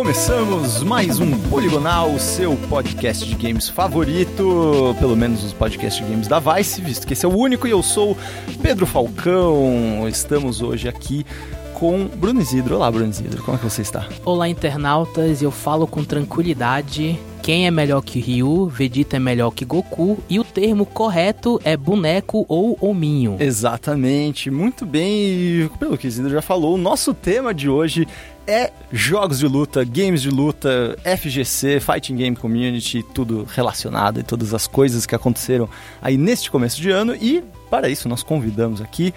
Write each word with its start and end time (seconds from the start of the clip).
começamos 0.00 0.82
mais 0.82 1.20
um 1.20 1.38
Poligonal, 1.50 2.18
seu 2.18 2.56
podcast 2.70 3.22
de 3.22 3.34
games 3.34 3.68
favorito, 3.68 4.96
pelo 4.98 5.14
menos 5.14 5.44
os 5.44 5.52
podcasts 5.52 6.02
de 6.02 6.10
games 6.10 6.26
da 6.26 6.38
Vice, 6.38 6.80
visto 6.80 7.06
que 7.06 7.12
esse 7.12 7.26
é 7.26 7.28
o 7.28 7.36
único 7.36 7.66
e 7.66 7.70
eu 7.70 7.82
sou 7.82 8.16
Pedro 8.62 8.86
Falcão. 8.86 10.08
Estamos 10.08 10.62
hoje 10.62 10.88
aqui 10.88 11.26
com 11.74 12.06
Bruno 12.06 12.40
Isidro. 12.40 12.76
Olá, 12.76 12.90
Bruno 12.90 13.10
Isidro, 13.10 13.42
como 13.42 13.58
é 13.58 13.58
que 13.58 13.64
você 13.64 13.82
está? 13.82 14.08
Olá, 14.24 14.48
internautas, 14.48 15.42
eu 15.42 15.50
falo 15.50 15.86
com 15.86 16.02
tranquilidade. 16.02 17.20
Quem 17.42 17.66
é 17.66 17.70
melhor 17.70 18.02
que 18.02 18.20
Ryu, 18.20 18.68
Vegeta 18.68 19.16
é 19.16 19.18
melhor 19.18 19.50
que 19.50 19.64
Goku, 19.64 20.18
e 20.28 20.38
o 20.38 20.44
termo 20.44 20.84
correto 20.84 21.58
é 21.64 21.76
boneco 21.76 22.44
ou 22.48 22.76
hominho. 22.80 23.36
Exatamente, 23.40 24.50
muito 24.50 24.84
bem. 24.84 25.10
E 25.10 25.70
pelo 25.78 25.96
que 25.96 26.06
o 26.06 26.08
Isidro 26.08 26.30
já 26.30 26.42
falou, 26.42 26.74
o 26.74 26.78
nosso 26.78 27.14
tema 27.14 27.54
de 27.54 27.68
hoje 27.68 28.06
é 28.46 28.72
jogos 28.92 29.38
de 29.38 29.46
luta, 29.46 29.84
games 29.84 30.22
de 30.22 30.30
luta, 30.30 30.96
FGC, 31.04 31.80
Fighting 31.80 32.16
Game 32.16 32.36
Community, 32.36 33.02
tudo 33.14 33.46
relacionado 33.54 34.20
e 34.20 34.22
todas 34.22 34.52
as 34.54 34.66
coisas 34.66 35.06
que 35.06 35.14
aconteceram 35.14 35.68
aí 36.02 36.16
neste 36.16 36.50
começo 36.50 36.80
de 36.80 36.90
ano. 36.90 37.14
E 37.14 37.42
para 37.70 37.88
isso 37.88 38.08
nós 38.08 38.22
convidamos 38.22 38.80
aqui 38.80 39.14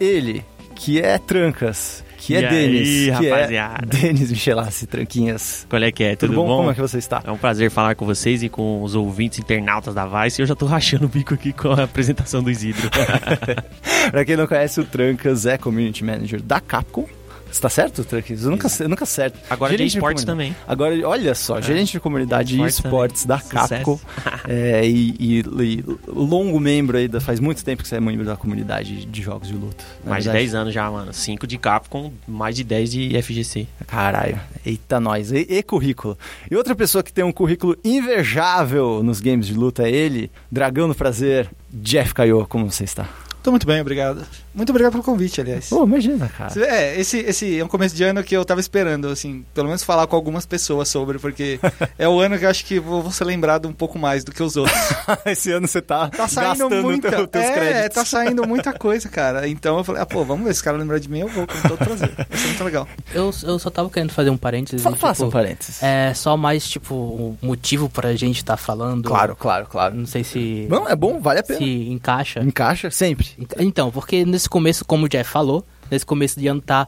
ele, 0.00 0.44
que 0.74 1.00
é 1.00 1.18
Trancas, 1.18 2.02
que 2.18 2.34
é 2.34 2.40
E 2.40 2.48
Denis, 2.48 2.88
aí, 2.88 3.18
que 3.18 3.30
rapaziada? 3.30 3.96
é 3.96 4.00
Denis 4.00 4.30
Michelassi, 4.30 4.86
Tranquinhas. 4.86 5.66
Qual 5.68 5.82
é 5.82 5.92
que 5.92 6.02
é? 6.02 6.16
Tudo, 6.16 6.30
Tudo, 6.32 6.44
bom? 6.44 6.56
Como 6.56 6.70
é 6.70 6.74
que 6.74 6.80
você 6.80 6.98
está? 6.98 7.22
É 7.24 7.30
um 7.30 7.36
prazer 7.36 7.70
falar 7.70 7.94
com 7.94 8.06
vocês 8.06 8.42
e 8.42 8.48
com 8.48 8.82
os 8.82 8.94
ouvintes 8.94 9.38
internautas 9.38 9.94
da 9.94 10.06
Vice. 10.06 10.40
Eu 10.40 10.46
já 10.46 10.54
tô 10.54 10.66
rachando 10.66 11.04
o 11.04 11.08
bico 11.08 11.34
aqui 11.34 11.52
com 11.52 11.68
a 11.72 11.84
apresentação 11.84 12.42
do 12.42 12.50
Isidro. 12.50 12.90
pra 14.10 14.24
quem 14.24 14.36
não 14.36 14.46
conhece, 14.46 14.80
o 14.80 14.84
Trancas 14.84 15.46
é 15.46 15.56
Community 15.58 16.02
Manager 16.02 16.42
da 16.42 16.60
Capcom. 16.60 17.06
Está 17.54 17.68
certo, 17.68 18.04
Trancas? 18.04 18.42
Eu 18.42 18.50
nunca, 18.50 18.68
eu 18.80 18.88
nunca 18.88 19.04
acerto. 19.04 19.38
Agora 19.48 19.70
de 19.70 19.78
Gerente 19.78 19.92
de 19.92 19.98
esportes 19.98 20.24
também. 20.24 20.56
Agora, 20.66 21.08
olha 21.08 21.34
só, 21.36 21.60
gerente 21.60 21.92
de 21.92 22.00
comunidade 22.00 22.56
e 22.60 22.66
Esportes 22.66 22.84
esportes 22.84 23.26
da 23.26 23.38
também. 23.38 23.68
Capcom. 23.84 24.00
É, 24.48 24.84
e, 24.86 25.14
e- 25.18 25.44
e 25.62 25.84
longo 26.06 26.58
membro 26.60 26.98
aí, 26.98 27.06
da- 27.08 27.20
faz 27.20 27.38
muito 27.40 27.64
tempo 27.64 27.82
que 27.82 27.88
você 27.88 27.96
é 27.96 28.00
membro 28.00 28.24
da 28.26 28.36
comunidade 28.36 29.06
de 29.06 29.22
jogos 29.22 29.48
de 29.48 29.54
luta. 29.54 29.82
Mais 30.04 30.24
de 30.24 30.28
verdade, 30.30 30.44
10 30.50 30.54
anos 30.54 30.74
já, 30.74 30.90
mano. 30.90 31.12
5 31.14 31.46
de 31.46 31.56
Capcom, 31.56 32.12
mais 32.26 32.56
de 32.56 32.64
10 32.64 32.90
de 32.90 33.22
FGC. 33.22 33.66
Caralho, 33.86 34.38
eita 34.66 34.98
nós, 35.00 35.30
e, 35.32 35.46
e 35.48 35.62
currículo. 35.62 36.18
E 36.50 36.56
outra 36.56 36.74
pessoa 36.74 37.02
que 37.04 37.12
tem 37.12 37.24
um 37.24 37.32
currículo 37.32 37.76
invejável 37.84 39.02
nos 39.02 39.20
games 39.20 39.46
de 39.46 39.54
luta 39.54 39.84
é 39.84 39.90
ele, 39.90 40.30
Dragão 40.50 40.88
do 40.88 40.94
Prazer, 40.94 41.48
Jeff 41.72 42.12
Caio, 42.12 42.44
como 42.48 42.70
você 42.70 42.84
está? 42.84 43.08
Tô 43.44 43.50
muito 43.50 43.66
bem, 43.66 43.78
obrigado. 43.78 44.24
Muito 44.54 44.70
obrigado 44.70 44.92
pelo 44.92 45.04
convite, 45.04 45.38
aliás. 45.38 45.70
Oh, 45.70 45.84
imagina, 45.84 46.28
cara. 46.30 46.50
É, 46.66 46.98
esse, 46.98 47.18
esse 47.18 47.58
é 47.60 47.62
um 47.62 47.68
começo 47.68 47.94
de 47.94 48.02
ano 48.02 48.24
que 48.24 48.34
eu 48.34 48.42
tava 48.42 48.58
esperando, 48.58 49.06
assim, 49.08 49.44
pelo 49.52 49.66
menos 49.66 49.82
falar 49.84 50.06
com 50.06 50.16
algumas 50.16 50.46
pessoas 50.46 50.88
sobre, 50.88 51.18
porque 51.18 51.60
é 51.98 52.08
o 52.08 52.18
ano 52.20 52.38
que 52.38 52.46
eu 52.46 52.48
acho 52.48 52.64
que 52.64 52.80
vou, 52.80 53.02
vou 53.02 53.12
ser 53.12 53.24
lembrado 53.24 53.68
um 53.68 53.72
pouco 53.74 53.98
mais 53.98 54.24
do 54.24 54.32
que 54.32 54.42
os 54.42 54.56
outros. 54.56 54.74
Esse 55.26 55.52
ano 55.52 55.68
você 55.68 55.82
tá, 55.82 56.08
Tá 56.08 56.26
saindo 56.26 56.48
gastando 56.68 56.82
muita, 56.82 57.10
teu, 57.10 57.26
teus 57.26 57.44
é, 57.44 57.52
créditos. 57.52 57.94
tá 57.96 58.04
saindo 58.06 58.48
muita 58.48 58.72
coisa, 58.72 59.10
cara. 59.10 59.46
Então 59.46 59.76
eu 59.76 59.84
falei, 59.84 60.00
ah, 60.00 60.06
pô, 60.06 60.24
vamos 60.24 60.46
ver, 60.46 60.54
se 60.54 60.62
o 60.62 60.64
cara 60.64 60.78
lembrar 60.78 60.98
de 60.98 61.10
mim, 61.10 61.18
eu 61.20 61.28
vou 61.28 61.46
com 61.46 61.68
todo 61.68 61.76
prazer. 61.76 62.12
Vai 62.16 62.38
ser 62.38 62.46
muito 62.46 62.64
legal. 62.64 62.88
Eu, 63.12 63.30
eu 63.42 63.58
só 63.58 63.68
tava 63.68 63.90
querendo 63.90 64.12
fazer 64.12 64.30
um 64.30 64.38
parênteses. 64.38 64.82
Fa- 64.82 64.88
tipo, 64.88 65.02
Faça 65.02 65.22
um 65.26 65.30
parênteses. 65.30 65.82
É 65.82 66.14
só 66.14 66.34
mais, 66.34 66.66
tipo, 66.66 66.94
o 66.94 67.38
motivo 67.42 67.90
pra 67.90 68.16
gente 68.16 68.38
estar 68.38 68.56
falando. 68.56 69.04
Claro, 69.06 69.36
claro, 69.36 69.66
claro. 69.66 69.94
Não 69.94 70.06
sei 70.06 70.24
se. 70.24 70.66
Bom, 70.70 70.88
é 70.88 70.96
bom, 70.96 71.20
vale 71.20 71.40
a 71.40 71.42
pena. 71.42 71.58
se 71.58 71.90
encaixa. 71.90 72.40
Encaixa 72.40 72.90
sempre. 72.90 73.33
Então, 73.58 73.90
porque 73.90 74.24
nesse 74.24 74.48
começo, 74.48 74.84
como 74.84 75.06
o 75.06 75.08
Jeff 75.08 75.30
falou, 75.30 75.64
nesse 75.90 76.06
começo 76.06 76.38
de 76.38 76.46
ano 76.46 76.60
tá 76.60 76.86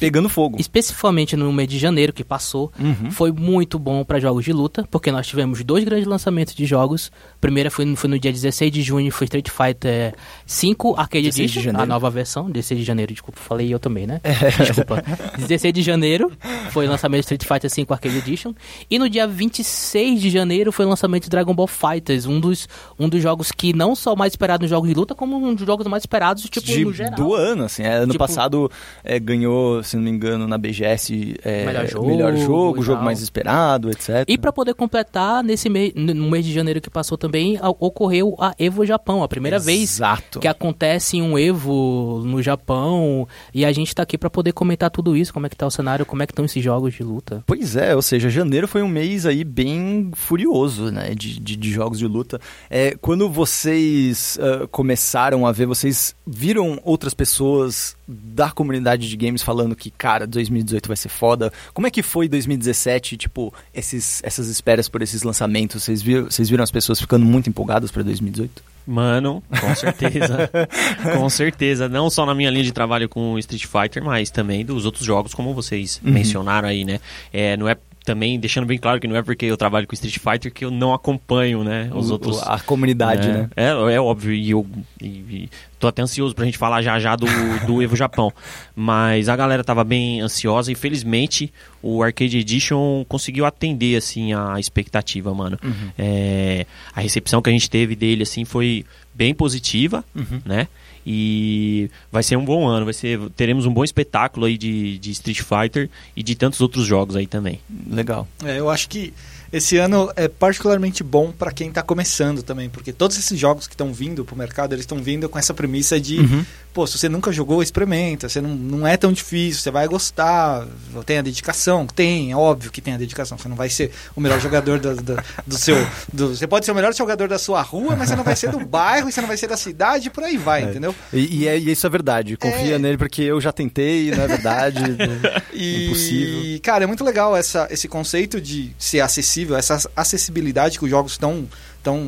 Pegando 0.00 0.28
fogo. 0.28 0.56
especificamente 0.58 1.36
no 1.36 1.52
mês 1.52 1.68
de 1.68 1.78
janeiro 1.78 2.12
que 2.12 2.24
passou, 2.24 2.72
Uhum. 2.80 3.12
foi 3.12 3.30
muito 3.30 3.78
bom 3.78 4.04
para 4.04 4.18
jogos 4.18 4.44
de 4.44 4.52
luta, 4.52 4.86
porque 4.90 5.12
nós 5.12 5.24
tivemos 5.26 5.62
dois 5.62 5.84
grandes 5.84 6.06
lançamentos 6.06 6.52
de 6.54 6.66
jogos. 6.66 7.12
O 7.38 7.40
primeiro 7.40 7.70
foi, 7.70 7.84
no- 7.84 7.94
foi 7.96 8.10
no 8.10 8.18
dia 8.18 8.32
16 8.32 8.72
de 8.72 8.82
junho, 8.82 9.12
foi 9.12 9.26
Street 9.26 9.48
Fighter 9.48 10.12
5 10.44 10.94
Arcade 10.98 11.22
16 11.26 11.50
de 11.52 11.58
Edition, 11.60 11.80
a 11.80 11.86
nova 11.86 12.10
versão, 12.10 12.50
16 12.50 12.80
de 12.80 12.84
janeiro, 12.84 13.12
desculpa, 13.12 13.38
falei 13.40 13.72
eu 13.72 13.78
também, 13.78 14.08
né? 14.08 14.20
Desculpa. 14.66 15.04
16 15.38 15.72
de 15.72 15.82
janeiro 15.82 16.32
foi 16.70 16.86
o 16.86 16.90
lançamento 16.90 17.20
de 17.20 17.32
Street 17.32 17.44
Fighter 17.44 17.70
5 17.70 17.92
Arcade 17.94 18.18
Edition, 18.18 18.52
e 18.90 18.98
no 18.98 19.08
dia 19.08 19.26
26 19.26 20.20
de 20.20 20.30
janeiro 20.30 20.72
foi 20.72 20.84
o 20.84 20.88
lançamento 20.88 21.24
de 21.24 21.30
Dragon 21.30 21.54
Ball 21.54 21.68
Fighters, 21.68 22.26
um 22.26 22.40
dos, 22.40 22.68
um 22.98 23.08
dos 23.08 23.22
jogos 23.22 23.52
que 23.52 23.72
não 23.72 23.94
só 23.94 24.16
mais 24.16 24.32
esperado 24.32 24.62
nos 24.62 24.70
jogos 24.70 24.88
de 24.88 24.94
luta, 24.96 25.14
como 25.14 25.36
um 25.36 25.54
dos 25.54 25.64
jogos 25.64 25.86
mais 25.86 26.02
esperados, 26.02 26.42
tipo, 26.42 26.66
de- 26.66 26.84
no 26.84 26.92
geral. 26.92 27.14
do 27.14 27.34
ano, 27.34 27.64
assim. 27.64 27.84
é, 27.84 27.94
ano 27.98 28.12
Tipo- 28.12 28.18
passado 28.18 28.68
é, 29.04 29.18
ganhou, 29.20 29.80
se 29.84 29.96
não 29.96 30.02
me 30.02 30.10
engano, 30.10 30.48
na 30.48 30.58
BGS 30.58 31.36
é, 31.44 31.64
Melhor 31.66 31.86
jogo 31.86 32.06
melhor 32.08 32.36
jogo, 32.36 32.80
o 32.80 32.82
jogo 32.82 33.04
mais 33.04 33.20
esperado, 33.22 33.90
etc. 33.90 34.24
E 34.26 34.36
para 34.36 34.52
poder 34.52 34.74
completar, 34.74 35.44
nesse 35.44 35.68
mês, 35.68 35.92
no 35.94 36.28
mês 36.28 36.44
de 36.44 36.52
janeiro 36.52 36.80
que 36.80 36.90
passou 36.90 37.16
também, 37.16 37.27
a- 37.60 37.70
ocorreu 37.70 38.34
a 38.38 38.54
Evo 38.58 38.84
Japão, 38.86 39.22
a 39.22 39.28
primeira 39.28 39.58
vez 39.58 39.94
Exato. 39.94 40.40
que 40.40 40.48
acontece 40.48 41.20
um 41.20 41.38
Evo 41.38 42.22
no 42.24 42.42
Japão. 42.42 43.26
E 43.52 43.64
a 43.64 43.72
gente 43.72 43.94
tá 43.94 44.02
aqui 44.02 44.16
para 44.16 44.30
poder 44.30 44.52
comentar 44.52 44.90
tudo 44.90 45.16
isso, 45.16 45.32
como 45.32 45.46
é 45.46 45.48
que 45.48 45.56
tá 45.56 45.66
o 45.66 45.70
cenário, 45.70 46.06
como 46.06 46.22
é 46.22 46.26
que 46.26 46.32
estão 46.32 46.44
esses 46.44 46.62
jogos 46.62 46.94
de 46.94 47.02
luta. 47.02 47.42
Pois 47.46 47.76
é, 47.76 47.94
ou 47.94 48.02
seja, 48.02 48.30
janeiro 48.30 48.66
foi 48.68 48.82
um 48.82 48.88
mês 48.88 49.26
aí 49.26 49.44
bem 49.44 50.10
furioso, 50.14 50.90
né, 50.90 51.14
de, 51.14 51.38
de, 51.40 51.56
de 51.56 51.70
jogos 51.70 51.98
de 51.98 52.06
luta. 52.06 52.40
É, 52.70 52.96
quando 53.00 53.28
vocês 53.28 54.38
ah, 54.40 54.66
começaram 54.70 55.46
a 55.46 55.52
ver, 55.52 55.66
vocês 55.66 56.14
viram 56.26 56.78
outras 56.84 57.14
pessoas 57.14 57.96
da 58.08 58.50
comunidade 58.50 59.06
de 59.06 59.16
games 59.16 59.42
falando 59.42 59.76
que, 59.76 59.90
cara, 59.90 60.26
2018 60.26 60.86
vai 60.88 60.96
ser 60.96 61.10
foda. 61.10 61.52
Como 61.74 61.86
é 61.86 61.90
que 61.90 62.02
foi 62.02 62.26
2017, 62.26 63.18
tipo, 63.18 63.52
esses, 63.74 64.22
essas 64.24 64.48
esperas 64.48 64.88
por 64.88 65.02
esses 65.02 65.22
lançamentos? 65.22 65.82
Vocês 65.84 66.00
viram, 66.00 66.24
vocês 66.24 66.48
viram 66.48 66.64
as 66.64 66.70
pessoas 66.70 66.98
ficando 66.98 67.26
muito 67.26 67.50
empolgadas 67.50 67.90
para 67.90 68.02
2018? 68.02 68.62
Mano, 68.86 69.42
com 69.60 69.74
certeza. 69.74 70.50
com 71.18 71.28
certeza. 71.28 71.88
Não 71.90 72.08
só 72.08 72.24
na 72.24 72.34
minha 72.34 72.48
linha 72.50 72.64
de 72.64 72.72
trabalho 72.72 73.06
com 73.06 73.38
Street 73.38 73.66
Fighter, 73.66 74.02
mas 74.02 74.30
também 74.30 74.64
dos 74.64 74.86
outros 74.86 75.04
jogos, 75.04 75.34
como 75.34 75.52
vocês 75.52 76.00
Uhum. 76.02 76.12
mencionaram 76.12 76.66
aí, 76.68 76.86
né? 76.86 76.98
É, 77.30 77.54
não 77.58 77.68
é 77.68 77.76
também, 78.12 78.40
deixando 78.40 78.66
bem 78.66 78.78
claro 78.78 78.98
que 78.98 79.06
não 79.06 79.14
é 79.16 79.22
porque 79.22 79.44
eu 79.46 79.56
trabalho 79.56 79.86
com 79.86 79.92
Street 79.94 80.18
Fighter 80.18 80.52
que 80.52 80.64
eu 80.64 80.70
não 80.70 80.94
acompanho, 80.94 81.62
né? 81.62 81.90
Os 81.94 82.08
O- 82.08 82.14
outros. 82.14 82.42
A 82.42 82.58
comunidade, 82.58 83.28
é, 83.28 83.32
né? 83.32 83.50
É, 83.54 83.68
é 83.94 84.00
óbvio, 84.00 84.32
e 84.32 84.50
eu 84.50 84.66
e, 85.00 85.06
e 85.06 85.48
tô 85.78 85.86
até 85.88 86.00
ansioso 86.02 86.34
pra 86.34 86.44
gente 86.46 86.56
falar 86.56 86.80
já 86.82 86.98
já 86.98 87.14
do, 87.14 87.26
do 87.66 87.82
Evo 87.82 87.94
Japão. 87.94 88.32
Mas 88.74 89.28
a 89.28 89.36
galera 89.36 89.62
tava 89.62 89.84
bem 89.84 90.20
ansiosa 90.20 90.72
e 90.72 90.74
felizmente 90.74 91.52
o 91.82 92.02
Arcade 92.02 92.38
Edition 92.38 93.04
conseguiu 93.08 93.44
atender, 93.44 93.96
assim, 93.96 94.32
a 94.32 94.58
expectativa, 94.58 95.32
mano. 95.34 95.58
Uhum. 95.62 95.90
É, 95.98 96.64
a 96.94 97.00
recepção 97.00 97.42
que 97.42 97.50
a 97.50 97.52
gente 97.52 97.68
teve 97.68 97.94
dele, 97.94 98.22
assim, 98.22 98.44
foi 98.44 98.84
bem 99.14 99.34
positiva, 99.34 100.04
Uhum. 100.14 100.40
né? 100.44 100.66
E 101.10 101.90
vai 102.12 102.22
ser 102.22 102.36
um 102.36 102.44
bom 102.44 102.68
ano, 102.68 102.84
vai 102.84 102.92
ser, 102.92 103.18
teremos 103.30 103.64
um 103.64 103.72
bom 103.72 103.82
espetáculo 103.82 104.44
aí 104.44 104.58
de, 104.58 104.98
de 104.98 105.10
Street 105.12 105.40
Fighter 105.40 105.88
e 106.14 106.22
de 106.22 106.34
tantos 106.34 106.60
outros 106.60 106.84
jogos 106.84 107.16
aí 107.16 107.26
também. 107.26 107.60
Legal. 107.90 108.28
É, 108.44 108.58
eu 108.58 108.68
acho 108.68 108.90
que 108.90 109.14
esse 109.50 109.78
ano 109.78 110.12
é 110.14 110.28
particularmente 110.28 111.02
bom 111.02 111.32
pra 111.32 111.50
quem 111.50 111.72
tá 111.72 111.82
começando 111.82 112.42
também, 112.42 112.68
porque 112.68 112.92
todos 112.92 113.16
esses 113.18 113.38
jogos 113.38 113.66
que 113.66 113.72
estão 113.72 113.90
vindo 113.90 114.22
pro 114.22 114.36
mercado, 114.36 114.74
eles 114.74 114.82
estão 114.82 114.98
vindo 114.98 115.26
com 115.30 115.38
essa 115.38 115.54
premissa 115.54 115.98
de, 115.98 116.18
Uhum. 116.18 116.44
Pô, 116.72 116.86
se 116.86 116.96
você 116.98 117.08
nunca 117.08 117.32
jogou, 117.32 117.62
experimenta, 117.62 118.28
você 118.28 118.40
não, 118.40 118.50
não 118.50 118.86
é 118.86 118.96
tão 118.96 119.12
difícil, 119.12 119.60
você 119.62 119.70
vai 119.70 119.88
gostar, 119.88 120.66
tem 121.04 121.18
a 121.18 121.22
dedicação, 121.22 121.86
tem, 121.86 122.30
é 122.32 122.36
óbvio 122.36 122.70
que 122.70 122.80
tem 122.80 122.94
a 122.94 122.96
dedicação, 122.98 123.36
você 123.36 123.48
não 123.48 123.56
vai 123.56 123.68
ser 123.68 123.90
o 124.14 124.20
melhor 124.20 124.40
jogador 124.40 124.78
do, 124.78 124.94
do, 124.96 125.16
do 125.46 125.58
seu, 125.58 125.76
do- 126.12 126.36
você 126.36 126.46
pode 126.46 126.64
ser 126.64 126.72
o 126.72 126.74
melhor 126.74 126.94
jogador 126.94 127.28
da 127.28 127.38
sua 127.38 127.62
rua, 127.62 127.96
mas 127.96 128.08
você 128.10 128.16
não 128.16 128.22
vai 128.24 128.36
ser 128.36 128.50
do 128.50 128.60
bairro, 128.64 129.10
você 129.10 129.20
não 129.20 129.28
vai 129.28 129.36
ser 129.36 129.48
da 129.48 129.56
cidade, 129.56 130.06
e 130.08 130.10
por 130.10 130.22
aí 130.24 130.36
vai, 130.36 130.62
É. 130.62 130.70
entendeu? 130.70 130.94
E, 131.12 131.38
e 131.42 131.48
é- 131.48 131.58
e 131.58 131.70
isso 131.72 131.86
é 131.86 131.90
verdade. 131.90 132.36
Confia 132.36 132.76
É. 132.76 132.78
nele 132.78 132.96
porque 132.98 133.22
eu 133.22 133.40
já 133.40 133.50
tentei, 133.52 134.10
não 134.12 134.22
é 134.22 134.26
verdade. 134.28 134.78
E, 135.52 135.86
Impossível. 135.86 136.60
cara, 136.62 136.84
é 136.84 136.86
muito 136.86 137.02
legal 137.02 137.36
essa, 137.36 137.66
esse 137.70 137.88
conceito 137.88 138.40
de 138.40 138.70
ser 138.78 139.00
acessível, 139.00 139.56
essa 139.56 139.90
acessibilidade 139.96 140.78
que 140.78 140.84
os 140.84 140.90
jogos 140.90 141.12
estão 141.12 141.48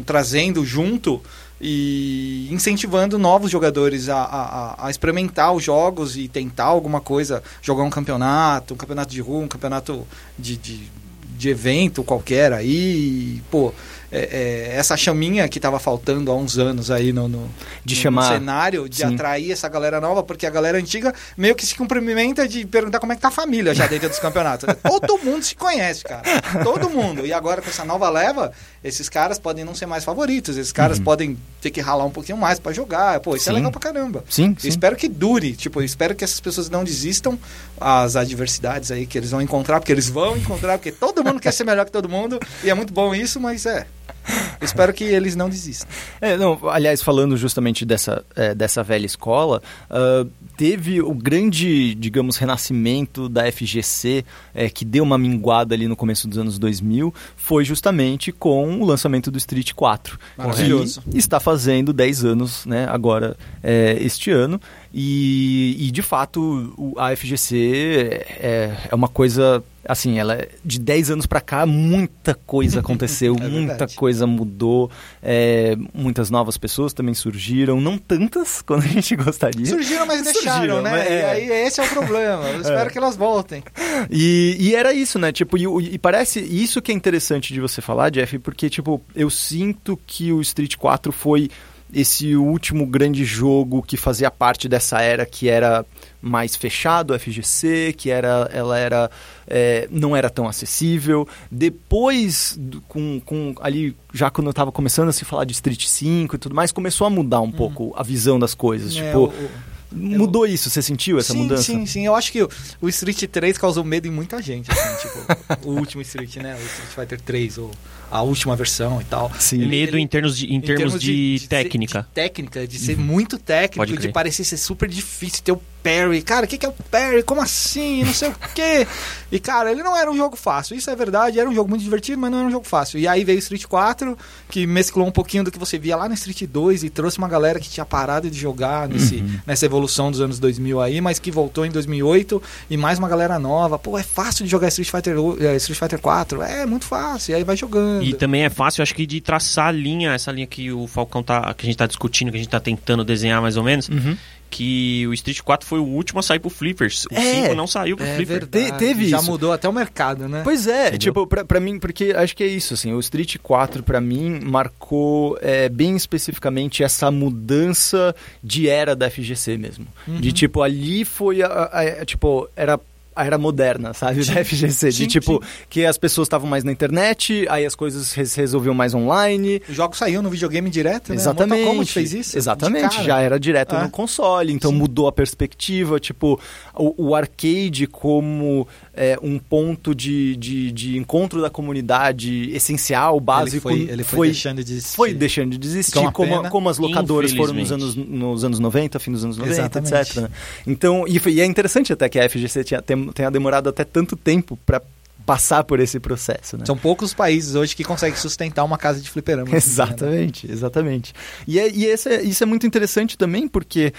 trazendo 0.04 0.64
junto 0.64 1.20
e 1.60 2.48
incentivando 2.50 3.18
novos 3.18 3.50
jogadores 3.50 4.08
a, 4.08 4.16
a, 4.16 4.86
a- 4.86 4.90
experimentar 4.90 5.52
os 5.52 5.62
jogos 5.62 6.16
e 6.16 6.26
tentar 6.26 6.64
alguma 6.64 7.00
coisa, 7.00 7.42
jogar 7.60 7.82
um 7.82 7.90
campeonato, 7.90 8.74
um 8.74 8.76
campeonato 8.76 9.12
de 9.12 9.20
rua, 9.20 9.44
um 9.44 9.48
campeonato 9.48 10.06
de, 10.38 10.56
de, 10.56 10.90
de 11.36 11.48
evento 11.50 12.02
qualquer 12.02 12.52
aí. 12.52 13.36
e, 13.36 13.42
pô, 13.50 13.72
é, 14.12 14.70
é, 14.72 14.76
essa 14.76 14.96
chaminha 14.96 15.48
que 15.48 15.58
estava 15.58 15.78
faltando 15.78 16.30
há 16.30 16.34
uns 16.34 16.58
anos 16.58 16.90
aí 16.90 17.12
no, 17.12 17.28
no, 17.28 17.48
De 17.84 17.94
no 17.94 18.00
chamar- 18.00 18.28
cenário, 18.32 18.88
de 18.88 18.96
Sim. 18.98 19.14
atrair 19.14 19.52
essa 19.52 19.68
galera 19.68 20.00
nova, 20.00 20.22
porque 20.22 20.46
a 20.46 20.50
galera 20.50 20.78
antiga 20.78 21.14
meio 21.36 21.54
que 21.54 21.64
se 21.64 21.74
cumprimenta 21.74 22.46
de 22.48 22.64
perguntar 22.66 22.98
como 23.00 23.12
é 23.12 23.16
que 23.16 23.22
tá 23.22 23.28
a 23.28 23.30
família 23.32 23.74
já 23.74 23.86
dentro 23.86 24.08
dos 24.08 24.18
campeonatos. 24.18 24.68
Todo 24.82 25.18
mundo 25.24 25.42
se 25.44 25.54
conhece, 25.54 26.02
cara. 26.04 26.22
Todo 26.64 26.90
mundo. 26.90 27.24
E 27.26 27.32
agora 27.32 27.62
com 27.62 27.68
essa 27.70 27.84
nova 27.84 28.08
leva, 28.10 28.52
esses 28.82 29.08
caras 29.08 29.38
podem 29.38 29.64
não 29.64 29.74
ser 29.74 29.86
mais 29.86 30.04
favoritos, 30.04 30.56
esses 30.56 30.72
caras 30.72 30.98
podem 30.98 31.36
ter 31.60 31.70
que 31.70 31.80
ralar 31.80 32.04
um 32.04 32.10
pouquinho 32.10 32.38
mais 32.38 32.58
pra 32.58 32.72
jogar. 32.72 33.20
Pô, 33.20 33.36
isso 33.36 33.48
é 33.48 33.52
Uhum. 33.52 33.56
Sim. 33.58 33.60
legal 33.64 33.70
pra 33.72 33.80
caramba. 33.80 34.24
Sim, 34.28 34.50
Eu 34.56 34.60
sim. 34.60 34.68
espero 34.68 34.96
que 34.96 35.08
dure, 35.08 35.52
tipo, 35.52 35.80
eu 35.80 35.84
espero 35.84 36.14
que 36.14 36.24
essas 36.24 36.40
pessoas 36.40 36.68
não 36.70 36.82
desistam 36.84 37.38
as 37.80 38.16
adversidades 38.16 38.90
aí 38.90 39.06
que 39.06 39.16
eles 39.18 39.30
vão 39.30 39.40
encontrar, 39.42 39.80
porque 39.80 39.92
eles 39.92 40.08
vão 40.08 40.36
encontrar, 40.36 40.78
porque 40.78 40.92
todo 40.92 41.22
mundo 41.24 41.40
quer 41.40 41.52
ser 41.52 41.64
melhor 41.64 41.84
que 41.84 41.92
todo 41.92 42.08
mundo, 42.08 42.38
e 42.64 42.70
é 42.70 42.74
muito 42.74 42.92
bom 42.92 43.14
isso, 43.14 43.40
mas 43.40 43.66
é. 43.66 43.86
Espero 44.60 44.92
que 44.92 45.04
eles 45.04 45.34
não 45.34 45.48
desistam. 45.48 45.88
É, 46.20 46.36
não, 46.36 46.58
aliás, 46.68 47.02
falando 47.02 47.36
justamente 47.36 47.84
dessa, 47.84 48.24
é, 48.36 48.54
dessa 48.54 48.82
velha 48.82 49.06
escola, 49.06 49.62
ah, 49.88 50.26
teve 50.56 51.00
o 51.00 51.14
grande, 51.14 51.94
digamos, 51.94 52.36
renascimento 52.36 53.28
da 53.28 53.50
FGC, 53.50 54.24
é, 54.54 54.68
que 54.68 54.84
deu 54.84 55.02
uma 55.02 55.16
minguada 55.16 55.74
ali 55.74 55.88
no 55.88 55.96
começo 55.96 56.28
dos 56.28 56.36
anos 56.36 56.58
2000, 56.58 57.14
foi 57.36 57.64
justamente 57.64 58.30
com 58.30 58.80
o 58.80 58.84
lançamento 58.84 59.30
do 59.30 59.38
Street 59.38 59.72
4. 59.72 60.18
Maravilhoso. 60.36 61.02
Que 61.10 61.16
está 61.16 61.40
fazendo 61.40 61.92
10 61.92 62.24
anos, 62.24 62.66
né, 62.66 62.86
agora, 62.90 63.36
é, 63.62 63.96
este 64.00 64.30
ano. 64.30 64.60
E, 64.92 65.76
e, 65.78 65.90
de 65.90 66.02
fato, 66.02 66.94
a 66.98 67.14
FGC 67.14 68.24
é, 68.40 68.76
é 68.90 68.94
uma 68.94 69.08
coisa. 69.08 69.62
Assim, 69.86 70.18
ela 70.18 70.34
é- 70.34 70.48
de 70.64 70.78
10 70.78 71.10
anos 71.10 71.26
pra 71.26 71.40
cá, 71.40 71.64
muita 71.64 72.34
coisa 72.34 72.80
aconteceu, 72.80 73.34
É 73.40 73.48
muita 73.48 73.68
verdade. 73.68 73.94
coisa 73.96 74.26
mudou, 74.26 74.90
é, 75.22 75.74
muitas 75.94 76.30
novas 76.30 76.58
pessoas 76.58 76.92
também 76.92 77.14
surgiram, 77.14 77.80
não 77.80 77.96
tantas 77.96 78.60
quanto 78.66 78.84
a 78.84 78.88
gente 78.88 79.16
gostaria. 79.16 79.64
Surgiram, 79.66 80.06
mas 80.06 80.22
deixaram, 80.22 80.52
Surgiram, 80.56 80.82
né? 80.82 80.90
mas 80.90 81.06
é. 81.06 81.20
E 81.46 81.52
aí 81.52 81.66
esse 81.66 81.80
é 81.80 81.84
o 81.84 81.88
problema. 81.88 82.48
Eu 82.50 82.60
espero 82.62 82.90
que 82.90 82.98
elas 82.98 83.16
voltem. 83.16 83.62
E, 84.10 84.56
e 84.60 84.74
era 84.74 84.92
isso, 84.92 85.18
né? 85.18 85.32
Tipo, 85.32 85.56
e, 85.56 85.94
e 85.94 85.98
parece 85.98 86.40
isso 86.40 86.82
que 86.82 86.92
é 86.92 86.94
interessante 86.94 87.52
de 87.54 87.60
você 87.60 87.80
falar, 87.80 88.10
Jeff, 88.10 88.38
porque, 88.38 88.68
tipo, 88.68 89.00
eu 89.14 89.30
sinto 89.30 89.98
que 90.06 90.32
o 90.32 90.40
Street 90.40 90.76
4 90.76 91.10
foi 91.12 91.48
esse 91.92 92.34
último 92.36 92.86
grande 92.86 93.24
jogo 93.24 93.82
que 93.82 93.96
fazia 93.96 94.30
parte 94.30 94.68
dessa 94.68 95.00
era 95.00 95.24
que 95.26 95.48
era 95.48 95.84
mais 96.22 96.54
fechado, 96.54 97.18
FGC, 97.18 97.94
que 97.96 98.10
era, 98.10 98.48
ela 98.52 98.78
era, 98.78 99.10
é, 99.46 99.88
não 99.90 100.14
era 100.14 100.28
tão 100.28 100.46
acessível. 100.46 101.26
Depois, 101.50 102.58
com, 102.88 103.20
com 103.24 103.54
ali, 103.60 103.96
já 104.12 104.30
quando 104.30 104.48
eu 104.48 104.52
tava 104.52 104.70
começando 104.70 105.08
a 105.08 105.12
se 105.12 105.24
falar 105.24 105.44
de 105.44 105.52
Street 105.52 105.86
5 105.86 106.36
e 106.36 106.38
tudo 106.38 106.54
mais, 106.54 106.72
começou 106.72 107.06
a 107.06 107.10
mudar 107.10 107.40
um 107.40 107.50
pouco 107.50 107.92
a 107.96 108.02
visão 108.02 108.38
das 108.38 108.54
coisas. 108.54 108.94
É, 108.96 109.06
tipo, 109.06 109.24
o- 109.26 109.50
mudou 109.92 110.46
isso, 110.46 110.68
você 110.70 110.82
sentiu 110.82 111.18
essa 111.18 111.32
sim, 111.32 111.40
mudança? 111.42 111.62
Sim, 111.64 111.86
sim. 111.86 112.06
Eu 112.06 112.14
acho 112.14 112.30
que 112.30 112.42
o, 112.42 112.48
o 112.80 112.88
Street 112.88 113.24
3 113.24 113.58
causou 113.58 113.82
medo 113.82 114.06
em 114.06 114.10
muita 114.10 114.40
gente. 114.42 114.70
Assim, 114.70 115.08
tipo, 115.08 115.68
o 115.68 115.72
último 115.78 116.02
Street, 116.02 116.36
né? 116.36 116.54
O 116.54 116.60
Street 116.64 116.88
Fighter 116.94 117.20
3, 117.20 117.58
ou 117.58 117.70
a 118.10 118.22
última 118.22 118.56
versão 118.56 119.00
e 119.00 119.04
tal. 119.04 119.30
Sim. 119.38 119.66
Medo 119.66 119.96
em 119.98 120.06
termos 120.06 120.36
de, 120.36 120.52
em 120.52 120.60
termos 120.60 121.00
de, 121.00 121.38
ser- 121.40 121.48
técnica. 121.48 122.00
de 122.02 122.08
técnica, 122.14 122.66
de 122.66 122.78
ser 122.78 122.96
muito 122.98 123.38
técnico, 123.38 123.86
de 124.00 124.08
parecer 124.12 124.44
ser 124.44 124.56
super 124.56 124.88
difícil 124.88 125.42
ter 125.44 125.52
o 125.52 125.60
parry. 125.82 126.20
Cara, 126.20 126.44
o 126.44 126.48
que, 126.48 126.58
que 126.58 126.66
é 126.66 126.68
o 126.68 126.72
parry? 126.90 127.22
Como 127.22 127.40
assim? 127.40 128.04
Não 128.04 128.12
sei 128.12 128.28
o 128.28 128.34
quê. 128.54 128.86
E, 129.32 129.38
cara, 129.38 129.70
ele 129.70 129.82
não 129.82 129.96
era 129.96 130.10
um 130.10 130.16
jogo 130.16 130.36
fácil. 130.36 130.76
Isso 130.76 130.90
é 130.90 130.96
verdade, 130.96 131.40
era 131.40 131.48
um 131.48 131.54
jogo 131.54 131.70
muito 131.70 131.82
divertido, 131.82 132.20
mas 132.20 132.30
não 132.30 132.38
era 132.38 132.48
um 132.48 132.50
jogo 132.50 132.66
fácil. 132.66 132.98
E 132.98 133.06
aí 133.08 133.24
veio 133.24 133.36
o 133.36 133.38
Street 133.38 133.64
4, 133.64 134.18
que 134.50 134.66
mesclou 134.66 135.06
um 135.06 135.10
pouquinho 135.12 135.42
do 135.44 135.50
que 135.50 135.58
você 135.58 135.78
via 135.78 135.96
lá 135.96 136.06
no 136.08 136.14
Street 136.14 136.42
2 136.44 136.84
e 136.84 136.90
trouxe 136.90 137.16
uma 137.16 137.28
galera 137.28 137.58
que 137.58 137.68
tinha 137.70 137.86
parado 137.86 138.28
de 138.30 138.38
jogar 138.38 138.88
nesse, 138.88 139.24
nessa 139.46 139.64
evolução 139.64 140.10
dos 140.10 140.20
anos 140.20 140.38
2000 140.38 140.80
aí, 140.80 141.00
mas 141.00 141.18
que 141.18 141.30
voltou 141.30 141.64
em 141.64 141.70
2008 141.70 142.42
e 142.68 142.76
mais 142.76 142.98
uma 142.98 143.08
galera 143.08 143.38
nova. 143.38 143.78
Pô, 143.78 143.96
é 143.96 144.02
fácil 144.02 144.44
de 144.44 144.50
jogar 144.50 144.68
Street 144.68 144.90
Fighter, 144.90 145.16
eh, 145.40 145.56
Street 145.56 145.78
Fighter 145.78 145.98
4? 145.98 146.42
É, 146.42 146.66
muito 146.66 146.84
fácil. 146.84 147.32
E 147.32 147.34
aí 147.36 147.44
vai 147.44 147.56
jogando. 147.56 147.99
E 148.02 148.14
também 148.14 148.42
é 148.44 148.50
fácil, 148.50 148.82
acho 148.82 148.94
que, 148.94 149.06
de 149.06 149.20
traçar 149.20 149.66
a 149.68 149.72
linha, 149.72 150.12
essa 150.12 150.30
linha 150.32 150.46
que 150.46 150.70
o 150.72 150.86
Falcão 150.86 151.22
tá. 151.22 151.52
que 151.54 151.64
a 151.64 151.66
gente 151.66 151.76
tá 151.76 151.86
discutindo, 151.86 152.30
que 152.30 152.36
a 152.36 152.40
gente 152.40 152.50
tá 152.50 152.60
tentando 152.60 153.04
desenhar 153.04 153.40
mais 153.42 153.56
ou 153.56 153.62
menos. 153.64 153.88
Uhum. 153.88 154.16
Que 154.52 155.06
o 155.06 155.14
Street 155.14 155.42
4 155.42 155.64
foi 155.64 155.78
o 155.78 155.84
último 155.84 156.18
a 156.18 156.24
sair 156.24 156.40
pro 156.40 156.50
Flippers. 156.50 157.04
O 157.06 157.14
É. 157.14 157.44
5 157.44 157.54
não 157.54 157.68
saiu 157.68 157.96
pro 157.96 158.04
É 158.04 158.16
Flipper. 158.16 158.40
verdade. 158.40 158.72
Te- 158.72 158.78
teve 158.78 159.08
Já 159.08 159.18
isso. 159.18 159.30
mudou 159.30 159.52
até 159.52 159.68
o 159.68 159.72
mercado, 159.72 160.28
né? 160.28 160.40
Pois 160.42 160.66
é, 160.66 160.88
Entendeu? 160.88 160.98
tipo, 160.98 161.24
pra, 161.28 161.44
pra 161.44 161.60
mim, 161.60 161.78
porque 161.78 162.12
acho 162.16 162.34
que 162.36 162.42
é 162.42 162.48
isso, 162.48 162.74
assim, 162.74 162.92
o 162.92 162.98
Street 162.98 163.36
4 163.40 163.84
pra 163.84 164.00
mim 164.00 164.40
marcou 164.42 165.38
é, 165.40 165.68
bem 165.68 165.94
especificamente 165.94 166.82
essa 166.82 167.12
mudança 167.12 168.12
de 168.42 168.68
era 168.68 168.96
da 168.96 169.08
FGC 169.08 169.56
mesmo. 169.56 169.86
Uhum. 170.08 170.20
De 170.20 170.32
tipo, 170.32 170.62
ali 170.62 171.04
foi 171.04 171.42
a, 171.42 171.46
a- 171.46 171.80
a- 172.02 172.04
tipo, 172.04 172.48
era 172.56 172.78
a 173.14 173.24
era 173.26 173.36
moderna, 173.36 173.92
sabe, 173.92 174.24
da 174.24 174.44
FGC. 174.44 174.92
Sim, 174.92 174.98
de 175.02 175.06
tipo, 175.08 175.42
que 175.68 175.84
as 175.84 175.98
pessoas 175.98 176.26
estavam 176.26 176.48
mais 176.48 176.64
na 176.64 176.72
internet, 176.72 177.46
aí 177.50 177.66
as 177.66 177.74
coisas 177.74 178.12
res- 178.12 178.34
resolviam 178.34 178.74
mais 178.74 178.94
online. 178.94 179.60
Os 179.68 179.74
jogos 179.76 179.98
saíam 179.98 180.22
no 180.22 180.30
videogame 180.30 180.70
direto, 180.70 181.10
né? 181.10 181.16
Exatamente. 181.16 181.58
Mortal 181.58 181.72
Kombat 181.74 181.92
fez 181.92 182.12
isso? 182.12 182.38
Exatamente, 182.38 183.02
já 183.04 183.20
era 183.20 183.38
direto 183.38 183.74
É. 183.74 183.82
no 183.82 183.90
console, 183.90 184.52
então 184.52 184.70
Sim. 184.70 184.76
mudou 184.78 185.06
a 185.08 185.12
perspectiva, 185.12 185.98
tipo, 185.98 186.40
o, 186.74 187.08
o 187.08 187.14
arcade 187.14 187.86
como 187.86 188.66
é, 188.94 189.18
um 189.22 189.38
ponto 189.38 189.94
de, 189.94 190.36
de, 190.36 190.72
de 190.72 190.96
encontro 190.98 191.40
da 191.42 191.50
comunidade 191.50 192.50
essencial, 192.54 193.18
básico, 193.20 193.70
Ele 193.70 193.84
foi, 193.86 193.92
ele 193.92 194.04
foi, 194.04 194.26
deixando 194.28 194.62
de 194.64 194.72
existir. 194.72 194.96
foi 194.96 195.14
deixando 195.14 195.58
de 195.58 195.70
é 195.94 195.98
uma 195.98 196.12
como, 196.12 196.48
como 196.50 196.68
as 196.68 196.78
locadoras 196.78 197.32
foram 197.32 197.54
nos 197.54 197.72
anos, 197.72 197.94
nos 197.96 198.44
anos 198.44 198.58
90, 198.58 198.98
fim 198.98 199.12
dos 199.12 199.24
anos 199.24 199.36
90, 199.36 199.54
Exatamente. 199.60 199.94
etc. 199.94 200.16
né? 200.22 200.28
Então, 200.66 201.04
e, 201.06 201.18
foi- 201.18 201.32
e 201.32 201.40
é 201.40 201.44
interessante 201.46 201.92
até 201.92 202.08
que 202.08 202.18
a 202.18 202.28
FGC 202.28 202.64
tinha, 202.64 202.82
tem- 202.82 202.99
tenha 203.08 203.30
demorado 203.30 203.68
até 203.68 203.84
tanto 203.84 204.16
tempo 204.16 204.56
para 204.64 204.80
passar 205.26 205.62
por 205.64 205.78
esse 205.80 206.00
processo, 206.00 206.56
né? 206.56 206.64
São 206.66 206.76
poucos 206.76 207.10
os 207.10 207.14
países 207.14 207.54
hoje 207.54 207.76
que 207.76 207.84
conseguem 207.84 208.16
sustentar 208.18 208.64
uma 208.64 208.78
casa 208.78 209.00
de 209.00 209.08
fliperama. 209.10 209.50
né? 209.50 209.56
Exatamente, 209.56 210.50
exatamente. 210.50 211.12
E, 211.46 211.58
é, 211.60 211.70
e 211.70 211.84
esse 211.84 212.08
é- 212.08 212.22
isso 212.22 212.42
é 212.42 212.46
muito 212.46 212.66
interessante 212.66 213.16
também 213.16 213.46
porque 213.46 213.92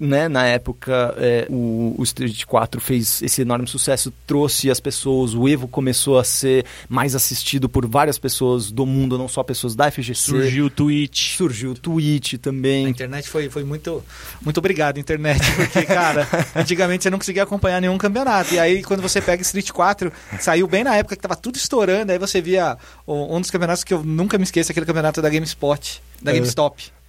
né, 0.00 0.26
na 0.28 0.44
época 0.46 1.14
é, 1.18 1.46
o, 1.48 1.94
o 1.96 2.02
Street 2.02 2.44
4 2.44 2.80
fez 2.80 3.22
esse 3.22 3.42
enorme 3.42 3.68
sucesso, 3.68 4.12
trouxe 4.26 4.70
as 4.70 4.80
pessoas, 4.80 5.32
o 5.34 5.48
Evo 5.48 5.68
começou 5.68 6.18
a 6.18 6.24
ser 6.24 6.64
mais 6.88 7.14
assistido 7.14 7.68
por 7.68 7.86
várias 7.86 8.18
pessoas 8.18 8.70
do 8.72 8.84
mundo, 8.84 9.16
não 9.16 9.28
só 9.28 9.42
pessoas 9.42 9.76
da 9.76 9.90
FGC. 9.90 10.14
Surgiu 10.14 10.66
o 10.66 10.70
Twitch. 10.70 11.36
Surgiu 11.36 11.70
o 11.70 11.74
Twitch 11.74 12.34
A 12.34 12.38
também. 12.38 12.88
internet 12.88 13.28
foi, 13.28 13.48
foi 13.48 13.62
muito. 13.64 14.02
Muito 14.42 14.58
obrigado, 14.58 14.98
internet. 14.98 15.40
Porque, 15.54 15.82
cara, 15.82 16.26
antigamente 16.56 17.04
você 17.04 17.10
não 17.10 17.18
conseguia 17.18 17.44
acompanhar 17.44 17.80
nenhum 17.80 17.96
campeonato. 17.98 18.54
E 18.54 18.58
aí, 18.58 18.82
quando 18.82 19.00
você 19.02 19.20
pega 19.20 19.42
Street 19.42 19.70
4, 19.70 20.12
saiu 20.40 20.66
bem 20.66 20.82
na 20.82 20.96
época 20.96 21.14
que 21.14 21.22
tava 21.22 21.36
tudo 21.36 21.56
estourando. 21.56 22.10
Aí 22.10 22.18
você 22.18 22.40
via 22.40 22.76
o- 23.06 23.36
um 23.36 23.40
dos 23.40 23.50
campeonatos 23.50 23.84
que 23.84 23.94
eu 23.94 24.02
nunca 24.02 24.36
me 24.36 24.44
esqueço, 24.44 24.72
aquele 24.72 24.86
campeonato 24.86 25.22
da 25.22 25.28
GameSpot, 25.28 26.02
da 26.20 26.32
É. 26.32 26.36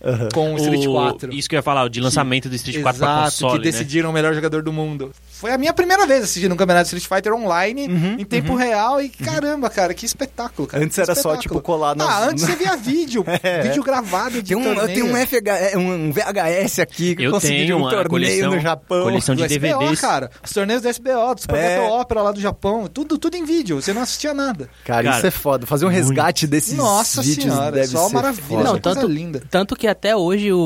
Aham. 0.04 0.30
com 0.34 0.54
o 0.54 0.58
Street 0.58 0.86
O- 0.86 0.92
4. 0.94 1.34
Isso 1.34 1.48
que 1.48 1.56
eu 1.56 1.60
ia 1.60 1.64
falar, 1.64 1.84
o 1.84 1.90
de 1.90 2.02
lançamento 2.02 2.50
do 2.50 2.56
Street 2.56 2.82
4 2.82 3.00
pra 3.00 3.08
Exato, 3.12 3.24
console, 3.32 3.52
que 3.60 3.66
né? 3.66 3.72
decidiram 3.72 4.10
o 4.10 4.14
melhor 4.14 4.34
jogador 4.34 4.62
do 4.62 4.74
mundo. 4.74 5.12
Foi 5.32 5.52
a 5.52 5.58
minha 5.58 5.74
primeira 5.74 6.06
vez 6.06 6.24
assistindo 6.24 6.52
um 6.54 6.58
campeonato 6.58 6.90
de 6.90 6.96
Street 6.98 7.22
Fighter 7.22 7.34
online, 7.34 7.88
Uhum, 7.88 8.16
em 8.20 8.26
tempo 8.26 8.56
real, 8.56 9.02
e 9.02 9.10
caramba, 9.10 9.70
cara, 9.70 9.94
que 9.94 10.06
espetáculo, 10.06 10.68
cara. 10.68 10.84
Antes 10.84 10.98
era 10.98 11.16
só, 11.16 11.36
tipo, 11.38 11.62
colar 11.62 11.96
nas... 11.96 12.08
Ah, 12.08 12.28
antes 12.30 12.44
você 12.44 12.56
via 12.56 12.76
vídeo, 12.78 13.24
É. 13.42 13.62
vídeo 13.62 13.84
gravado 13.84 14.42
de 14.42 14.50
Tem 14.54 14.58
um, 14.58 14.64
eu 14.70 14.76
torneio. 14.76 14.94
tenho 15.02 15.14
um, 15.14 15.18
FH, 15.18 15.78
um 15.78 16.12
VHS 16.12 16.80
aqui 16.82 17.16
que 17.16 17.22
eu 17.24 17.28
Eu 17.28 17.32
consegui 17.32 17.54
de 17.60 17.66
tenho 17.66 17.78
um 17.78 17.82
uma 17.82 17.90
torneio 17.90 18.10
coleção- 18.10 18.52
no 18.52 18.60
Japão. 18.60 19.04
coleção 19.04 19.36
de 19.36 19.42
do 19.44 19.54
SBO, 19.54 19.80
DVDs. 19.80 20.02
cara. 20.02 20.30
Os 20.44 20.52
torneios 20.52 20.82
do 20.82 20.88
SBO, 20.90 21.36
do 21.36 21.42
Super 21.42 21.56
É. 21.58 21.80
Opera 21.82 22.22
lá 22.22 22.32
do 22.32 22.40
Japão, 22.42 22.88
tudo, 22.88 23.18
tudo 23.18 23.36
em 23.36 23.46
vídeo, 23.46 23.82
você 23.82 23.94
não 23.94 24.02
assistia 24.02 24.34
nada. 24.34 24.70
Cara, 24.86 25.04
Cara, 25.04 25.18
isso 25.18 25.28
é 25.28 25.32
foda. 25.32 25.66
Fazer 25.66 25.86
um 25.86 25.90
resgate 25.90 26.46
desses 26.48 26.74
Nossa 26.74 27.22
vídeos 27.22 27.54
senhora, 27.54 27.72
deve 27.72 27.88
só 27.88 28.08
ser 28.08 28.14
maravilha, 28.14 28.64
Não, 28.64 28.78
tanto- 28.80 29.08
linda. 29.08 29.42
Tanto 29.50 29.76
que 29.76 29.88
até 29.94 30.16
hoje 30.16 30.52
o, 30.52 30.60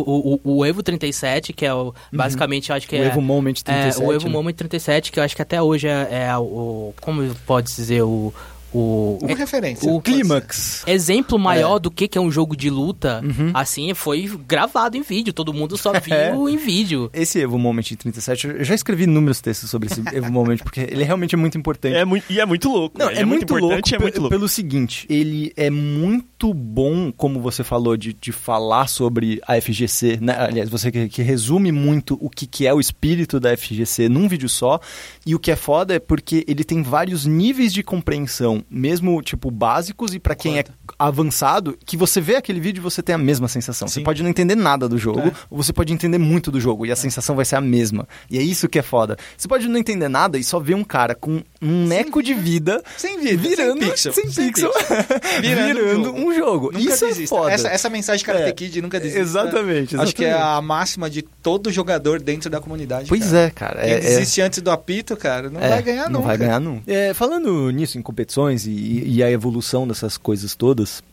o, 0.44 0.58
o 0.58 0.66
Evo 0.66 0.82
37, 0.84 1.54
que 1.54 1.66
é 1.66 1.74
o. 1.74 1.94
Basicamente, 2.12 2.70
eu 2.70 2.76
acho 2.76 2.88
que 2.88 2.98
Uhum. 2.98 3.02
O 3.02 3.06
é. 3.06 3.08
Evo 3.08 3.22
Moment 3.22 3.54
37. 3.54 4.02
é, 4.02 4.06
o 4.06 4.14
Evo 4.14 4.28
né? 4.28 4.34
Moment 4.34 4.54
37, 4.54 5.12
que 5.12 5.20
eu 5.20 5.24
acho 5.24 5.36
que 5.36 5.42
até 5.42 5.62
hoje 5.62 5.88
é, 5.88 6.26
é 6.28 6.38
o. 6.38 6.94
Como 7.02 7.24
pode 7.46 7.68
dizer? 7.68 8.02
O. 8.02 8.34
O, 8.74 9.18
Uma 9.22 9.36
referência. 9.36 9.90
o 9.90 10.02
Clímax. 10.02 10.84
exemplo 10.86 11.40
maior 11.40 11.80
do 11.80 11.90
que, 11.90 12.08
que 12.08 12.18
é 12.18 12.22
um 12.22 12.30
jogo 12.32 12.56
de 12.56 12.70
luta, 12.70 13.22
Uhum. 13.24 13.52
assim, 13.54 13.94
foi 13.94 14.30
gravado 14.48 14.98
em 14.98 15.02
vídeo. 15.02 15.32
Todo 15.34 15.54
mundo 15.54 15.78
só 15.78 15.92
viu 16.00 16.14
É. 16.14 16.52
em 16.52 16.58
vídeo. 16.58 17.10
Esse 17.14 17.40
Evo 17.40 17.58
Moment 17.58 17.92
em 17.92 17.96
37, 17.96 18.48
eu 18.48 18.64
já 18.64 18.76
escrevi 18.76 19.04
inúmeros 19.06 19.40
textos 19.42 19.70
sobre 19.70 19.88
esse 19.90 20.02
Evo 20.14 20.32
Moment, 20.32 20.58
porque 20.58 20.82
ele 20.82 21.04
realmente 21.04 21.34
é 21.34 21.38
muito 21.38 21.58
importante. 21.58 21.96
É 21.96 22.04
muito, 22.06 22.26
e 22.30 22.40
é 22.40 22.46
muito 22.46 22.70
louco. 22.70 22.98
Não, 23.00 23.08
velho. 23.08 23.20
é, 23.20 23.26
muito, 23.26 23.52
louco, 23.54 23.66
importante 23.68 23.92
e 23.92 23.96
é 23.96 24.00
muito 24.00 24.20
louco. 24.20 24.30
pelo 24.36 24.48
seguinte, 24.50 25.06
ele 25.10 25.54
é 25.56 25.70
muito 25.70 26.54
bom, 26.54 27.12
como 27.12 27.40
você 27.40 27.64
falou, 27.64 27.96
de, 27.96 28.14
de 28.14 28.32
falar 28.32 28.88
sobre 28.88 29.42
a 29.48 29.60
FGC, 29.60 30.20
né? 30.22 30.36
aliás, 30.38 30.70
você 30.70 30.92
que, 30.92 31.08
que 31.08 31.22
resume 31.22 31.72
muito 31.72 32.18
o 32.22 32.30
que, 32.30 32.46
que 32.46 32.68
é 32.68 32.74
o 32.74 32.80
espírito 32.80 33.40
da 33.40 33.56
FGC 33.56 34.10
num 34.10 34.28
vídeo 34.28 34.50
só, 34.50 34.80
e 35.26 35.34
o 35.34 35.40
que 35.40 35.52
é 35.52 35.56
foda 35.56 35.96
é 35.96 36.00
porque 36.00 36.44
ele 36.48 36.64
tem 36.64 36.82
vários 36.84 37.26
níveis 37.26 37.72
de 37.74 37.82
compreensão 37.82 38.57
são 38.58 38.66
mesmo, 38.70 39.22
tipo, 39.22 39.52
básicos 39.52 40.14
e 40.14 40.20
para 40.20 40.36
quem 40.36 40.60
é 40.60 40.66
avançado, 40.98 41.78
que 41.86 41.96
você 41.96 42.20
vê 42.20 42.36
aquele 42.36 42.60
vídeo 42.60 42.80
e 42.80 42.84
você 42.84 43.02
tem 43.02 43.14
a 43.14 43.18
mesma 43.18 43.48
sensação. 43.48 43.88
Sim. 43.88 43.96
Você 43.96 44.02
pode 44.02 44.24
não 44.24 44.30
entender 44.30 44.56
nada 44.56 44.88
do 44.88 44.98
jogo, 44.98 45.20
é. 45.20 45.32
ou 45.50 45.58
você 45.58 45.72
pode 45.72 45.94
entender 45.94 46.18
muito 46.18 46.52
do 46.52 46.60
jogo 46.60 46.86
e 46.86 46.90
a 46.90 46.94
é. 46.94 46.96
sensação 46.96 47.36
vai 47.36 47.46
ser 47.46 47.56
a 47.56 47.62
mesma. 47.62 48.08
E 48.30 48.38
é 48.38 48.42
isso 48.42 48.68
que 48.68 48.80
é 48.80 48.82
foda. 48.82 49.18
Você 49.38 49.48
pode 49.48 49.68
não 49.68 49.78
entender 49.78 50.08
nada 50.08 50.38
e 50.38 50.44
só 50.44 50.60
ver 50.60 50.76
um 50.76 50.84
cara 50.84 51.14
com 51.14 51.42
um 51.62 51.86
neco 51.86 52.22
de 52.22 52.34
vida, 52.34 52.82
sem 52.98 53.20
vida, 53.20 53.38
virando, 53.38 53.80
sem 53.80 53.90
pixel, 53.90 54.14
sem 54.14 54.32
sem 54.32 54.48
pixel. 54.48 54.72
virando, 55.42 55.74
virando, 55.74 56.16
um 56.16 56.34
jogo. 56.34 56.72
Nunca 56.72 56.94
isso 56.94 57.06
é 57.06 57.10
desista. 57.10 57.36
é 57.36 57.38
foda. 57.38 57.52
Essa, 57.52 57.68
essa 57.70 57.90
mensagem 57.90 58.20
de 58.20 58.26
Karate 58.26 58.50
é. 58.50 58.52
Kid 58.52 58.82
nunca 58.82 59.00
desista. 59.00 59.20
Exatamente, 59.20 59.96
exatamente, 59.96 59.98
Acho 59.98 60.16
que 60.16 60.26
é 60.26 60.34
a 60.34 60.62
máxima 60.62 61.10
de 61.10 61.22
todo 61.22 61.72
jogador 61.72 62.22
dentro 62.22 62.50
da 62.50 62.60
comunidade. 62.60 63.10
Pois 63.10 63.26
cara. 63.26 63.38
é, 63.40 63.50
cara. 63.50 63.82
Quem 63.82 63.92
é, 63.92 64.00
desiste 64.00 64.42
antes 64.42 64.62
do 64.62 64.72
apito, 64.72 65.16
cara, 65.16 65.50
não 65.50 65.60
vai 65.60 65.82
ganhar 65.82 66.06
não 66.06 66.20
nunca. 66.20 66.28
vai 66.28 66.38
ganhar 66.38 66.60
nunca. 66.60 66.84
falando 67.14 67.70
nisso, 67.72 67.98
em 67.98 68.02
competições 68.02 68.47
e, 68.52 69.04
e, 69.06 69.24
a 69.24 69.30
evolução 69.30 69.88
dessas 69.88 70.18
coisas 70.18 70.56
todas, 70.56 71.04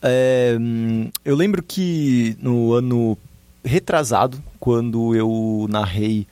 eu 1.23 1.35
lembro 1.35 1.61
que 1.61 2.37
no 2.39 2.73
ano 2.73 3.17
retrasado, 3.63 4.41
quando 4.59 5.15
eu 5.15 5.65
narrei 5.69 6.27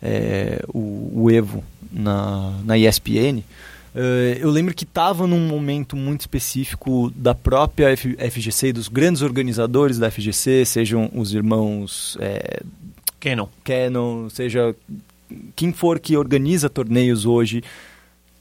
é, 0.00 0.62
o, 0.72 1.10
o, 1.14 1.30
Evo 1.30 1.64
na, 1.90 2.52
na 2.64 2.78
ESPN, 2.78 3.42
é, 3.94 4.38
eu 4.40 4.50
lembro 4.50 4.74
que 4.74 4.84
estava 4.84 5.26
num 5.26 5.48
momento 5.48 5.96
muito 5.96 6.20
específico 6.20 7.10
da 7.16 7.34
própria 7.34 7.90
F, 7.90 8.16
FGC, 8.30 8.72
dos 8.72 8.88
grandes 8.88 9.22
organizadores 9.22 9.98
da 9.98 10.10
FGC, 10.10 10.64
sejam 10.64 11.10
os 11.14 11.34
irmãos 11.34 12.16
é, 12.20 12.62
Canon. 13.18 13.48
Canon, 13.64 14.28
seja 14.28 14.74
quem 15.56 15.72
for 15.72 15.98
que 15.98 16.16
organiza 16.16 16.70
torneios 16.70 17.26
hoje, 17.26 17.64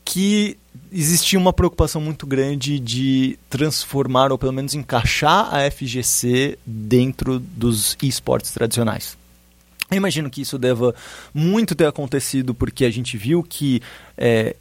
que 0.04 0.58
existia 0.92 1.40
uma 1.40 1.54
preocupação 1.54 2.02
muito 2.02 2.26
grande 2.26 2.80
de 2.80 3.38
transformar 3.50 4.32
ou 4.32 4.38
pelo 4.38 4.54
menos 4.54 4.74
encaixar 4.74 5.54
a 5.54 5.70
FGC 5.70 6.58
dentro 6.66 7.40
dos 7.40 7.98
esportes 8.02 8.52
tradicionais. 8.52 9.18
Eu 9.90 9.98
imagino 9.98 10.30
que 10.30 10.42
isso 10.42 10.58
deva 10.58 10.96
muito 11.34 11.76
ter 11.76 11.88
acontecido 11.88 12.54
porque 12.54 12.86
a 12.86 12.90
gente 12.90 13.18
viu 13.18 13.44
que 13.44 13.82
é, 14.18 14.56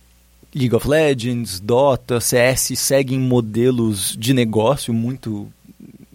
League 0.54 0.74
of 0.74 0.86
Legends, 0.86 1.58
Dota, 1.58 2.20
CS 2.20 2.72
seguem 2.76 3.18
modelos 3.18 4.16
de 4.18 4.34
negócio 4.34 4.92
muito 4.92 5.50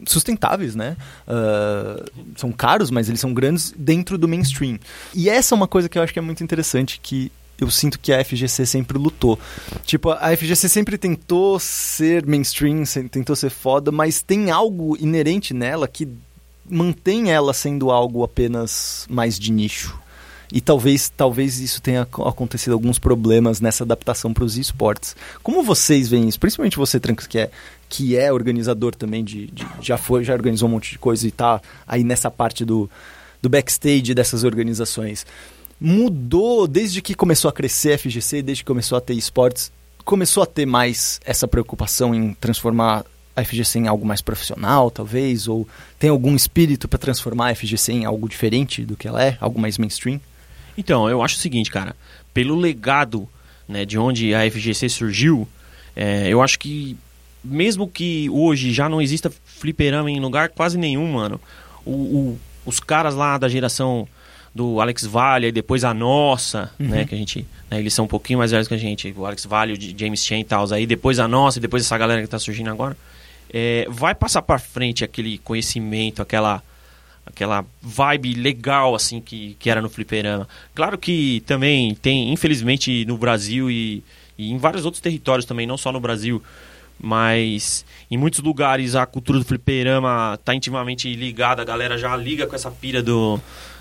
sustentáveis, 0.06 0.76
né? 0.76 0.96
Uh, 1.28 2.10
são 2.38 2.52
caros, 2.52 2.90
mas 2.90 3.10
eles 3.10 3.20
são 3.20 3.34
grandes 3.34 3.74
dentro 3.78 4.18
do 4.18 4.28
mainstream. 4.28 4.80
E 5.14 5.30
essa 5.30 5.54
é 5.54 5.56
uma 5.56 5.68
coisa 5.68 5.90
que 5.90 5.98
eu 5.98 6.02
acho 6.02 6.14
que 6.14 6.20
é 6.20 6.22
muito 6.22 6.44
interessante, 6.44 7.00
que 7.02 7.32
eu 7.60 7.70
sinto 7.70 8.00
que 8.00 8.14
a 8.14 8.24
FGC 8.24 8.66
sempre 8.66 8.98
lutou. 8.98 9.38
Tipo, 9.86 10.12
a 10.12 10.36
FGC 10.36 10.70
sempre 10.70 10.98
tentou 10.98 11.60
ser 11.60 12.26
mainstream, 12.26 12.84
tentou 13.10 13.36
ser 13.36 13.50
foda, 13.50 13.92
mas 13.92 14.22
tem 14.22 14.52
algo 14.52 14.98
inerente 15.00 15.54
nela 15.54 15.88
que 15.88 16.08
mantém 16.70 17.32
ela 17.32 17.54
sendo 17.54 17.92
algo 17.92 18.24
apenas 18.24 19.06
mais 19.10 19.38
de 19.38 19.52
nicho. 19.52 20.00
E 20.52 20.60
talvez, 20.60 21.10
talvez 21.16 21.60
isso 21.60 21.80
tenha 21.82 22.02
acontecido 22.02 22.74
alguns 22.74 22.98
problemas 22.98 23.62
nessa 23.62 23.84
adaptação 23.84 24.34
para 24.34 24.44
os 24.44 24.58
esportes. 24.58 25.16
Como 25.44 25.62
vocês 25.62 26.10
veem 26.10 26.28
isso? 26.28 26.40
Principalmente 26.40 26.78
você, 26.78 27.00
Trancos, 27.00 27.28
que 27.28 27.38
é, 27.38 27.52
que 27.88 28.18
é 28.18 28.34
organizador 28.34 28.96
também 28.96 29.24
de, 29.24 29.48
de, 29.48 29.66
já 29.80 29.96
foi, 29.96 30.24
já 30.24 30.34
organizou 30.34 30.68
um 30.68 30.72
monte 30.72 30.92
de 30.92 30.98
coisa 30.98 31.26
e 31.26 31.30
está 31.30 31.62
aí 31.88 32.04
nessa 32.04 32.32
parte 32.32 32.66
do, 32.66 32.90
do 33.40 33.48
backstage 33.48 34.16
dessas 34.16 34.44
organizações. 34.44 35.24
Mudou 35.80 36.68
desde 36.68 37.02
que 37.02 37.16
começou 37.16 37.50
a 37.50 37.54
crescer 37.54 37.94
a 37.94 37.98
FGC, 37.98 38.42
desde 38.42 38.64
que 38.64 38.68
começou 38.68 38.98
a 38.98 39.02
ter 39.02 39.14
esportes, 39.14 39.72
começou 40.04 40.44
a 40.44 40.46
ter 40.46 40.66
mais 40.66 41.22
essa 41.24 41.48
preocupação 41.48 42.14
em 42.14 42.34
transformar 42.34 43.06
a 43.36 43.44
FGC 43.44 43.80
em 43.80 43.88
algo 43.88 44.06
mais 44.06 44.22
profissional, 44.22 44.92
talvez, 44.92 45.48
ou 45.48 45.68
tem 45.98 46.10
algum 46.10 46.36
espírito 46.36 46.88
para 46.88 47.00
transformar 47.00 47.50
a 47.50 47.56
FGC 47.56 47.94
em 47.94 48.06
algo 48.06 48.28
diferente 48.28 48.84
do 48.84 48.98
que 48.98 49.08
ela 49.08 49.24
é, 49.24 49.38
algo 49.40 49.60
mais 49.60 49.78
mainstream? 49.78 50.20
Então, 50.78 51.10
eu 51.10 51.22
acho 51.22 51.36
o 51.36 51.40
seguinte, 51.40 51.72
cara, 51.72 51.96
pelo 52.34 52.56
legado 52.56 53.28
né, 53.68 53.86
de 53.86 53.98
onde 53.98 54.34
a 54.34 54.50
FGC 54.50 54.90
surgiu, 54.90 55.48
é, 55.96 56.28
eu 56.28 56.42
acho 56.42 56.60
que 56.60 56.98
mesmo 57.44 57.88
que 57.88 58.30
hoje 58.30 58.74
já 58.74 58.90
não 58.90 59.02
exista 59.02 59.32
fliperama 59.46 60.12
em 60.12 60.20
lugar 60.20 60.50
quase 60.50 60.78
nenhum, 60.78 61.14
mano, 61.14 61.40
o, 61.86 61.92
o, 61.92 62.40
os 62.66 62.80
caras 62.80 63.16
lá 63.16 63.38
da 63.38 63.48
geração 63.48 64.08
do 64.54 64.82
Alex 64.82 65.06
Vale 65.06 65.48
e 65.48 65.52
depois 65.52 65.84
a 65.84 65.94
nossa, 65.94 66.72
uhum. 66.80 66.88
né, 66.88 67.06
que 67.06 67.14
a 67.14 67.18
gente, 67.18 67.46
né, 67.70 67.80
eles 67.80 67.94
são 67.94 68.06
um 68.06 68.08
pouquinho 68.08 68.40
mais 68.40 68.52
velhos 68.52 68.68
que 68.68 68.74
a 68.74 68.78
gente, 68.78 69.14
o 69.16 69.26
Alex 69.26 69.46
Vale, 69.46 69.74
o 69.74 70.00
James 70.00 70.24
Chen 70.24 70.42
e 70.42 70.44
tal, 70.44 70.72
aí 70.74 70.86
depois 70.86 71.20
a 71.20 71.28
nossa 71.28 71.60
e 71.60 71.62
depois 71.62 71.84
essa 71.84 71.98
galera 71.98 72.22
que 72.22 72.28
tá 72.28 72.40
surgindo 72.40 72.70
agora, 72.70 72.98
é, 73.52 73.88
vai 73.90 74.14
passar 74.14 74.42
para 74.42 74.60
frente 74.60 75.04
aquele 75.04 75.38
conhecimento, 75.40 76.22
aquela 76.22 76.64
aquela 77.26 77.64
vibe 77.80 78.34
legal 78.34 78.96
assim 78.96 79.22
que, 79.22 79.56
que 79.60 79.70
era 79.70 79.82
no 79.82 79.90
fliperama. 79.90 80.48
Claro 80.74 80.98
que 80.98 81.44
também 81.46 81.94
tem, 81.94 82.34
infelizmente, 82.34 83.06
no 83.06 83.18
Brasil 83.18 83.70
e, 83.70 84.04
e 84.38 84.52
em 84.52 84.58
vários 84.58 84.84
outros 84.84 85.00
territórios 85.00 85.46
também, 85.46 85.68
não 85.68 85.78
só 85.78 85.92
no 85.92 86.00
Brasil, 86.00 86.42
mas 87.00 87.86
em 88.10 88.18
muitos 88.18 88.42
lugares 88.42 88.96
a 88.96 89.06
cultura 89.06 89.40
do 89.40 89.46
fliperama 89.46 90.38
está 90.40 90.56
intimamente 90.56 91.14
ligada, 91.14 91.62
a 91.62 91.66
galera 91.66 91.98
já 91.98 92.16
liga 92.18 92.48
com 92.48 92.56
essa 92.56 92.72
pira 92.72 93.02
do, 93.02 93.40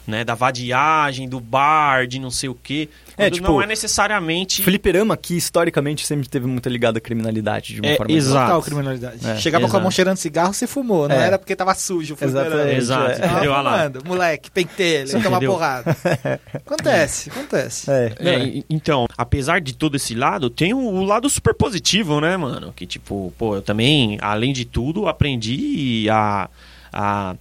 né, 0.08 0.24
da 0.24 0.34
vadiagem, 0.34 1.28
do 1.28 1.38
bar, 1.38 2.06
de 2.06 2.18
não 2.18 2.30
sei 2.30 2.48
o 2.48 2.54
quê. 2.54 2.88
É, 3.14 3.28
tipo, 3.28 3.46
não 3.46 3.60
é 3.60 3.66
necessariamente. 3.66 4.62
Fliperama, 4.62 5.16
que 5.18 5.36
historicamente 5.36 6.06
sempre 6.06 6.26
teve 6.26 6.46
muita 6.46 6.70
ligada 6.70 6.96
à 6.96 7.00
criminalidade, 7.00 7.74
de 7.74 7.80
uma 7.82 7.90
é, 7.90 7.96
forma 7.96 8.12
exato. 8.14 8.46
Total 8.46 8.62
criminalidade. 8.62 9.26
É, 9.26 9.36
Chegava 9.36 9.64
exato. 9.64 9.72
com 9.72 9.76
a 9.76 9.80
mão 9.82 9.90
cheirando 9.90 10.16
cigarro, 10.16 10.54
você 10.54 10.66
fumou, 10.66 11.08
não 11.08 11.14
é. 11.14 11.26
era 11.26 11.38
porque 11.38 11.54
tava 11.54 11.74
sujo. 11.74 12.16
Exatamente. 12.18 12.76
Exato. 12.76 13.22
É. 13.22 13.26
Entendeu? 13.26 13.54
Fumando, 13.54 14.02
moleque, 14.06 14.50
pentelho, 14.50 15.22
toma 15.22 15.40
porrada. 15.40 15.94
acontece, 16.54 17.28
acontece. 17.28 17.90
É. 17.90 18.12
É, 18.18 18.62
então, 18.70 19.06
apesar 19.16 19.60
de 19.60 19.74
todo 19.74 19.96
esse 19.96 20.14
lado, 20.14 20.48
tem 20.48 20.72
o, 20.72 20.78
o, 20.78 21.04
lado 21.04 21.28
super 21.28 21.52
positivo, 21.52 22.18
né, 22.18 22.34
mano? 22.38 22.72
Que 22.74 22.86
tipo, 22.86 23.34
pô, 23.36 23.56
eu 23.56 23.62
também, 23.62 24.16
além 24.22 24.54
de 24.54 24.64
tudo, 24.64 25.06
aprendi 25.06 26.08
a. 26.10 26.48
a 26.90 27.36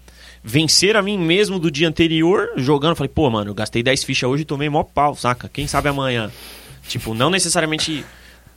vencer 0.47 0.95
a 0.95 1.01
mim 1.01 1.17
mesmo 1.17 1.59
do 1.59 1.69
dia 1.69 1.89
anterior, 1.89 2.53
jogando. 2.55 2.95
Falei, 2.95 3.11
pô, 3.13 3.29
mano, 3.29 3.51
eu 3.51 3.53
gastei 3.53 3.83
10 3.83 4.05
fichas 4.05 4.29
hoje 4.29 4.43
e 4.43 4.45
tomei 4.45 4.69
mó 4.69 4.81
pau, 4.81 5.13
saca? 5.13 5.49
Quem 5.49 5.67
sabe 5.67 5.89
amanhã? 5.89 6.31
Tipo, 6.87 7.13
não 7.13 7.29
necessariamente 7.29 8.05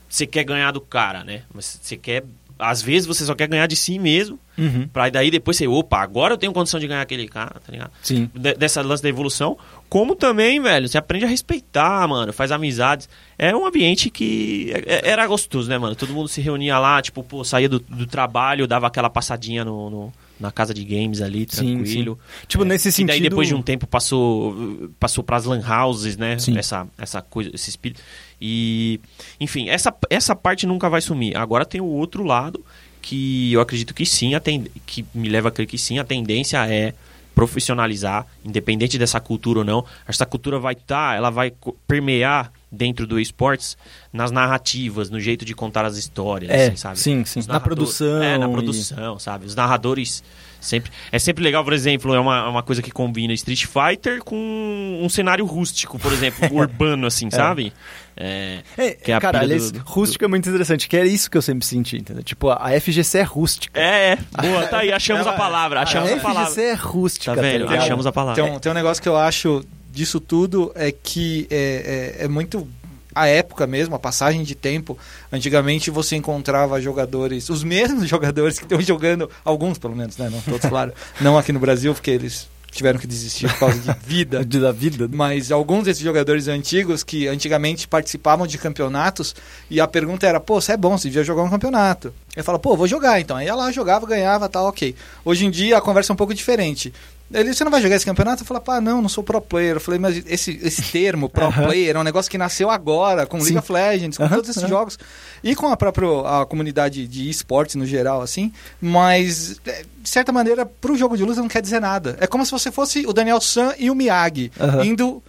você 0.07 0.25
quer 0.25 0.45
ganhar 0.45 0.71
do 0.71 0.79
cara, 0.79 1.25
né? 1.25 1.41
Mas 1.53 1.79
você 1.81 1.97
quer. 1.97 2.23
Às 2.57 2.81
vezes 2.81 3.07
você 3.07 3.25
só 3.25 3.35
quer 3.35 3.47
ganhar 3.47 3.67
de 3.67 3.75
si 3.75 3.99
mesmo. 3.99 4.39
Uhum. 4.57 4.87
Pra 4.87 5.09
daí 5.09 5.29
depois 5.29 5.57
você, 5.57 5.67
opa, 5.67 5.97
agora 5.97 6.35
eu 6.35 6.37
tenho 6.37 6.53
condição 6.53 6.79
de 6.79 6.87
ganhar 6.87 7.01
aquele 7.01 7.27
cara, 7.27 7.55
tá 7.65 7.71
ligado? 7.71 7.91
Sim. 8.03 8.29
De, 8.33 8.53
dessa 8.53 8.81
lance 8.81 9.03
da 9.03 9.09
evolução. 9.09 9.57
Como 9.89 10.15
também, 10.15 10.61
velho, 10.61 10.87
você 10.87 10.97
aprende 10.97 11.25
a 11.25 11.27
respeitar, 11.27 12.07
mano, 12.07 12.31
faz 12.31 12.51
amizades. 12.51 13.09
É 13.37 13.53
um 13.53 13.65
ambiente 13.65 14.09
que 14.09 14.71
é, 14.73 15.07
é, 15.07 15.09
era 15.09 15.27
gostoso, 15.27 15.67
né, 15.69 15.77
mano? 15.77 15.95
Todo 15.95 16.13
mundo 16.13 16.29
se 16.29 16.39
reunia 16.39 16.79
lá, 16.79 17.01
tipo, 17.01 17.21
pô, 17.21 17.43
saía 17.43 17.67
do, 17.67 17.79
do 17.79 18.05
trabalho, 18.05 18.67
dava 18.67 18.87
aquela 18.87 19.09
passadinha 19.09 19.65
no, 19.65 19.89
no 19.89 20.13
na 20.41 20.51
casa 20.51 20.73
de 20.73 20.83
games 20.83 21.21
ali, 21.21 21.45
tranquilo. 21.45 22.19
Sim, 22.19 22.39
sim. 22.41 22.47
Tipo, 22.47 22.63
é, 22.63 22.67
nesse 22.67 22.91
sentido... 22.91 23.15
E 23.15 23.19
daí 23.19 23.29
depois 23.29 23.47
de 23.47 23.55
um 23.55 23.61
tempo 23.61 23.87
passou 23.87 24.91
passou 24.99 25.23
para 25.23 25.37
as 25.37 25.45
lan 25.45 25.61
houses, 25.65 26.17
né? 26.17 26.37
Sim. 26.39 26.57
Essa, 26.57 26.87
essa 26.97 27.21
coisa, 27.21 27.51
esse 27.53 27.69
espírito. 27.69 28.01
E, 28.41 28.99
enfim, 29.39 29.69
essa, 29.69 29.93
essa 30.09 30.35
parte 30.35 30.65
nunca 30.65 30.89
vai 30.89 30.99
sumir. 30.99 31.37
Agora 31.37 31.65
tem 31.65 31.79
o 31.79 31.85
outro 31.85 32.23
lado 32.23 32.65
que 33.01 33.53
eu 33.53 33.61
acredito 33.61 33.93
que 33.93 34.05
sim, 34.05 34.35
a 34.35 34.41
que 34.41 35.05
me 35.13 35.29
leva 35.29 35.49
a 35.49 35.51
crer 35.51 35.67
que 35.67 35.77
sim, 35.77 35.99
a 35.99 36.03
tendência 36.03 36.65
é 36.67 36.93
profissionalizar, 37.33 38.27
independente 38.43 38.97
dessa 38.97 39.19
cultura 39.19 39.59
ou 39.59 39.65
não. 39.65 39.85
Essa 40.07 40.25
cultura 40.25 40.59
vai 40.59 40.73
estar, 40.73 41.11
tá, 41.11 41.15
ela 41.15 41.29
vai 41.29 41.53
permear 41.87 42.51
dentro 42.71 43.05
do 43.05 43.19
esportes 43.19 43.77
nas 44.13 44.31
narrativas, 44.31 45.09
no 45.09 45.19
jeito 45.19 45.43
de 45.43 45.53
contar 45.53 45.85
as 45.85 45.97
histórias, 45.97 46.49
é, 46.49 46.67
assim, 46.67 46.75
sabe? 46.77 46.99
Sim, 46.99 47.25
sim. 47.25 47.41
Na 47.47 47.59
produção. 47.59 48.23
É, 48.23 48.37
na 48.37 48.47
produção, 48.47 49.17
e... 49.17 49.21
sabe? 49.21 49.45
Os 49.45 49.55
narradores 49.55 50.23
sempre 50.59 50.91
é 51.11 51.19
sempre 51.19 51.43
legal, 51.43 51.63
por 51.63 51.73
exemplo, 51.73 52.13
é 52.13 52.19
uma, 52.19 52.47
uma 52.47 52.63
coisa 52.63 52.81
que 52.81 52.91
combina 52.91 53.33
Street 53.33 53.65
Fighter 53.65 54.23
com 54.23 54.99
um 55.01 55.09
cenário 55.09 55.43
rústico, 55.45 55.99
por 55.99 56.13
exemplo, 56.13 56.47
urbano 56.55 57.07
assim, 57.07 57.27
é. 57.27 57.31
sabe? 57.31 57.73
É, 58.15 58.59
é, 58.77 58.91
que 58.91 59.11
é 59.11 59.19
cara, 59.19 59.39
aliás, 59.39 59.71
do, 59.71 59.79
rústico 59.79 60.23
do... 60.23 60.25
é 60.25 60.27
muito 60.27 60.47
interessante, 60.47 60.87
que 60.87 60.95
é 60.95 61.05
isso 61.05 61.29
que 61.29 61.37
eu 61.37 61.41
sempre 61.41 61.65
senti, 61.65 61.97
entendeu? 61.97 62.23
Tipo, 62.23 62.49
a 62.49 62.69
FGC 62.79 63.17
é 63.17 63.23
rústica. 63.23 63.79
É, 63.79 64.11
é. 64.11 64.17
Boa, 64.41 64.67
tá 64.67 64.79
aí, 64.79 64.91
achamos 64.93 65.25
a 65.25 65.33
palavra, 65.33 65.81
achamos 65.81 66.11
a, 66.11 66.15
a 66.15 66.19
palavra. 66.19 66.43
A 66.43 66.45
FGC 66.45 66.61
é 66.61 66.73
rústica. 66.73 67.35
Tá 67.35 67.41
vendo? 67.41 67.65
Tá 67.65 67.73
achamos 67.73 68.05
a 68.05 68.11
palavra. 68.11 68.43
Tem 68.43 68.53
um, 68.53 68.59
tem 68.59 68.71
um 68.71 68.75
negócio 68.75 69.01
que 69.01 69.09
eu 69.09 69.17
acho 69.17 69.65
disso 69.91 70.19
tudo 70.19 70.71
é 70.75 70.91
que 70.91 71.47
é, 71.49 72.15
é, 72.19 72.25
é 72.25 72.27
muito 72.27 72.67
a 73.13 73.27
época 73.27 73.67
mesmo, 73.67 73.95
a 73.95 73.99
passagem 73.99 74.43
de 74.43 74.55
tempo. 74.55 74.97
Antigamente 75.31 75.91
você 75.91 76.15
encontrava 76.15 76.81
jogadores, 76.81 77.49
os 77.49 77.63
mesmos 77.63 78.07
jogadores 78.09 78.57
que 78.57 78.65
estão 78.65 78.81
jogando, 78.81 79.29
alguns 79.43 79.77
pelo 79.77 79.95
menos, 79.95 80.17
né? 80.17 80.29
Não 80.29 80.41
todos, 80.41 80.69
claro. 80.69 80.93
Não 81.19 81.37
aqui 81.37 81.51
no 81.51 81.59
Brasil, 81.59 81.93
porque 81.93 82.11
eles 82.11 82.47
tiveram 82.71 82.97
que 82.97 83.05
desistir 83.05 83.49
por 83.49 83.59
causa 83.59 83.79
de 83.79 83.99
vida. 84.07 84.43
De 84.45 84.59
da 84.59 84.71
vida. 84.71 85.09
Mas 85.11 85.51
alguns 85.51 85.83
desses 85.83 86.01
jogadores 86.01 86.47
antigos 86.47 87.03
que 87.03 87.27
antigamente 87.27 87.87
participavam 87.87 88.47
de 88.47 88.57
campeonatos 88.57 89.35
e 89.69 89.81
a 89.81 89.87
pergunta 89.87 90.25
era, 90.25 90.39
pô, 90.39 90.61
você 90.61 90.71
é 90.71 90.77
bom, 90.77 90.97
você 90.97 91.09
devia 91.09 91.23
jogar 91.23 91.43
um 91.43 91.49
campeonato. 91.49 92.13
Ele 92.33 92.43
fala, 92.43 92.57
pô, 92.57 92.77
vou 92.77 92.87
jogar 92.87 93.19
então. 93.19 93.35
Aí 93.35 93.47
ia 93.47 93.55
lá, 93.55 93.71
jogava, 93.71 94.07
ganhava, 94.07 94.47
tal, 94.47 94.67
ok. 94.67 94.95
Hoje 95.25 95.45
em 95.45 95.51
dia 95.51 95.77
a 95.77 95.81
conversa 95.81 96.11
é 96.11 96.13
um 96.13 96.17
pouco 96.17 96.33
diferente. 96.33 96.93
Ele, 97.33 97.53
você 97.53 97.63
não 97.63 97.71
vai 97.71 97.81
jogar 97.81 97.95
esse 97.95 98.05
campeonato? 98.05 98.43
Eu 98.43 98.47
falei, 98.47 98.61
pá, 98.61 98.81
não, 98.81 99.01
não 99.01 99.09
sou 99.09 99.23
pro 99.23 99.41
player. 99.41 99.75
Eu 99.75 99.81
falei, 99.81 99.99
mas 99.99 100.23
esse, 100.25 100.59
esse 100.61 100.81
termo, 100.81 101.29
pro 101.29 101.51
player, 101.51 101.95
é 101.95 101.99
um 101.99 102.03
negócio 102.03 102.29
que 102.29 102.37
nasceu 102.37 102.69
agora, 102.69 103.25
com 103.25 103.39
Sim. 103.39 103.53
League 103.53 103.59
of 103.59 103.71
Legends, 103.71 104.17
com 104.17 104.27
todos 104.27 104.49
esses 104.49 104.67
jogos. 104.67 104.97
E 105.43 105.55
com 105.55 105.67
a 105.67 105.77
própria 105.77 106.41
a 106.41 106.45
comunidade 106.45 107.07
de 107.07 107.29
esportes 107.29 107.75
no 107.75 107.85
geral, 107.85 108.21
assim. 108.21 108.51
Mas, 108.79 109.59
é, 109.65 109.83
de 109.97 110.09
certa 110.09 110.31
maneira, 110.31 110.65
pro 110.65 110.95
jogo 110.95 111.17
de 111.17 111.23
luta 111.23 111.41
não 111.41 111.47
quer 111.47 111.61
dizer 111.61 111.79
nada. 111.79 112.17
É 112.19 112.27
como 112.27 112.45
se 112.45 112.51
você 112.51 112.71
fosse 112.71 113.05
o 113.07 113.13
Daniel 113.13 113.39
San 113.41 113.73
e 113.77 113.89
o 113.89 113.95
Miyagi, 113.95 114.51
indo 114.83 115.23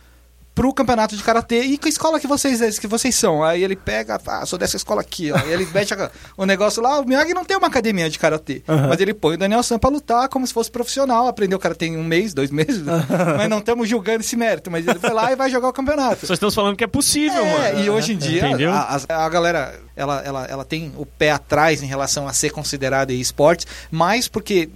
pro 0.55 0.73
campeonato 0.75 1.17
de 1.17 1.23
karatê 1.23 1.63
e 1.63 1.79
que 1.79 1.89
escola 1.89 2.21
que 2.21 2.27
vocês 2.27 2.79
que 2.79 2.87
vocês 2.87 3.15
são? 3.15 3.43
Aí 3.43 3.65
ele 3.65 3.75
pega 3.75 4.21
ah 4.27 4.45
sou 4.45 4.59
dessa 4.59 4.77
escola 4.77 5.01
aqui 5.01 5.33
ó. 5.33 5.39
Ele 5.47 5.67
mete 5.73 5.95
a- 5.95 6.11
o 6.37 6.45
negócio 6.45 6.83
lá 6.83 7.01
o 7.01 7.07
Miyagi 7.07 7.33
não 7.33 7.45
tem 7.45 7.57
uma 7.57 7.69
academia 7.69 8.11
de 8.11 8.19
karatê 8.19 8.63
Aham. 8.69 8.89
mas 8.89 9.01
ele 9.01 9.15
põe 9.15 9.35
o 9.37 9.39
Daniel 9.39 9.63
San 9.63 9.79
pra 9.79 9.89
lutar 9.89 10.29
como 10.29 10.47
se 10.47 10.53
fosse 10.53 10.71
profissional 10.71 11.27
aprendeu 11.27 11.59
karatê 11.59 11.87
em 11.87 11.97
um 11.97 12.05
mês 12.05 12.35
dois 12.35 12.51
meses 12.51 12.83
mas 13.39 13.49
não 13.49 13.59
estamos 13.59 13.89
julgando 13.89 14.21
esse 14.21 14.37
mérito 14.37 14.71
mas 14.71 14.87
ele 14.87 14.99
vai 14.99 15.13
lá 15.13 15.33
e 15.33 15.37
vai 15.37 15.49
jogar 15.51 15.69
o 15.69 15.73
campeonato. 15.73 16.27
Só 16.27 16.35
estamos 16.35 16.55
falando 16.55 16.77
que 16.77 16.85
é 16.85 16.89
possível, 16.89 17.43
é, 17.45 17.73
mano. 17.73 17.85
e 17.85 17.91
hoje 17.91 18.13
em 18.13 18.17
dia 18.19 18.45
a, 18.71 18.97
a- 18.97 19.25
a 19.25 19.29
galera 19.31 19.81
ela, 19.97 20.21
ela, 20.25 20.45
ela 20.47 20.65
tem 20.65 20.93
o 20.97 21.05
pé 21.07 21.31
atrás 21.31 21.83
em 21.83 21.87
relação 21.87 22.27
a 22.29 22.33
ser 22.33 22.51
considerada 22.51 23.13
esportes, 23.13 23.67
mas 23.91 24.29
porque 24.29 24.69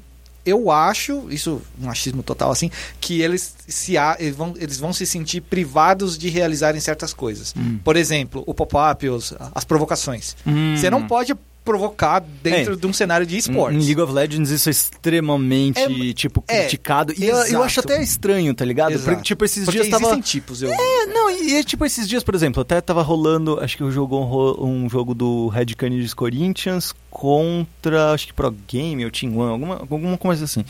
eu 0.47 0.71
acho, 0.71 1.27
isso 1.29 1.61
um 1.83 1.91
achismo 1.91 2.23
total 2.23 2.53
assim, 2.53 2.71
que 3.01 3.21
eles 3.21 3.55
se 3.67 3.95
eles 4.19 4.37
vão, 4.37 4.55
eles 4.57 4.79
vão 4.79 4.93
se 4.93 5.05
sentir 5.05 5.41
privados 5.41 6.17
de 6.17 6.29
realizarem 6.29 6.81
certas 6.81 7.13
coisas. 7.13 7.53
Hum. 7.57 7.79
Por 7.83 7.97
exemplo, 7.97 8.45
o 8.47 8.55
pop-up, 8.55 9.07
as 9.55 9.65
provocações. 9.65 10.37
Hum. 10.47 10.77
Você 10.77 10.89
não 10.89 11.07
pode 11.07 11.35
provocar 11.67 12.21
dentro 12.43 12.73
É. 12.73 12.77
de 12.77 12.87
um 12.87 12.93
cenário 12.93 13.27
de 13.27 13.35
Em 13.35 13.39
esportes. 13.39 13.85
League 13.85 14.01
of 14.01 14.13
Legends 14.13 14.51
isso 14.51 14.69
é 14.69 14.73
extremamente, 14.73 15.79
É- 15.81 16.13
tipo, 16.15 16.43
é, 16.49 16.61
criticado. 16.61 17.13
e 17.19 17.27
eu, 17.27 17.37
eu 17.47 17.63
acho 17.63 17.81
até 17.81 18.03
estranho, 18.03 18.55
tá 18.55 18.65
ligado? 18.65 18.93
Exato. 18.93 19.05
Porque, 19.11 19.23
tipo, 19.23 19.45
esses 19.45 19.65
Porque 19.65 19.81
dias 19.83 19.91
tava... 19.91 20.19
tipos, 20.23 20.63
eu... 20.63 20.71
É, 20.73 21.07
não, 21.07 21.31
e, 21.31 21.63
tipo, 21.65 21.85
esses 21.85 22.09
dias, 22.09 22.23
por 22.23 22.35
exemplo, 22.35 22.63
até 22.63 22.81
tava 22.81 23.03
rolando, 23.03 23.59
acho 23.61 23.77
que 23.77 23.83
eu 23.83 23.91
um, 24.21 24.25
ro- 24.25 24.65
um 24.65 24.89
jogo 24.89 25.13
do 25.15 25.49
Red 25.49 25.67
Canids 25.77 26.15
Corinthians 26.15 26.95
contra, 27.11 28.13
acho 28.13 28.29
que 28.29 28.33
Pro 28.33 28.51
Game 28.69 29.05
ou 29.05 29.11
Team 29.11 29.37
One, 29.37 29.51
alguma, 29.53 29.75
alguma 29.77 30.17
coisa 30.19 30.45
assim. 30.45 30.65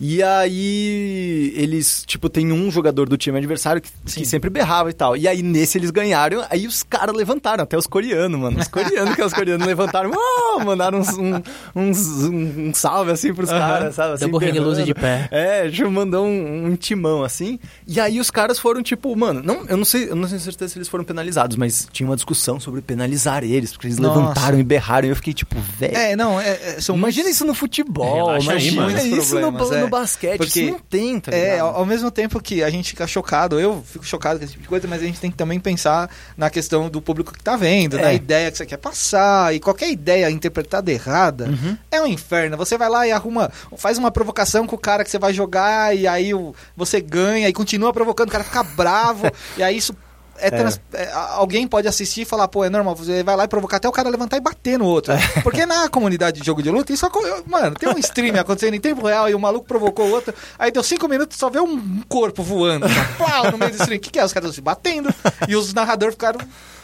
E 0.00 0.22
aí, 0.22 1.52
eles, 1.56 2.04
tipo, 2.06 2.28
tem 2.28 2.52
um 2.52 2.70
jogador 2.70 3.08
do 3.08 3.16
time 3.16 3.36
adversário 3.38 3.82
que, 3.82 3.90
que 4.06 4.24
sempre 4.24 4.48
berrava 4.48 4.90
e 4.90 4.92
tal. 4.92 5.16
E 5.16 5.26
aí, 5.26 5.42
nesse 5.42 5.76
eles 5.78 5.90
ganharam, 5.90 6.44
aí 6.50 6.66
os 6.66 6.82
caras 6.82 7.14
levantaram, 7.14 7.64
até 7.64 7.76
os 7.76 7.86
coreanos, 7.86 8.38
mano. 8.38 8.60
Os 8.60 8.68
coreanos 8.68 9.14
que 9.14 9.22
os 9.22 9.32
coreanos 9.32 9.66
levantaram, 9.66 10.10
"Oh!" 10.14 10.60
mandaram 10.64 10.98
uns, 10.98 11.16
um, 11.18 11.42
uns, 11.74 11.98
um, 12.24 12.68
um 12.68 12.74
salve 12.74 13.10
assim 13.10 13.34
pros 13.34 13.50
Aham. 13.50 13.58
caras, 13.58 13.94
sabe? 13.94 14.14
Assim, 14.14 14.28
Double 14.28 14.84
de 14.84 14.94
pé. 14.94 15.28
É, 15.30 15.68
tipo, 15.68 15.90
mandou 15.90 16.26
um, 16.26 16.66
um 16.66 16.76
timão 16.76 17.22
assim. 17.22 17.58
E 17.86 17.98
aí 18.00 18.20
os 18.20 18.30
caras 18.30 18.58
foram 18.58 18.82
tipo, 18.82 19.14
mano, 19.16 19.42
não, 19.42 19.64
eu 19.68 19.76
não 19.76 19.84
sei, 19.84 20.10
eu 20.10 20.16
não 20.16 20.28
tenho 20.28 20.40
certeza 20.40 20.72
se 20.72 20.78
eles 20.78 20.88
foram 20.88 21.04
penalizados, 21.04 21.56
mas 21.56 21.88
tinha 21.92 22.08
uma 22.08 22.16
discussão 22.16 22.60
sobre 22.60 22.80
penalizar 22.80 23.42
eles, 23.44 23.72
porque 23.72 23.86
eles 23.86 23.98
Nossa. 23.98 24.18
levantaram 24.18 24.58
e 24.58 24.62
berraram. 24.62 25.08
E 25.08 25.10
eu 25.10 25.16
fiquei 25.16 25.34
tipo, 25.34 25.56
velho. 25.78 25.96
É, 25.96 26.16
não, 26.16 26.40
é, 26.40 26.50
é, 26.50 26.80
são 26.80 26.96
Imagina 26.96 27.30
isso 27.30 27.44
no 27.44 27.54
futebol, 27.54 28.14
Relaxa 28.14 28.52
aí, 28.52 28.68
imagina 28.68 28.82
mano. 28.82 29.16
isso 29.18 29.34
no, 29.34 29.74
é. 29.74 29.80
no 29.80 29.87
basquete. 29.88 30.38
Porque- 30.38 30.60
isso 30.62 30.72
não 30.72 30.78
tem, 30.80 31.20
tá 31.20 31.32
É, 31.34 31.58
ao, 31.58 31.76
ao 31.76 31.86
mesmo 31.86 32.10
tempo 32.10 32.40
que 32.42 32.62
a 32.62 32.70
gente 32.70 32.90
fica 32.90 33.06
chocado, 33.06 33.58
eu 33.58 33.82
fico 33.86 34.04
chocado 34.04 34.38
com 34.38 34.44
esse 34.44 34.52
tipo 34.52 34.62
de 34.62 34.68
coisa, 34.68 34.86
mas 34.88 35.02
a 35.02 35.04
gente 35.06 35.20
tem 35.20 35.30
que 35.30 35.36
também 35.36 35.58
pensar 35.60 36.10
na 36.36 36.50
questão 36.50 36.88
do 36.88 37.00
público 37.00 37.32
que 37.32 37.42
tá 37.42 37.56
vendo, 37.56 37.98
É. 37.98 38.02
na 38.02 38.12
ideia 38.12 38.50
que 38.50 38.58
você 38.58 38.66
quer 38.66 38.76
passar, 38.78 39.54
e 39.54 39.60
qualquer 39.60 39.90
ideia 39.90 40.30
interpretada 40.30 40.90
errada 40.92 41.46
Uhum. 41.46 41.76
é 41.90 42.00
um 42.00 42.06
inferno. 42.06 42.56
Você 42.56 42.76
vai 42.78 42.88
lá 42.88 43.06
e 43.06 43.12
arruma, 43.12 43.50
faz 43.76 43.98
uma 43.98 44.10
provocação 44.10 44.66
com 44.66 44.76
o 44.76 44.78
cara 44.78 45.04
que 45.04 45.10
você 45.10 45.18
vai 45.18 45.32
jogar, 45.32 45.96
e 45.96 46.06
aí 46.06 46.30
você 46.76 47.00
ganha, 47.00 47.48
e 47.48 47.52
continua 47.52 47.92
provocando, 47.92 48.28
o 48.28 48.32
cara 48.32 48.44
fica 48.44 48.62
bravo, 48.62 49.26
e 49.56 49.62
aí 49.62 49.76
isso. 49.76 49.94
É 50.40 50.50
trans- 50.50 50.80
é, 50.92 51.10
alguém 51.12 51.66
pode 51.66 51.88
assistir 51.88 52.22
e 52.22 52.24
falar, 52.24 52.48
pô, 52.48 52.64
é 52.64 52.70
normal, 52.70 52.94
você 52.94 53.22
vai 53.22 53.36
lá 53.36 53.44
e 53.44 53.48
provocar 53.48 53.76
até 53.78 53.88
o 53.88 53.92
cara 53.92 54.08
levantar 54.08 54.36
e 54.36 54.40
bater 54.40 54.78
no 54.78 54.86
outro. 54.86 55.12
Porque 55.42 55.66
na 55.66 55.88
comunidade 55.88 56.40
de 56.40 56.46
jogo 56.46 56.62
de 56.62 56.70
luta, 56.70 56.92
isso 56.92 57.06
Mano, 57.46 57.74
tem 57.74 57.88
um 57.88 57.98
stream 57.98 58.38
acontecendo 58.38 58.74
em 58.74 58.80
tempo 58.80 59.06
real 59.06 59.28
e 59.28 59.34
o 59.34 59.38
maluco 59.38 59.66
provocou 59.66 60.06
o 60.06 60.10
outro, 60.10 60.34
aí 60.58 60.70
deu 60.70 60.82
cinco 60.82 61.08
minutos 61.08 61.36
só 61.38 61.48
vê 61.50 61.60
um 61.60 62.02
corpo 62.08 62.42
voando. 62.42 62.86
Plau, 63.16 63.50
no 63.50 63.58
meio 63.58 63.70
do 63.72 63.76
stream. 63.78 63.98
O 63.98 64.00
que, 64.00 64.10
que 64.10 64.18
é? 64.18 64.24
Os 64.24 64.32
caras 64.32 64.54
se 64.54 64.60
batendo. 64.60 65.12
E 65.48 65.56
os 65.56 65.72
narradores 65.74 66.14
ficaram, 66.14 66.38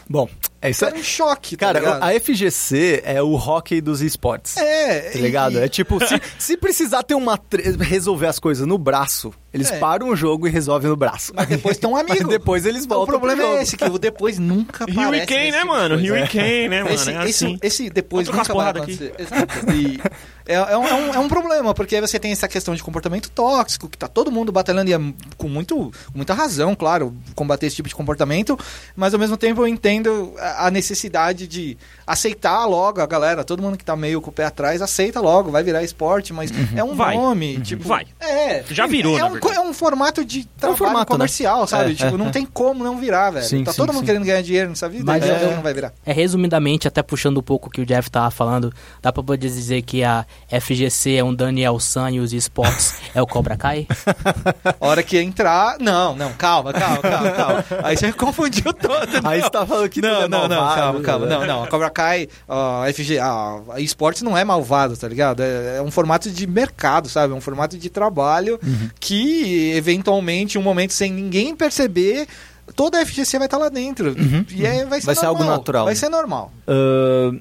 Bom, 0.07 0.29
é 0.61 0.69
isso 0.69 0.85
aí. 0.85 0.99
em 0.99 1.03
choque. 1.03 1.55
tá 1.57 1.67
Cara, 1.67 1.79
ligado? 1.79 2.03
a 2.03 2.19
FGC 2.19 3.01
é 3.05 3.21
o 3.21 3.33
hockey 3.35 3.81
dos 3.81 4.01
esportes. 4.01 4.57
É, 4.57 5.11
Tá 5.11 5.19
ligado? 5.19 5.53
e- 5.53 5.57
É 5.59 5.67
tipo, 5.67 5.99
se, 6.05 6.19
se 6.39 6.57
precisar 6.57 7.03
ter 7.03 7.15
uma 7.15 7.37
tre- 7.37 7.75
resolver 7.79 8.27
as 8.27 8.39
coisas 8.39 8.65
no 8.67 8.77
braço, 8.77 9.33
eles 9.53 9.71
É. 9.71 9.77
param 9.79 10.09
o 10.09 10.15
jogo 10.15 10.47
e 10.47 10.49
resolvem 10.51 10.89
no 10.89 10.95
braço. 10.97 11.31
Mas 11.35 11.47
depois 11.47 11.77
tem 11.77 11.87
um 11.89 11.95
amigo. 11.95 12.15
Mas 12.19 12.27
depois 12.27 12.65
eles 12.65 12.83
Então, 12.85 12.97
voltam 12.97 13.15
o 13.15 13.19
problema 13.19 13.41
pro 13.41 13.47
jogo. 13.51 13.59
é 13.59 13.63
esse, 13.63 13.77
que 13.77 13.83
o 13.85 13.97
depois 13.99 14.37
nunca 14.39 14.83
aparece. 14.85 15.05
Hurricane, 15.07 15.39
nesse 15.45 15.51
né, 15.51 15.59
tipo 15.59 15.61
de 15.61 15.65
mano? 15.67 15.95
coisa. 15.95 16.13
Hurricane, 16.13 16.67
né, 16.69 16.83
mano? 16.83 16.95
Esse, 16.95 17.09
é 17.11 17.25
esse, 17.29 17.45
assim. 17.45 17.59
esse 17.61 17.89
depois 17.89 18.27
Vamos 18.27 18.47
nunca 18.47 18.53
vai 18.59 18.69
acontecer. 18.71 19.13
Exato. 19.17 19.71
E 19.71 19.99
é, 20.47 20.55
é 20.55 20.77
um, 20.77 20.87
é, 20.87 20.93
um, 20.93 21.13
é 21.15 21.19
um 21.19 21.27
problema, 21.27 21.73
porque 21.73 21.95
aí 21.95 22.01
você 22.01 22.19
tem 22.19 22.31
essa 22.31 22.47
questão 22.47 22.75
de 22.75 22.83
comportamento 22.83 23.29
tóxico, 23.29 23.87
que 23.87 23.97
tá 23.97 24.07
todo 24.07 24.31
mundo 24.31 24.51
batalhando 24.51 24.89
e 24.89 24.93
é 24.93 24.99
com, 25.37 25.47
muito, 25.47 25.75
com 25.75 26.17
muita 26.17 26.33
razão, 26.33 26.75
claro, 26.75 27.15
combater 27.33 27.65
esse 27.67 27.75
tipo 27.77 27.87
de 27.89 27.95
comportamento, 27.95 28.57
mas 28.95 29.13
ao 29.13 29.19
mesmo 29.19 29.37
tempo 29.37 29.61
eu 29.61 29.67
entendo 29.67 30.33
a 30.57 30.71
necessidade 30.71 31.47
de 31.47 31.77
aceitar 32.05 32.65
logo 32.65 33.01
a 33.01 33.05
galera, 33.05 33.43
todo 33.43 33.61
mundo 33.61 33.77
que 33.77 33.83
tá 33.85 33.95
meio 33.95 34.21
com 34.21 34.29
o 34.29 34.33
pé 34.33 34.45
atrás, 34.45 34.81
aceita 34.81 35.19
logo, 35.19 35.49
vai 35.51 35.63
virar 35.63 35.83
esporte, 35.83 36.31
mas 36.33 36.51
é 36.75 36.83
um 36.83 36.95
Vai. 36.95 37.15
nome, 37.15 37.59
tipo... 37.61 37.87
Vai. 37.87 38.05
É, 38.19 38.63
Já 38.69 38.85
virou, 38.85 39.17
é 39.17 39.21
na 39.21 39.27
um, 39.27 39.37
é 39.37 39.59
um 39.59 39.73
formato 39.73 40.23
de 40.23 40.45
trabalho 40.45 40.77
formato, 40.77 40.99
né? 41.13 41.17
comercial, 41.17 41.65
sabe? 41.67 41.91
É, 41.91 41.95
tipo, 41.95 42.15
é, 42.15 42.17
não 42.17 42.27
é. 42.27 42.31
tem 42.31 42.45
como 42.45 42.83
não 42.83 42.97
virar, 42.97 43.31
velho. 43.31 43.45
Sim, 43.45 43.63
tá 43.63 43.71
sim, 43.71 43.77
todo 43.77 43.91
mundo 43.91 44.01
sim. 44.01 44.05
querendo 44.05 44.25
ganhar 44.25 44.41
dinheiro 44.41 44.69
nessa 44.69 44.87
vida, 44.87 45.03
Mas 45.05 45.25
eu- 45.27 45.51
não 45.55 45.61
vai 45.63 45.73
virar. 45.73 45.93
É 46.05 46.13
resumidamente, 46.13 46.87
até 46.87 47.01
puxando 47.01 47.37
um 47.39 47.43
pouco 47.43 47.67
o 47.67 47.71
que 47.71 47.81
o 47.81 47.85
Jeff 47.85 48.09
tava 48.11 48.29
falando, 48.29 48.71
dá 49.01 49.11
pra 49.11 49.23
poder 49.23 49.47
dizer 49.47 49.81
que 49.81 50.03
a 50.03 50.25
FGC 50.49 51.15
é 51.15 51.23
um 51.23 51.33
Daniel 51.33 51.79
San 51.79 52.11
e 52.11 52.19
os 52.19 52.33
esportes 52.33 52.95
é 53.13 53.21
o 53.21 53.25
Cobra 53.27 53.57
Kai? 53.57 53.87
Hora 54.79 55.01
que 55.03 55.17
entrar. 55.17 55.77
Não, 55.79 56.15
não, 56.15 56.33
calma, 56.33 56.71
calma, 56.73 56.97
calma, 57.01 57.31
calma. 57.31 57.65
Aí 57.83 57.97
você 57.97 58.11
confundiu 58.13 58.73
todo. 58.73 59.07
Aí 59.23 59.39
não. 59.39 59.43
você 59.45 59.49
tá 59.49 59.65
falando 59.65 59.89
que 59.89 60.01
Não, 60.01 60.23
é 60.23 60.27
não, 60.41 60.49
não, 60.49 60.75
calma, 60.75 61.01
calma. 61.01 61.25
né? 61.25 61.37
Não, 61.37 61.45
não. 61.47 61.63
A 61.63 61.67
Cobra 61.67 61.89
Kai, 61.89 62.27
a 62.47 62.85
FG, 62.93 63.17
a, 63.19 63.61
esportes 63.77 64.21
não 64.21 64.37
é 64.37 64.43
malvado, 64.43 64.95
tá 64.97 65.07
ligado? 65.07 65.41
É, 65.41 65.77
é 65.77 65.81
um 65.81 65.89
formato 65.91 66.29
de 66.29 66.45
mercado, 66.47 67.09
sabe? 67.09 67.33
É 67.33 67.35
um 67.35 67.41
formato 67.41 67.77
de 67.77 67.89
trabalho 67.89 68.59
Uhum. 68.63 68.89
que, 68.99 69.71
eventualmente, 69.75 70.57
em 70.57 70.61
um 70.61 70.63
momento 70.63 70.93
sem 70.93 71.11
ninguém 71.11 71.55
perceber, 71.55 72.27
toda 72.75 72.99
a 72.99 73.05
FGC 73.05 73.37
vai 73.37 73.47
estar 73.47 73.57
lá 73.57 73.69
dentro. 73.69 74.09
Uhum, 74.09 74.45
E 74.51 74.65
é, 74.65 74.85
vai 74.85 74.99
ser 74.99 75.05
Vai 75.07 75.15
ser 75.15 75.25
algo 75.25 75.39
normal, 75.39 75.57
natural. 75.57 75.85
Vai 75.85 75.95
ser 75.95 76.09
normal. 76.09 76.51
Ahn, 76.67 77.39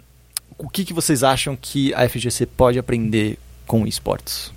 o 0.59 0.69
que, 0.69 0.85
que 0.85 0.93
vocês 0.93 1.23
acham 1.25 1.57
que 1.61 1.93
a 1.95 2.09
FGC 2.09 2.47
pode 2.47 2.79
aprender 2.79 3.39
com 3.67 3.87
esportes? 3.87 4.53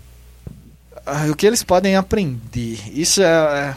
Ah, 1.06 1.26
o 1.32 1.36
que 1.36 1.48
eles 1.48 1.64
podem 1.64 1.96
aprender? 1.96 2.80
Isso 2.94 3.22
é. 3.24 3.76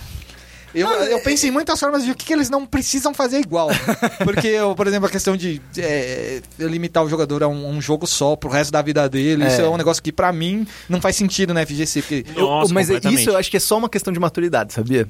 É- 0.75 0.83
Eu, 0.83 0.89
eu 0.89 1.21
penso 1.21 1.47
em 1.47 1.51
muitas 1.51 1.79
formas 1.79 2.05
de 2.05 2.11
o 2.11 2.15
que, 2.15 2.25
que 2.27 2.33
eles 2.33 2.49
não 2.51 2.65
precisam 2.67 3.13
fazer 3.15 3.39
igual. 3.41 3.69
Porque, 4.25 4.47
eu, 4.49 4.75
por 4.75 4.87
exemplo, 4.87 5.07
a 5.07 5.11
questão 5.11 5.37
de 5.37 5.61
é, 5.79 6.41
limitar 6.59 7.05
o 7.05 7.09
jogador 7.09 7.43
a 7.43 7.49
um, 7.49 7.69
um 7.71 7.81
jogo 7.81 8.07
só 8.07 8.37
pro 8.37 8.49
resto 8.51 8.71
da 8.71 8.83
vida 8.83 9.09
dele, 9.09 9.45
É. 9.45 9.49
isso 9.49 9.61
é 9.61 9.69
um 9.69 9.77
negócio 9.77 10.03
que 10.03 10.13
pra 10.13 10.33
mim 10.33 10.67
não 10.89 11.01
faz 11.01 11.17
sentido 11.17 11.53
na 11.55 11.65
FGC. 11.67 12.03
Porque 12.03 12.25
Nossa, 12.37 12.73
mas 12.73 12.91
é- 12.91 12.99
isso 13.11 13.31
eu 13.31 13.37
acho 13.37 13.51
que 13.51 13.57
é 13.57 13.61
só 13.61 13.77
uma 13.79 13.89
questão 13.89 14.13
de 14.13 14.21
maturidade, 14.21 14.73
sabia? 14.73 15.09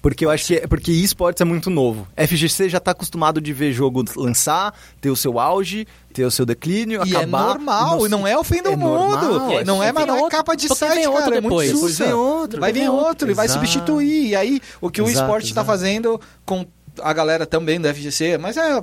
Porque 0.00 0.24
eu 0.24 0.30
acho 0.30 0.46
que 0.46 0.54
é, 0.56 0.66
porque 0.66 0.92
esportes 0.92 1.40
é 1.40 1.44
muito 1.44 1.68
novo. 1.70 2.06
FGC 2.16 2.68
já 2.68 2.78
tá 2.80 2.92
acostumado 2.92 3.40
de 3.40 3.52
ver 3.52 3.72
jogo 3.72 4.04
lançar, 4.16 4.72
ter 5.00 5.10
o 5.10 5.16
seu 5.16 5.38
auge, 5.40 5.86
ter 6.12 6.24
o 6.24 6.30
seu 6.30 6.46
declínio, 6.46 7.00
e 7.06 7.16
acabar. 7.16 7.22
é 7.22 7.26
normal, 7.54 8.06
e 8.06 8.08
não 8.08 8.26
é 8.26 8.36
o 8.38 8.44
fim 8.44 8.62
do 8.62 8.70
é 8.70 8.76
mundo. 8.76 9.10
normal, 9.10 9.64
não 9.64 9.82
é, 9.82 9.92
mas 9.92 10.06
não 10.06 10.14
é 10.16 10.20
outro- 10.22 10.36
capa 10.38 10.56
de 10.56 10.68
site, 10.68 10.94
vem 10.94 11.06
outro 11.06 11.24
cara. 11.24 11.36
É 11.36 11.40
muito 11.40 11.56
Depois 11.62 11.70
sussa. 11.90 12.04
vem 12.04 12.12
outro, 12.12 12.60
Vai 12.60 12.72
vir 12.72 12.88
outro, 12.88 13.30
e 13.30 13.34
vai 13.34 13.48
substituir. 13.48 14.28
E 14.28 14.36
aí, 14.36 14.60
o 14.80 14.90
que 14.90 15.00
o 15.02 15.08
Exato, 15.08 15.24
esporte 15.24 15.46
está 15.46 15.64
fazendo 15.64 16.20
com 16.46 16.66
a 17.02 17.12
galera 17.12 17.46
também 17.46 17.80
do 17.80 17.88
FGC, 17.92 18.38
mas 18.38 18.56
é 18.56 18.60
a, 18.72 18.82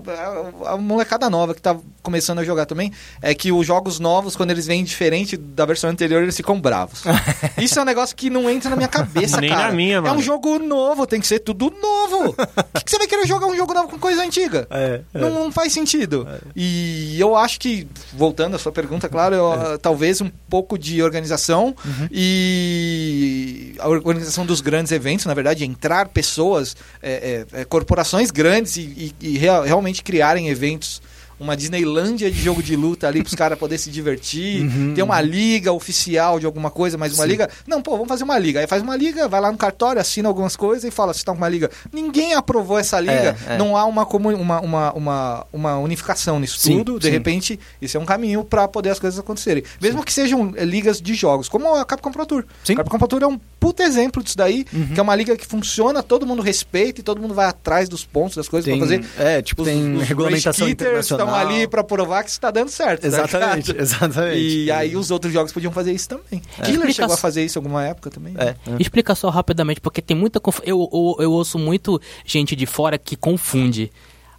a 0.73 0.77
molecada 0.77 1.29
nova 1.29 1.53
que 1.53 1.61
tá 1.61 1.75
começando 2.03 2.39
a 2.39 2.43
jogar 2.43 2.65
também, 2.65 2.91
é 3.21 3.33
que 3.33 3.51
os 3.51 3.65
jogos 3.65 3.99
novos, 3.99 4.35
quando 4.35 4.51
eles 4.51 4.65
vêm 4.67 4.83
diferente 4.83 5.35
da 5.37 5.65
versão 5.65 5.89
anterior, 5.89 6.21
eles 6.21 6.35
ficam 6.37 6.59
bravos. 6.59 7.03
Isso 7.57 7.79
é 7.79 7.81
um 7.81 7.85
negócio 7.85 8.15
que 8.15 8.29
não 8.29 8.49
entra 8.49 8.69
na 8.69 8.75
minha 8.75 8.87
cabeça, 8.87 9.39
Nem 9.41 9.49
cara. 9.49 9.67
na 9.69 9.71
minha, 9.73 9.97
É 9.97 10.01
mano. 10.01 10.15
um 10.19 10.21
jogo 10.21 10.59
novo, 10.59 11.07
tem 11.07 11.19
que 11.19 11.27
ser 11.27 11.39
tudo 11.39 11.73
novo. 11.81 12.33
Por 12.33 12.47
que, 12.75 12.83
que 12.85 12.91
você 12.91 12.97
vai 12.97 13.07
querer 13.07 13.25
jogar 13.27 13.47
um 13.47 13.55
jogo 13.55 13.73
novo 13.73 13.89
com 13.89 13.97
coisa 13.99 14.23
antiga? 14.23 14.67
É, 14.69 15.01
é. 15.13 15.19
Não, 15.19 15.29
não 15.31 15.51
faz 15.51 15.73
sentido. 15.73 16.27
E 16.55 17.19
eu 17.19 17.35
acho 17.35 17.59
que, 17.59 17.87
voltando 18.13 18.55
à 18.55 18.59
sua 18.59 18.71
pergunta, 18.71 19.09
claro, 19.09 19.35
eu, 19.35 19.53
É. 19.53 19.73
ah, 19.73 19.77
talvez 19.81 20.21
um 20.21 20.29
pouco 20.49 20.77
de 20.77 21.01
organização 21.01 21.75
Uhum. 21.85 22.07
e 22.11 23.75
a 23.79 23.87
organização 23.87 24.45
dos 24.45 24.61
grandes 24.61 24.91
eventos, 24.91 25.25
na 25.25 25.33
verdade, 25.33 25.65
entrar 25.65 26.07
pessoas, 26.09 26.75
é, 27.01 27.45
é, 27.53 27.61
é, 27.61 27.65
corporações 28.05 28.31
grandes 28.31 28.77
e, 28.77 28.81
e- 28.81 29.27
e 29.33 29.37
real- 29.37 29.63
realmente 29.63 30.03
criarem 30.03 30.47
eventos. 30.49 31.01
Uma 31.39 31.55
Disneylândia 31.57 32.31
de 32.31 32.41
jogo 32.41 32.63
de 32.63 32.75
luta 32.75 33.07
ali 33.07 33.21
para 33.21 33.27
os 33.29 33.35
caras 33.35 33.57
poderem 33.59 33.77
se 33.83 33.89
divertir. 33.91 34.61
Uhum, 34.63 34.93
ter 34.93 35.03
uma 35.03 35.19
liga 35.21 35.71
oficial 35.73 36.39
de 36.39 36.45
alguma 36.45 36.71
coisa, 36.71 36.97
mas 36.97 37.13
uma 37.13 37.23
Sim. 37.23 37.29
liga. 37.29 37.49
Não, 37.67 37.81
pô, 37.81 37.91
vamos 37.91 38.07
fazer 38.07 38.23
uma 38.23 38.37
liga. 38.39 38.59
Aí 38.61 38.67
faz 38.67 38.81
uma 38.81 38.95
liga, 38.95 39.27
vai 39.27 39.41
lá 39.41 39.51
no 39.51 39.57
cartório, 39.57 39.99
assina 39.99 40.27
algumas 40.29 40.55
coisas 40.55 40.83
e 40.85 40.91
fala 40.91 41.13
se 41.13 41.25
tá 41.25 41.31
com 41.31 41.37
uma 41.37 41.49
liga. 41.49 41.69
Ninguém 41.91 42.33
aprovou 42.33 42.77
essa 42.79 42.99
liga. 42.99 43.35
É, 43.47 43.55
é. 43.55 43.57
Não 43.57 43.75
há 43.75 43.85
uma, 43.85 44.05
uma, 44.07 44.61
uma, 44.61 44.91
uma, 44.93 45.45
uma 45.51 45.77
unificação 45.79 46.39
nisso 46.39 46.57
Sim, 46.59 46.77
tudo. 46.83 46.99
De 46.99 47.07
sim. 47.07 47.11
repente, 47.11 47.59
isso 47.81 47.97
é 47.97 47.99
um 47.99 48.05
caminho 48.05 48.43
para 48.45 48.67
poder 48.67 48.91
as 48.91 48.99
coisas 48.99 49.19
acontecerem. 49.19 49.63
Mesmo 49.81 50.03
que 50.03 50.13
sejam 50.13 50.53
eh, 50.55 50.63
ligas 50.63 51.01
de 51.01 51.13
jogos, 51.13 51.49
como 51.49 51.75
a 51.75 51.83
Capcom 51.85 52.11
Pro 52.11 52.25
Tour. 52.25 52.45
Sim. 52.63 52.73
A 52.73 52.77
Capcom 52.77 52.97
Pro 52.97 53.07
Tour 53.07 53.23
é 53.23 53.27
um 53.27 53.39
puta 53.59 53.83
exemplo 53.83 54.23
disso 54.23 54.37
daí, 54.37 54.65
Uhum. 54.71 54.87
que 54.93 54.99
é 54.99 55.03
uma 55.03 55.15
liga 55.15 55.35
que 55.35 55.45
funciona, 55.45 56.01
todo 56.03 56.25
mundo 56.25 56.41
respeita 56.41 57.01
e 57.01 57.03
todo 57.03 57.19
mundo 57.21 57.33
vai 57.33 57.45
atrás 57.47 57.89
dos 57.89 58.05
pontos, 58.05 58.35
das 58.37 58.47
coisas 58.47 58.69
pra 58.69 58.79
fazer. 58.79 59.03
é, 59.17 59.41
tipo, 59.41 59.61
Os, 59.63 59.67
tem 59.67 59.95
os 59.95 60.07
regulamentação 60.07 60.67
internacional. 60.69 61.24
Estão 61.25 61.39
ali 61.39 61.67
pra 61.67 61.83
provar 61.83 62.23
que 62.23 62.29
isso 62.29 62.39
tá 62.39 62.51
dando 62.51 62.69
certo. 62.69 63.01
tá 63.01 63.07
Exatamente, 63.07 63.67
ligado? 63.67 63.81
exatamente. 63.81 64.37
E 64.65 64.71
aí 64.71 64.95
os 64.95 65.11
outros 65.11 65.31
jogos 65.33 65.51
podiam 65.51 65.71
fazer 65.71 65.91
isso 65.91 66.09
também. 66.09 66.41
Killer 66.57 66.71
Explica- 66.73 66.93
chegou 66.93 67.13
a 67.13 67.17
fazer 67.17 67.43
isso 67.45 67.57
em 67.57 67.61
alguma 67.61 67.83
época 67.85 68.09
também. 68.09 68.33
É, 68.37 68.49
é. 68.49 68.55
Explica 68.79 69.13
só 69.15 69.29
rapidamente, 69.29 69.81
porque 69.81 70.01
tem 70.01 70.15
muita 70.15 70.39
conf... 70.39 70.59
eu, 70.63 70.89
eu, 70.91 71.15
eu 71.23 71.31
ouço 71.31 71.57
muito 71.59 71.99
gente 72.25 72.55
de 72.55 72.65
fora 72.65 72.97
que 72.97 73.15
confunde 73.15 73.91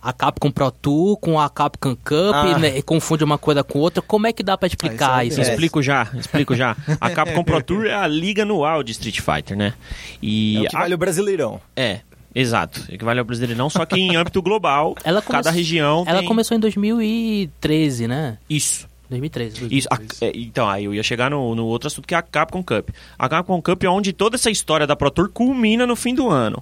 a 0.02 0.12
Capcom 0.12 0.52
Pro 0.52 0.70
Tour 0.70 1.16
com 1.16 1.40
a 1.40 1.50
Capcom 1.50 1.96
Cup, 1.96 2.32
Ah. 2.34 2.58
né, 2.58 2.78
e 2.78 2.82
confunde 2.82 3.24
uma 3.24 3.38
coisa 3.38 3.64
com 3.64 3.80
outra. 3.80 4.00
Como 4.00 4.26
é 4.26 4.32
que 4.32 4.42
dá 4.42 4.56
pra 4.56 4.68
explicar 4.68 5.16
Ah, 5.18 5.24
isso 5.24 5.40
isso? 5.40 5.48
é 5.50 5.52
É. 5.52 5.54
Explico 5.54 5.82
já, 5.82 6.08
explico 6.14 6.54
já. 6.54 6.76
A 7.00 7.10
Capcom 7.10 7.42
Pro 7.42 7.60
Tour 7.64 7.86
é 7.86 7.94
a 7.94 8.06
liga 8.06 8.42
anual 8.42 8.84
de 8.84 8.92
Street 8.92 9.20
Fighter, 9.20 9.56
né? 9.56 9.74
E 10.22 10.58
É 10.58 10.60
o 10.60 10.68
que 10.68 10.76
a- 10.76 10.80
vale 10.80 10.94
o 10.94 10.98
Brasileirão. 10.98 11.60
é, 11.74 12.00
exato. 12.40 12.84
Equivale 12.90 13.18
ao 13.18 13.24
brasileirão, 13.24 13.68
só 13.70 13.84
que 13.86 13.96
em 13.98 14.14
âmbito 14.16 14.40
global, 14.42 14.94
Ela 15.04 15.20
cada 15.22 15.50
come- 15.50 15.56
região 15.56 16.04
Ela 16.06 16.18
tem... 16.20 16.28
começou 16.28 16.56
em 16.56 16.60
2013, 16.60 18.06
né? 18.06 18.38
Isso. 18.48 18.86
2013. 19.08 19.68
Isso, 19.70 19.86
a- 19.88 20.00
é, 20.20 20.32
então, 20.34 20.68
aí 20.68 20.84
eu 20.84 20.92
ia 20.92 21.02
chegar 21.02 21.30
no, 21.30 21.54
no 21.54 21.64
outro 21.66 21.86
assunto 21.86 22.08
que 22.08 22.14
é 22.14 22.18
a 22.18 22.22
Capcom 22.22 22.60
Cup. 22.62 22.88
A 23.16 23.28
Capcom 23.28 23.62
Cup 23.62 23.84
é 23.84 23.88
onde 23.88 24.12
toda 24.12 24.34
essa 24.34 24.50
história 24.50 24.84
da 24.86 24.96
Pro 24.96 25.12
Tour 25.12 25.28
culmina 25.28 25.86
no 25.86 25.94
fim 25.94 26.12
do 26.12 26.28
ano. 26.28 26.60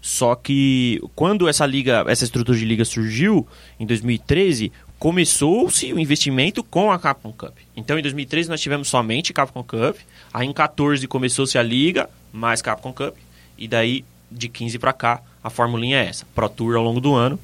Só 0.00 0.36
que 0.36 1.00
quando 1.16 1.48
essa 1.48 1.66
liga, 1.66 2.04
essa 2.06 2.22
estrutura 2.22 2.56
de 2.56 2.64
liga 2.64 2.84
surgiu, 2.84 3.44
em 3.80 3.86
2013, 3.86 4.70
começou-se 4.96 5.92
o 5.92 5.98
investimento 5.98 6.62
com 6.62 6.92
a 6.92 6.98
Capcom 7.00 7.32
Cup. 7.32 7.56
Então, 7.76 7.98
em 7.98 8.02
2013 8.02 8.48
nós 8.48 8.60
tivemos 8.60 8.86
somente 8.86 9.32
Capcom 9.32 9.64
Cup. 9.64 9.96
Aí 10.32 10.46
em 10.46 10.52
14 10.52 11.08
começou-se 11.08 11.58
a 11.58 11.62
liga, 11.64 12.08
mais 12.32 12.62
Capcom 12.62 12.92
Cup. 12.92 13.16
E 13.58 13.66
daí, 13.66 14.04
de 14.32 14.48
15 14.48 14.78
pra 14.78 14.92
cá, 14.92 15.20
a 15.42 15.50
formulinha 15.50 15.98
é 15.98 16.06
essa. 16.06 16.26
Pro 16.34 16.48
Tour 16.48 16.76
ao 16.76 16.82
longo 16.82 17.00
do 17.00 17.14
ano, 17.14 17.38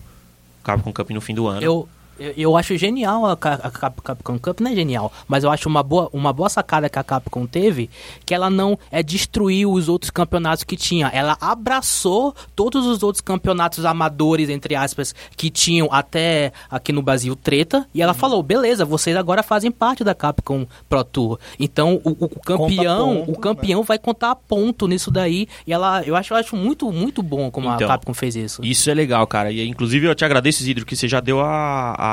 Capcom 0.65 0.93
Cup 0.93 1.11
no 1.11 1.21
fim 1.21 1.35
do 1.35 1.47
ano. 1.47 1.63
Eu, 1.63 1.89
eu, 2.19 2.33
eu 2.37 2.57
acho 2.57 2.77
genial 2.77 3.27
a, 3.27 3.33
a 3.33 3.37
Cap- 3.71 4.03
Capcom 4.03 4.39
Cup, 4.39 4.61
não 4.61 4.71
é 4.71 4.75
genial, 4.75 5.13
mas 5.27 5.45
eu 5.45 5.51
acho 5.51 5.69
uma 5.69 5.83
boa, 5.83 6.09
uma 6.13 6.33
boa 6.33 6.49
sacada 6.49 6.89
que 6.89 6.99
a 6.99 7.05
Capcom 7.05 7.47
teve, 7.47 7.89
que 8.25 8.35
ela 8.35 8.51
não 8.51 8.79
é 8.91 9.03
destruiu 9.03 9.73
os 9.73 9.89
outros 9.89 10.11
campeonatos 10.11 10.65
que 10.65 10.77
tinha, 10.77 11.09
ela 11.09 11.37
abraçou 11.41 12.35
todos 12.57 12.87
os 12.87 13.03
outros 13.03 13.21
campeonatos 13.21 13.85
amadores, 13.85 14.49
entre 14.49 14.75
aspas, 14.75 15.15
que 15.37 15.51
tinham 15.51 15.89
até 15.93 16.53
aqui 16.71 16.93
no 16.93 17.03
Brasil 17.03 17.37
treta, 17.37 17.87
e 17.95 18.03
ela 18.03 18.15
falou, 18.15 18.43
beleza, 18.43 18.85
vocês 18.85 19.17
agora 19.17 19.43
fazem 19.43 19.71
parte 19.71 20.03
da 20.03 20.15
Capcom 20.15 20.67
Pro 20.89 21.05
Tour, 21.05 21.39
então 21.59 22.01
o, 22.05 22.11
o 22.25 22.41
campeão, 22.41 23.17
ponto, 23.17 23.31
o 23.33 23.39
campeão 23.39 23.83
vai 23.83 23.99
contar 23.99 24.35
ponto 24.35 24.87
nisso 24.87 25.11
daí, 25.11 25.47
e 25.67 25.73
ela, 25.73 26.03
eu 26.03 26.17
acho, 26.17 26.33
eu 26.33 26.37
acho 26.39 26.57
muito, 26.57 26.91
muito 26.91 27.23
bom 27.23 27.51
como 27.51 27.69
Então, 27.73 27.87
a 27.87 27.91
Capcom 27.91 28.15
fez 28.15 28.35
isso. 28.37 28.65
Isso 28.65 28.91
é 28.91 28.95
legal, 28.95 29.27
cara. 29.27 29.51
E 29.53 29.67
inclusive 29.67 30.07
eu 30.07 30.15
te 30.15 30.25
agradeço, 30.25 30.63
Isidro, 30.63 30.85
que 30.87 30.97
você 30.97 31.07
já 31.07 31.21
deu 31.21 31.41
a, 31.41 31.95
a 31.99 32.08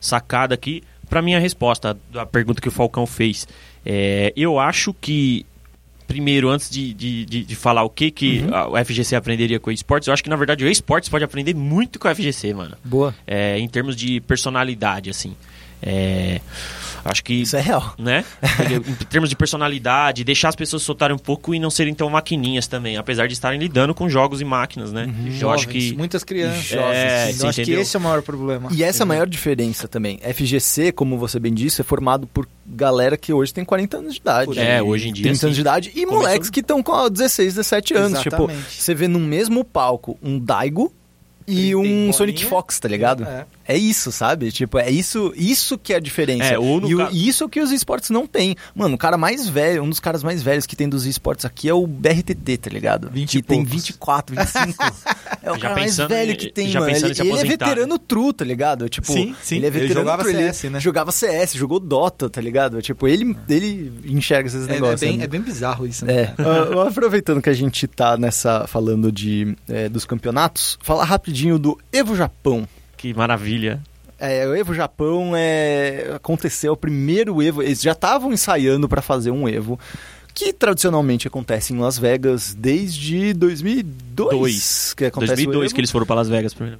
sacada 0.00 0.54
aqui 0.54 0.82
pra 1.08 1.20
minha 1.22 1.38
resposta 1.40 1.96
da 2.12 2.24
pergunta 2.24 2.60
que 2.60 2.68
o 2.68 2.72
Falcão 2.72 3.06
fez. 3.06 3.46
É, 3.84 4.32
eu 4.36 4.58
acho 4.60 4.94
que, 4.94 5.44
primeiro, 6.06 6.48
antes 6.48 6.68
de, 6.70 6.92
de, 6.94 7.24
de, 7.24 7.44
de 7.44 7.56
falar 7.56 7.82
o 7.82 7.90
que, 7.90 8.10
que 8.10 8.44
a- 8.52 8.68
o 8.68 8.84
FGC 8.84 9.16
aprenderia 9.16 9.58
com 9.58 9.70
o 9.70 9.72
esportes, 9.72 10.06
eu 10.08 10.12
acho 10.14 10.22
que 10.22 10.30
na 10.30 10.36
verdade 10.36 10.64
o 10.64 10.68
esportes 10.70 11.08
pode 11.08 11.24
aprender 11.24 11.54
muito 11.54 11.98
com 11.98 12.06
o 12.08 12.14
FGC, 12.14 12.52
mano. 12.54 12.76
Boa. 12.84 13.14
É, 13.26 13.58
em 13.58 13.68
termos 13.68 13.96
de 13.96 14.20
personalidade, 14.20 15.10
assim. 15.10 15.34
É, 15.82 16.40
acho 17.04 17.22
que 17.24 17.34
Isso 17.34 17.56
é 17.56 17.60
real. 17.60 17.94
né? 17.98 18.24
em 18.74 19.04
termos 19.06 19.28
de 19.30 19.36
personalidade, 19.36 20.24
deixar 20.24 20.48
as 20.50 20.56
pessoas 20.56 20.82
soltarem 20.82 21.14
um 21.14 21.18
pouco 21.18 21.54
e 21.54 21.58
não 21.58 21.70
serem 21.70 21.94
tão 21.94 22.08
maquininhas 22.10 22.66
também, 22.66 22.96
apesar 22.96 23.26
de 23.26 23.32
estarem 23.32 23.58
lidando 23.58 23.94
com 23.94 24.08
jogos 24.08 24.40
e 24.40 24.44
máquinas, 24.44 24.92
né? 24.92 25.12
Eu 25.40 25.50
acho 25.50 25.68
que 25.68 25.94
muitas 25.96 26.24
crianças. 26.24 26.72
É, 26.72 27.32
eu 27.38 27.48
acho 27.48 27.62
que 27.64 27.72
esse 27.72 27.96
é 27.96 27.98
o 27.98 28.02
maior 28.02 28.22
problema. 28.22 28.68
E 28.72 28.82
essa 28.84 29.02
é 29.02 29.04
a 29.04 29.06
maior 29.06 29.26
diferença 29.26 29.88
também. 29.88 30.18
FGC, 30.18 30.92
como 30.92 31.18
você 31.18 31.38
bem 31.38 31.52
disse, 31.54 31.80
é 31.80 31.84
formado 31.84 32.26
por 32.26 32.48
galera 32.66 33.16
que 33.16 33.32
hoje 33.32 33.52
tem 33.52 33.64
40 33.64 33.96
anos 33.98 34.14
de 34.14 34.20
idade. 34.20 34.58
É, 34.58 34.82
hoje 34.82 35.08
em 35.08 35.12
dia, 35.12 35.24
30 35.24 35.38
sim. 35.38 35.46
anos 35.46 35.56
de 35.56 35.60
idade. 35.60 35.88
E 35.90 36.04
Começou- 36.04 36.16
moleques 36.22 36.50
que 36.50 36.60
estão 36.60 36.82
com 36.82 37.08
16, 37.10 37.54
17 37.54 37.94
anos. 37.94 38.20
Tipo, 38.20 38.36
Exatamente. 38.44 38.82
você 38.82 38.94
vê 38.94 39.08
no 39.08 39.18
mesmo 39.18 39.64
palco 39.64 40.18
um 40.22 40.38
Daigo 40.38 40.92
e 41.46 41.54
Tem 41.56 41.74
um 41.74 41.78
bolinha. 41.80 42.12
Sonic 42.12 42.44
Fox, 42.44 42.78
tá 42.78 42.88
ligado? 42.88 43.24
É. 43.24 43.44
É 43.72 43.76
isso, 43.76 44.10
sabe? 44.10 44.50
Tipo, 44.50 44.78
é 44.78 44.90
isso, 44.90 45.32
isso 45.36 45.78
que 45.78 45.92
é 45.92 45.96
a 45.96 46.00
diferença. 46.00 46.44
É, 46.54 46.58
ou 46.58 46.80
e 46.88 46.94
o- 46.94 46.98
ca- 46.98 47.10
isso 47.12 47.44
é 47.44 47.48
que 47.48 47.60
os 47.60 47.70
esportes 47.70 48.10
não 48.10 48.26
têm. 48.26 48.56
Mano, 48.74 48.94
o 48.94 48.98
cara 48.98 49.16
mais 49.16 49.48
velho, 49.48 49.82
um 49.82 49.88
dos 49.88 50.00
caras 50.00 50.22
mais 50.24 50.42
velhos 50.42 50.66
que 50.66 50.74
tem 50.74 50.88
dos 50.88 51.06
esportes 51.06 51.44
aqui 51.44 51.68
é 51.68 51.74
o 51.74 51.86
BRTT, 51.86 52.56
tá 52.58 52.70
ligado? 52.70 53.08
20 53.10 53.30
que 53.30 53.38
e 53.38 53.42
tem 53.42 53.58
poucos. 53.64 53.72
24, 53.84 54.34
25. 54.36 54.84
é 55.42 55.50
o 55.50 55.54
Já 55.54 55.60
cara 55.60 55.74
mais 55.74 55.86
pensando 55.86 56.08
velho 56.08 56.32
em- 56.32 56.36
que 56.36 56.50
tem, 56.52 56.72
mano. 56.72 56.88
Ele, 56.90 57.06
ele 57.20 57.30
é 57.32 57.44
veterano 57.44 57.98
true, 57.98 58.32
tá 58.32 58.44
ligado? 58.44 58.88
Tipo, 58.88 59.12
Sim, 59.12 59.34
sim. 59.42 59.56
ele 59.56 59.66
é 59.66 59.68
Ele 59.68 59.78
veterano 59.80 60.00
jogava 60.00 60.22
true, 60.24 60.34
ele 60.34 60.52
CS, 60.52 60.70
né? 60.72 60.80
Jogava 60.80 61.12
CS, 61.12 61.52
jogou 61.54 61.78
Dota, 61.78 62.28
tá 62.28 62.40
ligado? 62.40 62.82
Tipo, 62.82 63.06
ele, 63.06 63.36
ele 63.48 63.92
enxerga 64.06 64.48
esses 64.48 64.66
É, 64.66 64.70
é 64.70 64.74
negócios. 64.74 65.00
bem, 65.00 65.16
né? 65.18 65.24
é 65.24 65.28
bem 65.28 65.40
bizarro 65.40 65.86
isso, 65.86 66.04
né? 66.04 66.12
É, 66.12 66.34
ah, 66.38 66.88
aproveitando 66.88 67.40
que 67.40 67.50
a 67.50 67.54
gente 67.54 67.86
tá 67.86 68.16
nessa 68.16 68.66
falando 68.66 69.12
de 69.12 69.56
é, 69.68 69.88
dos 69.88 70.04
campeonatos, 70.04 70.76
falar 70.82 71.04
rapidinho 71.04 71.58
do 71.58 71.78
Evo 71.92 72.16
Japão. 72.16 72.66
Que 73.00 73.14
maravilha. 73.14 73.80
É, 74.18 74.46
o 74.46 74.54
Evo 74.54 74.74
Japão 74.74 75.32
é 75.34 76.10
aconteceu 76.14 76.72
o 76.74 76.76
primeiro 76.76 77.42
Evo, 77.42 77.62
eles 77.62 77.80
já 77.80 77.92
estavam 77.92 78.32
ensaiando 78.32 78.86
para 78.88 79.00
fazer 79.00 79.30
um 79.30 79.48
Evo 79.48 79.80
que 80.34 80.52
tradicionalmente 80.52 81.26
acontece 81.26 81.72
em 81.72 81.78
Las 81.78 81.98
Vegas 81.98 82.54
desde 82.54 83.32
2002, 83.32 84.30
Dois. 84.30 84.94
que 84.94 85.06
acontece 85.06 85.32
o 85.32 85.36
2002 85.36 85.64
Evo. 85.66 85.74
que 85.74 85.80
eles 85.80 85.90
foram 85.90 86.06
para 86.06 86.16
Las 86.16 86.28
Vegas 86.28 86.52
primeiro. 86.54 86.78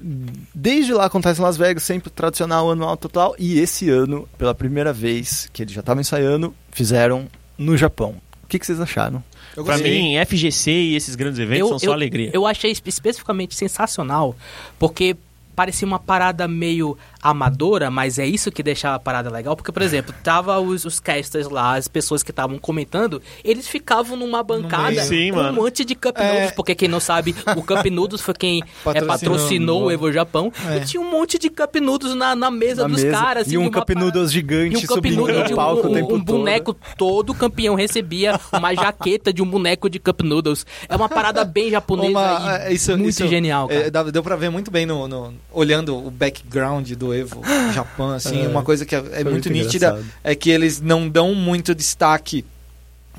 Desde 0.54 0.92
lá 0.92 1.06
acontece 1.06 1.40
em 1.40 1.44
Las 1.44 1.56
Vegas, 1.56 1.82
sempre 1.82 2.10
tradicional, 2.10 2.70
anual, 2.70 2.96
total. 2.96 3.34
E 3.38 3.58
esse 3.58 3.88
ano, 3.88 4.28
pela 4.38 4.54
primeira 4.54 4.92
vez 4.92 5.48
que 5.52 5.62
eles 5.62 5.72
já 5.72 5.80
estavam 5.80 6.00
ensaiando, 6.02 6.54
fizeram 6.70 7.26
no 7.56 7.76
Japão. 7.76 8.16
O 8.44 8.46
que, 8.46 8.58
que 8.58 8.66
vocês 8.66 8.80
acharam? 8.80 9.22
Eu 9.56 9.64
Pra 9.64 9.74
gostei. 9.74 10.00
mim, 10.00 10.24
FGC 10.26 10.70
e 10.70 10.94
esses 10.96 11.14
grandes 11.16 11.38
eventos 11.40 11.68
são 11.70 11.78
só 11.78 11.92
alegria. 11.92 12.30
Eu 12.34 12.46
achei 12.46 12.70
espe- 12.70 12.88
especificamente 12.90 13.54
sensacional, 13.54 14.36
porque 14.78 15.16
parecia 15.60 15.86
uma 15.86 15.98
parada 15.98 16.48
meio 16.48 16.96
amadora, 17.22 17.90
mas 17.90 18.18
é 18.18 18.26
isso 18.26 18.50
que 18.50 18.62
deixava 18.62 18.96
a 18.96 18.98
parada 18.98 19.30
legal. 19.30 19.54
Porque, 19.56 19.72
por 19.72 19.82
exemplo, 19.82 20.14
tava 20.22 20.58
os, 20.58 20.84
os 20.84 20.98
casters 21.00 21.48
lá, 21.48 21.76
as 21.76 21.88
pessoas 21.88 22.22
que 22.22 22.30
estavam 22.30 22.58
comentando, 22.58 23.20
eles 23.44 23.68
ficavam 23.68 24.16
numa 24.16 24.42
bancada 24.42 24.90
meio. 24.90 25.02
Sim, 25.04 25.30
com 25.30 25.36
mano. 25.36 25.50
um 25.60 25.62
monte 25.64 25.84
de 25.84 25.94
Cup 25.94 26.16
É. 26.18 26.32
Noodles, 26.32 26.52
porque 26.52 26.74
quem 26.74 26.88
não 26.88 27.00
sabe, 27.00 27.34
o 27.56 27.62
Cup 27.62 27.84
Noodles 27.86 28.20
foi 28.22 28.34
quem 28.34 28.62
é, 28.62 28.64
Patrocinou. 28.84 29.08
patrocinou 29.08 29.82
o 29.84 29.90
Evo 29.90 30.12
Japão, 30.12 30.52
É. 30.68 30.78
e 30.78 30.84
tinha 30.84 31.00
um 31.00 31.10
monte 31.10 31.38
de 31.38 31.50
Cup 31.50 31.76
Noodles 31.76 32.14
na, 32.14 32.34
na 32.34 32.50
mesa 32.50 32.82
Na 32.82 32.88
dos 32.94 33.02
mesa. 33.04 33.16
caras. 33.16 33.46
assim, 33.46 33.54
e 33.54 33.58
um 33.58 33.62
uma 33.62 33.70
Cup 33.70 33.90
e 33.90 34.26
gigante 34.28 34.76
um 34.76 34.80
cup 34.80 34.96
subindo 34.96 35.26
no 35.26 35.56
palco 35.56 35.86
um, 35.86 35.90
o 35.90 35.94
tempo 35.94 36.14
um 36.14 36.18
todo. 36.20 36.38
boneco 36.38 36.76
todo 36.96 37.34
campeão 37.34 37.74
recebia 37.74 38.38
uma 38.52 38.74
jaqueta 38.74 39.32
de 39.32 39.42
um 39.42 39.46
boneco 39.46 39.88
de 39.88 39.98
cup 39.98 40.20
noodles. 40.22 40.64
É 40.88 40.96
uma 40.96 41.08
parada 41.08 41.44
bem 41.44 41.70
japonesa 41.70 42.10
Uma- 42.10 42.58
e 42.58 42.68
é, 42.68 42.72
isso- 42.72 42.90
muito 42.96 43.10
isso, 43.10 43.26
genial, 43.28 43.68
cara. 43.68 43.80
é, 43.86 43.90
dá- 43.90 44.02
deu 44.04 44.22
pra 44.22 44.36
ver 44.36 44.50
muito 44.50 44.70
bem 44.70 44.86
no, 44.86 45.06
no- 45.06 45.34
olhando 45.52 45.96
o 45.96 46.10
background 46.10 46.90
do 46.92 47.09
Evo 47.14 47.42
Japão, 47.72 48.10
assim, 48.10 48.44
É. 48.44 48.48
uma 48.48 48.62
coisa 48.62 48.84
que 48.86 48.94
é, 48.94 48.98
é 48.98 49.02
muito, 49.24 49.30
muito 49.30 49.50
nítida 49.50 49.88
engraçado. 49.88 50.12
é 50.24 50.34
que 50.34 50.50
eles 50.50 50.80
não 50.80 51.08
dão 51.08 51.34
muito 51.34 51.74
destaque 51.74 52.44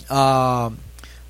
a, 0.10 0.72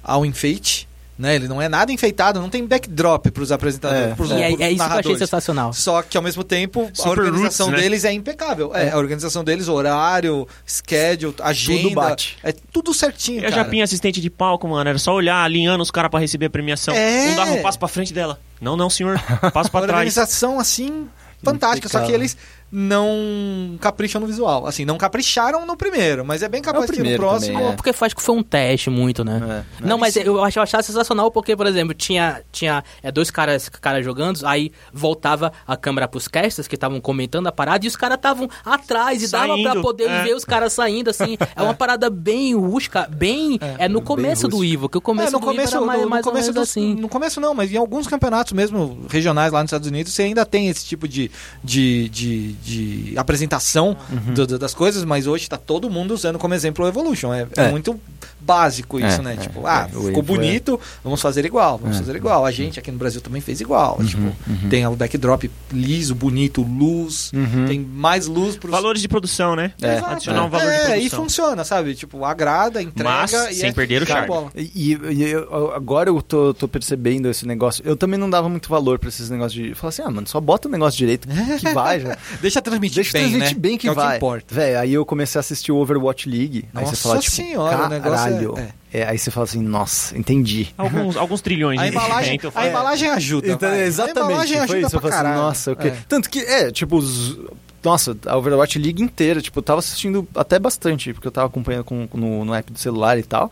ao 0.04 0.26
enfeite, 0.26 0.88
né? 1.18 1.36
Ele 1.36 1.48
não 1.48 1.62
é 1.62 1.70
nada 1.70 1.92
enfeitado, 1.92 2.40
não 2.42 2.50
tem 2.50 2.66
backdrop 2.66 3.28
pros 3.30 3.52
apresentadores, 3.52 4.12
É. 4.12 4.16
pros, 4.16 4.32
é, 4.32 4.48
pros 4.50 4.62
é 4.62 4.72
isso 4.72 4.84
que 4.88 4.94
eu 4.94 5.00
achei 5.00 5.18
sensacional. 5.18 5.72
Só 5.74 6.02
que 6.02 6.18
ao 6.18 6.24
mesmo 6.24 6.44
tempo 6.44 6.90
a 6.92 6.96
Super 6.96 7.10
organização 7.20 7.68
roots, 7.68 7.78
né? 7.80 7.84
deles 7.90 8.06
é 8.06 8.12
impecável. 8.12 8.72
É, 8.76 8.90
a 8.92 8.98
organização 8.98 9.44
deles, 9.44 9.68
horário, 9.68 10.48
schedule, 10.66 11.36
agenda, 11.40 11.94
bate. 11.94 12.38
é 12.44 12.52
tudo 12.52 12.92
certinho, 12.94 13.38
E 13.44 13.46
a 13.46 13.50
cara. 13.52 13.64
Japinha 13.64 13.84
assistente 13.84 14.20
de 14.20 14.30
palco, 14.32 14.68
mano, 14.68 14.90
era 14.90 14.98
só 14.98 15.14
olhar 15.14 15.44
alinhando 15.44 15.84
os 15.84 15.92
caras 15.92 16.10
pra 16.10 16.20
receber 16.20 16.48
a 16.48 16.50
premiação. 16.50 16.94
É. 16.96 17.32
Um 17.32 17.36
dava 17.36 17.52
um 17.52 17.62
passo 17.62 17.78
pra 17.78 17.88
frente 17.88 18.12
dela. 18.14 18.40
Não, 18.60 18.76
não, 18.76 18.90
senhor. 18.90 19.20
Passo 19.54 19.70
Uma 19.70 19.70
pra 19.70 19.82
trás. 19.88 19.90
organização 19.92 20.60
assim 20.60 21.08
fantástica, 21.44 21.90
só 21.90 22.06
que 22.06 22.12
eles 22.12 22.38
não 22.72 23.78
capricham 23.80 24.22
no 24.22 24.28
visual. 24.28 24.66
Assim, 24.66 24.86
não 24.86 24.98
capricharam 24.98 25.66
no 25.66 25.76
primeiro, 25.76 26.24
mas 26.26 26.42
é 26.42 26.48
bem 26.50 26.62
capaz 26.62 26.90
que 26.90 27.04
no 27.04 27.16
próximo 27.18 27.54
também, 27.58 27.72
É, 27.72 27.76
Porque 27.76 27.92
faz 27.94 28.14
que 28.14 28.22
foi 28.22 28.36
um 28.36 28.44
teste 28.44 28.90
muito, 28.90 29.24
né? 29.24 29.66
É. 29.82 29.86
Não, 29.86 29.98
mas 29.98 30.16
eu 30.16 30.44
achava, 30.44 30.64
achava 30.64 30.84
sensacional 30.84 31.30
porque, 31.32 31.56
por 31.56 31.68
exemplo, 31.68 31.94
tinha, 31.94 32.42
tinha 32.52 32.84
é, 33.04 33.12
dois 33.12 33.30
caras, 33.30 33.68
caras 33.70 34.06
jogando, 34.06 34.40
aí 34.46 34.72
voltava 34.94 35.52
a 35.68 35.76
câmera 35.76 36.08
pros 36.08 36.28
casters 36.28 36.68
que 36.68 36.76
estavam 36.76 37.02
comentando 37.02 37.48
a 37.48 37.52
parada 37.52 37.86
e 37.86 37.88
os 37.88 37.96
caras 37.96 38.16
estavam 38.16 38.50
atrás 38.64 39.22
e 39.24 39.28
dava 39.30 39.48
pra 39.48 39.64
Saindo, 39.72 39.82
poder 39.82 40.10
é. 40.10 40.24
ver 40.24 40.36
os 40.36 40.46
caras 40.46 40.74
saindo, 40.74 41.10
assim. 41.10 41.38
É 41.56 41.62
uma 41.62 41.74
parada 41.74 42.10
bem 42.10 42.56
rústica, 42.56 43.08
bem... 43.12 43.60
É, 43.78 43.88
no 43.88 44.02
começo 44.02 44.48
do. 44.48 44.64
Ivo, 44.64 44.88
que 44.88 44.98
o 44.98 45.02
começo 45.02 45.30
É, 45.30 45.32
no 45.32 45.40
do 45.40 45.46
começo, 45.46 45.76
Ivo 45.76 45.78
era 45.78 45.86
mais, 45.86 46.00
no, 46.00 46.06
no 46.06 46.10
mais 46.10 46.26
ou 46.26 46.32
começo 46.32 46.48
menos 46.54 46.62
dos- 46.62 46.70
assim. 46.70 46.96
No 46.96 47.10
começo 47.10 47.42
não, 47.42 47.54
mas 47.54 47.72
em 47.72 47.78
alguns 47.78 48.08
campeonatos 48.08 48.54
mesmo 48.54 49.06
regionais 49.10 49.52
lá 49.52 49.62
nos 49.62 49.70
Estados 49.70 49.88
Unidos, 49.88 50.14
você 50.14 50.24
ainda 50.24 50.46
tem 50.46 50.70
esse 50.70 50.86
tipo 50.86 51.08
de, 51.08 51.30
de, 51.64 52.10
de, 52.10 52.54
de 52.64 53.14
apresentação 53.18 53.98
Uhum. 54.12 54.34
do- 54.34 54.48
do- 54.48 54.60
das 54.60 54.74
coisas, 54.74 55.04
mas 55.04 55.28
hoje 55.28 55.50
tá 55.50 55.58
todo 55.58 55.90
mundo 55.90 56.14
usando 56.14 56.38
como 56.38 56.54
exemplo 56.54 56.86
o 56.86 56.88
Evolution. 56.88 57.34
É, 57.34 57.48
é 57.58 57.64
É. 57.66 57.72
muito 57.72 58.00
básico 58.42 59.00
isso, 59.00 59.20
É, 59.20 59.24
né? 59.24 59.34
é, 59.34 59.38
tipo, 59.38 59.66
ah, 59.66 59.88
é, 59.90 60.00
ficou 60.08 60.24
bonito, 60.24 60.80
vamos 61.04 61.22
fazer 61.22 61.46
igual, 61.46 61.78
vamos 61.78 61.98
É. 61.98 62.00
fazer 62.00 62.16
igual. 62.16 62.46
A 62.46 62.52
gente 62.52 62.80
aqui 62.80 62.92
no 62.92 62.98
Brasil 62.98 63.22
também 63.22 63.42
fez 63.42 63.62
igual. 63.62 63.98
Uhum, 64.00 64.06
tipo, 64.06 64.36
tem 64.70 64.86
o 64.88 64.96
backdrop 64.96 65.50
liso, 65.72 66.16
bonito, 66.16 66.62
luz, 66.62 67.32
Uhum. 67.34 67.66
tem 67.68 67.80
mais 67.80 68.28
luz 68.28 68.56
pros... 68.58 68.72
Valores 68.72 69.02
de 69.02 69.08
produção, 69.08 69.56
né? 69.56 69.74
É. 69.82 69.98
Exato, 69.98 70.12
Adicionar 70.14 70.46
um 70.46 70.50
valor 70.50 70.66
de 70.70 70.72
é, 70.76 70.80
produção. 70.86 70.98
e 71.06 71.10
funciona, 71.10 71.64
sabe? 71.64 71.96
Tipo, 71.96 72.24
agrada, 72.26 72.82
entrega 72.82 73.10
Mas 73.10 73.32
e 73.34 73.54
sem 73.56 73.70
é 73.70 73.74
perder 73.74 74.02
o 74.04 74.06
charme. 74.06 74.28
bola. 74.28 74.52
E, 74.56 74.94
e 75.10 75.24
eu- 75.24 75.74
agora 75.74 76.10
eu 76.10 76.22
tô, 76.22 76.54
tô 76.54 76.68
percebendo 76.68 77.30
esse 77.30 77.46
negócio. 77.46 77.84
Eu 77.86 77.96
também 77.96 78.20
não 78.20 78.30
dava 78.30 78.50
muito 78.50 78.70
valor 78.70 79.00
pra 79.00 79.10
esses 79.10 79.30
negócios 79.30 79.54
de. 79.54 79.76
Falar 79.76 79.90
assim, 79.90 80.02
ah, 80.02 80.10
mano, 80.10 80.28
só 80.28 80.40
bota 80.40 80.68
o 80.68 80.72
negócio 80.72 80.98
direito 80.98 81.28
que 81.28 81.34
vai 81.74 82.00
já. 82.00 82.18
Deixa 82.42 82.62
transmitir 82.62 82.96
Deixa 82.96 83.14
bem, 83.14 83.22
transmitir 83.30 83.56
né? 83.56 83.60
bem 83.60 83.78
que, 83.78 83.88
é 83.88 83.92
o 83.92 83.96
vai. 83.96 84.12
que 84.12 84.18
importa. 84.18 84.54
Véi, 84.56 84.76
aí 84.76 84.94
eu 84.94 85.06
comecei 85.06 85.40
a 85.40 85.42
assistir 85.42 85.72
o 85.72 85.78
Overwatch 85.78 86.30
League. 86.30 86.66
aí 86.74 86.84
Nossa 86.84 86.96
você 86.96 87.02
fala, 87.04 87.20
tipo, 87.20 87.36
senhora, 87.36 87.86
o 87.86 87.90
negócio 87.90 88.32
é- 88.44 88.54
caralho. 88.56 88.74
É, 88.94 89.04
aí 89.08 89.18
você 89.18 89.32
fala 89.32 89.46
assim, 89.46 89.62
nossa, 89.62 90.18
entendi. 90.18 90.68
Alguns, 90.78 91.16
alguns 91.16 91.42
trilhões 91.42 91.80
A 91.80 91.84
de 91.84 91.90
embalagem, 91.92 92.40
eu 92.44 92.50
a 92.50 92.52
falo, 92.52 92.68
embalagem 92.68 93.10
ajuda. 93.10 93.48
Então, 93.52 93.74
exatamente. 93.74 94.20
A 94.20 94.26
embalagem 94.26 94.58
foi 94.58 94.64
ajuda 94.64 94.88
isso. 94.88 94.96
Eu 94.96 95.00
pra 95.00 95.10
assim, 95.10 95.18
caralho. 95.18 95.42
nossa, 95.42 95.72
ok. 95.72 95.90
É. 95.92 95.98
Tanto 96.10 96.30
que, 96.30 96.40
é, 96.40 96.72
tipo, 96.72 96.98
os- 96.98 97.40
nossa, 97.84 98.18
a 98.26 98.38
Overwatch 98.38 98.78
League 98.78 99.02
inteira, 99.02 99.42
tipo, 99.42 99.58
eu 99.60 99.64
tava 99.64 99.80
assistindo 99.80 100.28
até 100.36 100.60
bastante, 100.60 101.14
porque 101.14 101.28
eu 101.28 101.32
tava 101.32 101.48
acompanhando 101.48 101.84
com, 101.86 102.08
no, 102.14 102.44
no 102.46 102.54
app 102.54 102.72
do 102.72 102.78
celular 102.78 103.18
e 103.18 103.24
tal. 103.24 103.50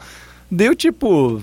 Deu, 0.51 0.75
tipo, 0.75 1.41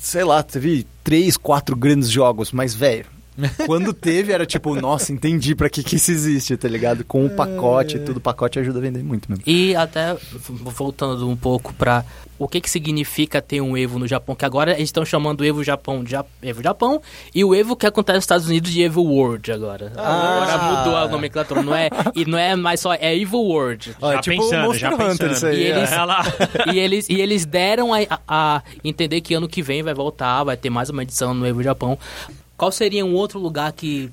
sei 0.00 0.22
lá, 0.24 0.42
teve 0.42 0.86
três, 1.02 1.36
quatro 1.36 1.74
grandes 1.74 2.10
jogos, 2.10 2.52
mas, 2.52 2.74
velho. 2.74 3.06
Quando 3.66 3.92
teve, 3.92 4.32
era 4.32 4.44
tipo, 4.44 4.74
nossa, 4.74 5.12
entendi 5.12 5.54
pra 5.54 5.70
que 5.70 5.82
que 5.82 5.96
isso 5.96 6.10
existe, 6.10 6.56
tá 6.56 6.68
ligado? 6.68 7.04
Com 7.04 7.24
o 7.26 7.30
pacote 7.30 7.96
e 7.96 8.00
tudo, 8.00 8.18
o 8.18 8.20
pacote 8.20 8.58
ajuda 8.58 8.78
a 8.78 8.82
vender 8.82 9.02
muito 9.02 9.30
mesmo. 9.30 9.44
E 9.46 9.74
até 9.74 10.16
voltando 10.48 11.28
um 11.28 11.36
pouco 11.36 11.72
pra 11.74 12.04
o 12.38 12.48
que 12.48 12.60
que 12.60 12.70
significa 12.70 13.40
ter 13.42 13.60
um 13.60 13.76
Evo 13.76 13.98
no 13.98 14.08
Japão, 14.08 14.34
que 14.34 14.44
agora 14.44 14.72
eles 14.72 14.84
estão 14.84 15.04
chamando 15.04 15.42
o 15.42 15.44
Evo 15.44 15.62
Japão 15.62 16.02
de 16.02 16.12
Ja- 16.12 16.24
Evo 16.42 16.62
Japão 16.62 17.00
e 17.34 17.44
o 17.44 17.54
Evo 17.54 17.76
que 17.76 17.86
acontece 17.86 18.16
nos 18.16 18.24
Estados 18.24 18.46
Unidos 18.48 18.70
de 18.72 18.82
Evo 18.82 19.02
World 19.02 19.52
agora. 19.52 19.92
Ah. 19.96 20.42
agora 20.42 20.62
mudou 20.78 20.96
a 20.96 21.08
nomenclatura, 21.08 21.62
não 21.62 21.74
é 21.74 21.90
e 22.14 22.24
não 22.24 22.38
é 22.38 22.56
mais 22.56 22.80
só 22.80 22.94
é 22.94 23.16
Evo 23.18 23.38
World. 23.38 23.94
Ó, 24.00 24.10
é 24.10 24.14
Já 24.16 24.20
tipo 24.22 24.42
pensando, 24.42 24.62
Monster 24.66 24.80
já 24.80 24.94
Hunter 24.94 25.06
pensando. 25.08 25.32
isso 25.32 25.46
aí. 25.46 25.60
E 25.60 25.64
é. 25.66 25.78
eles- 25.78 25.90
lá. 25.90 26.22
e 26.74 26.78
eles 26.78 27.08
e 27.10 27.20
eles 27.20 27.44
deram 27.46 27.92
a, 27.92 27.98
a- 28.08 28.20
a 28.26 28.62
entender 28.82 29.20
que 29.20 29.34
ano 29.34 29.46
que 29.48 29.60
vem 29.62 29.82
vai 29.82 29.92
voltar, 29.94 30.42
vai 30.44 30.56
ter 30.56 30.70
mais 30.70 30.88
uma 30.88 31.02
edição 31.02 31.34
no 31.34 31.46
Evo 31.46 31.62
Japão. 31.62 31.98
Qual 32.60 32.70
seria 32.70 33.06
um 33.06 33.14
outro 33.14 33.38
lugar 33.38 33.72
que 33.72 34.10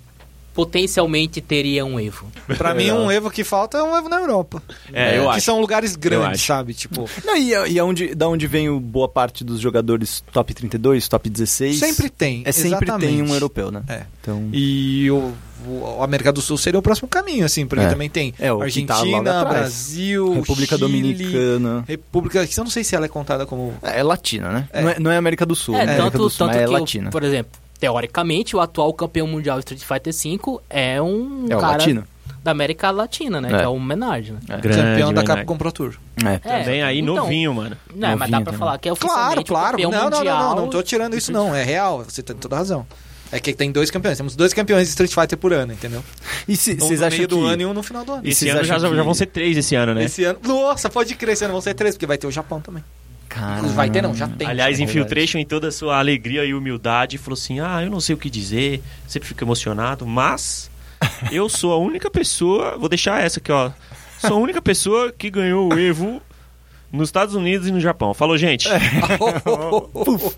potencialmente 0.53 1.39
teria 1.41 1.85
um 1.85 1.99
Evo? 1.99 2.27
Pra 2.57 2.73
mim, 2.73 2.89
um 2.91 3.11
Evo 3.11 3.29
que 3.29 3.43
falta 3.43 3.77
é 3.77 3.83
um 3.83 3.95
Evo 3.95 4.09
na 4.09 4.19
Europa. 4.21 4.63
É, 4.91 5.17
eu 5.17 5.23
que 5.23 5.29
acho. 5.29 5.41
são 5.45 5.59
lugares 5.61 5.95
grandes, 5.95 6.41
sabe? 6.41 6.73
Tipo, 6.73 7.07
Não, 7.25 7.35
e 7.37 7.49
e 7.73 7.77
aonde, 7.77 8.15
da 8.15 8.27
onde 8.27 8.47
vem 8.47 8.69
o 8.69 8.79
boa 8.79 9.07
parte 9.07 9.43
dos 9.43 9.59
jogadores 9.59 10.23
top 10.31 10.53
32, 10.53 11.07
top 11.07 11.29
16? 11.29 11.77
sempre 11.77 12.09
tem. 12.09 12.41
É 12.45 12.51
sempre 12.51 12.85
tem 12.87 12.95
exatamente. 12.95 13.21
um 13.21 13.33
europeu, 13.33 13.69
né? 13.69 13.83
É. 13.87 14.03
Então, 14.21 14.49
E 14.51 15.11
o, 15.11 15.33
o- 15.67 15.97
a 16.01 16.05
América 16.05 16.31
do 16.33 16.41
Sul 16.41 16.57
seria 16.57 16.79
o 16.79 16.81
próximo 16.81 17.07
caminho, 17.07 17.45
assim, 17.45 17.67
porque 17.67 17.85
É. 17.85 17.89
também 17.89 18.09
tem 18.09 18.29
É, 18.39 18.47
que 18.49 18.57
tá 18.57 18.63
Argentina, 18.63 19.19
atrás. 19.41 19.43
Brasil, 19.49 20.33
República 20.33 20.75
Chile, 20.77 20.79
Dominicana. 20.79 21.83
República, 21.87 22.47
que 22.47 22.59
eu 22.59 22.63
não 22.63 22.71
sei 22.71 22.83
se 22.83 22.95
ela 22.95 23.05
é 23.05 23.09
contada 23.09 23.45
como... 23.45 23.73
É, 23.83 23.99
é 23.99 24.03
latina, 24.03 24.49
né? 24.51 24.69
É. 24.73 24.81
Não, 24.81 24.89
é, 24.89 24.99
não 24.99 25.11
é 25.11 25.17
América 25.17 25.45
do 25.45 25.53
Sul, 25.55 25.75
É, 25.75 25.79
né? 25.79 25.83
América 25.93 26.03
tanto, 26.11 26.17
do 26.23 26.29
Sul, 26.29 26.47
tanto 26.47 26.55
mas 26.55 26.61
é 26.63 26.65
que, 26.65 26.69
o- 26.69 26.73
latina. 26.79 27.09
por 27.11 27.23
exemplo, 27.23 27.51
teoricamente, 27.79 28.55
o 28.55 28.59
atual 28.59 28.93
campeão 28.93 29.27
mundial 29.27 29.57
de 29.59 29.65
Street 29.73 29.83
Fighter 29.83 30.13
V 30.13 30.59
é 30.69 31.01
um 31.01 31.45
É 31.49 31.55
o 31.55 31.59
cara 31.59 31.73
latino. 31.73 32.03
da 32.43 32.51
América 32.51 32.91
Latina, 32.91 33.39
né? 33.41 33.49
É. 33.51 33.57
Que 33.57 33.63
é 33.63 33.67
o 33.67 33.73
homenagem, 33.73 34.33
né? 34.33 34.39
É. 34.49 34.57
Grande, 34.57 34.81
campeão 34.81 35.13
da. 35.13 35.23
Capcom 35.23 35.57
Pro 35.57 35.71
Tour. 35.71 35.95
É. 36.25 36.33
É, 36.33 36.59
Também 36.63 36.81
aí, 36.83 36.99
então, 36.99 37.15
novinho, 37.15 37.53
mano. 37.53 37.77
Não, 37.93 38.09
mas 38.09 38.09
dá 38.09 38.17
Novinho 38.17 38.29
pra 38.29 38.39
também. 38.45 38.59
falar 38.59 38.77
que 38.77 38.89
é 38.89 38.95
Claro, 38.95 39.11
oficialmente 39.13 39.47
claro. 39.49 39.67
o 39.67 39.71
campeão 39.71 39.91
Não, 39.91 39.97
não, 39.97 40.09
não, 40.09 40.17
mundial. 40.17 40.55
não, 40.55 40.55
não 40.63 40.69
tô 40.69 40.81
tirando 40.83 41.15
isso 41.15 41.31
não, 41.31 41.53
é 41.55 41.63
real, 41.63 42.03
você 42.03 42.21
tem 42.23 42.35
toda 42.35 42.55
a 42.55 42.59
razão. 42.59 42.85
É 43.29 43.41
que 43.41 43.53
tem 43.53 43.73
dois 43.73 43.91
campeões, 43.91 44.15
temos 44.17 44.37
dois 44.37 44.53
campeões 44.53 44.83
de 44.83 44.89
Street 44.91 45.13
Fighter 45.13 45.37
por 45.37 45.51
ano, 45.51 45.73
entendeu? 45.73 46.01
E 46.47 46.55
se, 46.55 46.75
Um 46.75 46.77
vocês 46.77 47.01
no 47.01 47.07
acham 47.07 47.17
meio 47.17 47.27
que... 47.27 47.35
do 47.35 47.45
ano 47.45 47.61
e 47.61 47.65
um 47.65 47.73
no 47.73 47.83
final 47.83 48.05
do 48.05 48.13
ano. 48.13 48.21
E 48.25 48.29
Esse 48.29 48.45
vocês 48.45 48.55
ano 48.55 48.63
já, 48.63 48.75
que- 48.79 48.95
já 48.95 49.03
vão 49.03 49.13
ser 49.13 49.25
três 49.25 49.57
esse 49.57 49.75
ano, 49.75 49.93
né? 49.93 50.05
Esse 50.05 50.23
ano, 50.23 50.39
nossa, 50.45 50.89
pode 50.89 51.13
crer, 51.13 51.33
esse 51.33 51.43
ano 51.43 51.51
vão 51.51 51.59
ser 51.59 51.73
três, 51.73 51.93
porque 51.95 52.05
vai 52.05 52.17
ter 52.17 52.25
o 52.25 52.31
Japão 52.31 52.61
também. 52.61 52.81
Caramba. 53.29 53.67
Vai 53.69 53.89
ter 53.89 54.01
não, 54.01 54.15
já 54.15 54.27
tem. 54.27 54.47
Aliás, 54.47 54.79
é 54.79 54.83
Infiltration, 54.83 55.37
em 55.37 55.45
toda 55.45 55.67
a 55.67 55.71
sua 55.71 55.97
alegria 55.99 56.45
e 56.45 56.53
humildade, 56.53 57.17
falou 57.17 57.33
assim: 57.37 57.59
Ah, 57.59 57.83
eu 57.83 57.89
não 57.89 57.99
sei 57.99 58.15
o 58.15 58.17
que 58.17 58.29
dizer, 58.29 58.81
sempre 59.07 59.27
fico 59.27 59.43
emocionado, 59.43 60.05
mas 60.05 60.69
eu 61.31 61.47
sou 61.49 61.73
a 61.73 61.77
única 61.77 62.09
pessoa. 62.09 62.77
Vou 62.77 62.89
deixar 62.89 63.21
essa 63.21 63.39
aqui, 63.39 63.51
ó. 63.51 63.71
Sou 64.19 64.33
a 64.37 64.39
única 64.39 64.61
pessoa 64.61 65.11
que 65.11 65.29
ganhou 65.29 65.71
o 65.71 65.77
Evo 65.79 66.21
nos 66.91 67.09
Estados 67.09 67.35
Unidos 67.35 67.67
e 67.67 67.71
no 67.71 67.79
Japão. 67.79 68.13
Falou, 68.13 68.37
gente. 68.37 68.67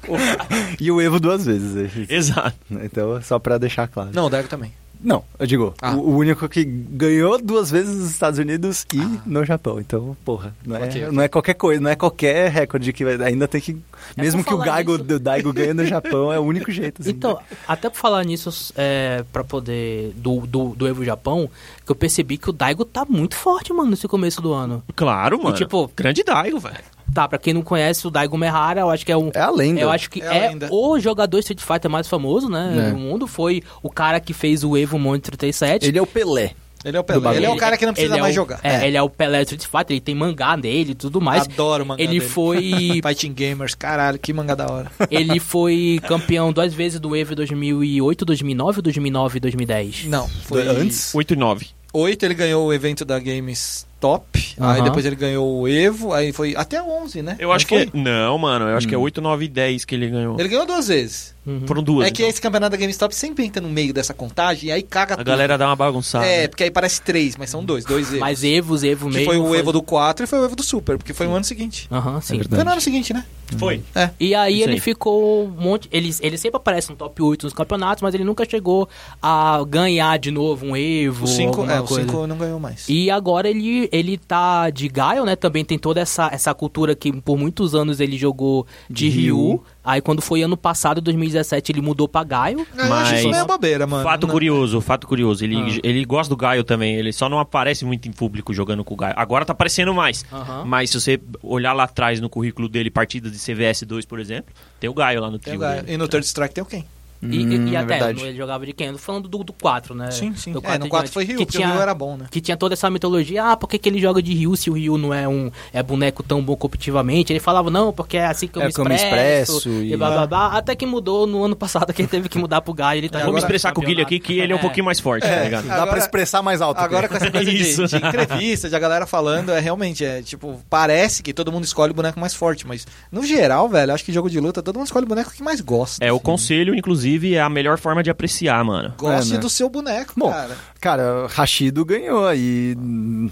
É. 0.10 0.76
E 0.80 0.92
o 0.92 1.00
Evo 1.02 1.20
duas 1.20 1.46
vezes. 1.46 1.76
é. 2.10 2.14
Exato. 2.14 2.58
Então, 2.72 3.22
só 3.22 3.38
pra 3.40 3.58
deixar 3.58 3.88
claro. 3.88 4.10
Não, 4.14 4.26
o 4.26 4.30
Dago 4.30 4.48
também. 4.48 4.74
Não, 5.02 5.24
eu 5.40 5.48
digo, 5.48 5.74
Ah. 5.82 5.94
o, 5.96 6.18
único 6.18 6.48
que 6.50 6.64
ganhou 6.66 7.42
duas 7.42 7.72
vezes 7.72 7.96
nos 7.98 8.12
Estados 8.12 8.38
Unidos 8.38 8.86
e 8.94 8.98
no 9.26 9.46
Japão. 9.46 9.80
Então, 9.80 10.16
porra, 10.26 10.54
não 10.66 10.76
é, 10.76 10.84
Ok, 10.84 11.04
ok. 11.06 11.16
não 11.16 11.24
é 11.24 11.28
qualquer 11.30 11.54
coisa, 11.54 11.80
não 11.82 11.90
é 11.90 11.96
qualquer 11.96 12.52
recorde 12.52 12.92
que 12.92 13.04
ainda 13.06 13.48
tem 13.48 13.62
que. 13.62 13.78
É 14.18 14.22
mesmo 14.22 14.44
que 14.44 14.54
o 14.54 14.58
Gaigo, 14.58 14.98
nisso- 14.98 15.20
Daigo 15.20 15.54
ganhe 15.54 15.74
no 15.74 15.86
Japão, 15.86 16.34
é 16.34 16.40
o 16.40 16.44
único 16.44 16.70
jeito. 16.72 17.02
assim. 17.02 17.12
Então, 17.12 17.40
até 17.68 17.90
por 17.90 17.96
falar 17.98 18.24
nisso, 18.26 18.74
é, 18.76 19.24
pra 19.32 19.44
poder. 19.44 20.12
Do, 20.18 20.42
do, 20.46 20.76
do 20.76 20.88
Evo 20.88 21.06
Japão, 21.06 21.50
que 21.86 21.92
eu 21.92 21.96
percebi 21.96 22.38
que 22.38 22.50
o 22.50 22.54
Daigo 22.54 22.84
tá 22.84 23.06
muito 23.08 23.36
forte, 23.36 23.72
mano, 23.72 23.92
nesse 23.92 24.08
começo 24.08 24.42
do 24.42 24.52
ano. 24.54 24.84
Claro, 24.96 25.42
mano. 25.42 25.56
tipo, 25.56 25.90
grande 25.96 26.24
Daigo, 26.24 26.60
velho. 26.60 26.76
Tá, 27.14 27.28
pra 27.28 27.38
quem 27.38 27.54
não 27.54 27.62
conhece, 27.62 28.06
o 28.08 28.10
Daigo 28.12 28.38
Mehara, 28.38 28.82
eu 28.82 28.90
acho 28.90 29.06
que 29.06 29.12
é 29.12 29.18
um. 29.18 29.32
É 29.34 29.40
a 29.42 29.50
lenda. 29.50 29.82
Eu 29.82 29.90
acho 29.90 30.10
que 30.10 30.22
É 30.22 30.46
é, 30.46 30.52
o 30.72 31.00
jogador 31.00 31.40
Street 31.40 31.62
Fighter 31.62 31.90
mais 31.90 32.08
famoso, 32.08 32.50
né? 32.50 32.88
É. 32.88 32.92
Do 32.92 32.98
mundo. 32.98 33.28
Foi 33.28 33.62
o 33.82 33.90
cara 33.90 34.20
que 34.20 34.34
fez 34.34 34.64
o 34.64 34.78
Evo 34.78 34.98
Monte 35.00 35.24
37. 35.24 35.88
Ele 35.88 35.98
é 35.98 36.02
o 36.02 36.08
Pelé. 36.08 36.52
Ele 36.86 36.96
é 36.96 37.00
o 37.00 37.04
Pelé. 37.04 37.36
Ele 37.36 37.46
é 37.46 37.50
o 37.50 37.58
cara 37.58 37.76
que 37.78 37.86
não 37.86 37.92
precisa 37.92 38.14
ele 38.14 38.20
é 38.20 38.22
mais 38.22 38.34
o- 38.34 38.36
jogar. 38.36 38.60
É, 38.64 38.88
ele 38.88 38.96
é 38.96 39.02
o 39.02 39.10
Pelé 39.10 39.42
Street 39.42 39.64
Fighter, 39.66 39.88
ele 39.92 40.00
tem 40.00 40.16
mangá 40.16 40.56
dele 40.56 40.92
e 40.92 40.96
tudo 40.96 41.20
mais. 41.20 41.44
Adoro 41.44 41.84
o 41.84 41.88
mangá 41.88 42.02
Ele 42.02 42.20
dele. 42.20 42.30
foi 42.30 43.02
Fighting 43.06 43.34
Gamers, 43.34 43.76
caralho, 43.76 44.18
que 44.18 44.32
mangá 44.32 44.56
da 44.56 44.72
hora. 44.72 44.90
ele 45.12 45.42
foi 45.42 46.00
campeão 46.08 46.54
duas 46.54 46.74
vezes 46.74 46.98
do 47.00 47.14
Evo 47.16 47.36
2008, 47.36 48.24
2009 48.24 48.78
ou 48.78 48.82
2009 48.84 49.38
e 49.38 49.40
2010. 49.42 50.06
Não, 50.06 50.26
foi 50.46 50.66
Antes? 50.68 51.14
8 51.14 51.34
e 51.34 51.36
9. 51.38 51.68
8 51.92 52.24
ele 52.24 52.34
ganhou 52.36 52.66
o 52.68 52.72
evento 52.74 53.04
da 53.04 53.20
Games 53.20 53.86
Top, 54.00 54.26
aí 54.58 54.80
Aham. 54.80 54.84
depois 54.86 55.06
ele 55.06 55.16
ganhou 55.18 55.60
o 55.62 55.68
Evo, 55.68 56.14
aí 56.14 56.32
foi 56.32 56.56
até 56.56 56.82
o 56.82 56.90
11, 57.04 57.22
né? 57.22 57.36
Eu 57.38 57.52
acho 57.52 57.66
Não 57.70 57.78
foi? 57.78 57.86
que. 57.88 57.98
Não, 57.98 58.38
mano. 58.38 58.66
Eu 58.70 58.78
acho 58.78 58.88
que 58.88 58.96
é 58.96 58.98
8, 58.98 59.20
9 59.22 59.46
e 59.46 59.48
10 59.50 59.84
que 59.86 59.94
ele 59.96 60.08
ganhou. 60.10 60.40
Ele 60.40 60.48
ganhou 60.48 60.66
duas 60.66 60.88
vezes. 60.88 61.36
Uhum. 61.46 61.66
Foram 61.66 61.82
duas. 61.82 62.08
é 62.08 62.12
que 62.12 62.22
então. 62.22 62.30
esse 62.30 62.40
campeonato 62.40 62.72
da 62.72 62.78
GameStop 62.78 63.14
sempre 63.16 63.44
entra 63.44 63.62
no 63.62 63.70
meio 63.70 63.92
dessa 63.94 64.14
contagem 64.14 64.70
e 64.70 64.72
aí 64.72 64.84
caga 64.84 65.16
A 65.16 65.18
tudo. 65.18 65.26
galera 65.28 65.58
dá 65.58 65.66
uma 65.68 65.76
bagunçada. 65.76 66.26
É, 66.26 66.48
porque 66.48 66.64
aí 66.66 66.72
parece 66.72 67.02
três, 67.02 67.36
mas 67.36 67.50
são 67.50 67.64
dois, 67.64 67.84
dois 67.86 68.08
Evos. 68.08 68.20
Mas 68.20 68.44
Evos, 68.44 68.84
Evo 68.84 69.10
que 69.10 69.16
mesmo. 69.18 69.32
foi 69.34 69.40
o 69.40 69.56
Evo 69.56 69.72
do 69.72 69.82
4 69.82 70.24
e 70.26 70.28
foi 70.28 70.40
o 70.40 70.46
Evo 70.46 70.56
do 70.56 70.64
Super, 70.64 70.98
porque 70.98 71.14
foi 71.14 71.26
no 71.28 71.34
ano 71.36 71.44
seguinte. 71.46 71.88
Aham, 71.92 72.22
sim. 72.22 72.36
É 72.36 72.38
verdade. 72.38 72.56
Foi 72.56 72.64
no 72.66 72.72
ano 72.72 72.82
seguinte, 72.82 73.14
né? 73.14 73.26
Foi. 73.58 73.82
É. 73.96 74.12
E 74.20 74.36
aí 74.36 74.56
Isso 74.60 74.64
ele 74.66 74.74
aí. 74.74 74.80
ficou 74.80 75.46
um 75.46 75.50
monte. 75.50 75.90
Ele, 75.92 76.14
ele 76.22 76.38
sempre 76.38 76.58
aparece 76.58 76.90
no 76.92 76.96
top 76.96 77.20
8 77.20 77.44
nos 77.48 77.54
campeonatos, 77.54 78.04
mas 78.04 78.14
ele 78.14 78.24
nunca 78.24 78.48
chegou 78.48 78.88
a 79.20 79.64
ganhar 79.68 80.20
de 80.20 80.30
novo 80.30 80.68
um 80.68 80.78
Evo. 80.78 81.26
O 81.26 81.28
5 81.28 81.48
alguma 81.50 81.74
é, 81.74 81.82
o. 81.82 81.88
5 81.88 82.28
não 82.28 82.38
ganhou 82.38 82.60
mais. 82.60 82.86
E 82.88 83.10
agora 83.10 83.50
ele, 83.50 83.89
ele 83.92 84.18
tá 84.18 84.70
de 84.70 84.88
Gaio, 84.88 85.26
né? 85.26 85.36
Também 85.36 85.64
tem 85.66 85.78
toda 85.78 86.00
essa, 86.02 86.30
essa 86.32 86.54
cultura 86.54 86.96
que 86.96 87.12
por 87.22 87.38
muitos 87.38 87.74
anos 87.76 88.00
ele 88.00 88.18
jogou 88.18 88.66
de, 88.90 89.10
De 89.10 89.10
Ryu. 89.10 89.36
Ryu. 89.38 89.64
Aí 89.84 90.02
quando 90.02 90.22
foi 90.22 90.42
ano 90.44 90.56
passado, 90.56 91.02
2017, 91.02 91.72
ele 91.72 91.82
mudou 91.82 92.08
pra 92.08 92.24
Gaio. 92.24 92.66
Eu 92.78 92.94
acho 92.94 93.16
isso 93.16 93.24
Mas- 93.28 93.36
meio 93.38 93.46
bobeira, 93.46 93.88
mano. 93.88 94.04
Fato 94.04 94.28
Não- 94.28 94.34
curioso, 94.34 94.80
fato 94.82 95.08
curioso. 95.08 95.44
Ele, 95.44 95.56
Ah. 95.56 95.80
ele 95.84 96.06
gosta 96.06 96.30
do 96.30 96.38
Gaio 96.38 96.64
também. 96.64 96.96
Ele 96.96 97.12
só 97.12 97.28
não 97.28 97.40
aparece 97.40 97.84
muito 97.86 98.08
em 98.08 98.12
público 98.12 98.54
jogando 98.54 98.84
com 98.84 98.94
o 98.94 98.98
Gaio. 98.98 99.14
Agora 99.18 99.46
tá 99.46 99.54
aparecendo 99.54 99.94
mais. 99.94 100.24
Aham. 100.32 100.64
Mas 100.66 100.90
se 100.92 101.00
você 101.02 101.20
olhar 101.42 101.74
lá 101.74 101.84
atrás 101.86 102.20
no 102.20 102.30
currículo 102.30 102.70
dele, 102.70 102.90
partidas 102.92 103.32
de 103.32 103.40
CVS 103.40 103.84
2, 103.86 104.06
por 104.06 104.20
exemplo, 104.20 104.54
tem 104.80 104.90
o 104.90 104.94
Gaio 104.94 105.22
lá 105.22 105.32
no 105.32 105.40
Tem 105.40 105.56
o 105.56 105.60
trio. 105.60 105.84
E 105.88 105.98
no 105.98 106.08
Third 106.08 106.26
Strike 106.26 106.54
tem 106.54 106.62
o 106.64 106.68
quem? 106.68 106.86
E, 107.22 107.26
e- 107.26 107.46
Hum, 107.60 107.68
e 107.68 107.76
é 107.76 107.80
até, 107.80 107.88
verdade. 107.98 108.24
ele 108.24 108.38
jogava 108.38 108.66
de 108.66 108.72
quem? 108.72 108.88
Eu 108.88 108.94
tô 108.94 109.00
falando 109.00 109.28
do, 109.28 109.44
do 109.44 109.52
4, 109.54 109.94
né? 109.94 110.10
Sim, 110.12 110.34
sim. 110.36 110.54
Do 110.54 110.62
É, 110.64 110.78
no 110.78 110.86
em 110.86 110.90
4 110.90 111.06
diante. 111.06 111.14
foi 111.14 111.24
Ryu, 111.26 111.38
que 111.40 111.46
porque 111.46 111.58
tinha, 111.58 111.68
o 111.70 111.72
Ryu 111.74 111.82
era 111.82 111.94
bom, 111.94 112.16
né? 112.16 112.26
Que 112.32 112.40
tinha 112.40 112.56
toda 112.56 112.74
essa 112.76 112.90
mitologia, 112.90 113.44
ah, 113.52 113.58
por 113.58 113.68
que, 113.68 113.78
que 113.78 113.90
ele 113.90 114.00
joga 114.00 114.22
de 114.22 114.34
Ryu 114.34 114.56
se 114.56 114.70
o 114.70 114.74
Ryu 114.74 114.98
não 114.98 115.14
é 115.14 115.28
um 115.28 115.52
é 115.74 115.84
boneco 115.84 116.24
tão 116.24 116.42
bom 116.42 116.56
competitivamente? 116.56 117.34
Ele 117.34 117.40
falava, 117.40 117.70
não, 117.70 117.92
porque 117.92 118.18
é 118.18 118.26
assim 118.26 118.48
que 118.48 118.58
eu 118.58 118.62
É 118.62 118.68
me 118.68 118.74
que 118.74 118.80
eu 118.80 118.86
me 118.86 118.96
expresso. 118.96 119.58
expresso 119.58 119.70
e 119.84 119.94
e- 119.94 119.98
blá, 119.98 120.12
blá, 120.12 120.28
blá. 120.28 120.48
Até 120.58 120.76
que 120.76 120.86
mudou 120.86 121.28
no 121.28 121.44
ano 121.44 121.56
passado, 121.56 121.92
que 121.94 122.02
ele 122.02 122.08
teve 122.08 122.30
que 122.30 122.38
mudar 122.38 122.62
pro 122.62 122.74
Gaio. 122.74 123.00
Ele 123.00 123.10
tá 123.10 123.20
Vou 123.24 123.34
me 123.34 123.40
expressar 123.40 123.74
com 123.74 123.82
o 123.82 123.84
Guilherme 123.84 124.04
aqui 124.04 124.20
que 124.20 124.40
ele 124.40 124.54
é 124.54 124.56
um 124.56 124.60
É. 124.60 124.62
pouquinho 124.62 124.86
mais 124.86 125.00
forte, 125.02 125.28
tá 125.28 125.44
ligado? 125.44 125.68
Dá 125.68 125.74
Agora- 125.76 125.90
pra 125.92 126.00
expressar 126.00 126.42
mais 126.42 126.62
alto. 126.62 126.80
Agora 126.80 127.10
com 127.10 127.16
essa 127.18 127.30
coisa 127.30 127.52
de, 127.52 127.58
Isso. 127.62 127.86
de 127.86 127.98
entrevista, 127.98 128.70
de 128.70 128.76
a 128.76 128.80
galera 128.80 129.06
falando, 129.06 129.52
é 129.52 129.60
realmente, 129.60 130.06
é 130.06 130.22
tipo, 130.22 130.60
parece 130.70 131.22
que 131.22 131.34
todo 131.34 131.52
mundo 131.52 131.66
escolhe 131.66 131.92
o 131.92 131.96
boneco 131.96 132.20
mais 132.20 132.34
forte, 132.34 132.66
mas 132.66 132.88
no 133.12 133.26
geral, 133.26 133.68
velho, 133.68 133.94
acho 133.94 134.06
que 134.06 134.14
jogo 134.14 134.30
de 134.30 134.40
luta, 134.40 134.64
todo 134.64 134.78
mundo 134.78 134.86
escolhe 134.86 135.06
o 135.06 135.10
boneco 135.10 135.32
que 135.32 135.44
mais 135.44 135.60
gosta. 135.60 136.04
É, 136.06 136.12
o 136.14 136.20
conselho, 136.20 136.74
inclusive, 136.74 137.09
é 137.36 137.42
a 137.42 137.50
melhor 137.50 137.78
forma 137.78 138.04
de 138.04 138.10
apreciar, 138.10 138.64
mano. 138.64 138.94
Goste 138.98 139.32
É, 139.32 139.36
né? 139.36 139.40
do 139.40 139.50
seu 139.50 139.70
boneco, 139.70 140.14
Bom, 140.18 140.30
cara. 140.30 140.58
Cara, 140.80 141.28
Rashido 141.28 141.84
ganhou 141.84 142.26
aí 142.26 142.76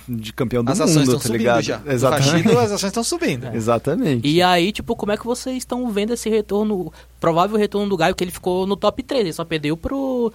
de 0.08 0.34
campeão 0.34 0.64
do 0.64 0.72
As 0.72 0.80
ações 0.82 0.96
mundo, 0.96 1.04
estão 1.04 1.20
tá 1.20 1.26
subindo 1.28 1.38
ligado? 1.40 1.62
já. 1.64 1.82
Exatamente. 1.86 2.30
Rashido, 2.32 2.60
as 2.60 2.72
ações 2.72 2.90
estão 2.90 3.04
subindo. 3.04 3.48
Exatamente. 3.56 4.28
E 4.28 4.42
aí, 4.42 4.72
tipo, 4.72 4.96
como 4.96 5.12
é 5.12 5.18
que 5.18 5.26
vocês 5.26 5.58
estão 5.58 5.90
vendo 5.90 6.14
esse 6.14 6.30
retorno, 6.30 6.92
provável 7.20 7.58
retorno 7.58 7.88
do 7.90 7.98
Gaio, 7.98 8.16
que 8.16 8.24
ele 8.24 8.32
ficou 8.32 8.66
no 8.68 8.76
top 8.76 9.04
3, 9.04 9.22
ele 9.22 9.34
só 9.34 9.46
perdeu 9.46 9.76
pro... 9.78 10.32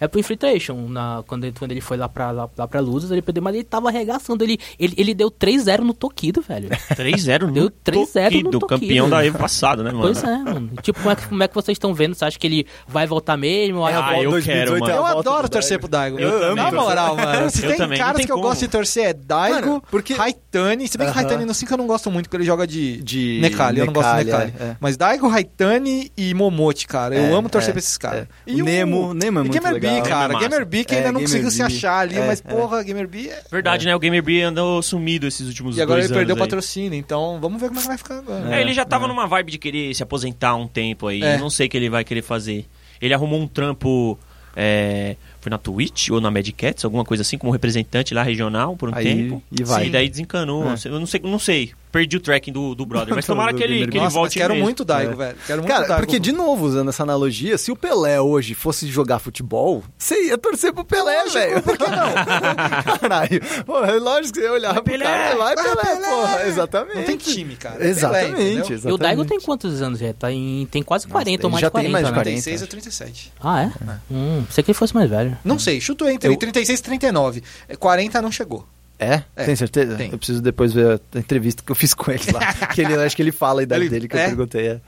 É 0.00 0.06
pro 0.08 0.20
Infiltration, 0.20 0.88
na, 0.88 1.22
quando, 1.26 1.44
ele, 1.44 1.54
quando 1.58 1.70
ele 1.72 1.80
foi 1.80 1.96
lá 1.96 2.08
pra, 2.08 2.30
lá, 2.30 2.48
lá 2.56 2.68
pra 2.68 2.80
Luzes, 2.80 3.10
ele 3.10 3.20
perdeu, 3.22 3.42
mas 3.42 3.54
ele 3.54 3.64
tava 3.64 3.88
arregaçando, 3.88 4.44
ele, 4.44 4.58
ele, 4.78 4.94
ele 4.96 5.14
deu 5.14 5.30
3-0 5.30 5.80
no 5.80 5.92
Tokido, 5.92 6.40
velho. 6.40 6.68
3-0 6.94 7.42
no 7.46 7.52
Deu 7.52 7.70
3-0 7.70 8.42
no 8.42 8.50
Tokido, 8.50 8.66
campeão 8.66 9.08
da 9.10 9.24
Evo 9.24 9.38
passado, 9.38 9.82
né, 9.82 9.90
mano? 9.90 10.02
Pois 10.02 10.22
é, 10.22 10.36
mano. 10.38 10.70
Tipo, 10.82 10.98
como 11.00 11.10
é, 11.12 11.16
que- 11.16 11.26
como 11.28 11.42
é 11.42 11.48
que 11.48 11.54
vocês 11.54 11.76
estão 11.76 11.92
vendo? 11.94 12.14
Você 12.14 12.24
acha 12.24 12.38
que 12.38 12.46
ele 12.46 12.66
vai 12.86 13.06
voltar 13.06 13.36
mesmo? 13.36 13.86
É 13.88 13.92
Ah, 13.94 14.00
volta 14.02 14.22
eu 14.22 14.30
2018 14.30 14.44
quero, 14.44 14.76
é 14.76 14.80
mano. 14.80 14.92
Eu 15.12 15.18
adoro 15.18 15.48
do 15.48 15.50
torcer 15.50 15.78
pro 15.78 15.88
Daigo. 15.88 16.18
Eu 16.18 16.40
também 16.40 16.54
Na 16.64 16.70
moral, 16.72 17.16
mano. 17.16 17.50
Se 17.50 17.64
Eu 17.64 17.68
tem 17.70 17.78
também, 17.78 17.98
caras 17.98 18.16
tem 18.18 18.26
que 18.26 18.32
eu 18.32 18.36
como. 18.36 18.48
gosto 18.48 18.60
de 18.60 18.68
torcer 18.68 19.04
é 19.06 19.12
Daigo, 19.12 19.54
Mano, 19.68 19.82
porque- 19.90 20.14
Haitani. 20.14 20.86
Se 20.88 20.96
bem 20.96 21.06
que 21.08 21.12
Aham. 21.12 21.20
Haitani 21.22 21.44
no 21.44 21.54
5 21.54 21.72
eu 21.74 21.78
não 21.78 21.86
gosto 21.86 22.10
muito, 22.10 22.26
porque 22.26 22.36
ele 22.36 22.44
joga 22.44 22.66
de, 22.66 23.02
De 23.02 23.38
Nekali. 23.42 23.80
Eu 23.80 23.86
não 23.86 23.92
gosto 23.92 24.10
de 24.16 24.24
Nekali, 24.24 24.44
Nekali. 24.52 24.68
é, 24.68 24.72
é. 24.72 24.76
Mas 24.80 24.96
Daigo, 24.96 25.28
Haitani 25.28 26.10
e 26.16 26.32
Momote, 26.34 26.86
cara. 26.86 27.14
Eu 27.16 27.24
É, 27.24 27.32
amo 27.32 27.48
torcer 27.48 27.70
é, 27.70 27.72
pra 27.72 27.78
esses 27.80 27.98
caras. 27.98 28.26
é. 28.46 28.52
O 28.52 28.64
Nemo- 28.64 29.14
Nemo 29.14 29.38
é 29.40 29.42
e 29.42 29.48
muito 29.48 29.64
legal. 29.64 29.87
B, 29.94 30.08
cara. 30.08 30.34
Gamer 30.34 30.50
massa. 30.50 30.64
B 30.64 30.84
que 30.84 30.94
É, 30.94 30.98
ainda 30.98 31.12
não 31.12 31.20
Gamer 31.20 31.28
conseguiu 31.28 31.50
se 31.50 31.62
achar 31.62 31.98
ali, 32.00 32.16
É, 32.16 32.26
mas 32.26 32.42
é. 32.44 32.48
porra, 32.50 32.82
Gamer 32.82 33.08
B 33.08 33.28
é... 33.28 33.42
Verdade, 33.50 33.86
né? 33.86 33.94
O 33.94 33.98
Gamer 33.98 34.22
B 34.22 34.42
andou 34.42 34.82
sumido 34.82 35.26
esses 35.26 35.46
últimos 35.46 35.76
E 35.76 35.82
agora 35.82 36.00
dois 36.00 36.10
ele 36.10 36.18
perdeu 36.18 36.34
o 36.34 36.38
anos 36.38 36.46
patrocínio, 36.46 36.98
então 36.98 37.38
vamos 37.40 37.60
ver 37.60 37.68
como 37.68 37.78
é 37.78 37.82
que 37.82 37.88
vai 37.88 37.98
ficar 37.98 38.18
agora. 38.18 38.54
É, 38.56 38.60
ele 38.60 38.72
já 38.72 38.84
tava 38.84 39.06
numa 39.08 39.26
vibe 39.26 39.52
de 39.52 39.58
querer 39.58 39.94
se 39.94 40.02
aposentar 40.02 40.54
um 40.56 40.66
tempo 40.66 41.06
aí. 41.06 41.22
É. 41.22 41.36
Eu 41.36 41.40
não 41.40 41.50
sei 41.50 41.66
o 41.66 41.70
que 41.70 41.76
ele 41.76 41.88
vai 41.90 42.04
querer 42.04 42.22
fazer. 42.22 42.66
Ele 43.00 43.14
arrumou 43.14 43.40
um 43.40 43.46
trampo. 43.46 44.18
é, 44.56 45.16
foi 45.40 45.50
na 45.50 45.58
Twitch 45.58 46.10
ou 46.10 46.20
na 46.20 46.30
Mad 46.30 46.48
Cats, 46.50 46.84
alguma 46.84 47.04
coisa 47.04 47.22
assim, 47.22 47.38
como 47.38 47.52
representante 47.52 48.12
lá 48.12 48.22
regional 48.24 48.76
por 48.76 48.90
um 48.90 48.94
Aí, 48.94 49.04
tempo. 49.04 49.42
e 49.52 49.62
vai. 49.62 49.86
E 49.86 49.90
daí 49.90 50.08
desencanou. 50.08 50.64
É. 50.64 50.74
Eu 50.84 50.98
não 50.98 51.06
sei, 51.06 51.20
não 51.22 51.38
sei. 51.38 51.72
Perdi 51.90 52.16
o 52.16 52.20
tracking 52.20 52.52
do, 52.52 52.74
do 52.74 52.84
brother. 52.84 53.14
Mas 53.14 53.24
tomara 53.26 53.52
que 53.54 53.62
ele, 53.62 53.78
que 53.78 53.82
ele 53.84 53.90
Nossa, 53.96 54.04
mas 54.04 54.12
volte 54.14 54.38
quero 54.38 54.54
mesmo. 54.54 54.64
muito 54.64 54.80
o 54.80 54.84
Daigo, 54.84 55.12
É. 55.12 55.16
velho. 55.16 55.38
Quero 55.46 55.62
muito 55.62 55.72
Cara, 55.72 55.86
Daigo. 55.88 56.02
porque 56.06 56.18
de 56.18 56.32
novo, 56.32 56.66
usando 56.66 56.88
essa 56.88 57.02
analogia, 57.02 57.56
se 57.58 57.70
o 57.72 57.76
Pelé 57.76 58.20
hoje 58.20 58.54
fosse 58.54 58.86
jogar 58.88 59.18
futebol, 59.18 59.82
você 59.96 60.26
ia 60.28 60.36
torcer 60.38 60.72
pro 60.72 60.84
Pelé, 60.84 61.26
velho. 61.28 61.62
Por 61.62 61.76
que 61.78 61.84
não? 61.90 62.12
Caralho. 63.00 63.40
Pô, 63.64 63.84
é 63.84 63.92
lógico 63.98 64.34
que 64.34 64.40
você 64.40 64.46
ia 64.46 64.52
olhar 64.52 64.74
pro 64.74 64.82
Pelé, 64.84 65.04
cara 65.04 65.34
lá 65.34 65.52
e 65.52 65.54
vai, 65.56 65.64
Pelé, 65.64 65.82
Pelé. 65.94 66.08
porra. 66.08 66.46
Exatamente. 66.46 66.96
Não 66.96 67.04
tem 67.04 67.16
time, 67.16 67.56
cara. 67.56 67.74
É 67.76 67.78
Pelé, 67.78 67.90
Exatamente, 67.90 68.30
entendeu? 68.32 68.50
exatamente. 68.58 68.88
E 68.88 68.92
o 68.92 68.98
Daigo 68.98 69.24
tem 69.24 69.40
quantos 69.40 69.82
anos 69.82 69.98
já? 69.98 70.12
Tá 70.12 70.32
em, 70.32 70.66
tem 70.70 70.82
quase 70.82 71.06
40 71.06 71.46
ou 71.46 71.48
ele 71.48 71.52
mais 71.52 71.60
já 71.62 71.68
de 71.68 71.72
40, 71.72 71.84
tem 71.86 71.92
mais 71.92 72.04
de 72.04 72.10
né? 72.10 72.14
40. 72.14 72.30
36 72.42 72.62
a 72.62 72.66
37. 72.66 73.32
Ah, 73.40 73.62
é? 73.62 73.72
Hum, 74.10 74.44
pensei 74.46 74.64
que 74.64 74.70
ele 74.70 74.78
fosse 74.78 74.94
mais 74.94 75.08
velho. 75.08 75.36
Não 75.44 75.58
sei, 75.58 75.80
chuto 75.80 76.08
entre 76.08 76.30
Eu- 76.32 76.36
36 76.36 76.78
e 76.78 76.82
39. 76.82 77.42
É, 77.68 77.76
40 77.76 78.20
não 78.22 78.30
chegou. 78.32 78.66
É? 78.98 79.22
É, 79.36 79.44
Tem 79.44 79.54
certeza? 79.54 79.94
tem. 79.96 80.10
Eu 80.10 80.18
preciso 80.18 80.42
depois 80.42 80.72
ver 80.72 81.00
a 81.14 81.18
entrevista 81.18 81.62
que 81.64 81.70
eu 81.70 81.76
fiz 81.76 81.94
com 81.94 82.10
ele 82.10 82.32
lá. 82.32 82.52
que 82.74 82.80
ele, 82.80 82.94
acho 82.94 83.14
que 83.14 83.22
ele 83.22 83.30
fala 83.32 83.60
a 83.60 83.62
idade 83.62 83.82
Ele- 83.82 83.90
dele 83.90 84.08
que 84.08 84.16
é? 84.16 84.24
eu 84.24 84.28
perguntei. 84.28 84.66
É. 84.66 84.80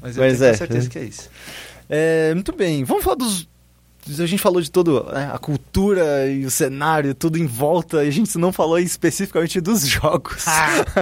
Mas 0.00 0.16
eu 0.16 0.22
Mas 0.22 0.38
tenho 0.38 0.50
é, 0.50 0.54
certeza 0.54 0.86
é. 0.86 0.90
que 0.90 0.98
é 0.98 1.04
isso. 1.04 1.30
É, 1.88 2.34
muito 2.34 2.52
bem. 2.54 2.84
Vamos 2.84 3.02
falar 3.02 3.16
dos. 3.16 3.48
A 4.18 4.26
gente 4.26 4.38
falou 4.40 4.60
de 4.62 4.70
todo 4.70 5.04
né, 5.12 5.30
a 5.32 5.38
cultura 5.38 6.30
e 6.30 6.44
o 6.46 6.50
cenário, 6.50 7.14
tudo 7.14 7.36
em 7.38 7.46
volta, 7.46 8.04
e 8.04 8.08
a 8.08 8.10
gente 8.10 8.38
não 8.38 8.52
falou 8.52 8.78
especificamente 8.78 9.60
dos 9.60 9.84
jogos. 9.88 10.44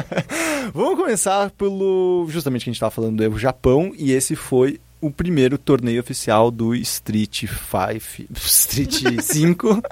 Vamos 0.74 0.98
começar 0.98 1.50
pelo. 1.50 2.26
Justamente 2.30 2.64
que 2.64 2.70
a 2.70 2.72
gente 2.72 2.76
estava 2.78 2.90
falando 2.90 3.16
do 3.16 3.22
Evo 3.24 3.38
Japão, 3.38 3.92
e 3.96 4.12
esse 4.12 4.34
foi 4.34 4.80
o 5.00 5.10
primeiro 5.10 5.58
torneio 5.58 6.00
oficial 6.00 6.50
do 6.50 6.74
Street 6.74 7.44
5, 7.44 8.26
Street 8.44 9.20
5 9.20 9.82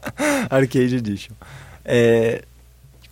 Arcade 0.51 0.97
Edition. 0.97 1.35
É, 1.85 2.43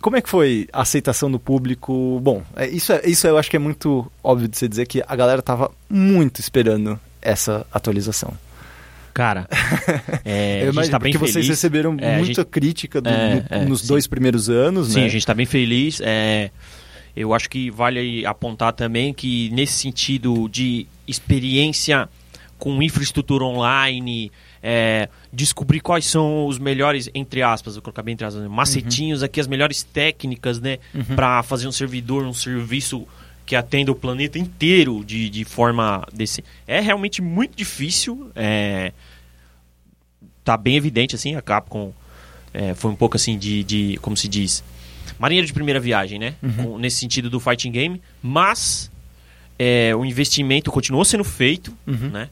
como 0.01 0.17
é 0.17 0.21
que 0.21 0.29
foi 0.29 0.67
a 0.73 0.81
aceitação 0.81 1.31
do 1.31 1.39
público? 1.39 2.19
Bom, 2.21 2.43
é, 2.55 2.67
isso, 2.67 2.91
é, 2.91 3.01
isso 3.05 3.25
eu 3.27 3.37
acho 3.37 3.49
que 3.49 3.55
é 3.55 3.59
muito 3.59 4.11
óbvio 4.23 4.47
de 4.47 4.57
você 4.57 4.67
dizer 4.67 4.85
que 4.87 5.03
a 5.07 5.15
galera 5.15 5.41
tava 5.41 5.71
muito 5.89 6.39
esperando 6.39 6.99
essa 7.21 7.65
atualização. 7.71 8.33
Cara, 9.13 9.47
é, 10.25 10.65
a 10.67 10.71
gente 10.71 10.89
tá 10.89 10.97
bem 10.99 11.11
que 11.11 11.19
feliz. 11.19 11.33
vocês 11.33 11.47
receberam 11.47 11.95
É, 11.99 12.17
muita 12.17 12.41
gente- 12.41 12.45
crítica 12.49 12.99
do- 12.99 13.09
É, 13.09 13.35
no- 13.35 13.45
é, 13.49 13.65
nos 13.65 13.81
sim. 13.81 13.87
dois 13.87 14.07
primeiros 14.07 14.49
anos, 14.49 14.89
Sim, 14.93 15.01
né? 15.01 15.05
a 15.05 15.09
gente 15.09 15.25
tá 15.25 15.33
bem 15.35 15.45
feliz. 15.45 16.01
É, 16.03 16.49
eu 17.15 17.31
acho 17.33 17.47
que 17.49 17.69
vale 17.69 18.25
apontar 18.25 18.73
também 18.73 19.13
que 19.13 19.49
nesse 19.51 19.73
sentido 19.73 20.49
de 20.49 20.87
experiência 21.07 22.09
com 22.57 22.81
infraestrutura 22.81 23.43
online, 23.43 24.31
é, 24.63 25.09
descobrir 25.31 25.81
quais 25.81 26.05
são 26.05 26.47
os 26.47 26.57
melhores, 26.57 27.09
entre 27.13 27.41
aspas, 27.43 27.75
vou 27.75 27.81
colocar 27.81 28.01
bem 28.01 28.13
entre 28.13 28.25
aspas, 28.25 28.41
né, 28.41 28.47
macetinhos 28.47 29.21
aqui, 29.21 29.39
as 29.41 29.47
melhores 29.47 29.83
técnicas, 29.83 30.59
né, 30.61 30.77
para 31.15 31.43
fazer 31.43 31.67
um 31.67 31.71
servidor, 31.71 32.23
um 32.23 32.33
serviço 32.33 33.05
que 33.45 33.57
atenda 33.57 33.91
o 33.91 33.95
planeta 33.95 34.39
inteiro 34.39 35.03
de, 35.03 35.29
de 35.29 35.43
forma 35.43 36.07
desse. 36.13 36.41
É 36.65 36.79
realmente 36.79 37.21
muito 37.21 37.57
difícil. 37.57 38.31
É, 38.33 38.93
tá 40.43 40.55
bem 40.57 40.75
evidente 40.77 41.13
assim, 41.15 41.35
a 41.35 41.41
Capcom 41.41 41.93
é, 42.53 42.73
foi 42.73 42.89
um 42.91 42.95
pouco 42.95 43.17
assim 43.17 43.37
de, 43.37 43.63
de 43.63 43.99
como 44.01 44.15
se 44.15 44.27
diz, 44.29 44.63
marinheiro 45.19 45.45
de 45.47 45.53
primeira 45.53 45.79
viagem, 45.79 46.19
né? 46.19 46.35
Com- 46.63 46.77
nesse 46.77 46.97
sentido 46.97 47.29
do 47.29 47.39
fighting 47.39 47.71
game, 47.71 48.01
mas 48.21 48.89
é, 49.59 49.93
o 49.95 50.05
investimento 50.05 50.71
continuou 50.71 51.03
sendo 51.03 51.23
feito, 51.25 51.75
né? 51.85 52.29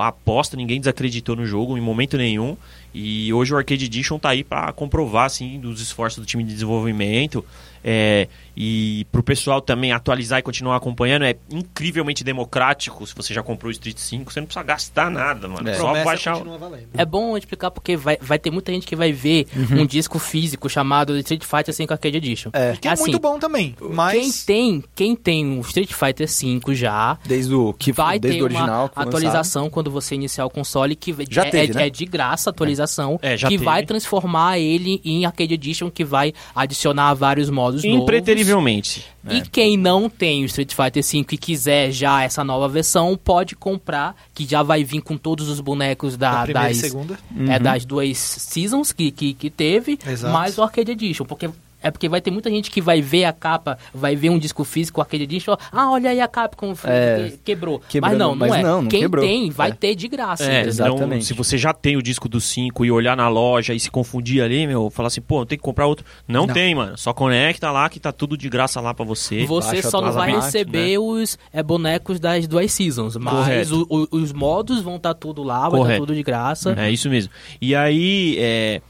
A 0.00 0.08
aposta, 0.08 0.56
ninguém 0.56 0.80
desacreditou 0.80 1.36
no 1.36 1.46
jogo 1.46 1.78
em 1.78 1.80
momento 1.80 2.16
nenhum. 2.16 2.56
E 2.92 3.32
hoje 3.32 3.54
o 3.54 3.56
Arcade 3.56 3.84
Edition 3.84 4.18
tá 4.18 4.30
aí 4.30 4.42
para 4.42 4.72
comprovar 4.72 5.26
assim 5.26 5.60
dos 5.60 5.80
esforços 5.80 6.18
do 6.18 6.26
time 6.26 6.42
de 6.42 6.52
desenvolvimento. 6.52 7.44
É, 7.84 8.28
e 8.56 9.06
pro 9.10 9.22
pessoal 9.22 9.60
também 9.60 9.92
atualizar 9.92 10.38
e 10.38 10.42
continuar 10.42 10.76
acompanhando, 10.76 11.24
é 11.24 11.36
incrivelmente 11.50 12.22
democrático. 12.22 13.06
Se 13.06 13.14
você 13.14 13.32
já 13.32 13.42
comprou 13.42 13.68
o 13.68 13.72
Street 13.72 13.96
5, 13.96 14.32
você 14.32 14.40
não 14.40 14.46
precisa 14.46 14.62
gastar 14.64 15.10
nada, 15.10 15.48
mano. 15.48 15.68
É. 15.68 15.74
Só 15.74 15.84
Promessa 15.84 16.04
baixar. 16.04 16.36
o-. 16.36 16.78
É 16.94 17.04
bom 17.04 17.36
explicar 17.36 17.70
porque 17.70 17.96
vai, 17.96 18.18
vai 18.20 18.38
ter 18.38 18.50
muita 18.50 18.72
gente 18.72 18.86
que 18.86 18.94
vai 18.94 19.12
ver 19.12 19.46
um 19.72 19.86
disco 19.86 20.18
físico 20.18 20.68
chamado 20.68 21.16
Street 21.18 21.44
Fighter 21.44 21.74
V 21.74 21.86
Arcade 21.90 22.16
Edition. 22.16 22.50
É. 22.52 22.76
Que 22.80 22.88
é 22.88 22.92
assim, 22.92 23.02
muito 23.04 23.18
bom 23.18 23.38
também. 23.38 23.74
Quem 23.78 23.88
Mas 23.90 24.44
tem, 24.44 24.84
quem 24.94 25.16
tem 25.16 25.58
o 25.58 25.60
Street 25.62 25.92
Fighter 25.92 26.28
V 26.28 26.74
já 26.74 27.18
Desde 27.24 27.54
o 27.54 27.72
que 27.72 27.92
vai 27.92 28.18
desde 28.18 28.38
ter 28.38 28.42
o 28.42 28.46
original 28.46 28.90
uma 28.94 29.02
atualização 29.04 29.70
quando 29.70 29.90
você 29.90 30.14
iniciar 30.14 30.44
o 30.44 30.50
console 30.50 30.94
que 30.94 31.14
Já 31.30 31.46
é, 31.46 31.50
teve, 31.50 31.72
é- 31.72 31.74
né? 31.76 31.86
é 31.86 31.90
de 31.90 32.04
graça 32.04 32.50
a 32.50 32.52
atualização 32.52 33.18
É, 33.22 33.36
já 33.36 33.48
que 33.48 33.54
teve. 33.54 33.64
vai 33.64 33.84
transformar 33.84 34.58
ele 34.58 35.00
em 35.04 35.24
Arcade 35.24 35.54
Edition 35.54 35.90
que 35.90 36.04
vai 36.04 36.32
adicionar 36.54 37.14
vários 37.14 37.48
modos 37.50 37.71
novos. 37.76 38.02
Impreterivelmente. 38.02 39.06
E 39.30 39.40
quem 39.42 39.76
não 39.76 40.10
tem 40.10 40.42
o 40.42 40.46
Street 40.46 40.74
Fighter 40.74 41.02
V 41.02 41.26
e 41.32 41.38
quiser 41.38 41.92
já 41.92 42.22
essa 42.22 42.42
nova 42.42 42.68
versão, 42.68 43.16
pode 43.16 43.54
comprar, 43.54 44.16
que 44.34 44.44
já 44.44 44.62
vai 44.62 44.82
vir 44.82 45.00
com 45.00 45.16
todos 45.16 45.48
os 45.48 45.60
bonecos 45.60 46.16
da, 46.16 46.40
a 46.40 46.42
primeira 46.44 46.70
e 46.70 46.74
das, 46.74 46.80
segunda. 46.80 47.18
é, 47.48 47.58
das 47.58 47.84
duas 47.84 48.18
seasons 48.18 48.92
que, 48.92 49.10
que, 49.10 49.34
que 49.34 49.50
teve, 49.50 49.98
Exato. 50.06 50.32
mais 50.32 50.58
o 50.58 50.62
Arcade 50.62 50.92
Edition. 50.92 51.24
Porque 51.24 51.48
É 51.82 51.90
porque 51.90 52.08
vai 52.08 52.20
ter 52.20 52.30
muita 52.30 52.48
gente 52.50 52.70
que 52.70 52.80
vai 52.80 53.00
ver 53.02 53.24
a 53.24 53.32
capa, 53.32 53.78
vai 53.92 54.14
ver 54.16 54.30
um 54.30 54.38
disco 54.38 54.64
físico, 54.64 55.00
aquele 55.00 55.26
disco, 55.26 55.56
ah, 55.72 55.90
olha 55.90 56.10
aí 56.10 56.20
a 56.20 56.28
Capcom 56.28 56.72
É. 56.84 57.28
que- 57.30 57.38
quebrou. 57.38 57.80
Quebrando, 57.88 58.10
mas 58.12 58.18
não, 58.18 58.28
não 58.30 58.36
mas 58.36 58.54
é. 58.54 58.62
não, 58.62 58.82
não 58.82 58.88
Quem 58.88 59.00
quebrou. 59.00 59.24
tem, 59.24 59.50
vai 59.50 59.70
É. 59.70 59.74
ter 59.74 59.94
de 59.94 60.08
graça. 60.08 60.44
É, 60.44 60.46
entendeu? 60.62 60.68
exatamente. 60.68 61.14
Não, 61.14 61.20
se 61.22 61.34
você 61.34 61.58
já 61.58 61.72
tem 61.72 61.96
o 61.96 62.02
disco 62.02 62.28
do 62.28 62.40
5 62.40 62.84
e 62.84 62.90
olhar 62.90 63.16
na 63.16 63.28
loja 63.28 63.74
e 63.74 63.80
se 63.80 63.90
confundir 63.90 64.42
ali, 64.42 64.66
meu, 64.66 64.90
falar 64.90 65.08
assim, 65.08 65.20
pô, 65.20 65.44
tem 65.44 65.58
que 65.58 65.64
comprar 65.64 65.86
outro. 65.86 66.04
Não, 66.26 66.46
Não. 66.46 66.54
tem, 66.54 66.74
mano. 66.74 66.96
Só 66.96 67.12
conecta 67.12 67.70
lá 67.70 67.88
que 67.88 67.98
tá 68.00 68.12
tudo 68.12 68.36
de 68.36 68.48
graça 68.48 68.80
lá 68.80 68.94
pra 68.94 69.04
você. 69.04 69.44
Você 69.46 69.76
baixa 69.76 69.90
só 69.90 70.00
não 70.00 70.12
vai 70.12 70.32
receber 70.32 70.98
os 70.98 71.38
é, 71.52 71.62
bonecos 71.62 72.20
das 72.20 72.46
duas 72.46 72.70
seasons, 72.72 73.16
mas 73.16 73.70
o- 73.72 73.86
o- 73.90 74.08
os 74.16 74.32
modos 74.32 74.80
vão 74.82 74.96
estar 74.96 75.14
tudo 75.14 75.42
lá, 75.42 75.60
vai 75.60 75.68
estar 75.68 75.78
Correto. 75.78 76.00
tudo 76.02 76.14
de 76.14 76.22
graça. 76.22 76.74
É 76.78 76.90
isso 76.90 77.08
mesmo. 77.10 77.32
E 77.60 77.74
aí, 77.74 78.36
é, 78.38 78.80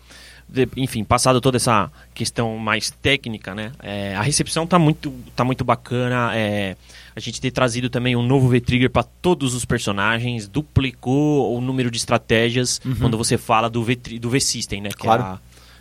de- 0.52 0.68
enfim, 0.76 1.02
passado 1.04 1.40
toda 1.40 1.56
essa 1.56 1.90
questão 2.14 2.56
mais 2.58 2.90
técnica, 2.90 3.54
né? 3.54 3.72
é, 3.82 4.14
a 4.14 4.22
recepção 4.22 4.66
tá 4.66 4.78
muito, 4.78 5.12
tá 5.34 5.44
muito 5.44 5.64
bacana. 5.64 6.30
é, 6.36 6.76
a 7.14 7.20
gente 7.20 7.40
ter 7.40 7.50
trazido 7.50 7.90
também 7.90 8.16
um 8.16 8.22
novo 8.22 8.48
V-Trigger 8.48 8.88
para 8.90 9.02
todos 9.02 9.54
os 9.54 9.64
personagens, 9.64 10.48
duplicou 10.48 11.56
o 11.56 11.60
número 11.60 11.90
de 11.90 11.96
estratégias 11.98 12.80
quando 13.00 13.18
você 13.18 13.36
fala 13.36 13.68
do 13.68 13.82
V 13.84 13.96
do 14.20 14.30
V-System, 14.30 14.80
né? 14.82 14.88
Que, 14.90 14.96
Claro. 14.96 15.22
é 15.22 15.26
a, 15.26 15.38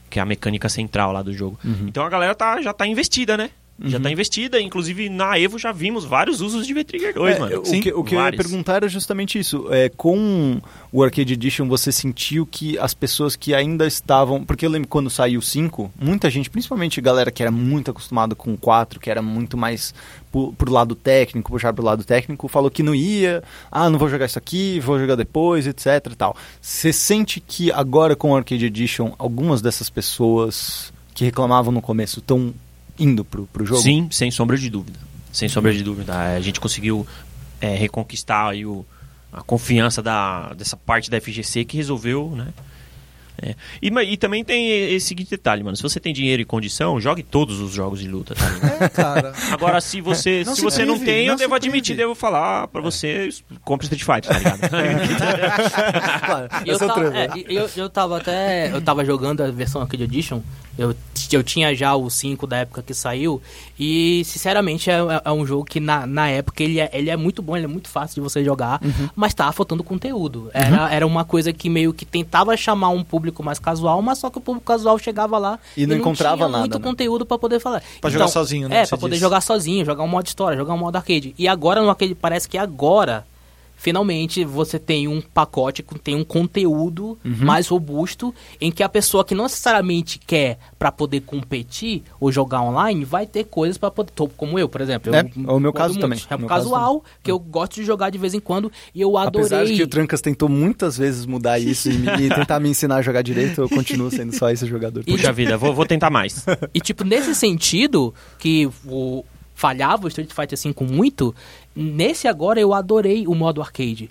que 0.10 0.20
é 0.20 0.22
a 0.22 0.26
mecânica 0.26 0.68
central 0.68 1.12
lá 1.14 1.22
do 1.22 1.34
jogo. 1.34 1.58
Então 1.88 2.04
a 2.06 2.10
galera 2.10 2.36
tá, 2.36 2.62
já 2.62 2.74
tá 2.74 2.86
investida, 2.86 3.38
né? 3.38 3.50
Já 3.86 4.00
tá 4.00 4.12
investida, 4.12 4.62
inclusive 4.62 5.10
na 5.10 5.38
Evo 5.38 5.58
já 5.58 5.72
vimos 5.72 6.06
vários 6.06 6.40
usos 6.42 6.66
de 6.66 6.74
V-Trigger 6.74 7.14
2, 7.14 7.36
É, 7.36 7.40
mano. 7.40 7.60
o, 7.60 7.62
que, 7.64 7.94
o 7.94 8.04
que 8.04 8.16
eu 8.16 8.22
ia 8.22 8.32
perguntar 8.32 8.76
era 8.76 8.88
justamente 8.88 9.38
isso. 9.38 9.68
É, 9.72 9.90
com 9.90 10.62
o 10.92 11.04
Arcade 11.04 11.34
Edition, 11.34 11.68
você 11.68 11.92
sentiu 11.92 12.46
que 12.46 12.78
as 12.80 12.94
pessoas 12.94 13.36
que 13.36 13.54
ainda 13.54 13.86
estavam. 13.88 14.46
Porque 14.46 14.66
eu 14.66 14.70
lembro 14.70 14.88
quando 14.88 15.10
saiu 15.10 15.40
o 15.40 15.44
5, 15.44 15.92
muita 16.00 16.30
gente, 16.30 16.50
principalmente 16.50 17.02
galera 17.02 17.32
que 17.32 17.42
era 17.42 17.52
muito 17.52 17.92
acostumada 17.92 18.36
com 18.36 18.54
o 18.54 18.58
4, 18.58 19.00
que 19.00 19.10
era 19.10 19.22
muito 19.22 19.58
mais 19.58 19.94
pro, 20.32 20.54
pro 20.54 20.72
lado 20.72 20.96
técnico, 20.96 21.52
puxar 21.52 21.74
pro 21.74 21.84
lado 21.84 22.04
técnico, 22.04 22.48
falou 22.48 22.72
que 22.72 22.84
não 22.84 22.96
ia. 22.96 23.44
Ah, 23.72 23.90
não 23.90 24.00
vou 24.00 24.10
jogar 24.10 24.26
isso 24.28 24.38
aqui, 24.40 24.80
vou 24.80 25.00
jogar 25.00 25.16
depois, 25.16 25.68
etc 25.68 26.12
tal. 26.22 26.36
Você 26.62 26.94
sente 26.94 27.40
que 27.40 27.72
agora 27.72 28.16
com 28.16 28.32
o 28.32 28.36
Arcade 28.36 28.66
Edition, 28.66 29.14
algumas 29.18 29.62
dessas 29.62 29.90
pessoas 29.90 30.94
que 31.14 31.26
reclamavam 31.26 31.72
no 31.72 31.82
começo 31.82 32.20
estão 32.20 32.54
indo 33.02 33.26
pro, 33.26 33.48
pro 33.48 33.66
jogo? 33.66 33.82
Sim, 33.82 34.08
sem 34.12 34.30
sombra 34.30 34.58
de 34.58 34.70
dúvida. 34.70 35.00
Sem 35.32 35.50
sombra 35.50 35.74
de 35.74 35.84
dúvida. 35.84 36.18
A 36.18 36.40
gente 36.40 36.60
conseguiu 36.60 37.08
é, 37.60 37.76
reconquistar 37.76 38.50
aí 38.50 38.66
o, 38.66 38.86
a 39.32 39.42
confiança 39.42 40.02
da, 40.02 40.54
dessa 40.54 40.78
parte 40.78 41.10
da 41.10 41.20
FGC 41.20 41.66
que 41.66 41.78
resolveu, 41.78 42.34
né? 42.36 42.50
É. 43.42 43.56
E, 43.82 43.88
e 43.88 44.18
também 44.18 44.44
tem 44.44 44.94
esse 44.94 45.08
seguinte 45.08 45.30
detalhe, 45.32 45.64
mano. 45.64 45.76
Se 45.76 45.84
você 45.84 46.00
tem 46.00 46.14
dinheiro 46.14 46.42
e 46.42 46.46
condição, 46.46 47.00
jogue 47.00 47.24
todos 47.24 47.60
os 47.60 47.74
jogos 47.74 48.00
de 48.00 48.08
luta, 48.08 48.36
tá 48.36 48.50
ligado? 48.50 48.72
É, 48.82 48.90
cara. 48.90 49.34
Agora, 49.52 49.82
se 49.82 50.02
você, 50.02 50.44
Não 50.46 50.54
se 50.54 50.60
se 50.60 50.64
você 50.66 50.86
não 50.86 50.96
prive, 50.96 51.12
tem, 51.12 51.26
não 51.28 51.34
eu 51.34 51.38
devo 51.38 51.54
admitir, 51.56 51.96
devo 51.96 52.16
falar 52.16 52.68
pra 52.68 52.82
você, 52.82 53.30
compre 53.64 53.86
Street 53.88 54.04
Fighter, 54.04 54.32
tá 54.32 54.38
ligado? 54.38 54.62
Claro, 56.26 56.48
eu, 56.66 56.74
é 56.74 56.76
o 56.76 56.80
tava, 56.88 57.18
é, 57.18 57.30
eu, 57.48 57.70
eu 57.76 57.90
tava 57.90 58.18
até. 58.18 58.72
Eu 58.74 58.82
tava 58.82 59.06
jogando 59.06 59.42
a 59.42 59.52
versão 59.52 59.82
Arcade 59.82 60.04
Edition. 60.04 60.42
Eu, 60.78 60.96
eu 61.32 61.44
tinha 61.44 61.76
já 61.76 61.96
o 61.96 62.10
5 62.10 62.48
da 62.48 62.58
época 62.58 62.82
que 62.82 62.94
saiu. 62.94 63.42
E, 63.80 64.24
sinceramente, 64.26 64.90
é, 64.90 64.94
é- 64.96 65.22
é 65.26 65.32
um 65.32 65.46
jogo 65.46 65.66
que 65.66 65.80
na, 65.80 66.08
na 66.08 66.30
época 66.30 66.64
ele 66.64 66.80
é, 66.80 66.90
ele 66.94 67.10
é 67.10 67.18
muito 67.18 67.42
bom, 67.42 67.56
ele 67.58 67.66
é 67.66 67.68
muito 67.68 67.90
fácil 67.90 68.16
de 68.16 68.22
você 68.22 68.44
jogar. 68.44 68.80
Uhum. 68.84 69.10
Mas 69.16 69.34
tava 69.34 69.52
faltando 69.52 69.84
conteúdo. 69.84 70.50
Era, 70.54 70.92
era 70.92 71.06
uma 71.06 71.26
coisa 71.26 71.52
que 71.52 71.70
meio 71.70 71.94
que 71.94 72.06
tentava 72.06 72.56
chamar 72.56 72.90
um 72.90 73.04
público 73.04 73.31
mais 73.42 73.60
casual, 73.60 74.02
mas 74.02 74.18
só 74.18 74.30
que 74.30 74.38
o 74.38 74.42
público 74.42 74.66
casual 74.66 75.00
chegava 75.00 75.38
lá 75.38 75.58
E 75.78 75.88
não 75.88 75.96
encontrava 75.96 76.36
tinha 76.38 76.48
nada, 76.50 76.60
muito 76.60 76.78
né? 76.80 76.84
conteúdo 76.84 77.26
pra 77.26 77.38
poder 77.38 77.60
falar. 77.60 77.82
Pra 78.02 78.10
jogar 78.10 78.28
sozinho, 78.28 78.68
né, 78.68 78.82
É, 78.82 78.86
você 78.86 78.98
poder 78.98 79.12
disse. 79.14 79.22
jogar 79.22 79.42
sozinho, 79.42 79.86
jogar 79.86 80.04
um 80.04 80.08
modo 80.08 80.26
história, 80.28 80.58
jogar 80.58 80.74
um 80.74 80.78
modo 80.78 80.96
arcade. 80.98 81.34
E 81.38 81.48
agora 81.48 81.82
no 81.82 81.90
arcade, 81.90 82.14
parece 82.16 82.50
que 82.50 82.58
agora, 82.58 83.26
finalmente, 83.82 84.46
você 84.46 84.78
tem 84.78 85.08
um 85.08 85.20
pacote, 85.20 85.84
tem 86.04 86.14
um 86.16 86.24
conteúdo 86.24 87.18
Uhum. 87.26 87.36
mais 87.46 87.68
robusto, 87.68 88.34
em 88.62 88.72
que 88.72 88.84
a 88.84 88.88
pessoa 88.90 89.26
que 89.26 89.34
não 89.34 89.46
necessariamente 89.46 90.20
quer 90.20 90.60
pra 90.78 90.92
poder 90.92 91.22
competir 91.22 92.04
ou 92.20 92.32
jogar 92.32 92.62
online, 92.62 93.04
vai 93.04 93.26
ter 93.26 93.46
coisas 93.46 93.80
pra 93.80 93.90
poder, 93.90 94.12
tô- 94.12 94.28
como 94.28 94.60
eu, 94.60 94.70
por 94.70 94.82
exemplo. 94.82 95.14
É, 95.16 95.22
eu, 95.22 95.50
é 95.50 95.52
o 95.54 95.60
meu 95.60 95.74
caso 95.74 95.96
muito. 95.96 96.02
também, 96.02 96.20
É 96.30 96.36
o 96.36 96.38
um 96.38 96.42
meu 96.42 96.48
caso 96.48 96.70
casual, 96.70 97.04
que 97.24 97.32
eu 97.32 97.40
gosto 97.40 97.74
de 97.76 97.84
jogar 97.84 98.12
de 98.12 98.20
vez 98.20 98.36
em 98.36 98.40
quando, 98.40 98.72
e 98.94 99.02
eu 99.02 99.18
adorei... 99.18 99.48
Apesar 99.48 99.66
de 99.66 99.76
que 99.76 99.82
o 99.84 99.88
Trancas 99.88 100.22
tentou 100.22 100.48
muitas 100.48 100.96
vezes 100.96 101.26
mudar 101.26 101.58
isso 101.60 101.90
e, 101.90 101.94
me- 101.98 102.28
e 102.28 102.30
tentar 102.30 102.60
me 102.60 102.70
ensinar 102.70 102.98
a 102.98 103.02
jogar 103.02 103.24
direito, 103.24 103.62
eu 103.62 103.68
continuo 103.70 104.12
sendo 104.12 104.32
só 104.36 104.52
esse 104.52 104.68
jogador. 104.68 105.04
E- 105.08 105.12
Puxa 105.14 105.34
vida, 105.34 105.58
vou, 105.58 105.74
vou 105.74 105.88
tentar 105.88 106.12
mais. 106.12 106.46
E, 106.72 106.80
tipo, 106.80 107.04
nesse 107.04 107.34
sentido, 107.34 108.14
que 108.38 108.70
o 108.86 109.26
falhava 109.54 110.06
o 110.06 110.08
Street 110.08 110.32
Fighter 110.34 110.58
V 110.58 110.74
muito, 110.92 111.36
nesse 111.76 112.28
agora 112.28 112.60
eu 112.60 112.74
adorei 112.74 113.28
o 113.28 113.36
modo 113.36 113.62
arcade. 113.62 114.10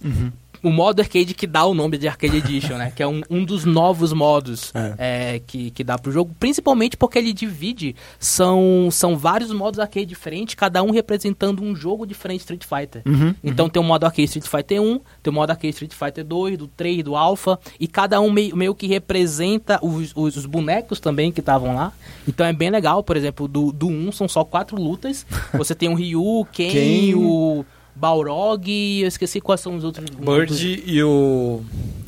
O 0.62 0.70
modo 0.70 1.00
arcade 1.00 1.34
que 1.34 1.46
dá 1.46 1.64
o 1.64 1.74
nome 1.74 1.96
de 1.96 2.08
Arcade 2.08 2.36
Edition, 2.36 2.76
né? 2.76 2.92
Que 2.94 3.02
é 3.02 3.06
um, 3.06 3.22
um 3.30 3.44
dos 3.44 3.64
novos 3.64 4.12
modos 4.12 4.72
é, 4.98 5.40
que, 5.46 5.70
que 5.70 5.82
dá 5.82 5.98
pro 5.98 6.12
jogo. 6.12 6.34
Principalmente 6.38 6.96
porque 6.96 7.18
ele 7.18 7.32
divide, 7.32 7.96
são, 8.18 8.88
são 8.90 9.16
vários 9.16 9.52
modos 9.52 9.80
arcade 9.80 10.06
diferentes, 10.06 10.54
cada 10.54 10.82
um 10.82 10.90
representando 10.90 11.62
um 11.62 11.74
jogo 11.74 12.06
diferente 12.06 12.38
de 12.38 12.42
Street 12.42 12.64
Fighter. 12.64 13.02
Então 13.42 13.68
tem 13.68 13.80
o 13.80 13.84
modo 13.84 14.04
arcade 14.04 14.24
Street 14.24 14.46
Fighter 14.46 14.82
1, 14.82 15.00
tem 15.22 15.30
o 15.30 15.34
modo 15.34 15.50
arcade 15.50 15.70
Street 15.70 15.92
Fighter 15.92 16.24
2, 16.24 16.58
do 16.58 16.66
3, 16.68 17.02
do 17.02 17.16
Alpha, 17.16 17.58
e 17.78 17.86
cada 17.86 18.20
um 18.20 18.30
meio, 18.30 18.56
meio 18.56 18.74
que 18.74 18.86
representa 18.86 19.78
os, 19.82 20.12
os, 20.14 20.36
os 20.36 20.46
bonecos 20.46 21.00
também 21.00 21.32
que 21.32 21.40
estavam 21.40 21.74
lá. 21.74 21.92
Então 22.26 22.46
é 22.46 22.52
bem 22.52 22.70
legal, 22.70 23.02
por 23.02 23.16
exemplo, 23.16 23.48
do, 23.48 23.72
do 23.72 23.88
1 23.88 24.12
são 24.12 24.28
só 24.28 24.44
quatro 24.44 24.76
lutas. 24.76 25.26
Você 25.54 25.74
tem 25.74 25.88
o 25.88 25.94
Ryu, 25.94 26.46
Ken, 26.52 26.70
Ken. 26.70 27.14
o 27.14 27.64
Balrog, 27.94 28.68
e 28.70 29.02
eu 29.02 29.08
esqueci 29.08 29.40
quais 29.40 29.60
são 29.60 29.76
os 29.76 29.84
outros. 29.84 30.04
Bird 30.10 30.82
e 30.86 31.02
o. 31.02 31.60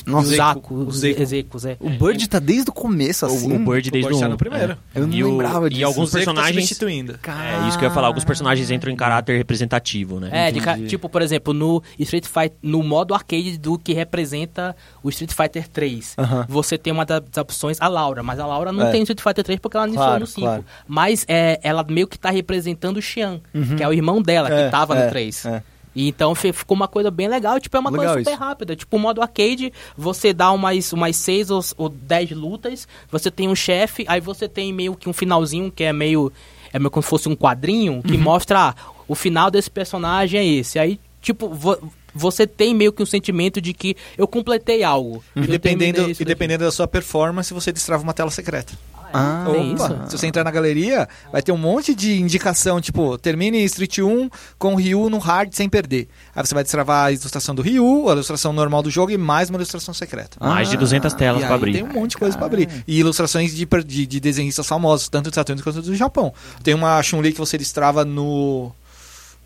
Nossa, 0.05 0.33
o 0.33 0.37
Zaku, 0.37 0.74
o. 0.74 0.89
Ezecos, 0.91 1.64
é. 1.64 1.76
O 1.78 1.89
Bird 1.89 2.28
tá 2.28 2.41
desde 2.41 2.68
o 2.70 2.72
começo, 2.72 3.24
assim. 3.24 3.53
o, 3.53 3.55
o 3.55 3.59
Bird 3.59 3.89
desde 3.89 4.09
Bird 4.09 4.14
o 4.16 4.18
tá 4.20 4.26
um, 4.26 4.30
no 4.30 4.37
primeiro. 4.37 4.72
é. 4.72 4.99
Eu 5.01 5.07
não 5.07 5.14
E 5.14 5.22
o- 5.22 5.30
lembrava 5.30 5.68
E 5.68 5.70
disso. 5.70 5.87
alguns 5.87 6.09
O 6.09 6.12
Zeku 6.12 6.24
tá 6.24 6.33
personagens... 6.33 6.64
substituindo. 6.64 7.12
É 7.22 7.68
isso 7.68 7.78
que 7.78 7.85
eu 7.85 7.89
ia 7.89 7.95
falar. 7.95 8.09
Alguns 8.09 8.24
personagens 8.24 8.68
entram 8.72 8.91
em 8.93 8.97
caráter 8.97 9.37
representativo, 9.37 10.18
né? 10.18 10.28
É, 10.33 10.51
de 10.51 10.61
tipo, 10.89 11.09
por 11.09 11.22
exemplo, 11.22 11.55
no 11.55 11.80
Street 12.01 12.26
Fighter, 12.26 12.57
no 12.62 12.83
modo 12.83 13.14
arcade 13.14 13.57
do 13.59 13.78
que 13.78 13.93
representa 13.93 14.74
o 15.05 15.09
Street 15.09 15.33
Fighter 15.33 15.68
3, 15.68 16.14
Aham. 16.18 16.47
você 16.49 16.76
tem 16.76 16.93
uma 16.93 17.05
das 17.05 17.22
opções, 17.39 17.76
a 17.80 17.87
Laura, 17.87 18.24
mas 18.24 18.41
a 18.41 18.47
Laura 18.47 18.72
não 18.72 18.89
É. 18.89 18.91
tem 18.91 19.03
Street 19.03 19.20
Fighter 19.20 19.45
3 19.45 19.61
porque 19.61 19.76
ela 19.76 19.87
iniciou 19.87 20.05
Claro, 20.07 20.20
no 20.20 20.26
5. 20.26 20.41
claro. 20.41 20.64
Mas 20.89 21.24
é, 21.28 21.61
ela 21.62 21.85
meio 21.89 22.09
que 22.09 22.18
tá 22.18 22.30
representando 22.30 22.97
o 22.97 23.03
Xian, 23.03 23.41
que 23.76 23.83
é 23.85 23.89
o 23.89 23.93
irmão 23.93 24.20
dela, 24.20 24.53
É, 24.53 24.64
que 24.64 24.70
tava 24.72 24.97
é, 24.99 25.05
no 25.05 25.11
3. 25.11 25.47
é. 25.47 25.62
E 25.95 26.09
então 26.09 26.34
fi- 26.34 26.53
ficou 26.53 26.74
uma 26.74 26.88
coisa 26.88 27.11
bem 27.11 27.28
legal, 27.28 27.61
tipo, 27.61 27.76
é 27.76 27.80
uma 27.80 27.90
Legal 27.90 28.07
coisa 28.07 28.20
super 28.20 28.30
isso. 28.32 28.40
rápida. 28.40 28.74
Tipo, 28.76 28.97
o 28.97 29.01
modo 29.01 29.20
arcade, 29.20 29.72
você 29.97 30.32
dá 30.32 30.51
umas, 30.53 30.93
umas 30.93 31.16
seis 31.16 31.51
ou, 31.51 31.61
ou 31.76 31.88
dez 31.88 32.30
lutas, 32.30 32.88
você 33.11 33.30
tem 33.30 33.49
um 33.49 33.55
chefe, 33.55 34.05
aí 34.09 34.20
você 34.20 34.49
tem 34.49 34.72
meio 34.72 34.95
que 34.97 35.09
um 35.09 35.12
finalzinho 35.12 35.70
que 35.70 35.84
é 35.84 35.93
meio. 35.93 36.32
É 36.72 36.78
meio 36.78 36.90
como 36.90 37.03
se 37.03 37.09
fosse 37.11 37.28
um 37.28 37.36
quadrinho 37.36 38.03
que 38.03 38.14
Uhum. 38.14 38.20
mostra 38.22 38.68
ah, 38.70 38.74
o 39.07 39.14
final 39.14 39.51
desse 39.51 39.70
personagem 39.70 40.40
é 40.40 40.47
esse. 40.47 40.78
Aí, 40.78 40.99
tipo, 41.20 41.49
vo- 41.51 41.78
você 42.14 42.47
tem 42.47 42.74
meio 42.74 42.93
que 42.93 43.03
um 43.03 43.07
sentimento 43.07 43.61
de 43.61 43.74
que 43.74 43.95
eu 44.16 44.26
completei 44.26 44.82
algo. 44.82 45.22
E 45.36 45.40
Eu 45.40 45.47
dependendo, 45.47 46.11
e 46.11 46.24
dependendo 46.24 46.64
da 46.64 46.70
sua 46.70 46.88
performance, 46.88 47.53
você 47.53 47.70
destrava 47.72 48.03
uma 48.03 48.14
tela 48.14 48.30
secreta. 48.30 48.72
Ah, 49.12 49.44
tem 49.50 49.74
Opa, 49.74 49.84
isso? 49.86 50.10
se 50.10 50.18
você 50.18 50.26
entrar 50.26 50.44
na 50.44 50.50
galeria, 50.50 51.08
vai 51.30 51.42
ter 51.42 51.52
um 51.52 51.56
monte 51.58 51.94
de 51.94 52.20
indicação, 52.20 52.80
tipo, 52.80 53.16
termine 53.18 53.62
Street 53.64 53.98
1 53.98 54.28
com 54.58 54.74
Ryu 54.74 55.08
no 55.10 55.18
hard 55.18 55.52
sem 55.54 55.68
perder. 55.68 56.08
Aí 56.34 56.44
você 56.46 56.54
vai 56.54 56.62
destravar 56.62 57.06
a 57.06 57.12
ilustração 57.12 57.54
do 57.54 57.62
Ryu, 57.62 58.08
a 58.08 58.12
ilustração 58.12 58.52
normal 58.52 58.82
do 58.82 58.90
jogo 58.90 59.10
e 59.12 59.18
mais 59.18 59.50
uma 59.50 59.56
ilustração 59.58 59.92
secreta. 59.92 60.36
Mais 60.40 60.68
de 60.70 60.76
Ah, 60.76 60.80
200 60.80 61.12
telas 61.14 61.40
pra 61.40 61.48
aí 61.50 61.54
abrir. 61.54 61.72
tem 61.72 61.82
um 61.84 61.92
monte 61.92 62.10
de 62.12 62.16
coisa 62.18 62.36
pra 62.36 62.46
abrir. 62.46 62.68
E 62.86 62.98
ilustrações 62.98 63.54
de, 63.54 63.66
de, 63.86 64.06
de 64.06 64.20
desenhistas 64.20 64.66
famosos, 64.66 65.08
tanto 65.08 65.24
dos 65.24 65.32
Estados 65.32 65.50
Unidos 65.50 65.64
quanto 65.64 65.82
do 65.82 65.94
Japão. 65.96 66.32
Tem 66.62 66.74
uma 66.74 67.02
Chun-Li 67.02 67.32
que 67.32 67.38
você 67.38 67.58
destrava 67.58 68.04
no. 68.04 68.72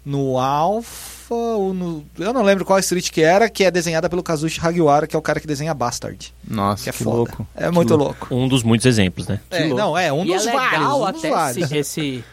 No 0.05 0.39
Alpha, 0.39 1.16
ou 1.35 1.75
no. 1.75 2.05
Eu 2.19 2.33
não 2.33 2.43
lembro 2.43 2.65
qual 2.65 2.79
street 2.79 3.11
que 3.11 3.23
era, 3.23 3.49
que 3.49 3.65
é 3.65 3.71
desenhada 3.71 4.09
pelo 4.09 4.23
Kazushi 4.23 4.61
Hagiwara, 4.61 5.07
que 5.07 5.17
é 5.17 5.19
o 5.19 5.23
cara 5.23 5.41
que 5.41 5.47
desenha 5.47 5.75
Bastard. 5.75 6.33
Nossa, 6.47 6.85
Que 6.85 6.91
é 6.91 6.93
que 6.93 7.03
foda. 7.05 7.17
louco. 7.17 7.47
É 7.55 7.67
Que 7.69 7.75
muito 7.75 7.97
louco. 7.97 8.27
louco. 8.31 8.35
Um 8.35 8.49
dos 8.49 8.63
muitos 8.63 8.87
exemplos, 8.87 9.27
né? 9.29 9.41
É, 9.51 9.67
não, 9.69 9.97
é 9.97 10.13
um 10.13 10.25
E 10.25 10.29
dos 10.33 10.47
é 10.47 10.53
vários. 10.53 10.73
legal 10.73 10.97
Um 11.03 11.13
dos 11.13 11.19
até 11.19 11.31
vários. 11.31 11.65
esse, 11.73 11.77
esse, 11.79 12.25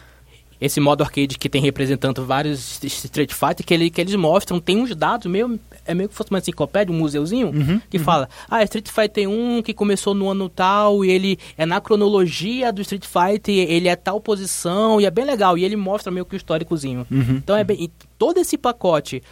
esse 0.60 0.80
modo 0.80 1.02
arcade 1.02 1.36
que 1.38 1.48
tem 1.48 1.60
representando 1.62 2.24
vários 2.24 2.82
Street 2.82 3.32
Fighter, 3.32 3.64
que, 3.66 3.74
ele, 3.74 3.90
que 3.90 4.00
eles 4.00 4.14
mostram, 4.14 4.60
tem 4.60 4.78
uns 4.78 4.94
dados 4.94 5.26
meio. 5.30 5.58
É 5.84 5.94
meio 5.94 6.08
que 6.08 6.14
fosse 6.14 6.30
uma 6.30 6.38
enciclopédia, 6.38 6.94
um 6.94 6.98
museuzinho, 6.98 7.48
Uhum, 7.48 7.80
que 7.90 7.98
fala, 7.98 8.28
ah, 8.48 8.62
Street 8.64 8.88
Fighter 8.88 9.28
1 9.28 9.62
que 9.62 9.74
começou 9.74 10.14
no 10.14 10.30
ano 10.30 10.48
tal, 10.48 11.04
e 11.04 11.10
ele 11.10 11.38
é 11.56 11.66
na 11.66 11.80
cronologia 11.80 12.72
do 12.72 12.80
Street 12.82 13.04
Fighter, 13.04 13.70
ele 13.70 13.88
é 13.88 13.96
tal 13.96 14.20
posição, 14.20 15.00
e 15.00 15.06
é 15.06 15.10
bem 15.10 15.24
legal, 15.24 15.56
e 15.58 15.64
ele 15.64 15.76
mostra 15.76 16.10
meio 16.10 16.24
que 16.24 16.34
o 16.34 16.36
históricozinho. 16.36 17.06
Uhum. 17.10 17.36
Então 17.36 17.56
é 17.56 17.64
bem. 17.64 17.84
e 17.84 17.90
todo 18.18 18.38
esse 18.38 18.56
pacote 18.56 19.22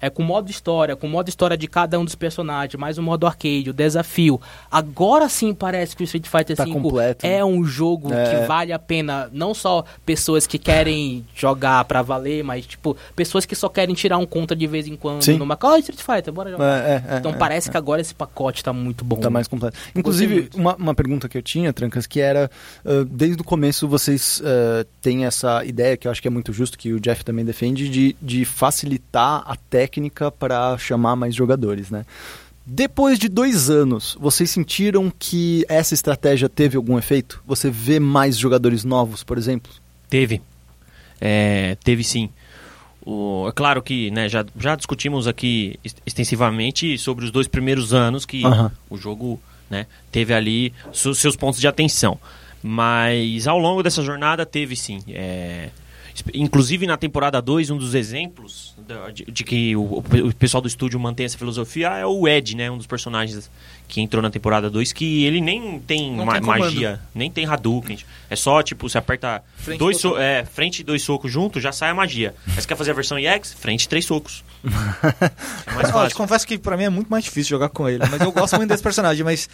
é 0.00 0.08
com 0.08 0.22
modo 0.22 0.50
história, 0.50 0.96
com 0.96 1.06
modo 1.06 1.28
história 1.28 1.56
de 1.56 1.66
cada 1.66 1.98
um 1.98 2.04
dos 2.04 2.14
personagens, 2.14 2.78
mais 2.80 2.96
o 2.96 3.02
modo 3.02 3.26
arcade, 3.26 3.68
o 3.68 3.72
desafio. 3.72 4.40
Agora 4.70 5.28
sim 5.28 5.52
parece 5.52 5.94
que 5.94 6.02
o 6.02 6.04
Street 6.04 6.26
Fighter 6.26 6.56
Tá 6.56 6.64
V 6.64 6.72
completo, 6.72 7.26
é 7.26 7.44
um 7.44 7.64
jogo 7.64 8.12
É. 8.12 8.30
que 8.30 8.46
vale 8.46 8.72
a 8.72 8.78
pena, 8.78 9.28
não 9.32 9.52
só 9.52 9.84
pessoas 10.06 10.46
que 10.46 10.58
querem 10.58 11.26
jogar 11.34 11.84
pra 11.84 12.00
valer, 12.02 12.42
mas 12.42 12.66
tipo, 12.66 12.96
pessoas 13.14 13.44
que 13.44 13.54
só 13.54 13.68
querem 13.68 13.94
tirar 13.94 14.18
um 14.18 14.26
conta 14.26 14.56
de 14.56 14.66
vez 14.66 14.86
em 14.86 14.96
quando 14.96 15.22
Sim. 15.22 15.36
numa 15.36 15.58
oh, 15.62 15.76
Street 15.76 16.00
Fighter, 16.00 16.32
bora 16.32 16.50
jogar. 16.50 16.88
É, 16.88 16.90
é, 16.90 17.14
é, 17.14 17.18
então 17.18 17.32
é, 17.32 17.34
parece 17.34 17.68
é. 17.68 17.72
que 17.72 17.76
agora 17.76 18.00
esse 18.00 18.14
pacote 18.14 18.64
tá 18.64 18.72
muito 18.72 19.04
bom. 19.04 19.16
Tá 19.16 19.30
mais 19.30 19.46
completo. 19.46 19.76
Inclusive, 19.94 20.48
uma, 20.54 20.74
uma 20.76 20.94
pergunta 20.94 21.28
que 21.28 21.36
eu 21.36 21.42
tinha, 21.42 21.72
Trancas, 21.72 22.06
que 22.06 22.20
era, 22.20 22.50
ah, 22.84 23.06
desde 23.08 23.42
o 23.42 23.44
começo 23.44 23.86
vocês 23.86 24.42
ah, 24.44 24.86
têm 25.00 25.26
essa 25.26 25.64
ideia, 25.64 25.96
que 25.96 26.06
eu 26.06 26.10
acho 26.10 26.22
que 26.22 26.28
é 26.28 26.30
muito 26.30 26.52
justo, 26.52 26.78
que 26.78 26.92
o 26.92 27.00
Jeff 27.00 27.24
também 27.24 27.44
defende, 27.44 27.88
de, 27.88 28.16
de 28.20 28.44
facilitar 28.44 29.42
a 29.46 29.56
técnica 29.56 29.89
para 30.38 30.76
chamar 30.78 31.16
mais 31.16 31.34
jogadores, 31.34 31.90
né? 31.90 32.04
Depois 32.66 33.18
de 33.18 33.28
dois 33.28 33.68
anos, 33.70 34.16
vocês 34.20 34.50
sentiram 34.50 35.12
que 35.18 35.64
essa 35.68 35.94
estratégia 35.94 36.48
teve 36.48 36.76
algum 36.76 36.98
efeito? 36.98 37.42
Você 37.46 37.70
vê 37.70 37.98
mais 37.98 38.36
jogadores 38.38 38.84
novos, 38.84 39.24
por 39.24 39.36
exemplo? 39.38 39.72
Teve. 40.08 40.40
É, 41.20 41.76
teve 41.82 42.04
sim. 42.04 42.28
O- 43.04 43.46
é 43.48 43.52
claro 43.52 43.82
que 43.82 44.10
né, 44.10 44.28
já, 44.28 44.44
já 44.58 44.76
discutimos 44.76 45.26
aqui 45.26 45.78
ex- 45.82 45.96
extensivamente 46.06 46.96
sobre 46.98 47.24
os 47.24 47.30
dois 47.30 47.48
primeiros 47.48 47.92
anos 47.92 48.24
que 48.26 48.44
Aham. 48.44 48.70
o 48.90 48.96
jogo 48.96 49.40
né, 49.68 49.86
teve 50.12 50.32
ali 50.34 50.72
seus 50.92 51.34
pontos 51.36 51.60
de 51.60 51.66
atenção. 51.66 52.18
Mas 52.62 53.46
ao 53.48 53.58
longo 53.58 53.82
dessa 53.82 54.02
jornada 54.02 54.44
teve 54.44 54.76
sim. 54.76 55.02
é, 55.08 55.70
inclusive 56.34 56.86
na 56.86 56.96
temporada 56.96 57.40
2, 57.40 57.70
um 57.70 57.76
dos 57.76 57.94
exemplos 57.94 58.74
de, 59.14 59.24
de 59.24 59.44
que 59.44 59.76
o, 59.76 59.98
o 59.98 60.34
pessoal 60.34 60.60
do 60.60 60.68
estúdio 60.68 60.98
mantém 60.98 61.26
essa 61.26 61.38
filosofia 61.38 61.88
é 61.96 62.06
o 62.06 62.26
Ed, 62.28 62.56
né, 62.56 62.70
um 62.70 62.76
dos 62.76 62.86
personagens 62.86 63.50
que 63.90 64.00
entrou 64.00 64.22
na 64.22 64.30
temporada 64.30 64.70
2, 64.70 64.92
que 64.92 65.24
ele 65.24 65.40
nem 65.40 65.78
tem, 65.80 66.12
ma- 66.12 66.32
tem 66.34 66.40
magia, 66.42 67.00
nem 67.14 67.30
tem 67.30 67.44
Hadouken. 67.44 67.98
É 68.30 68.36
só, 68.36 68.62
tipo, 68.62 68.88
você 68.88 68.96
aperta 68.96 69.42
Frente 69.56 69.78
dois 69.78 69.96
e 69.96 70.00
so 70.00 70.16
é, 70.16 70.44
frente 70.44 70.78
e 70.80 70.84
dois 70.84 71.02
socos 71.02 71.30
juntos, 71.30 71.62
já 71.62 71.72
sai 71.72 71.90
a 71.90 71.94
magia. 71.94 72.34
Mas 72.46 72.56
você 72.62 72.68
quer 72.68 72.76
fazer 72.76 72.92
a 72.92 72.94
versão 72.94 73.18
EX? 73.18 73.52
Frente 73.52 73.82
e 73.84 73.88
três 73.88 74.04
socos. 74.06 74.44
É 75.66 75.72
mais 75.72 75.76
Ó, 75.76 75.80
eu 75.80 75.84
te 75.86 75.92
fácil. 75.92 76.16
confesso 76.16 76.46
que 76.46 76.58
pra 76.58 76.76
mim 76.76 76.84
é 76.84 76.90
muito 76.90 77.08
mais 77.08 77.24
difícil 77.24 77.50
jogar 77.50 77.68
com 77.68 77.88
ele, 77.88 78.02
mas 78.10 78.20
eu 78.20 78.30
gosto 78.32 78.56
muito 78.56 78.68
desse 78.70 78.82
personagem. 78.82 79.24
Mas 79.24 79.48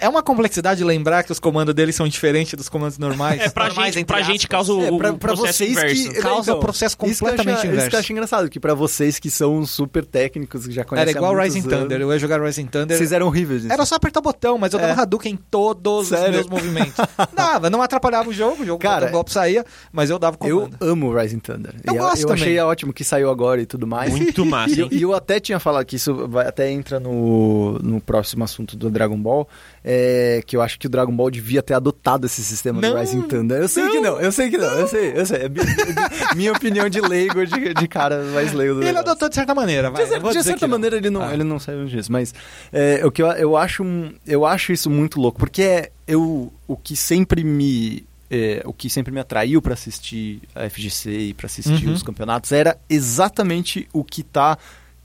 é 0.00 0.08
uma 0.08 0.22
complexidade 0.22 0.82
lembrar 0.84 1.22
que 1.22 1.32
os 1.32 1.38
comandos 1.40 1.74
dele 1.74 1.92
são 1.92 2.06
diferentes 2.08 2.54
dos 2.54 2.68
comandos 2.68 2.98
normais. 2.98 3.40
É, 3.40 3.48
pra 3.50 3.66
normais, 3.66 3.94
gente, 3.94 4.06
pra 4.06 4.18
aspas. 4.18 4.32
gente 4.32 4.48
causa 4.48 4.72
o, 4.72 4.82
É, 4.82 4.86
pra, 4.98 5.12
o 5.12 5.18
pra 5.18 5.32
processo 5.34 5.58
vocês 5.58 5.70
inverso. 5.72 6.08
que 6.12 6.20
Causa 6.20 6.54
o 6.54 6.60
processo 6.60 6.96
isso 7.06 7.24
completamente 7.24 7.56
acho- 7.56 7.66
Isso 7.66 7.66
inverso. 7.74 7.90
que 7.90 7.96
eu 7.96 8.00
acho 8.00 8.12
engraçado, 8.12 8.48
que 8.48 8.60
pra 8.60 8.74
vocês 8.74 9.18
que 9.18 9.30
são 9.30 9.64
super 9.66 10.04
técnicos, 10.04 10.66
que 10.66 10.72
já 10.72 10.84
conhecem 10.84 11.10
Era 11.10 11.18
igual 11.18 11.36
Rising 11.36 11.60
anos, 11.60 11.72
Thunder. 11.72 12.00
Eu 12.00 12.12
ia 12.12 12.18
jogar 12.18 12.40
Rising 12.42 12.66
Thunder. 12.66 12.96
Vocês 12.96 13.12
eram 13.12 13.26
horríveis 13.26 13.62
nisso. 13.64 13.72
Era 13.82 13.86
só 13.86 13.94
apertar 13.96 14.20
o 14.20 14.22
botão, 14.22 14.58
mas 14.58 14.72
eu 14.72 14.78
dava 14.78 14.92
É. 14.92 15.02
Hadouken 15.02 15.32
em 15.32 15.36
todos 15.36 16.08
Sério? 16.08 16.40
os 16.40 16.46
meus 16.46 16.46
movimentos. 16.48 16.94
Dava, 17.34 17.68
não 17.68 17.82
atrapalhava 17.82 18.28
o 18.28 18.32
jogo, 18.32 18.62
o 18.62 18.66
jogo 18.66 18.78
Cara, 18.80 19.08
o 19.08 19.10
golpe 19.10 19.32
saía, 19.32 19.64
mas 19.92 20.08
eu 20.10 20.18
dava 20.18 20.36
Eu 20.44 20.60
comando. 20.68 20.76
amo 20.80 21.12
Rising 21.18 21.38
Thunder. 21.40 21.74
Eu 21.84 21.94
E 21.94 21.98
gosto 21.98 22.22
eu 22.22 22.28
também. 22.28 22.42
achei 22.42 22.58
ótimo 22.60 22.92
que 22.92 23.02
saiu 23.04 23.30
agora 23.30 23.60
e 23.60 23.66
tudo 23.66 23.86
mais. 23.86 24.12
Muito 24.12 24.44
massa, 24.46 24.74
E 24.74 24.80
eu, 24.80 24.88
e 24.92 25.02
eu 25.02 25.14
até 25.14 25.40
tinha 25.40 25.58
falado 25.58 25.84
que 25.84 25.96
isso 25.96 26.28
vai, 26.28 26.46
até 26.46 26.70
entra 26.70 27.00
no, 27.00 27.78
no 27.80 28.00
próximo 28.00 28.44
assunto 28.44 28.76
do 28.76 28.90
Dragon 28.90 29.16
Ball, 29.18 29.48
é, 29.84 30.42
que 30.46 30.56
eu 30.56 30.62
acho 30.62 30.78
que 30.78 30.86
o 30.86 30.90
Dragon 30.90 31.12
Ball 31.14 31.30
devia 31.30 31.62
ter 31.62 31.74
adotado 31.74 32.26
esse 32.26 32.42
sistema 32.42 32.80
do 32.80 32.88
Não, 32.88 32.98
Rising 33.00 33.22
Thunder. 33.22 33.62
Eu 33.62 33.68
sei 33.68 33.88
que 33.90 34.00
não, 34.00 34.20
eu 34.20 34.30
sei 34.32 34.48
que 34.50 34.56
não, 34.58 34.66
eu 34.78 34.86
sei, 34.86 35.12
eu 35.16 35.26
sei. 35.26 35.38
É 35.42 35.48
minha, 35.48 35.64
minha 36.36 36.52
opinião 36.52 36.88
de 36.88 37.00
leigo, 37.00 37.44
de, 37.46 37.74
de 37.74 37.88
cara 37.88 38.22
mais 38.32 38.52
leigo 38.52 38.74
do 38.74 38.80
Ele 38.80 38.86
negócio. 38.86 39.10
adotou 39.10 39.28
de 39.28 39.34
certa 39.34 39.54
maneira, 39.54 39.90
vai. 39.90 40.04
De, 40.04 40.08
cer- 40.08 40.20
de 40.22 40.42
certa 40.44 40.66
não. 40.66 40.72
maneira 40.76 40.96
ele 40.96 41.10
não, 41.10 41.22
Ah. 41.22 41.34
ele 41.34 41.44
não 41.44 41.58
saiu 41.58 41.84
disso, 41.86 42.12
mas 42.12 42.32
é, 42.72 43.04
o 43.04 43.10
que 43.10 43.22
eu, 43.22 43.26
eu 43.32 43.56
acho 43.56 43.84
eu 44.26 44.46
acho 44.46 44.72
isso 44.72 44.88
muito 44.88 45.20
louco, 45.20 45.38
porque 45.38 45.62
é, 45.62 45.90
eu 46.06 46.52
o 46.68 46.76
que 46.76 46.94
sempre 46.96 47.42
me 47.42 48.04
é, 48.30 48.62
o 48.64 48.72
que 48.72 48.88
sempre 48.88 49.12
me 49.12 49.20
atraiu 49.20 49.60
para 49.60 49.74
assistir 49.74 50.40
a 50.54 50.68
FGC 50.70 51.10
e 51.10 51.34
para 51.34 51.46
assistir 51.46 51.86
Uhum. 51.86 51.92
os 51.92 52.02
campeonatos 52.02 52.50
era 52.52 52.78
exatamente 52.88 53.88
o 53.92 54.02
que 54.04 54.22
tá 54.22 54.56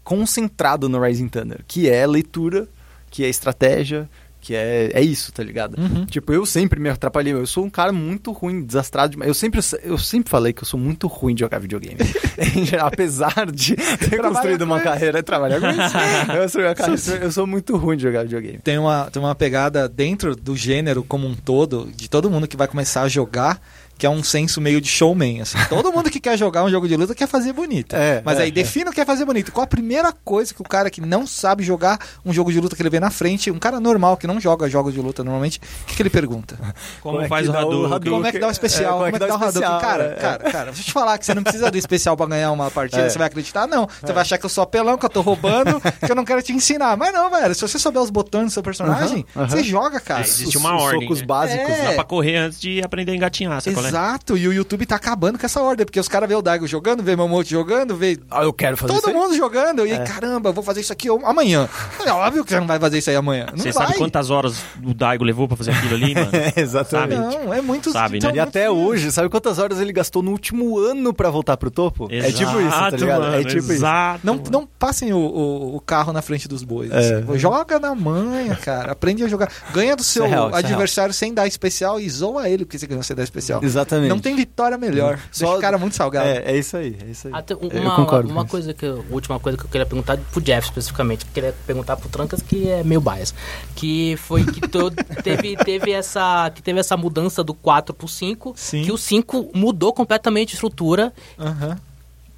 concentrado 0.04 0.88
no 0.88 1.02
Rising 1.02 1.28
Thunder, 1.28 1.60
que 1.68 1.90
é 1.90 2.06
leitura, 2.08 2.68
que 3.12 3.26
é 3.26 3.28
estratégia, 3.30 4.10
que 4.48 4.56
é, 4.56 4.91
é 4.93 5.02
isso, 5.02 5.30
tá 5.34 5.43
ligado? 5.43 5.78
Uhum. 5.78 6.06
Tipo, 6.06 6.32
eu 6.32 6.45
sempre 6.45 6.80
me 6.80 6.88
atrapalhei. 6.88 7.34
Eu 7.34 7.45
sou 7.45 7.66
um 7.66 7.70
cara 7.70 7.91
muito 7.91 8.32
ruim, 8.32 8.64
desastrado. 8.64 9.12
demais. 9.12 9.28
Eu 9.28 9.34
sempre, 9.34 9.60
eu 9.84 9.98
sempre 9.98 10.30
falei 10.30 10.54
que 10.54 10.64
eu 10.64 10.66
sou 10.66 10.80
muito 10.80 11.06
ruim 11.08 11.36
de 11.36 11.41
jogar 11.41 11.60
videogame. 11.60 11.98
Em 12.56 12.66
geral, 12.66 12.88
Apesar 12.88 13.52
de 13.52 13.76
ter 13.76 14.22
construído 14.22 14.62
uma 14.62 14.80
carreira, 14.80 15.22
trabalhar 15.22 15.60
com 15.60 15.68
isso. 15.68 16.34
Eu 16.34 16.48
sou, 16.48 17.18
eu 17.22 17.32
sou 17.32 17.45
muito 17.45 17.76
ruim 17.76 17.98
de 17.98 18.04
jogar 18.04 18.24
videogame. 18.24 18.60
Tem 18.60 18.78
uma, 18.78 19.12
tem 19.12 19.22
uma 19.22 19.36
pegada 19.36 19.89
dentro 19.89 20.34
do 20.34 20.56
gênero 20.56 21.04
como 21.04 21.28
um 21.28 21.36
todo, 21.36 21.91
de 21.93 22.10
todo 22.10 22.30
mundo 22.30 22.48
que 22.48 22.56
vai 22.56 22.70
começar 22.70 23.02
a 23.02 23.10
jogar, 23.10 23.60
que 23.98 24.06
é 24.06 24.10
um 24.10 24.24
senso 24.24 24.62
meio 24.62 24.80
de 24.80 24.88
showman. 24.88 25.41
Assim. 25.41 25.58
Todo 25.70 25.91
mundo 25.91 26.10
que 26.10 26.20
quer 26.20 26.38
jogar 26.38 26.64
um 26.64 26.70
jogo 26.70 26.88
de 26.88 26.95
luta 26.95 27.16
quer 27.16 27.28
fazer 27.28 27.54
bonito. 27.54 27.95
É, 27.95 28.22
Mas 28.24 28.39
é, 28.39 28.43
aí 28.43 28.50
é. 28.50 28.52
defina 28.52 28.91
o 28.91 28.93
que 28.93 29.02
é 29.02 29.06
fazer 29.06 29.26
bonito. 29.26 29.52
Qual 29.52 29.64
a 29.64 29.68
primeira 29.68 30.12
coisa 30.24 30.54
que 30.54 30.62
o 30.62 30.66
cara 30.66 30.89
que 30.89 31.02
não 31.02 31.26
sabe 31.26 31.64
jogar 31.64 32.00
um 32.26 32.32
jogo 32.32 32.52
de 32.52 32.60
luta 32.60 32.76
que 32.76 32.82
ele 32.82 32.89
vê 32.89 33.00
na 33.00 33.10
frente, 33.10 33.50
um 33.52 33.60
cara 33.60 33.80
normal 33.80 34.18
que 34.18 34.28
não 34.28 34.39
joga 34.39 34.70
jogos 34.70 34.93
de 34.93 35.02
luta 35.02 35.24
normalmente, 35.24 35.60
o 35.84 35.86
que, 35.86 35.95
que 35.95 36.02
ele 36.02 36.10
pergunta? 36.10 36.56
Como, 37.02 37.16
Como 37.16 37.22
é 37.22 37.28
faz 37.28 37.48
o 37.50 37.52
Hadouken? 37.58 38.12
Como 38.12 38.28
é 38.28 38.32
que 38.32 38.39
dá 38.39 38.48
o 38.48 38.52
especial? 38.52 39.06
É, 39.06 39.06
como 39.06 39.08
é 39.08 39.12
que 39.12 39.20
dá 39.20 39.26
o 39.26 39.30
Hadouken? 39.34 39.48
especial, 39.50 39.80
Cara, 39.82 40.04
é. 40.04 40.16
cara, 40.22 40.52
cara, 40.52 40.66
deixa 40.66 40.82
eu 40.82 40.86
te 40.86 40.91
falar 40.91 41.18
que 41.18 41.26
você 41.26 41.34
não 41.34 41.43
precisa 41.43 41.72
do 41.72 41.78
especial 41.78 42.16
pra 42.16 42.26
ganhar 42.28 42.52
uma 42.52 42.70
partida, 42.72 43.02
É. 43.04 43.10
você 43.10 43.18
vai 43.18 43.28
acreditar? 43.28 43.68
Não. 43.68 43.88
Você 44.02 44.14
vai 44.14 44.22
achar 44.22 44.38
que 44.38 44.45
eu 44.45 44.50
sou 44.50 44.64
apelão, 44.64 44.98
que 44.98 45.06
eu 45.06 45.10
tô 45.10 45.22
roubando, 45.22 45.82
que 46.06 46.12
eu 46.12 46.16
não 46.16 46.24
quero 46.26 46.41
te 46.41 46.54
ensinar. 46.54 46.95
Mas 46.98 47.14
não, 47.14 47.30
velho. 47.30 47.54
Se 47.56 47.62
você 47.62 47.80
souber 47.80 48.02
os 48.02 48.10
botões 48.10 48.45
do 48.45 48.52
seu 48.52 48.64
personagem, 48.64 49.26
Aham, 49.36 49.45
aham. 49.45 49.50
você 49.50 49.64
joga, 49.64 50.00
cara. 50.00 50.22
É, 50.22 50.24
existe 50.24 50.58
Os- 50.58 50.64
uma 50.64 50.76
os 50.76 50.84
ordem, 50.84 51.02
socos 51.02 51.20
né? 51.22 51.26
básicos. 51.26 51.70
É. 51.70 51.86
Dá 51.88 51.93
pra 51.93 52.04
correr 52.04 52.38
antes 52.38 52.60
de 52.60 52.82
aprender 52.84 53.12
a 53.12 53.16
engatinhar, 53.16 53.62
sabe 53.62 53.76
qual 53.92 54.04
é? 54.04 54.08
Exato, 54.08 54.38
e 54.38 54.48
o 54.48 54.54
YouTube 54.54 54.86
tá 54.86 54.96
acabando 54.96 55.38
com 55.40 55.46
essa 55.46 55.62
ordem, 55.62 55.86
porque 55.86 56.00
os 56.00 56.08
caras 56.08 56.28
vê 56.30 56.36
o 56.36 56.42
Daigo 56.42 56.68
jogando, 56.68 57.04
vê 57.04 57.16
meu 57.16 57.28
Mote 57.28 57.50
jogando, 57.52 57.96
vê 57.96 58.18
Ah, 58.30 58.44
eu 58.44 58.54
quero 58.54 58.78
fazer 58.78 58.94
todo 58.94 59.00
isso 59.00 59.10
aí. 59.10 59.16
mundo 59.16 59.36
jogando, 59.36 59.86
e 59.86 59.92
É. 59.92 60.00
caramba, 60.04 60.50
eu 60.50 60.54
vou 60.54 60.64
fazer 60.64 60.82
isso 60.82 60.94
aqui 60.94 61.08
amanhã. 61.24 61.68
É 62.06 62.12
óbvio 62.12 62.44
que 62.44 62.52
você 62.52 62.60
não 62.60 62.68
vai 62.68 62.80
fazer 62.80 62.98
isso 63.00 63.10
aí 63.10 63.16
amanhã. 63.16 63.48
Não 63.52 63.58
Você 63.58 63.72
vai. 63.72 63.88
sabe 63.88 63.98
quantas 63.98 64.30
horas 64.30 64.58
o 64.84 64.94
Daigo 64.94 65.24
levou 65.24 65.48
pra 65.48 65.58
fazer 65.58 65.72
aquilo 65.72 65.96
ali, 65.96 66.14
mano? 66.14 66.28
É, 66.38 66.60
exatamente. 66.62 67.20
Não, 67.20 67.54
é 67.54 67.62
muito... 67.62 67.92
Sabe, 67.92 68.18
então, 68.18 68.30
né? 68.32 68.38
E 68.38 68.40
até 68.40 68.70
hoje, 68.70 69.12
sabe 69.12 69.30
quantas 69.30 69.58
horas 69.60 69.80
ele 69.80 69.92
gastou 69.92 70.22
no 70.22 70.32
último 70.32 70.78
ano 70.80 71.14
pra 71.14 71.30
voltar 71.30 71.58
pro 71.58 71.70
topo? 71.72 72.08
é 72.12 72.32
tipo 72.32 72.52
isso, 72.60 72.70
tá 72.70 72.88
Exato, 72.88 72.96
ligado? 72.98 73.22
Mano, 73.22 73.36
é 73.36 73.44
tipo 73.44 73.60
isso. 73.60 73.72
exato, 73.74 74.20
Não, 74.24 74.36
mano. 74.36 74.50
não 74.52 74.68
passem 74.80 75.12
o, 75.14 75.18
o, 75.18 75.76
o 75.78 75.82
carro 75.82 76.14
na 76.14 76.22
frente 76.22 76.48
dos 76.48 76.64
bois. 76.64 76.92
É. 76.92 76.98
assim. 76.98 77.38
Joga 77.40 77.80
na 77.80 77.94
manha, 77.96 78.56
cara. 78.56 78.92
Aprende 78.92 79.24
a 79.24 79.28
jogar. 79.28 79.52
Ganha 79.74 79.96
do 79.96 80.04
seu 80.04 80.26
Isso 80.26 80.34
é 80.34 80.36
real, 80.36 80.48
isso 80.50 80.56
é 80.56 80.60
adversário 80.60 81.14
sem 81.14 81.34
dar 81.34 81.48
especial 81.48 82.00
e 82.00 82.10
zoa 82.10 82.50
ele 82.50 82.66
porque 82.66 82.78
você 82.78 82.88
ganhou 82.88 83.04
sem 83.04 83.16
dar 83.16 83.24
especial. 83.24 83.60
Exatamente. 83.78 84.10
Não 84.10 84.20
tem 84.20 84.36
vitória 84.36 84.78
melhor. 84.78 85.20
Só- 85.32 85.46
Deixa 85.46 85.58
o 85.58 85.62
cara 85.62 85.78
muito 85.78 85.96
salgado. 85.96 86.28
É, 86.28 86.52
é 86.54 86.58
isso 86.58 86.76
aí, 86.78 86.98
é 87.06 87.12
isso 87.12 87.28
aí. 87.28 87.34
Até 87.34 87.54
Eu 87.54 87.60
uma, 87.60 87.96
concordo 87.96 88.30
uma 88.30 88.46
coisa 88.46 88.74
que 88.74 88.86
eu- 88.86 89.06
última 89.10 89.40
coisa 89.40 89.58
que 89.58 89.64
eu 89.66 89.70
queria 89.70 89.86
perguntar 89.86 90.18
pro 90.32 90.42
Jeff 90.42 90.68
especificamente, 90.68 91.26
que 91.26 91.30
eu 91.30 91.34
queria 91.34 91.56
perguntar 91.66 91.96
pro 91.98 92.10
Trancas 92.10 92.42
que 92.42 92.70
é 92.70 92.84
meio 92.84 93.02
bias, 93.02 93.34
que 93.76 94.16
foi 94.18 94.44
que 94.46 94.62
to- 94.68 94.92
teve, 95.24 95.56
teve 95.58 95.92
essa 95.92 96.50
que 96.54 96.62
teve 96.62 96.80
essa 96.80 96.98
mudança 96.98 97.44
do 97.44 97.54
4 97.54 97.94
pro 97.94 98.08
5, 98.08 98.54
Sim. 98.56 98.84
que 98.84 98.92
o 98.92 98.98
5 98.98 99.52
mudou 99.54 99.94
completamente 99.94 100.52
a 100.52 100.56
estrutura, 100.56 101.14
Aham. 101.40 101.78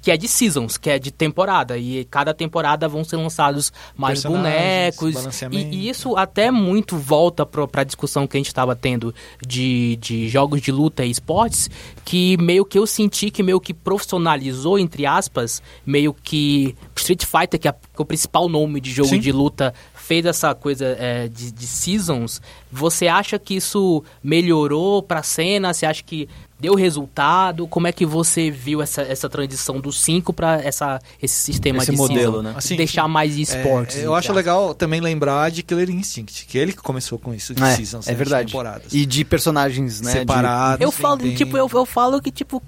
Que 0.00 0.10
é 0.10 0.16
de 0.16 0.26
seasons, 0.26 0.76
que 0.76 0.90
é 0.90 0.98
de 0.98 1.10
temporada. 1.10 1.76
E 1.76 2.04
cada 2.06 2.32
temporada 2.32 2.88
vão 2.88 3.04
ser 3.04 3.16
lançados 3.16 3.72
mais 3.96 4.22
bonecos. 4.22 5.14
E, 5.50 5.56
e 5.56 5.88
isso 5.88 6.16
até 6.16 6.50
muito 6.50 6.96
volta 6.96 7.44
para 7.44 7.82
a 7.82 7.84
discussão 7.84 8.26
que 8.26 8.36
a 8.36 8.40
gente 8.40 8.48
estava 8.48 8.74
tendo 8.74 9.14
de, 9.46 9.96
de 9.96 10.28
jogos 10.28 10.60
de 10.60 10.72
luta 10.72 11.04
e 11.04 11.10
esportes 11.10 11.70
que 12.04 12.36
meio 12.38 12.64
que 12.64 12.78
eu 12.78 12.86
senti 12.86 13.30
que 13.30 13.42
meio 13.42 13.60
que 13.60 13.72
profissionalizou 13.74 14.78
entre 14.78 15.06
aspas 15.06 15.62
meio 15.86 16.12
que 16.14 16.74
Street 16.96 17.24
Fighter 17.24 17.58
que 17.60 17.68
é, 17.68 17.72
que 17.72 17.78
é 17.98 18.02
o 18.02 18.04
principal 18.04 18.48
nome 18.48 18.80
de 18.80 18.90
jogo 18.90 19.08
Sim. 19.10 19.20
de 19.20 19.30
luta 19.32 19.72
fez 19.94 20.24
essa 20.26 20.54
coisa 20.54 20.84
é, 20.98 21.28
de, 21.28 21.52
de 21.52 21.66
seasons 21.66 22.40
você 22.72 23.06
acha 23.06 23.38
que 23.38 23.54
isso 23.54 24.02
melhorou 24.22 25.02
para 25.02 25.20
a 25.20 25.22
cena 25.22 25.72
você 25.72 25.86
acha 25.86 26.02
que 26.02 26.28
deu 26.58 26.74
resultado 26.74 27.66
como 27.66 27.86
é 27.86 27.92
que 27.92 28.04
você 28.04 28.50
viu 28.50 28.82
essa, 28.82 29.00
essa 29.02 29.30
transição 29.30 29.80
do 29.80 29.90
5 29.90 30.30
para 30.32 30.62
essa 30.62 31.00
esse 31.22 31.34
sistema 31.34 31.78
Esse 31.78 31.92
de 31.92 31.96
modelo, 31.96 32.18
season? 32.34 32.42
né? 32.42 32.54
Assim, 32.54 32.76
deixar 32.76 33.08
mais 33.08 33.34
É, 33.38 33.40
esportes 33.40 33.96
eu 33.96 34.14
acho 34.14 34.30
legal 34.34 34.74
também 34.74 35.00
lembrar 35.00 35.50
de 35.50 35.62
Killer 35.62 35.88
Instinct, 35.88 36.44
que 36.46 36.58
ele 36.58 36.72
que 36.74 36.80
começou 36.82 37.18
com 37.18 37.32
isso 37.32 37.54
de 37.54 37.62
É, 37.62 37.76
seasons, 37.76 38.06
é 38.06 38.10
né, 38.10 38.14
de 38.14 38.18
verdade. 38.18 38.46
temporadas. 38.52 38.92
E 38.92 39.06
de 39.06 39.24
personagens, 39.24 40.02
né? 40.02 40.12
de- 40.12 40.18
separados. 40.18 40.84
eu 40.84 40.92
falo 40.92 41.16
bem- 41.18 41.34
tipo 41.34 41.56
eu, 41.56 41.68
eu 41.72 41.86
falo 41.90 42.20
que 42.20 42.30
tipo 42.30 42.62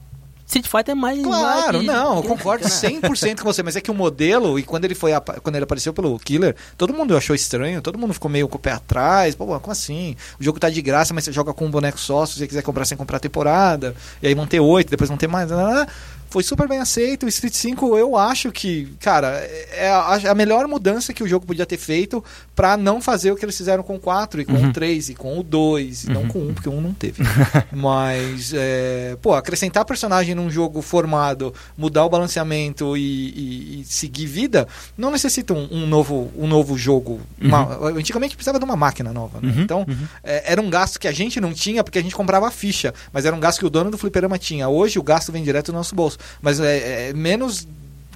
Street 0.46 0.66
Fighter 0.66 0.92
é 0.92 0.94
mais 0.94 1.22
Claro, 1.22 1.78
mais- 1.78 1.86
não, 1.86 2.16
eu 2.16 2.22
concordo 2.24 2.68
100% 2.68 3.42
com 3.42 3.50
você, 3.50 3.62
mas 3.62 3.74
é 3.74 3.80
que 3.80 3.90
o 3.90 3.94
modelo, 3.94 4.58
e 4.58 4.62
quando 4.62 4.84
ele 4.84 4.94
foi 4.94 5.12
quando 5.42 5.54
ele 5.56 5.64
apareceu 5.64 5.94
pelo 5.94 6.18
Killer, 6.18 6.54
todo 6.76 6.92
mundo 6.92 7.16
achou 7.16 7.34
estranho, 7.34 7.80
todo 7.80 7.96
mundo 7.98 8.12
ficou 8.12 8.30
meio 8.30 8.46
com 8.48 8.56
o 8.56 8.60
pé 8.60 8.72
atrás, 8.72 9.34
pô, 9.34 9.46
como 9.46 9.72
assim? 9.72 10.14
O 10.38 10.44
jogo 10.44 10.60
tá 10.60 10.68
de 10.68 10.82
graça, 10.82 11.14
mas 11.14 11.24
você 11.24 11.32
joga 11.32 11.54
com 11.54 11.64
um 11.64 11.70
boneco 11.70 11.98
só, 11.98 12.26
se 12.26 12.36
você 12.38 12.46
quiser 12.46 12.62
comprar 12.62 12.84
sem 12.84 12.98
comprar 12.98 13.16
a 13.16 13.20
temporada, 13.20 13.94
e 14.22 14.26
aí 14.26 14.34
vão 14.34 14.46
ter 14.46 14.60
oito, 14.60 14.90
depois 14.90 15.08
vão 15.08 15.16
ter 15.16 15.26
mais, 15.28 15.50
lá, 15.50 15.56
lá, 15.62 15.70
lá. 15.70 15.86
Foi 16.32 16.42
super 16.42 16.66
bem 16.66 16.78
aceito. 16.78 17.26
O 17.26 17.28
Street 17.28 17.54
5, 17.54 17.96
eu 17.96 18.16
acho 18.16 18.50
que, 18.50 18.86
cara, 19.00 19.28
é 19.72 19.88
a, 19.90 20.30
a 20.30 20.34
melhor 20.34 20.66
mudança 20.66 21.12
que 21.12 21.22
o 21.22 21.28
jogo 21.28 21.46
podia 21.46 21.66
ter 21.66 21.76
feito 21.76 22.24
para 22.56 22.76
não 22.76 23.00
fazer 23.00 23.30
o 23.32 23.36
que 23.36 23.44
eles 23.44 23.56
fizeram 23.56 23.82
com 23.82 23.96
o 23.96 24.00
4 24.00 24.40
e 24.40 24.44
com 24.44 24.54
Uhum. 24.54 24.70
o 24.70 24.72
3 24.72 25.10
e 25.10 25.14
com 25.14 25.38
o 25.38 25.42
2, 25.42 26.04
e 26.04 26.10
não 26.10 26.26
com 26.28 26.38
o 26.38 26.48
1, 26.50 26.54
porque 26.54 26.68
o 26.68 26.72
1 26.72 26.80
não 26.80 26.92
teve. 26.94 27.22
Mas, 27.72 28.52
é, 28.54 29.16
pô, 29.20 29.34
acrescentar 29.34 29.84
personagem 29.84 30.34
num 30.34 30.48
jogo 30.50 30.80
formado, 30.82 31.52
mudar 31.76 32.04
o 32.04 32.08
balanceamento 32.08 32.96
e, 32.96 33.00
e- 33.02 33.80
e 33.80 33.84
seguir 33.84 34.26
vida, 34.26 34.66
não 34.96 35.10
necessita 35.10 35.52
um, 35.52 35.68
um 35.70 35.86
novo, 35.86 36.30
um 36.36 36.46
novo 36.46 36.76
jogo. 36.78 37.20
Uma- 37.40 37.88
antigamente 37.98 38.34
precisava 38.36 38.58
de 38.58 38.64
uma 38.64 38.76
máquina 38.76 39.12
nova, 39.12 39.40
né? 39.40 39.52
Uhum, 39.54 39.62
Então, 39.62 39.86
é, 40.22 40.52
era 40.52 40.60
um 40.60 40.70
gasto 40.70 40.98
que 40.98 41.08
a 41.08 41.12
gente 41.12 41.40
não 41.40 41.52
tinha 41.52 41.82
porque 41.84 41.98
a 41.98 42.02
gente 42.02 42.14
comprava 42.14 42.48
a 42.48 42.50
ficha, 42.50 42.94
mas 43.12 43.24
era 43.26 43.34
um 43.34 43.40
gasto 43.40 43.58
que 43.58 43.66
o 43.66 43.70
dono 43.70 43.90
do 43.90 43.98
fliperama 43.98 44.38
tinha. 44.38 44.68
Hoje 44.68 44.98
o 44.98 45.02
gasto 45.02 45.32
vem 45.32 45.42
direto 45.42 45.66
do 45.72 45.74
nosso 45.76 45.94
bolso, 45.94 46.18
mas 46.40 46.60
é, 46.60 47.08
é 47.08 47.12
menos. 47.12 47.66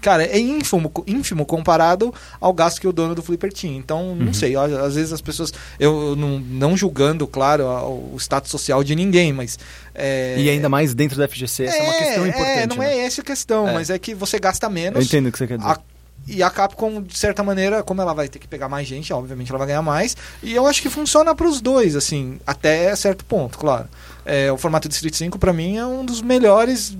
Cara, 0.02 0.22
é 0.24 0.38
ínfimo, 0.38 0.92
ínfimo 1.06 1.44
comparado 1.44 2.14
ao 2.40 2.52
gasto 2.52 2.80
que 2.80 2.86
o 2.86 2.92
dono 2.92 3.12
do 3.14 3.22
Flipper 3.22 3.52
tinha. 3.52 3.76
Então, 3.76 4.14
não 4.14 4.32
sei, 4.32 4.54
ó, 4.54 4.64
às 4.84 4.94
vezes 4.94 5.12
as 5.12 5.20
pessoas. 5.20 5.52
Eu 5.80 6.14
não, 6.14 6.38
não 6.38 6.76
julgando, 6.76 7.26
claro, 7.26 7.64
o 7.64 8.16
status 8.18 8.50
social 8.50 8.84
de 8.84 8.94
ninguém, 8.94 9.32
mas. 9.32 9.58
é, 9.94 10.36
E 10.38 10.48
ainda 10.48 10.68
mais 10.68 10.94
dentro 10.94 11.18
da 11.18 11.26
FGC, 11.26 11.64
essa 11.64 11.76
é 11.78 11.82
uma 11.82 11.94
questão 11.94 12.26
importante. 12.26 12.58
É, 12.58 12.66
não 12.66 12.76
né? 12.76 12.94
é 12.94 12.98
essa 13.06 13.20
a 13.20 13.24
questão, 13.24 13.66
É. 13.68 13.72
mas 13.74 13.90
é 13.90 13.98
que 13.98 14.14
você 14.14 14.38
gasta 14.38 14.68
menos. 14.68 14.96
Eu 15.00 15.02
entendo 15.04 15.26
o 15.28 15.32
que 15.32 15.38
você 15.38 15.46
quer 15.46 15.58
dizer. 15.58 15.70
A- 15.70 15.80
e 16.28 16.42
a 16.42 16.50
Capcom, 16.50 17.02
de 17.02 17.16
certa 17.16 17.42
maneira, 17.42 17.82
como 17.84 18.00
ela 18.02 18.12
vai 18.12 18.28
ter 18.28 18.38
que 18.40 18.48
pegar 18.48 18.68
mais 18.68 18.86
gente, 18.86 19.12
obviamente 19.12 19.48
ela 19.50 19.58
vai 19.58 19.66
ganhar 19.68 19.82
mais. 19.82 20.16
E 20.42 20.52
eu 20.54 20.66
acho 20.66 20.82
que 20.82 20.90
funciona 20.90 21.34
para 21.34 21.46
os 21.48 21.60
dois, 21.60 21.94
assim, 21.96 22.38
até 22.46 22.94
certo 22.96 23.24
ponto, 23.24 23.56
claro. 23.58 23.86
É, 24.24 24.50
o 24.50 24.58
formato 24.58 24.88
de 24.88 24.94
Street 24.94 25.14
5, 25.14 25.38
para 25.38 25.52
mim, 25.52 25.76
é 25.78 25.86
um 25.86 26.04
dos 26.04 26.20
melhores, 26.22 26.96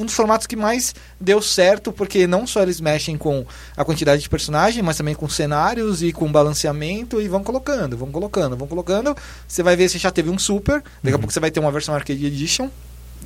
um 0.00 0.04
dos 0.06 0.14
formatos 0.14 0.46
que 0.46 0.56
mais 0.56 0.94
deu 1.20 1.40
certo, 1.42 1.92
porque 1.92 2.26
não 2.26 2.46
só 2.46 2.62
eles 2.62 2.80
mexem 2.80 3.16
com 3.18 3.44
a 3.76 3.84
quantidade 3.84 4.22
de 4.22 4.28
personagem, 4.28 4.82
mas 4.82 4.96
também 4.96 5.14
com 5.14 5.28
cenários 5.28 6.02
e 6.02 6.12
com 6.12 6.30
balanceamento, 6.30 7.20
e 7.20 7.28
vão 7.28 7.42
colocando, 7.44 7.96
vão 7.96 8.10
colocando, 8.10 8.56
vão 8.56 8.66
colocando. 8.66 9.16
Você 9.46 9.62
vai 9.62 9.76
ver 9.76 9.88
se 9.88 9.98
já 9.98 10.10
teve 10.10 10.30
um 10.30 10.38
Super, 10.38 10.82
daqui 11.02 11.14
a 11.14 11.18
pouco 11.18 11.32
você 11.32 11.40
vai 11.40 11.50
ter 11.50 11.60
uma 11.60 11.70
versão 11.70 11.94
Arcade 11.94 12.24
Edition. 12.24 12.68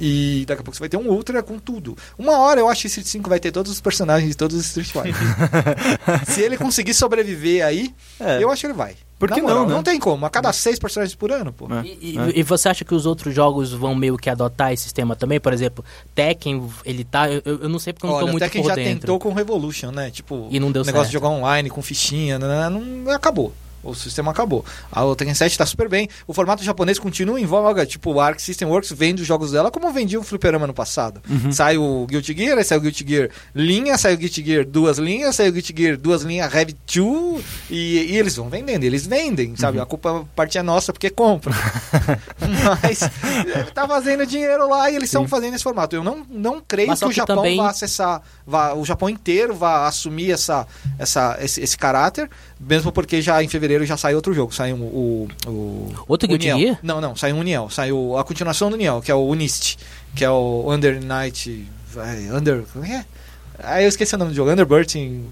E 0.01 0.45
daqui 0.49 0.61
a 0.61 0.65
pouco 0.65 0.75
você 0.77 0.81
vai 0.81 0.89
ter 0.89 0.97
um 0.97 1.09
Ultra 1.09 1.41
com 1.41 1.57
tudo. 1.57 1.97
Uma 2.19 2.37
hora 2.39 2.59
eu 2.59 2.69
acho 2.69 2.81
que 2.83 2.87
Street 2.89 3.07
5 3.07 3.31
vai 3.31 3.39
ter 3.39 3.53
todos 3.53 3.71
os 3.71 3.81
personagens 3.81 4.29
de 4.29 4.37
todos 4.37 4.57
os 4.57 4.67
Street 4.67 4.89
Fighter. 4.91 5.15
Se 6.27 6.41
ele 6.41 6.57
conseguir 6.57 6.95
sobreviver 6.95 7.65
aí, 7.65 7.95
É. 8.19 8.43
eu 8.43 8.51
acho 8.51 8.63
que 8.63 8.67
ele 8.67 8.75
vai. 8.75 8.97
Por 9.29 9.35
que 9.35 9.43
moral, 9.43 9.59
não, 9.61 9.67
né? 9.69 9.75
Não 9.75 9.83
tem 9.83 9.99
como. 9.99 10.27
A 10.27 10.31
cada 10.31 10.53
seis 10.53 10.79
personagens 10.79 11.15
por 11.15 11.31
ano, 11.33 11.53
pô. 11.53 11.67
É. 11.75 11.83
E, 11.85 11.99
e- 12.15 12.19
É. 12.19 12.33
e 12.39 12.43
você 12.43 12.69
acha 12.69 12.85
que 12.85 12.95
os 12.95 13.07
outros 13.07 13.35
jogos 13.35 13.73
vão 13.73 13.95
meio 13.95 14.17
que 14.17 14.29
adotar 14.29 14.73
esse 14.73 14.83
sistema 14.85 15.17
também? 15.17 15.41
Por 15.41 15.53
exemplo, 15.53 15.85
Tekken, 16.15 16.69
ele 16.85 17.05
tá. 17.05 17.31
Eu, 17.31 17.43
eu 17.45 17.69
não 17.69 17.79
sei 17.79 17.93
porque 17.93 18.07
eu 18.07 18.11
não 18.11 18.19
tô 18.19 18.25
Olha, 18.25 18.33
muito 18.33 18.43
até 18.45 18.53
quem 18.53 18.63
por 18.63 18.69
já 18.69 18.75
dentro. 18.75 19.01
tentou 19.01 19.19
com 19.19 19.33
Revolution, 19.33 19.91
né? 19.91 20.11
Tipo, 20.11 20.49
E 20.51 20.61
não 20.61 20.71
deu 20.71 20.83
o 20.83 20.85
negócio 20.85 21.05
certo. 21.05 21.07
de 21.09 21.13
jogar 21.13 21.29
online 21.29 21.71
com 21.71 21.81
fichinha, 21.83 22.39
né? 22.39 22.69
não 22.69 23.11
acabou. 23.13 23.53
O 23.85 23.95
sistema 23.95 24.31
acabou. 24.31 24.65
A 24.91 25.05
o 25.05 25.15
Tekken 25.15 25.35
7 25.35 25.57
tá 25.59 25.67
super 25.67 25.89
bem. 25.89 26.09
O 26.27 26.33
formato 26.33 26.63
japonês 26.65 26.99
continua 26.99 27.41
em 27.41 27.47
voga. 27.47 27.85
Tipo, 27.85 28.19
a 28.21 28.27
Arc 28.27 28.41
System 28.41 28.69
Works 28.69 28.93
vende 28.93 29.23
os 29.23 29.29
jogos 29.29 29.53
dela 29.53 29.71
como 29.71 29.93
vendia 29.93 30.19
o 30.19 30.23
Fliperama 30.23 30.67
no 30.67 30.75
passado. 30.75 31.21
Uhum. 31.29 31.53
Sai 31.53 31.77
o 31.77 32.07
Guilty 32.07 32.35
Gear, 32.37 32.59
aí 32.59 32.65
sai 32.65 32.79
o 32.79 32.81
Guilty 32.81 33.05
Gear 33.07 33.31
linha, 33.55 33.97
sai 33.99 34.15
o 34.15 34.17
Guilty 34.17 34.45
Gear 34.45 34.65
duas 34.65 34.99
linhas, 34.99 35.37
sai 35.37 35.49
o 35.49 35.53
Guilty 35.53 35.75
Gear 35.77 35.97
duas 35.97 36.23
linhas 36.23 36.53
Heavy 36.55 36.77
2 36.95 37.45
e, 37.71 38.13
e 38.13 38.17
eles 38.17 38.37
vão 38.37 38.49
vendendo. 38.49 38.85
Eles 38.85 39.07
vendem, 39.07 39.55
sabe? 39.57 39.79
Uhum. 39.79 39.83
A 39.85 39.87
culpa 39.87 40.21
a 40.21 40.25
parte 40.37 40.59
é 40.59 40.63
nossa 40.63 40.93
porque 40.93 41.11
compra. 41.11 41.53
Mas 42.83 43.03
ele 43.57 43.71
tá 43.73 43.87
fazendo 43.87 44.27
dinheiro 44.27 44.69
lá 44.69 44.91
e 44.91 44.97
eles 44.97 45.09
estão 45.09 45.27
fazendo 45.27 45.55
esse 45.55 45.65
formato. 45.65 45.95
Eu 45.97 46.05
não, 46.05 46.25
não 46.29 46.61
creio 46.67 46.89
Mas 46.89 47.01
que 47.01 47.07
o 47.07 47.13
Japão 47.13 47.37
também- 47.37 47.57
vá 47.57 47.71
acessar, 47.71 48.23
vá, 48.47 48.73
o 48.75 48.85
Japão 48.85 49.09
inteiro 49.09 49.55
vá 49.55 49.87
assumir 49.87 50.31
essa, 50.33 50.67
essa, 50.99 51.37
esse, 51.41 51.61
esse 51.61 51.77
caráter, 51.77 52.31
mesmo 52.61 52.93
porque 52.93 53.21
já 53.21 53.43
em 53.43 53.49
fevereiro 53.49 53.85
já 53.85 53.97
sai 53.97 54.15
outro 54.15 54.33
jogo, 54.33 54.55
sai 54.55 54.73
o, 54.73 54.77
o, 54.77 55.29
o 55.47 55.95
Outro 56.09 56.27
o 56.27 56.29
Guilty 56.31 56.47
Niel. 56.47 56.59
Gear? 56.59 56.79
Não, 56.83 57.01
não, 57.01 57.15
sai 57.17 57.33
um 57.33 57.43
Niel, 57.43 57.69
sai 57.71 57.93
o, 57.93 58.17
a 58.17 58.25
continuação 58.25 58.71
do 58.71 58.77
Niel, 58.77 59.01
que 59.03 59.11
é 59.11 59.15
o 59.15 59.27
Unist, 59.27 59.77
que 60.15 60.25
é 60.25 60.31
o 60.31 60.65
Under 60.73 61.03
Night, 61.03 61.67
vai, 61.93 62.31
Under, 62.31 62.63
como 62.73 62.85
é? 62.85 63.05
Ah, 63.59 63.81
eu 63.83 63.89
esqueci 63.89 64.15
o 64.15 64.19
nome 64.19 64.31
do 64.33 64.35
jogo, 64.37 64.51
Underbird 64.51 64.99
in, 64.99 65.29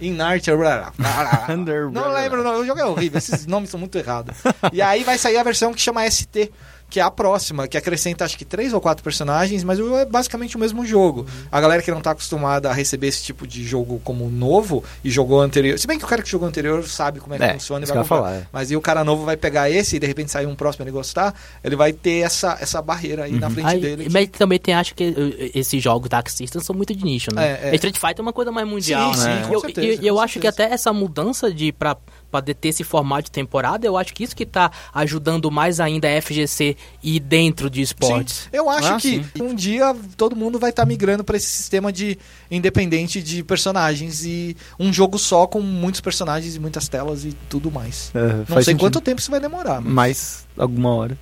in 0.00 0.12
Night, 0.12 0.50
blá, 0.50 0.92
blá. 0.96 1.46
Under- 1.50 1.90
não 1.90 2.12
lembro, 2.12 2.42
não, 2.42 2.60
o 2.60 2.66
jogo 2.66 2.80
é 2.80 2.84
horrível, 2.86 3.18
esses 3.18 3.44
nomes 3.46 3.68
são 3.70 3.78
muito 3.78 3.96
errados. 3.98 4.36
E 4.72 4.80
aí 4.80 5.04
vai 5.04 5.18
sair 5.18 5.36
a 5.36 5.42
versão 5.42 5.72
que 5.74 5.80
chama 5.80 6.08
ST, 6.10 6.50
que 6.94 7.00
é 7.00 7.02
a 7.02 7.10
próxima, 7.10 7.66
que 7.66 7.76
acrescenta 7.76 8.24
acho 8.24 8.38
que 8.38 8.44
três 8.44 8.72
ou 8.72 8.80
quatro 8.80 9.02
personagens, 9.02 9.64
mas 9.64 9.80
é 9.80 10.04
basicamente 10.04 10.56
o 10.56 10.60
mesmo 10.60 10.86
jogo. 10.86 11.26
A 11.50 11.60
galera 11.60 11.82
que 11.82 11.90
não 11.90 12.00
tá 12.00 12.12
acostumada 12.12 12.70
a 12.70 12.72
receber 12.72 13.08
esse 13.08 13.20
tipo 13.24 13.48
de 13.48 13.64
jogo 13.64 14.00
como 14.04 14.30
novo 14.30 14.84
e 15.02 15.10
jogou 15.10 15.40
anterior. 15.40 15.76
Se 15.76 15.88
bem 15.88 15.98
que 15.98 16.04
o 16.04 16.06
cara 16.08 16.22
que 16.22 16.30
jogou 16.30 16.46
anterior 16.46 16.84
sabe 16.86 17.18
como 17.18 17.34
é 17.34 17.38
que 17.38 17.42
É, 17.44 17.52
funciona 17.54 17.84
e 17.84 17.88
vai 17.88 17.92
que 17.96 17.98
eu 17.98 18.02
comprar. 18.04 18.16
falar, 18.16 18.32
é. 18.36 18.46
Mas 18.52 18.70
e 18.70 18.76
o 18.76 18.80
cara 18.80 19.02
novo 19.02 19.24
vai 19.24 19.36
pegar 19.36 19.68
esse 19.68 19.96
e 19.96 19.98
de 19.98 20.06
repente 20.06 20.30
sair 20.30 20.46
um 20.46 20.54
próximo 20.54 20.84
e 20.84 20.84
ele 20.84 20.92
gostar, 20.92 21.34
ele 21.64 21.74
vai 21.74 21.92
ter 21.92 22.20
essa, 22.20 22.56
essa 22.60 22.80
barreira 22.80 23.24
aí 23.24 23.32
na 23.32 23.50
frente 23.50 23.66
Aí, 23.66 23.80
dele. 23.80 24.04
que- 24.04 24.12
mas 24.12 24.28
também 24.28 24.60
tem, 24.60 24.72
acho 24.74 24.94
que 24.94 25.50
esses 25.52 25.82
jogos 25.82 26.08
Dark 26.08 26.28
System 26.28 26.62
são 26.62 26.76
muito 26.76 26.94
de 26.94 27.04
nicho, 27.04 27.34
né? 27.34 27.58
É, 27.60 27.70
é. 27.70 27.74
Street 27.74 27.96
Fighter 27.98 28.20
é 28.20 28.22
uma 28.22 28.32
coisa 28.32 28.52
mais 28.52 28.68
mundial, 28.68 29.12
Sim, 29.14 29.20
né? 29.24 29.40
sim, 29.42 29.48
com 29.48 29.54
eu, 29.54 29.60
certeza, 29.60 30.00
e- 30.00 30.04
e 30.04 30.06
eu 30.06 30.14
com 30.14 30.20
acho 30.20 30.38
que 30.38 30.46
certeza. 30.46 30.66
até 30.68 30.74
essa 30.74 30.92
mudança 30.92 31.52
de 31.52 31.72
pra, 31.72 31.96
pra 32.34 32.40
de- 32.40 32.54
ter 32.54 32.68
esse 32.70 32.82
formato 32.82 33.24
de 33.26 33.30
temporada, 33.30 33.86
eu 33.86 33.96
acho 33.96 34.12
que 34.12 34.24
isso 34.24 34.34
que 34.34 34.44
tá 34.44 34.70
ajudando 34.92 35.50
mais 35.52 35.78
ainda 35.78 36.08
a 36.08 36.20
FGC 36.20 36.76
ir 37.02 37.20
dentro 37.20 37.70
de 37.70 37.80
esportes. 37.80 38.34
Sim. 38.44 38.48
Eu 38.52 38.68
acho 38.68 38.88
Ah, 38.88 38.96
que 38.96 39.22
sim. 39.22 39.24
um 39.40 39.54
dia 39.54 39.94
todo 40.16 40.34
mundo 40.34 40.58
vai 40.58 40.70
estar 40.70 40.84
migrando 40.84 41.22
para 41.22 41.36
esse 41.36 41.46
sistema 41.46 41.92
de 41.92 42.18
independente 42.50 43.22
de 43.22 43.42
personagens 43.44 44.24
e 44.24 44.56
um 44.78 44.92
jogo 44.92 45.18
só 45.18 45.46
com 45.46 45.60
muitos 45.60 46.00
personagens 46.00 46.56
e 46.56 46.60
muitas 46.60 46.88
telas 46.88 47.24
e 47.24 47.32
tudo 47.48 47.70
mais. 47.70 48.10
É, 48.14 48.18
Não 48.18 48.46
sei 48.56 48.62
sentido. 48.64 48.80
quanto 48.80 49.00
tempo 49.00 49.20
isso 49.20 49.30
vai 49.30 49.40
demorar. 49.40 49.80
Mas... 49.80 49.92
mais 49.92 50.43
alguma 50.56 50.94
hora. 50.94 51.18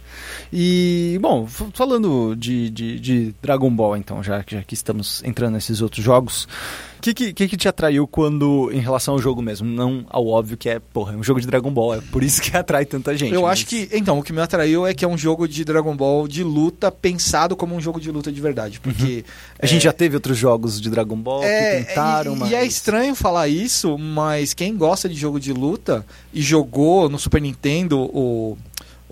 E, 0.53 1.19
bom, 1.21 1.47
falando 1.47 2.35
de, 2.37 2.69
de, 2.71 3.01
de 3.01 3.35
Dragon 3.43 3.71
Ball, 3.71 3.97
então, 3.97 4.23
já, 4.23 4.43
que- 4.43 4.55
já 4.57 4.63
que 4.63 4.75
estamos 4.75 5.23
entrando 5.25 5.55
nesses 5.55 5.81
outros 5.81 6.05
jogos, 6.05 6.45
o 6.99 7.03
que, 7.03 7.33
que, 7.33 7.49
que 7.49 7.57
te 7.57 7.67
atraiu 7.67 8.07
quando, 8.07 8.71
em 8.73 8.79
relação 8.79 9.15
ao 9.15 9.21
jogo 9.21 9.43
mesmo? 9.43 9.67
Não 9.67 10.05
ao 10.09 10.25
óbvio 10.27 10.57
que 10.57 10.69
é, 10.69 10.79
porra, 10.79 11.15
é 11.15 11.17
um 11.17 11.23
jogo 11.23 11.41
de 11.41 11.47
Dragon 11.49 11.71
Ball, 11.73 11.95
é 11.95 12.01
por 12.13 12.23
isso 12.23 12.41
que 12.41 12.55
atrai 12.57 12.85
tanta 12.85 13.17
gente. 13.17 13.35
Eu 13.35 13.43
mas- 13.43 13.53
acho 13.53 13.67
que, 13.67 13.89
então, 13.93 14.19
o 14.19 14.23
que 14.23 14.33
me 14.33 14.41
atraiu 14.41 14.87
é 14.87 14.95
que 14.95 15.05
é 15.05 15.09
um 15.09 15.19
jogo 15.19 15.49
de 15.49 15.65
Dragon 15.65 15.97
Ball 15.97 16.29
de 16.29 16.45
luta 16.45 16.93
pensado 16.93 17.57
como 17.57 17.75
um 17.75 17.81
jogo 17.81 18.01
de 18.01 18.11
luta 18.11 18.31
de 18.31 18.41
verdade, 18.41 18.79
porque 18.79 19.25
A 19.59 19.67
gente 19.67 19.79
é, 19.81 19.85
já 19.85 19.93
teve 19.93 20.15
outros 20.15 20.37
jogos 20.39 20.81
de 20.81 20.91
Dragon 20.91 21.17
Ball 21.17 21.43
É, 21.43 21.81
que 21.81 21.87
tentaram, 21.89 22.37
e, 22.37 22.39
mas... 22.39 22.51
e 22.51 22.55
é 22.55 22.65
estranho 22.65 23.15
falar 23.15 23.49
isso, 23.49 23.97
mas 23.99 24.55
quem 24.55 24.77
gosta 24.77 25.09
de 25.09 25.15
jogo 25.17 25.41
de 25.41 25.53
luta 25.53 26.05
e 26.33 26.41
jogou 26.41 27.09
no 27.09 27.19
Super 27.19 27.41
Nintendo 27.43 27.99
o, 28.01 28.57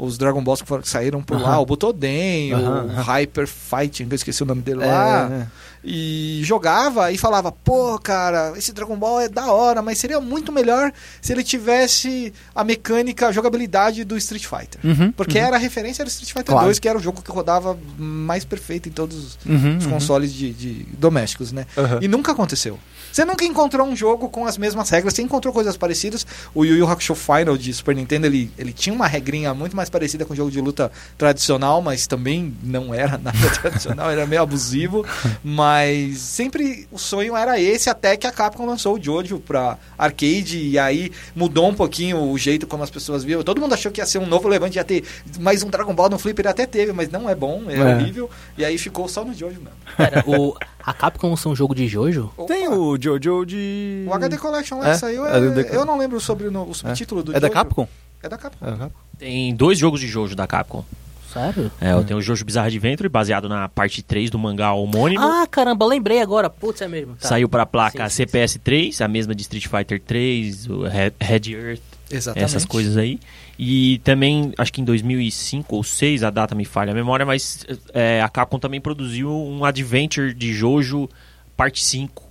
os 0.00 0.16
Dragon 0.18 0.42
Balls 0.42 0.62
que 0.62 0.88
saíram 0.88 1.22
por 1.22 1.40
lá, 1.40 1.50
Aham. 1.54 1.60
o 1.60 1.66
Butoden, 1.66 2.52
Aham, 2.54 2.84
o 2.86 2.90
aham. 2.90 3.02
Hyper 3.02 3.46
Fighting, 3.46 4.06
eu 4.10 4.14
esqueci 4.14 4.42
o 4.42 4.46
nome 4.46 4.62
dele 4.62 4.82
É, 4.82 4.86
lá, 4.86 5.30
é. 5.32 5.46
E 5.82 6.40
jogava 6.44 7.10
e 7.10 7.18
falava, 7.18 7.50
pô, 7.50 7.98
cara, 7.98 8.52
esse 8.56 8.72
Dragon 8.72 8.96
Ball 8.96 9.20
é 9.20 9.28
da 9.28 9.52
hora, 9.52 9.80
mas 9.80 9.98
seria 9.98 10.20
muito 10.20 10.52
melhor 10.52 10.92
se 11.20 11.32
ele 11.32 11.42
tivesse 11.42 12.32
a 12.54 12.62
mecânica, 12.62 13.28
a 13.28 13.32
jogabilidade 13.32 14.04
do 14.04 14.16
Street 14.16 14.44
Fighter. 14.44 14.80
Uhum, 14.84 15.12
Porque 15.12 15.38
uhum. 15.38 15.44
era 15.46 15.56
a 15.56 15.58
referência 15.58 16.04
do 16.04 16.08
Street 16.08 16.28
Fighter 16.28 16.46
Claro. 16.46 16.66
2, 16.66 16.78
que 16.78 16.88
era 16.88 16.98
o 16.98 17.00
jogo 17.00 17.22
que 17.22 17.30
rodava 17.30 17.78
mais 17.98 18.44
perfeito 18.44 18.88
em 18.88 18.92
todos 18.92 19.16
os 19.16 19.38
Uhum, 19.46 19.78
os 19.78 19.84
uhum. 19.84 19.92
consoles 19.92 20.32
de, 20.32 20.52
de 20.52 20.86
domésticos, 20.96 21.50
né? 21.52 21.66
E 22.00 22.08
nunca 22.08 22.32
aconteceu. 22.32 22.78
Você 23.12 23.24
nunca 23.24 23.44
encontrou 23.44 23.86
um 23.86 23.96
jogo 23.96 24.28
com 24.28 24.46
as 24.46 24.56
mesmas 24.56 24.88
regras, 24.90 25.14
você 25.14 25.22
encontrou 25.22 25.52
coisas 25.52 25.76
parecidas. 25.76 26.26
O 26.54 26.64
Yu 26.64 26.76
Yu 26.76 26.88
Hakusho 26.88 27.14
Final 27.14 27.56
de 27.56 27.72
Super 27.72 27.96
Nintendo, 27.96 28.26
ele, 28.26 28.50
ele 28.56 28.72
tinha 28.72 28.94
uma 28.94 29.06
regrinha 29.06 29.52
muito 29.52 29.74
mais 29.74 29.90
parecida 29.90 30.24
com 30.24 30.32
o 30.32 30.36
jogo 30.36 30.50
de 30.50 30.60
luta 30.60 30.92
tradicional, 31.18 31.82
mas 31.82 32.06
também 32.06 32.54
não 32.62 32.94
era 32.94 33.18
nada 33.18 33.50
tradicional, 33.60 34.10
era 34.10 34.26
meio 34.26 34.42
abusivo. 34.42 35.04
Mas 35.42 35.69
sempre 36.16 36.86
o 36.90 36.98
sonho 36.98 37.36
era 37.36 37.60
esse, 37.60 37.88
até 37.90 38.16
que 38.16 38.26
a 38.26 38.32
Capcom 38.32 38.66
lançou 38.66 38.96
o 38.96 39.02
Jojo 39.02 39.38
pra 39.40 39.76
arcade, 39.98 40.58
e 40.58 40.78
aí 40.78 41.10
mudou 41.34 41.68
um 41.68 41.74
pouquinho 41.74 42.22
o 42.30 42.38
jeito 42.38 42.66
como 42.66 42.82
as 42.82 42.90
pessoas 42.90 43.22
viam. 43.24 43.42
Todo 43.42 43.60
mundo 43.60 43.72
achou 43.74 43.90
que 43.92 44.00
ia 44.00 44.06
ser 44.06 44.18
um 44.18 44.26
novo 44.26 44.48
Levante, 44.48 44.76
ia 44.76 44.84
ter 44.84 45.04
mais 45.38 45.62
um 45.62 45.68
Dragon 45.70 45.94
Ball 45.94 46.08
no 46.10 46.18
Flipper, 46.18 46.46
até 46.48 46.66
teve, 46.66 46.92
mas 46.92 47.10
não 47.10 47.28
é 47.28 47.34
bom, 47.34 47.62
é, 47.68 47.76
É. 47.76 47.94
horrível. 47.94 48.30
E 48.56 48.64
aí 48.64 48.78
ficou 48.78 49.08
só 49.08 49.24
no 49.24 49.32
Jojo 49.34 49.60
mesmo. 49.60 49.70
Pera, 49.96 50.24
o, 50.26 50.56
a 50.82 50.92
Capcom 50.92 51.30
lançou 51.30 51.52
um 51.52 51.56
jogo 51.56 51.74
de 51.74 51.86
Jojo? 51.88 52.32
Tem 52.46 52.66
Opa. 52.68 52.76
o 52.76 52.96
Jojo 53.00 53.44
de... 53.44 54.04
O 54.08 54.14
HD 54.14 54.36
Collection 54.38 54.78
lá 54.78 54.90
É? 54.90 54.92
que 54.92 54.98
saiu, 54.98 55.26
É 55.26 55.36
é, 55.38 55.76
eu 55.76 55.84
não 55.84 55.98
lembro 55.98 56.20
sobre 56.20 56.48
o, 56.48 56.68
o 56.70 56.74
subtítulo 56.74 57.22
do 57.22 57.32
É 57.36 57.40
da 57.40 57.48
Jojo. 57.48 57.52
Capcom? 57.52 57.88
É 58.22 58.28
da 58.28 58.36
Capcom. 58.38 58.66
É 58.66 58.70
da 58.70 58.76
Capcom. 58.76 59.00
Tem 59.18 59.54
dois 59.54 59.78
jogos 59.78 60.00
de 60.00 60.06
Jojo 60.08 60.34
da 60.34 60.46
Capcom. 60.46 60.84
Sério? 61.32 61.70
É, 61.80 61.92
eu 61.92 62.02
tenho 62.04 62.18
o 62.18 62.22
Jojo 62.22 62.44
Bizarre 62.44 62.66
Adventure, 62.68 63.08
baseado 63.08 63.48
na 63.48 63.68
parte 63.68 64.02
3 64.02 64.30
do 64.30 64.38
mangá 64.38 64.72
homônimo. 64.72 65.22
Ah, 65.22 65.46
caramba, 65.46 65.86
lembrei 65.86 66.20
agora. 66.20 66.50
Putz, 66.50 66.80
é 66.80 66.88
mesmo. 66.88 67.14
Tá. 67.16 67.28
Saiu 67.28 67.48
pra 67.48 67.64
placa 67.64 68.04
Sim, 68.08 68.10
sim, 68.10 68.16
CPS 68.16 68.58
3, 68.58 69.00
a 69.00 69.08
mesma 69.08 69.34
de 69.34 69.42
Street 69.42 69.66
Fighter 69.66 70.00
3, 70.00 70.68
o 70.68 70.82
Red, 70.82 71.12
Red 71.20 71.52
Earth 71.54 71.82
Exatamente. 72.10 72.44
essas 72.44 72.64
coisas 72.64 72.96
aí. 72.96 73.20
E 73.58 73.98
também, 74.02 74.52
acho 74.58 74.72
que 74.72 74.80
em 74.80 74.84
2005 74.84 75.76
ou 75.76 75.82
2006, 75.82 76.24
a 76.24 76.30
data 76.30 76.54
me 76.54 76.64
falha 76.64 76.92
a 76.92 76.94
memória, 76.94 77.24
mas 77.24 77.64
é, 77.94 78.20
a 78.22 78.28
Capcom 78.28 78.58
também 78.58 78.80
produziu 78.80 79.30
um 79.30 79.64
Adventure 79.64 80.34
de 80.34 80.52
Jojo 80.52 81.08
parte 81.56 81.84
5. 81.84 82.28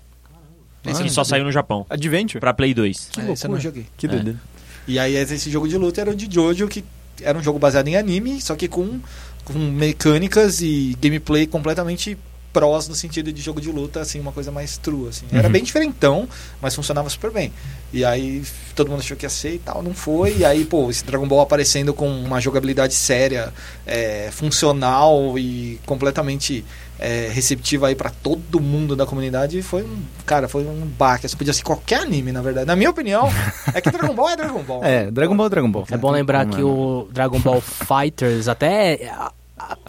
Esse 0.85 1.01
que 1.01 1.07
eu 1.09 1.13
só 1.13 1.23
saiu 1.23 1.43
no 1.43 1.51
Japão, 1.51 1.85
Adventure? 1.89 2.39
pra 2.39 2.53
Play 2.53 2.73
2. 2.73 3.11
É, 3.17 3.31
esse 3.31 3.45
eu 3.45 3.51
não 3.51 3.59
joguei. 3.59 3.85
Que 3.97 4.07
É. 4.07 4.09
doideira. 4.09 4.39
E 4.87 4.97
aí 4.97 5.15
esse 5.15 5.51
jogo 5.51 5.67
de 5.67 5.77
luta 5.77 6.01
era 6.01 6.09
o 6.09 6.15
de 6.15 6.27
Jojo, 6.33 6.67
que 6.67 6.83
era 7.23 7.37
um 7.37 7.43
jogo 7.43 7.59
baseado 7.59 7.87
em 7.87 7.95
anime, 7.95 8.41
só 8.41 8.55
que 8.55 8.67
com, 8.67 8.99
com 9.45 9.53
mecânicas 9.53 10.61
e 10.61 10.95
gameplay 11.01 11.45
completamente 11.47 12.17
prós 12.51 12.87
no 12.87 12.95
sentido 12.95 13.31
de 13.31 13.41
jogo 13.43 13.61
de 13.61 13.71
luta, 13.71 14.01
assim, 14.01 14.19
uma 14.19 14.31
coisa 14.31 14.51
mais 14.51 14.75
true, 14.75 15.07
assim. 15.07 15.25
Era 15.31 15.45
Uhum. 15.47 15.51
bem 15.53 15.63
diferentão, 15.63 16.27
mas 16.59 16.73
funcionava 16.75 17.07
super 17.07 17.29
bem. 17.29 17.53
E 17.93 18.03
aí 18.03 18.43
todo 18.75 18.89
mundo 18.89 19.01
achou 19.01 19.15
que 19.15 19.23
ia 19.23 19.29
ser 19.29 19.53
e 19.53 19.59
tal, 19.59 19.83
não 19.83 19.93
foi. 19.93 20.37
E 20.37 20.43
aí, 20.45 20.65
pô, 20.65 20.89
esse 20.89 21.03
Dragon 21.05 21.27
Ball 21.27 21.41
aparecendo 21.41 21.93
com 21.93 22.09
uma 22.09 22.41
jogabilidade 22.41 22.95
séria, 22.95 23.53
é, 23.85 24.29
funcional 24.31 25.37
e 25.37 25.79
completamente 25.85 26.65
é, 26.99 27.29
receptiva 27.31 27.87
aí 27.87 27.95
pra 27.95 28.09
todo 28.09 28.59
mundo 28.59 28.95
da 28.95 29.05
comunidade, 29.05 29.61
foi 29.61 29.83
um, 29.83 29.97
cara, 30.25 30.47
foi 30.47 30.65
um 30.65 30.85
baque. 30.85 31.25
Isso 31.25 31.37
podia 31.37 31.53
ser 31.53 31.63
qualquer 31.63 32.01
anime, 32.01 32.31
na 32.31 32.41
verdade. 32.41 32.67
Na 32.67 32.75
minha 32.75 32.89
opinião, 32.89 33.29
é 33.73 33.79
que 33.79 33.89
Dragon 33.89 34.13
Ball 34.13 34.29
é 34.29 34.35
Dragon 34.35 34.63
Ball. 34.63 34.83
É, 34.83 35.09
Dragon 35.09 35.35
Ball, 35.35 35.49
Dragon 35.49 35.71
Ball. 35.71 35.85
É 35.89 35.97
bom 35.97 36.11
lembrar 36.11 36.45
que 36.45 36.61
o 36.61 37.07
Dragon 37.11 37.39
Ball 37.39 37.61
Fighters 37.63 38.47
até. 38.47 39.11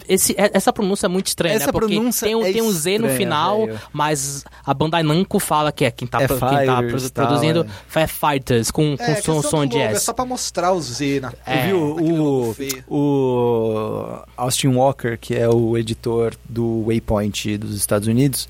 Esse, 0.07 0.33
é- 0.37 0.51
essa 0.53 0.71
pronúncia 0.73 1.05
é 1.05 1.09
muito 1.09 1.27
estranha, 1.27 1.55
Essa 1.55 1.67
né? 1.67 1.71
Porque 1.71 1.93
pronúncia 1.95 2.25
tem, 2.25 2.35
um- 2.35 2.45
é 2.45 2.51
tem 2.51 2.61
um 2.61 2.71
Z 2.71 2.99
no 2.99 3.09
final, 3.09 3.65
velho. 3.65 3.79
mas 3.93 4.43
a 4.65 4.73
Bandai 4.73 5.03
Namco 5.03 5.39
fala 5.39 5.71
que 5.71 5.85
é 5.85 5.91
quem 5.91 6.07
tá, 6.07 6.21
É 6.21 6.27
quem 6.27 6.37
tá 6.39 6.49
Fighters, 6.49 7.11
tal, 7.11 7.27
produzindo 7.27 7.65
é. 7.95 8.01
é 8.01 8.07
Fighters, 8.07 8.71
com, 8.71 8.95
com 8.97 9.03
É, 9.03 9.07
som, 9.07 9.13
questão 9.15 9.41
som 9.41 9.59
do 9.65 9.67
de 9.71 9.77
logo, 9.77 9.89
É 9.89 9.91
S. 9.93 10.05
só 10.05 10.13
pra 10.13 10.25
mostrar 10.25 10.71
o 10.73 10.81
Z 10.81 11.19
na 11.21 11.33
É, 11.45 11.67
Viu, 11.67 11.77
o, 11.79 12.55
o 12.89 14.19
Austin 14.37 14.67
Walker, 14.69 15.17
que 15.19 15.35
é 15.35 15.47
o 15.49 15.77
editor 15.77 16.33
do 16.47 16.83
Waypoint 16.87 17.57
dos 17.57 17.75
Estados 17.75 18.07
Unidos, 18.07 18.47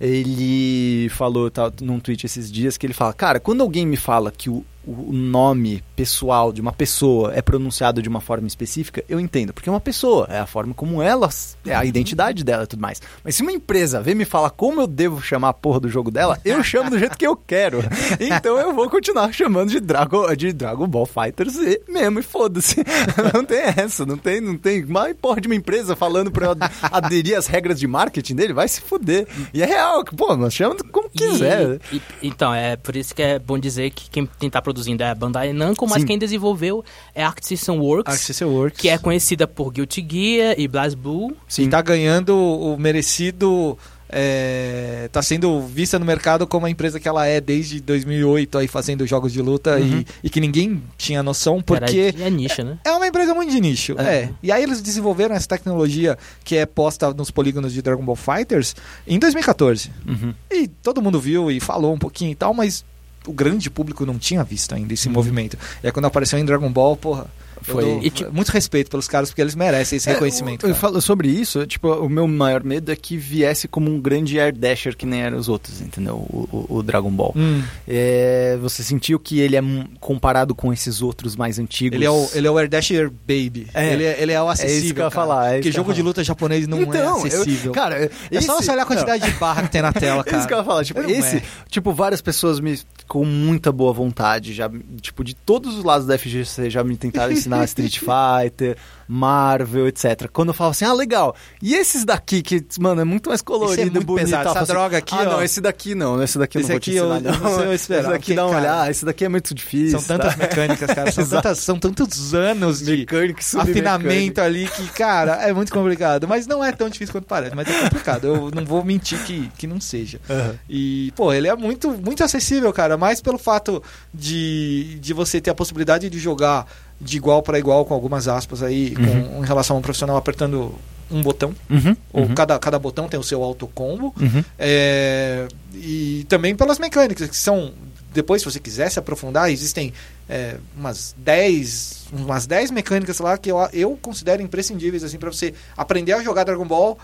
ele 0.00 1.08
falou 1.10 1.50
tá, 1.50 1.72
num 1.80 1.98
tweet 2.00 2.24
esses 2.26 2.50
dias 2.50 2.76
que 2.76 2.86
ele 2.86 2.94
fala, 2.94 3.12
cara, 3.12 3.40
quando 3.40 3.62
alguém 3.62 3.86
me 3.86 3.96
fala 3.96 4.30
que 4.30 4.48
o, 4.48 4.64
o 4.86 5.12
nome 5.12 5.82
pessoal 5.94 6.52
de 6.52 6.60
uma 6.60 6.72
pessoa 6.72 7.34
é 7.34 7.42
pronunciado 7.42 8.00
de 8.00 8.08
uma 8.08 8.20
forma 8.20 8.46
específica, 8.46 9.04
eu 9.08 9.20
entendo, 9.20 9.52
porque 9.52 9.68
é 9.68 9.72
uma 9.72 9.80
pessoa, 9.80 10.26
é 10.30 10.38
a 10.38 10.46
forma 10.46 10.72
como 10.72 11.02
ela, 11.02 11.28
é 11.66 11.74
a 11.74 11.84
identidade 11.84 12.42
dela 12.42 12.64
e 12.64 12.66
tudo 12.66 12.80
mais. 12.80 13.00
Mas 13.22 13.34
se 13.34 13.42
uma 13.42 13.52
empresa 13.52 14.00
vem 14.00 14.14
me 14.14 14.24
falar 14.24 14.50
como 14.50 14.80
eu 14.80 14.86
devo 14.86 15.20
chamar 15.20 15.50
a 15.50 15.52
porra 15.52 15.80
do 15.80 15.88
jogo 15.88 16.10
dela, 16.10 16.38
eu 16.44 16.62
chamo 16.62 16.88
do 16.90 16.98
jeito 16.98 17.18
que 17.18 17.26
eu 17.26 17.36
quero. 17.36 17.78
Então 18.20 18.58
eu 18.58 18.74
vou 18.74 18.88
continuar 18.88 19.32
chamando 19.32 19.70
de 19.70 19.80
Dragon, 19.80 20.34
de 20.34 20.52
Dragon 20.52 20.86
Ball 20.86 21.06
Fighters 21.06 21.52
Z 21.54 21.82
mesmo, 21.88 22.18
e 22.20 22.22
foda-se. 22.22 22.76
Não 23.34 23.44
tem 23.44 23.58
essa, 23.76 24.04
não 24.06 24.16
tem, 24.16 24.40
não 24.40 24.56
tem. 24.56 24.84
Mas 24.86 25.14
porra 25.20 25.40
de 25.40 25.48
uma 25.48 25.54
empresa 25.54 25.94
falando 25.96 26.30
pra 26.30 26.46
eu 26.46 26.50
ad- 26.52 26.70
aderir 26.82 27.36
às 27.36 27.46
regras 27.46 27.78
de 27.78 27.86
marketing 27.86 28.34
dele, 28.34 28.52
vai 28.52 28.66
se 28.68 28.80
fuder. 28.80 29.26
E 29.52 29.62
é 29.62 29.66
real, 29.66 30.04
pô, 30.04 30.34
nós 30.36 30.54
chamamos 30.54 30.82
como 30.90 31.08
E- 31.14 31.18
quiser. 31.18 31.78
e- 31.92 32.00
então, 32.22 32.52
é 32.54 32.76
por 32.76 32.96
isso 32.96 33.14
que 33.14 33.22
é 33.22 33.38
bom 33.38 33.58
dizer 33.58 33.90
que 33.90 34.08
quem, 34.10 34.50
tá 34.50 34.60
produzindo 34.68 35.02
é 35.02 35.08
a 35.10 35.14
Bandai 35.14 35.52
Namco, 35.54 35.88
mas 35.88 36.02
Sim. 36.02 36.06
quem 36.08 36.18
desenvolveu 36.18 36.84
é 37.14 37.24
a 37.24 37.28
Arc 37.28 37.42
System 37.42 37.78
Works, 37.78 38.14
Access 38.14 38.44
Works. 38.44 38.78
que 38.78 38.88
é 38.90 38.98
conhecida 38.98 39.46
por 39.46 39.72
Guilty 39.72 40.06
Gear 40.06 40.54
e 40.58 40.68
BlazBlue. 40.68 41.34
E 41.58 41.66
tá 41.68 41.80
ganhando 41.80 42.36
o 42.36 42.76
merecido. 42.78 43.78
É, 44.10 45.06
tá 45.12 45.20
sendo 45.20 45.60
vista 45.66 45.98
no 45.98 46.04
mercado 46.06 46.46
como 46.46 46.64
a 46.64 46.70
empresa 46.70 46.98
que 46.98 47.06
ela 47.06 47.26
é 47.26 47.42
desde 47.42 47.78
2008 47.80 48.56
aí 48.56 48.66
fazendo 48.66 49.06
jogos 49.06 49.34
de 49.34 49.42
luta 49.42 49.76
Uhum. 49.76 49.98
e, 50.00 50.06
e 50.24 50.30
que 50.30 50.40
ninguém 50.40 50.82
tinha 50.96 51.22
noção 51.22 51.60
porque 51.60 52.14
Era, 52.16 52.24
é 52.26 52.30
nicho, 52.30 52.62
né? 52.62 52.78
é 52.86 52.90
uma 52.92 53.06
empresa 53.06 53.34
muito 53.34 53.50
de 53.52 53.60
nicho. 53.60 53.94
É. 53.98 54.02
É. 54.14 54.30
E 54.42 54.50
aí 54.50 54.62
eles 54.62 54.80
desenvolveram 54.80 55.34
essa 55.34 55.46
tecnologia 55.46 56.16
que 56.42 56.56
é 56.56 56.64
posta 56.64 57.12
nos 57.12 57.30
polígonos 57.30 57.70
de 57.72 57.82
Dragon 57.82 58.02
Ball 58.02 58.16
Fighters 58.16 58.74
em 59.06 59.18
2014. 59.18 59.90
Uhum. 60.06 60.32
E 60.50 60.68
todo 60.68 61.02
mundo 61.02 61.20
viu 61.20 61.50
e 61.50 61.60
falou 61.60 61.92
um 61.92 61.98
pouquinho 61.98 62.30
e 62.32 62.34
tal, 62.34 62.54
mas 62.54 62.84
o 63.26 63.32
grande 63.32 63.70
público 63.70 64.06
não 64.06 64.18
tinha 64.18 64.42
visto 64.44 64.74
ainda 64.74 64.94
esse 64.94 65.08
movimento. 65.08 65.58
E 65.82 65.86
aí 65.86 65.92
quando 65.92 66.06
apareceu 66.06 66.38
em 66.38 66.44
Dragon 66.44 66.70
Ball, 66.70 66.96
porra, 66.96 67.26
Foi- 67.62 67.84
dou 67.84 68.02
E 68.02 68.10
tipo- 68.10 68.32
muito 68.32 68.48
respeito 68.50 68.90
pelos 68.90 69.08
caras 69.08 69.30
porque 69.30 69.40
eles 69.40 69.54
merecem 69.54 69.96
esse 69.96 70.08
reconhecimento. 70.08 70.64
É, 70.64 70.68
eu, 70.68 70.70
eu 70.70 70.74
cara. 70.74 70.88
falo 70.92 71.00
sobre 71.00 71.28
isso, 71.28 71.66
tipo, 71.66 71.88
o 71.92 72.08
meu 72.08 72.26
maior 72.28 72.62
medo 72.64 72.90
é 72.92 72.96
que 72.96 73.16
viesse 73.16 73.66
como 73.68 73.90
um 73.90 74.00
grande 74.00 74.38
Air 74.38 74.54
Dasher 74.56 74.96
que 74.96 75.04
nem 75.06 75.20
eram 75.22 75.38
os 75.38 75.48
outros, 75.48 75.80
entendeu? 75.80 76.14
O, 76.16 76.48
o- 76.70 76.76
o 76.78 76.82
Dragon 76.82 77.10
Ball. 77.10 77.32
Hum. 77.36 77.62
É, 77.86 78.56
você 78.60 78.82
sentiu 78.82 79.18
que 79.18 79.40
ele 79.40 79.56
é 79.56 79.62
comparado 80.00 80.54
com 80.54 80.72
esses 80.72 81.02
outros 81.02 81.36
mais 81.36 81.58
antigos? 81.58 81.96
Ele 81.96 82.04
é 82.04 82.10
o, 82.10 82.28
ele 82.34 82.46
é 82.46 82.50
o 82.50 82.58
Air 82.58 82.68
Dasher 82.68 83.10
Baby. 83.10 83.66
É. 83.74 83.92
Ele, 83.92 84.04
é, 84.04 84.22
ele 84.22 84.32
é 84.32 84.42
o 84.42 84.48
acessível. 84.48 84.74
É 84.74 84.78
isso 84.84 84.94
que 84.94 85.00
eu 85.00 85.04
ia 85.04 85.10
cara. 85.10 85.26
falar, 85.26 85.46
é 85.48 85.52
Porque 85.54 85.62
que 85.62 85.68
eu 85.68 85.72
jogo 85.72 85.92
de 85.94 86.02
luta 86.02 86.22
japonês 86.24 86.66
não 86.66 86.82
então, 86.82 86.94
é 86.94 87.04
eu- 87.04 87.16
acessível. 87.16 87.72
cara, 87.72 88.04
é 88.04 88.10
esse- 88.30 88.46
só 88.46 88.56
você 88.60 88.70
olhar 88.70 88.82
a 88.82 88.86
quantidade 88.86 89.24
de 89.24 89.38
barra 89.38 89.62
que 89.62 89.70
tem 89.70 89.82
na 89.82 89.92
tela, 89.92 90.20
É 90.20 90.24
cara. 90.30 90.38
isso 90.38 90.46
que 90.48 90.54
eu 90.54 90.58
ia 90.58 90.64
falar, 90.64 90.84
tipo, 90.84 91.00
Não 91.02 91.10
esse, 91.10 91.36
é. 91.36 91.42
tipo, 91.68 91.92
várias 91.92 92.20
pessoas 92.20 92.60
me 92.60 92.78
com 93.06 93.24
muita 93.24 93.72
boa 93.72 93.92
vontade, 93.92 94.52
já, 94.52 94.70
tipo, 95.00 95.24
de 95.24 95.34
todos 95.34 95.76
os 95.78 95.84
lados 95.84 96.06
da 96.06 96.18
FGC 96.18 96.68
já 96.68 96.84
me 96.84 96.94
tentaram 96.96 97.32
ensinar 97.32 97.47
Street 97.66 97.96
Fighter, 97.96 98.76
Marvel, 99.08 99.88
etc. 99.88 100.28
Quando 100.32 100.48
eu 100.48 100.54
falo 100.54 100.70
assim, 100.72 100.84
ah, 100.84 100.92
legal, 100.92 101.34
e 101.62 101.74
esses 101.74 102.04
daqui 102.04 102.42
que, 102.42 102.64
mano, 102.78 103.00
é 103.00 103.04
muito 103.04 103.30
mais 103.30 103.40
colorido, 103.40 103.72
Esse 103.80 103.88
é 103.88 103.92
muito 103.92 104.04
bonito, 104.06 104.24
pesado, 104.26 104.44
tal, 104.44 104.52
essa 104.52 104.62
eu 104.62 104.66
falo 104.66 104.78
droga 104.78 104.98
aqui, 104.98 105.14
ah, 105.14 105.20
ó. 105.20 105.24
não, 105.24 105.42
esse 105.42 105.60
daqui 105.60 105.94
não, 105.94 106.22
esse 106.22 106.38
daqui 106.38 106.58
eu 106.58 106.60
Esse 106.60 106.68
não 106.68 106.74
vou 106.74 106.80
te 106.80 106.90
ensinar, 106.90 107.04
eu- 107.04 107.20
não. 107.20 107.32
eu 107.32 107.40
não 107.40 107.56
sei 107.58 107.66
eu 107.68 107.72
esperar, 107.74 108.00
esse 108.00 108.08
daqui 108.10 108.18
porque, 108.20 108.34
dá 108.34 108.44
uma 108.46 108.52
cara, 108.52 108.62
olhada, 108.62 108.90
esse 108.90 109.04
daqui 109.04 109.24
é 109.24 109.28
muito 109.28 109.54
difícil. 109.54 109.98
São 109.98 110.16
tantas 110.16 110.34
tá? 110.34 110.38
mecânicas, 110.44 110.94
cara. 110.94 111.10
São, 111.10 111.26
tantas, 111.26 111.58
são 111.58 111.78
tantos 111.78 112.34
anos 112.34 112.80
de 112.80 112.98
Mecânica, 112.98 113.40
afinamento 113.58 114.40
ali 114.40 114.68
que, 114.68 114.88
cara, 114.88 115.36
é 115.36 115.52
muito 115.52 115.72
complicado. 115.72 116.26
Mas 116.28 116.46
não 116.46 116.62
é 116.62 116.72
tão 116.72 116.88
difícil 116.88 117.12
quanto 117.12 117.26
parece. 117.26 117.54
Mas 117.54 117.68
é 117.68 117.80
complicado. 117.82 118.26
Eu 118.26 118.50
não 118.54 118.64
vou 118.64 118.84
mentir 118.84 119.18
que, 119.24 119.50
que 119.56 119.66
não 119.66 119.80
seja. 119.80 120.20
Aham. 120.28 120.54
E, 120.68 121.12
pô, 121.16 121.32
ele 121.32 121.48
é 121.48 121.56
muito, 121.56 121.90
muito 121.90 122.22
acessível, 122.22 122.72
cara. 122.72 122.96
Mais 122.96 123.20
pelo 123.20 123.38
fato 123.38 123.82
de, 124.12 124.98
de 125.00 125.12
você 125.14 125.40
ter 125.40 125.50
a 125.50 125.54
possibilidade 125.54 126.08
de 126.10 126.18
jogar 126.18 126.66
de 127.00 127.16
igual 127.16 127.42
para 127.44 127.58
igual, 127.60 127.84
com 127.84 127.94
algumas 127.94 128.26
aspas 128.26 128.60
aí, 128.60 128.90
com, 128.98 129.42
em 129.42 129.46
relação 129.46 129.76
a 129.76 129.78
um 129.78 129.82
profissional 129.82 130.16
apertando 130.16 130.74
um 131.10 131.22
botão. 131.22 131.54
Uhum, 131.70 131.96
Ou 132.12 132.22
uhum, 132.24 132.34
cada, 132.34 132.58
cada 132.58 132.78
botão 132.78 133.08
tem 133.08 133.18
o 133.18 133.22
seu 133.22 133.42
autocombo. 133.42 134.14
uhum. 134.20 134.44
É, 134.58 135.48
e 135.74 136.26
também 136.28 136.54
pelas 136.54 136.78
mecânicas, 136.78 137.28
que 137.28 137.36
são. 137.36 137.72
Depois, 138.12 138.42
se 138.42 138.50
você 138.50 138.58
quiser 138.58 138.90
se 138.90 138.98
aprofundar, 138.98 139.50
existem 139.50 139.92
é, 140.28 140.56
umas 140.76 141.14
10 141.18 142.08
umas 142.12 142.46
10 142.46 142.70
mecânicas 142.70 143.18
lá 143.18 143.36
que 143.36 143.50
eu, 143.50 143.58
eu 143.72 143.98
considero 144.00 144.42
imprescindíveis 144.42 145.04
assim 145.04 145.18
para 145.18 145.30
você 145.30 145.52
aprender 145.76 146.12
a 146.12 146.22
jogar 146.22 146.44
Dragon 146.44 146.66
Ball. 146.66 146.98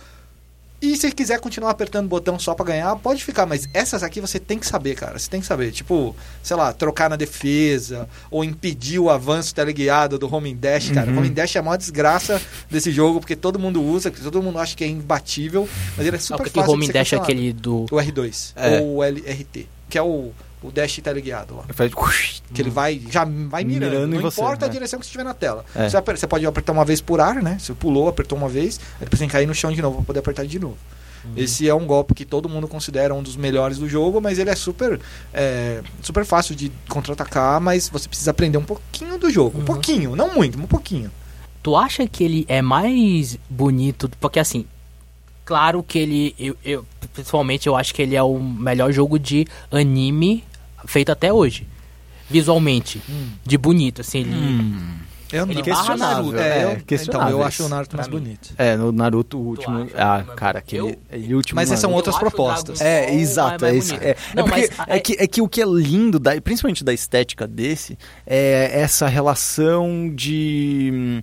E 0.85 0.97
se 0.97 1.11
quiser 1.13 1.41
continuar 1.41 1.71
apertando 1.71 2.05
o 2.05 2.09
botão 2.09 2.39
só 2.39 2.55
pra 2.55 2.67
ganhar, 2.67 2.95
pode 2.97 3.25
ficar, 3.25 3.47
mas 3.47 3.67
essas 3.73 4.03
aqui 4.03 4.21
você 4.21 4.39
tem 4.39 4.59
que 4.59 4.67
saber, 4.67 4.95
cara. 4.95 5.19
Você 5.19 5.31
tem 5.31 5.41
que 5.41 5.47
saber. 5.47 5.73
Tipo, 5.73 6.15
sei 6.43 6.57
lá, 6.57 6.73
trocar 6.73 7.09
na 7.09 7.17
defesa, 7.17 8.09
ou 8.31 8.45
impedir 8.45 8.99
o 8.99 9.09
avanço 9.09 9.55
teleguiado 9.55 10.19
do 10.19 10.33
Homing 10.33 10.57
Dash, 10.57 10.91
cara. 10.91 11.09
Uhum. 11.11 11.17
O 11.17 11.19
Homing 11.21 11.33
Dash 11.33 11.57
é 11.57 11.59
a 11.59 11.63
maior 11.63 11.77
desgraça 11.77 12.41
desse 12.71 12.91
jogo, 12.91 13.19
porque 13.21 13.35
todo 13.35 13.59
mundo 13.59 13.83
usa, 13.83 14.11
todo 14.11 14.43
mundo 14.43 14.59
acha 14.59 14.77
que 14.77 14.85
é 14.85 14.87
imbatível, 14.89 15.69
mas 15.97 16.07
ele 16.07 16.17
é 16.17 16.19
super 16.19 16.45
porque 16.45 16.61
fácil 16.61 16.79
de 16.79 16.87
ser 16.87 16.93
Dash 16.93 17.13
é 17.13 17.17
aquele 17.17 17.53
do. 17.53 17.85
O 17.85 17.97
R2, 17.97 18.53
É. 18.57 18.81
ou 18.81 18.97
o 18.97 19.03
LRT, 19.05 19.67
que 19.89 19.97
é 19.97 20.03
o, 20.03 20.33
o 20.65 20.71
dash 20.73 20.99
teleguiado 21.03 21.57
lá. 21.57 21.65
Faz- 21.75 21.93
Que 22.53 22.63
ele 22.63 22.71
vai, 22.71 23.01
já 23.11 23.25
vai 23.25 23.63
mirando, 23.65 23.91
Mirando 23.93 24.13
em 24.13 24.15
não 24.17 24.23
você, 24.31 24.41
importa 24.41 24.65
a 24.65 24.69
né? 24.69 24.73
direção 24.73 24.99
que 24.99 25.05
você 25.05 25.09
estiver 25.11 25.25
na 25.25 25.35
tela. 25.35 25.65
É. 25.75 25.89
Você, 25.89 25.97
aper- 25.97 26.17
você 26.17 26.27
pode 26.27 26.47
apertar 26.47 26.73
uma 26.73 26.85
vez 26.85 27.01
por 27.01 27.21
ar, 27.21 27.43
né? 27.43 27.57
Você 27.61 27.75
pulou, 27.75 28.09
apertou 28.09 28.37
uma 28.39 28.49
vez, 28.49 28.81
aí 28.95 29.01
depois 29.05 29.19
tem 29.19 29.29
que 29.29 29.33
cair 29.33 29.47
no 29.47 29.55
chão 29.55 29.71
de 29.73 29.83
novo 29.83 29.97
pra 29.97 30.05
poder 30.07 30.19
apertar 30.21 30.47
de 30.47 30.59
novo. 30.59 30.77
Esse 31.35 31.67
é 31.67 31.75
um 31.75 31.87
golpe 31.87 32.13
que 32.13 32.25
todo 32.27 32.51
mundo 32.51 32.69
considera 32.69 33.15
um 33.15 33.23
dos 33.23 33.35
melhores 33.35 33.79
do 33.79 33.89
jogo, 33.89 34.21
mas 34.21 34.39
ele 34.39 34.51
é 34.51 34.55
super, 34.55 35.01
é, 35.33 35.81
super 36.03 36.23
fácil 36.25 36.55
de 36.55 36.71
contra-atacar, 36.87 37.59
mas 37.63 37.89
você 37.89 38.07
precisa 38.07 38.31
aprender 38.31 38.59
um 38.59 38.63
pouquinho 38.65 39.17
do 39.19 39.31
jogo. 39.31 39.57
Um 39.57 39.61
Uhum. 39.61 39.65
pouquinho, 39.65 40.15
não 40.17 40.35
muito, 40.35 40.59
um 40.61 40.67
pouquinho. 40.67 41.11
Tu 41.63 41.75
acha 41.75 42.07
que 42.07 42.23
ele 42.23 42.45
é 42.47 42.61
mais 42.61 43.39
bonito? 43.49 44.11
Porque 44.21 44.39
assim, 44.39 44.67
claro 45.47 45.83
que 45.83 45.99
ele. 45.99 46.35
Eu, 46.39 46.57
eu- 46.63 46.87
pessoalmente, 47.15 47.67
eu 47.69 47.75
acho 47.75 47.95
que 47.95 48.03
ele 48.03 48.15
é 48.17 48.23
o 48.23 48.39
melhor 48.39 48.93
jogo 48.93 49.19
de 49.19 49.47
anime 49.71 50.45
feito 50.87 51.11
até 51.13 51.33
hoje. 51.33 51.67
Visualmente. 52.31 53.03
De 53.45 53.59
bonito, 53.59 54.01
assim, 54.01 54.21
ele. 54.21 54.35
Hum. 54.35 54.95
Eu 55.33 55.45
Ele 55.45 55.55
não. 55.55 55.63
barra 55.63 55.77
Questionável, 55.77 56.17
Naruto. 56.25 56.39
É, 56.39 56.49
é, 56.59 56.65
eu, 56.65 56.71
então, 56.71 56.85
questionável 56.87 57.39
eu 57.39 57.45
acho 57.45 57.65
o. 57.65 57.69
Naruto 57.69 57.97
mais 57.97 58.09
bonito. 58.09 58.55
É, 58.57 58.77
no 58.77 58.93
Naruto, 58.93 59.37
o 59.37 59.47
último. 59.49 59.79
acha? 59.79 59.91
Ah, 59.97 60.23
cara, 60.37 60.59
aquele, 60.61 60.83
Eu- 60.83 60.99
aquele 61.11 61.35
último. 61.35 61.57
Mas 61.57 61.71
essas 61.71 61.81
são 61.81 61.93
outras 61.93 62.17
propostas. 62.17 62.81
É, 62.81 63.13
exato. 63.13 63.65
mais 63.65 63.67
É, 63.67 63.71
é, 63.71 64.11
é 64.11 64.17
Não, 64.35 64.45
porque 64.45 64.69
mas, 64.79 64.89
é, 64.89 65.01
que, 65.01 65.17
é 65.19 65.27
que 65.27 65.43
o 65.43 65.49
que 65.49 65.61
é 65.61 65.65
lindo, 65.67 66.21
da, 66.21 66.41
principalmente 66.41 66.85
da 66.85 66.93
estética 66.93 67.49
desse, 67.49 67.99
é 68.27 68.81
essa 68.81 69.09
relação 69.09 70.09
de. 70.15 70.91
hum, 70.93 71.23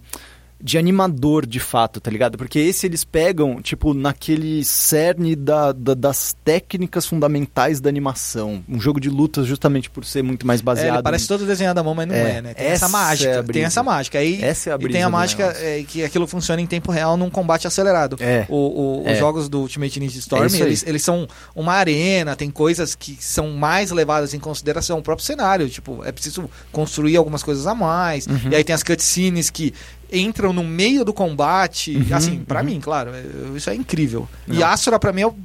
de 0.63 0.77
animador 0.77 1.45
de 1.45 1.59
fato, 1.59 1.99
tá 1.99 2.09
ligado? 2.11 2.37
Porque 2.37 2.59
esse 2.59 2.85
eles 2.85 3.03
pegam, 3.03 3.61
tipo, 3.61 3.93
naquele 3.93 4.63
cerne 4.63 5.35
da, 5.35 5.71
da- 5.71 5.93
das 5.93 6.35
técnicas 6.43 7.05
fundamentais 7.05 7.79
da 7.79 7.89
animação. 7.89 8.63
Um 8.69 8.79
jogo 8.79 8.99
de 8.99 9.09
lutas 9.09 9.47
justamente 9.47 9.89
por 9.89 10.05
ser 10.05 10.21
muito 10.23 10.45
mais 10.45 10.59
É, 10.59 10.63
baseado. 10.63 10.95
ele 10.95 11.03
parece 11.03 11.27
todo 11.27 11.45
desenhado 11.45 11.79
à 11.79 11.83
mão, 11.83 11.95
mas 11.95 12.07
não 12.07 12.15
É, 12.15 12.37
é, 12.37 12.41
né? 12.41 12.53
Tem 12.53 12.65
essa 12.67 12.85
essa, 12.85 12.85
é 12.85 12.87
a 12.87 12.89
mágica. 12.91 13.31
brisa. 13.43 13.53
tem 13.53 13.63
essa 13.63 13.83
mágica. 13.83 14.19
Aí, 14.19 14.43
Essa 14.43 14.69
é 14.69 14.73
a 14.73 14.75
e 14.75 14.79
brisa 14.79 14.93
tem 14.93 15.03
a 15.03 15.09
mágica 15.09 15.43
é, 15.57 15.83
que 15.87 16.03
aquilo 16.03 16.27
funciona 16.27 16.61
em 16.61 16.67
tempo 16.67 16.91
real 16.91 17.17
num 17.17 17.29
combate 17.29 17.67
acelerado. 17.67 18.17
É. 18.19 18.45
O- 18.49 19.01
o- 19.01 19.03
É. 19.07 19.13
Os 19.13 19.19
jogos 19.19 19.49
do 19.49 19.59
Ultimate 19.61 19.99
Ninja 19.99 20.17
É 20.17 20.19
Storm, 20.19 20.43
eles, 20.55 20.83
eles 20.85 21.01
são 21.01 21.27
uma 21.55 21.73
arena, 21.73 22.35
tem 22.35 22.49
coisas 22.51 22.93
que 22.95 23.17
são 23.19 23.49
mais 23.51 23.91
levadas 23.91 24.33
em 24.33 24.39
consideração. 24.39 24.99
O 24.99 25.01
próprio 25.01 25.25
cenário, 25.25 25.69
tipo, 25.69 26.03
é 26.03 26.11
preciso 26.11 26.49
construir 26.71 27.17
algumas 27.17 27.43
coisas 27.43 27.65
a 27.67 27.73
mais. 27.73 28.27
Uhum. 28.27 28.51
E 28.51 28.55
aí 28.55 28.63
tem 28.63 28.73
as 28.73 28.83
cutscenes 28.83 29.49
que 29.49 29.73
entram 30.11 30.51
no 30.53 30.63
meio 30.63 31.03
do 31.05 31.13
combate. 31.13 31.95
Uhum, 31.95 32.15
assim, 32.15 32.39
pra 32.39 32.59
uhum. 32.59 32.65
mim, 32.65 32.79
claro, 32.79 33.11
é- 33.13 33.57
isso 33.57 33.69
é 33.69 33.75
incrível. 33.75 34.27
E 34.47 34.53
Não. 34.57 34.67
Asura, 34.67 34.99
pra 34.99 35.11
mim, 35.13 35.21
é 35.21 35.27
o... 35.27 35.35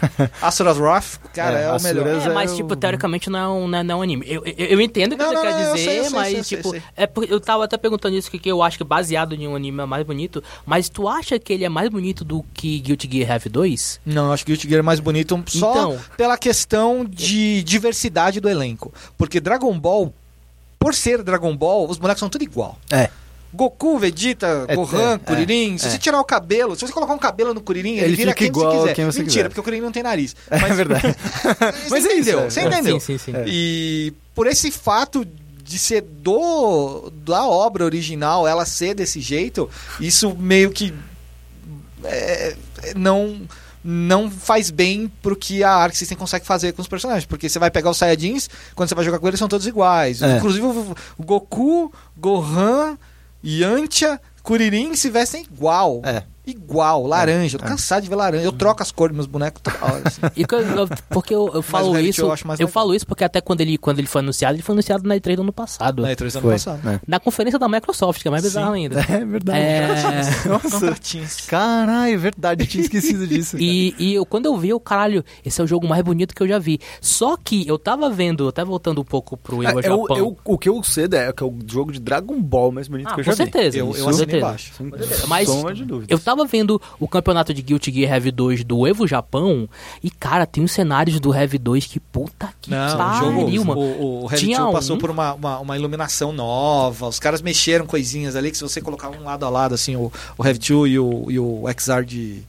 Asura's 0.40 0.78
Wrath, 0.78 1.18
cara, 1.34 1.58
É, 1.58 1.64
é, 1.64 1.72
o 1.72 1.82
melhor. 1.82 2.06
Mas 2.06 2.24
É, 2.26 2.28
mas, 2.30 2.52
é 2.52 2.56
tipo, 2.56 2.74
teoricamente 2.74 3.28
não 3.28 3.38
é 3.38 3.48
um, 3.48 3.68
não 3.68 3.78
é- 3.78 3.82
não 3.82 3.94
é 3.96 3.98
um 3.98 4.02
anime. 4.02 4.24
Eu, 4.26 4.42
eu, 4.46 4.54
eu 4.66 4.80
entendo 4.80 5.12
o 5.12 5.16
que 5.16 5.22
Não, 5.22 5.28
você 5.30 5.34
não, 5.34 5.42
quer 5.42 5.50
não, 5.52 5.74
dizer, 5.74 5.84
sei, 5.84 6.10
mas, 6.10 6.32
sei, 6.32 6.42
tipo, 6.56 6.68
eu 6.68 6.72
sei. 6.72 6.82
é 6.96 7.06
porque 7.06 7.32
eu 7.32 7.38
tava 7.38 7.64
até 7.64 7.76
perguntando 7.76 8.16
isso, 8.16 8.30
que 8.30 8.38
que 8.38 8.50
eu 8.50 8.62
acho 8.62 8.78
que 8.78 8.84
baseado 8.84 9.34
em 9.34 9.46
um 9.46 9.54
anime 9.54 9.82
é 9.82 9.84
mais 9.84 10.04
bonito, 10.06 10.42
mas 10.64 10.88
tu 10.88 11.06
acha 11.06 11.38
que 11.38 11.52
ele 11.52 11.64
é 11.64 11.68
mais 11.68 11.90
bonito 11.90 12.24
do 12.24 12.42
que 12.54 12.78
Guilty 12.80 13.08
Gear 13.12 13.30
Heavy 13.30 13.48
2? 13.50 14.00
Não, 14.06 14.28
eu 14.28 14.32
acho 14.32 14.44
que 14.46 14.52
Guilty 14.52 14.68
Gear 14.68 14.78
é 14.78 14.82
mais 14.82 15.00
bonito 15.00 15.38
só 15.48 15.70
Então. 15.70 15.98
pela 16.16 16.38
questão 16.38 17.04
de 17.04 17.62
diversidade 17.62 18.40
do 18.40 18.48
elenco. 18.48 18.92
Porque 19.18 19.38
Dragon 19.38 19.78
Ball, 19.78 20.14
por 20.78 20.94
ser 20.94 21.22
Dragon 21.22 21.54
Ball, 21.54 21.86
os 21.90 21.98
bonecos 21.98 22.20
são 22.20 22.30
tudo 22.30 22.42
igual. 22.42 22.78
É. 22.90 23.10
Goku, 23.52 23.98
Vegeta, 23.98 24.64
É, 24.68 24.76
Gohan, 24.76 25.14
é, 25.14 25.18
Kuririn. 25.18 25.76
se 25.78 25.86
é. 25.86 25.90
você 25.90 25.98
tirar 25.98 26.20
o 26.20 26.24
cabelo, 26.24 26.74
se 26.76 26.86
você 26.86 26.92
colocar 26.92 27.12
um 27.14 27.18
cabelo 27.18 27.52
no 27.52 27.60
Kuririn, 27.60 27.94
ele, 27.96 28.04
Ele 28.06 28.16
vira 28.16 28.30
fica 28.30 28.38
quem 28.38 28.46
igual 28.48 28.70
você 28.72 28.78
quiser. 28.80 28.94
quem 28.94 29.04
você 29.06 29.18
Mentira, 29.20 29.32
quiser. 29.34 29.48
porque 29.48 29.60
o 29.60 29.62
Kuririn 29.64 29.82
não 29.82 29.92
tem 29.92 30.02
nariz. 30.02 30.36
É 30.50 30.58
verdade. 30.74 31.02
Mas 31.60 31.88
Mas 31.88 31.88
você 31.88 31.94
é 31.94 31.98
isso, 31.98 32.12
entendeu, 32.12 32.40
é. 32.40 32.50
você 32.50 32.60
É. 32.60 32.64
entendeu. 32.64 33.00
Sim, 33.00 33.18
sim, 33.18 33.32
sim. 33.32 33.36
É. 33.36 33.44
E 33.48 34.12
por 34.34 34.46
esse 34.46 34.70
fato 34.70 35.26
de 35.64 35.78
ser 35.78 36.00
do 36.02 37.10
da 37.24 37.44
obra 37.46 37.84
original, 37.84 38.46
ela 38.46 38.64
ser 38.64 38.94
desse 38.94 39.20
jeito, 39.20 39.68
isso 40.00 40.34
meio 40.36 40.70
que 40.70 40.92
é, 42.04 42.56
é, 42.82 42.94
não 42.94 43.40
não 43.82 44.30
faz 44.30 44.70
bem 44.70 45.10
pro 45.22 45.34
que 45.34 45.64
a 45.64 45.70
Arc 45.70 45.94
System 45.96 46.16
consegue 46.18 46.44
fazer 46.44 46.72
com 46.72 46.82
os 46.82 46.88
personagens, 46.88 47.24
porque 47.24 47.48
você 47.48 47.58
vai 47.58 47.70
pegar 47.70 47.88
os 47.88 47.96
Saiyajins, 47.96 48.46
quando 48.74 48.90
você 48.90 48.94
vai 48.94 49.04
jogar 49.04 49.18
com 49.18 49.26
eles 49.26 49.38
são 49.38 49.48
todos 49.48 49.66
iguais. 49.66 50.20
É. 50.20 50.36
Inclusive 50.36 50.66
o, 50.66 50.94
o 51.16 51.22
Goku, 51.24 51.90
Gohan, 52.14 52.98
Yantia, 53.42 54.20
Kuririn 54.42 54.94
se 54.94 55.10
vestem 55.10 55.42
igual. 55.42 56.02
É. 56.04 56.22
Igual, 56.46 57.06
laranja. 57.06 57.56
Eu 57.56 57.60
tô 57.60 57.66
É. 57.66 57.68
cansado 57.68 58.02
de 58.02 58.08
ver 58.08 58.14
laranja. 58.16 58.44
Eu 58.44 58.52
troco 58.52 58.82
as 58.82 58.90
cores 58.90 59.10
dos 59.14 59.16
meus 59.18 59.26
bonecos 59.26 59.60
toda 59.62 59.76
hora. 59.84 60.02
assim. 60.06 60.20
E 60.36 60.44
que 60.44 60.54
eu- 60.54 60.60
eu- 60.60 60.88
porque 61.10 61.34
eu, 61.34 61.50
eu 61.54 61.62
falo 61.62 61.92
Velvet 61.92 62.08
isso, 62.10 62.20
eu 62.22 62.26
eu, 62.26 62.32
acho 62.32 62.46
mais 62.46 62.58
legal. 62.58 62.72
falo 62.72 62.94
isso 62.94 63.06
porque 63.06 63.22
até 63.24 63.40
quando 63.40 63.60
ele, 63.60 63.76
quando 63.76 63.98
ele 63.98 64.06
foi 64.08 64.20
anunciado, 64.20 64.54
ele 64.56 64.62
foi 64.62 64.72
anunciado 64.74 65.06
na 65.06 65.16
E3 65.16 65.36
do 65.36 65.42
ano 65.42 65.52
passado. 65.52 66.02
Na 66.02 66.08
E3 66.10 66.18
do 66.32 66.38
ano 66.38 66.40
Foi. 66.42 66.52
passado. 66.52 66.88
É. 66.88 67.00
Na 67.06 67.20
conferência 67.20 67.58
da 67.58 67.68
Microsoft, 67.68 68.22
que 68.22 68.28
é 68.28 68.30
mais 68.30 68.42
Sim. 68.42 68.48
bizarro 68.48 68.72
ainda. 68.72 69.00
É 69.10 69.24
verdade. 69.24 69.58
É. 69.58 70.22
Nossa. 70.48 70.70
Contratinhos. 70.70 71.36
Caralho, 71.46 72.14
é 72.14 72.16
verdade. 72.16 72.62
Eu 72.64 72.66
tinha 72.66 72.82
esquecido 72.82 73.26
disso. 73.26 73.56
E, 73.58 73.94
e 73.98 74.14
eu, 74.14 74.24
quando 74.24 74.46
eu 74.46 74.56
vi, 74.56 74.70
eu, 74.70 74.80
caralho, 74.80 75.24
esse 75.44 75.60
é 75.60 75.64
o 75.64 75.66
jogo 75.66 75.86
mais 75.86 76.02
bonito 76.02 76.34
que 76.34 76.42
eu 76.42 76.48
já 76.48 76.58
vi. 76.58 76.78
Só 77.00 77.36
que 77.36 77.66
eu 77.68 77.78
tava 77.78 78.08
vendo, 78.10 78.48
até 78.48 78.64
voltando 78.64 79.00
um 79.00 79.04
pouco 79.04 79.36
pro 79.36 79.62
É, 79.62 79.66
é 79.66 79.74
o, 79.74 79.82
Japão. 79.82 80.16
é 80.16 80.22
o- 80.22 80.36
o 80.44 80.58
que 80.58 80.68
eu 80.68 80.82
sei 80.82 81.04
é 81.12 81.32
que 81.32 81.42
é 81.42 81.46
o 81.46 81.54
jogo 81.66 81.92
de 81.92 82.00
Dragon 82.00 82.40
Ball 82.40 82.72
mais 82.72 82.88
bonito 82.88 83.08
Ah, 83.08 83.14
que 83.14 83.20
eu 83.20 83.24
com 83.24 83.30
já 83.30 83.44
vi. 83.44 83.50
certeza. 83.50 83.76
Eu- 83.76 83.86
eu 83.86 83.92
com 83.92 84.10
assinei 84.10 84.14
certeza. 84.16 84.38
embaixo. 84.38 84.72
Sem 84.76 84.90
Mas 85.28 85.48
sombra 85.48 85.74
de 85.74 85.84
dúvida. 85.84 86.12
eu 86.12 86.18
tava 86.30 86.44
vendo 86.46 86.80
o 86.98 87.06
campeonato 87.08 87.52
de 87.52 87.62
Guilty 87.62 87.92
Gear 87.92 88.12
Heavy 88.12 88.30
2 88.30 88.64
do 88.64 88.86
Evo 88.86 89.06
Japão 89.06 89.68
e, 90.02 90.10
cara, 90.10 90.46
tem 90.46 90.62
uns 90.64 90.72
cenários 90.72 91.18
do 91.20 91.34
Heavy 91.34 91.58
2 91.58 91.86
que 91.86 91.98
puta 92.00 92.48
que 92.60 92.70
Não, 92.70 92.96
pariu, 92.96 93.30
jogo, 93.50 93.64
mano. 93.66 93.80
o, 93.80 94.24
o 94.24 94.26
Heavy 94.26 94.36
Tinha 94.46 94.60
2 94.60 94.72
passou 94.72 94.96
um- 94.96 94.98
por 94.98 95.10
uma, 95.10 95.34
uma, 95.34 95.58
uma 95.58 95.76
iluminação 95.76 96.32
nova, 96.32 97.08
os 97.08 97.18
caras 97.18 97.42
mexeram 97.42 97.86
coisinhas 97.86 98.36
ali, 98.36 98.50
que 98.50 98.56
se 98.56 98.62
você 98.62 98.80
colocar 98.80 99.08
um 99.10 99.24
lado 99.24 99.44
a 99.44 99.48
lado, 99.50 99.74
assim, 99.74 99.96
o, 99.96 100.12
o 100.38 100.44
Heavy 100.46 100.58
2 100.58 100.92
e 100.92 100.98
o, 100.98 101.26
e 101.30 101.38
o 101.38 101.64
XR 101.78 102.04
de... 102.04 102.42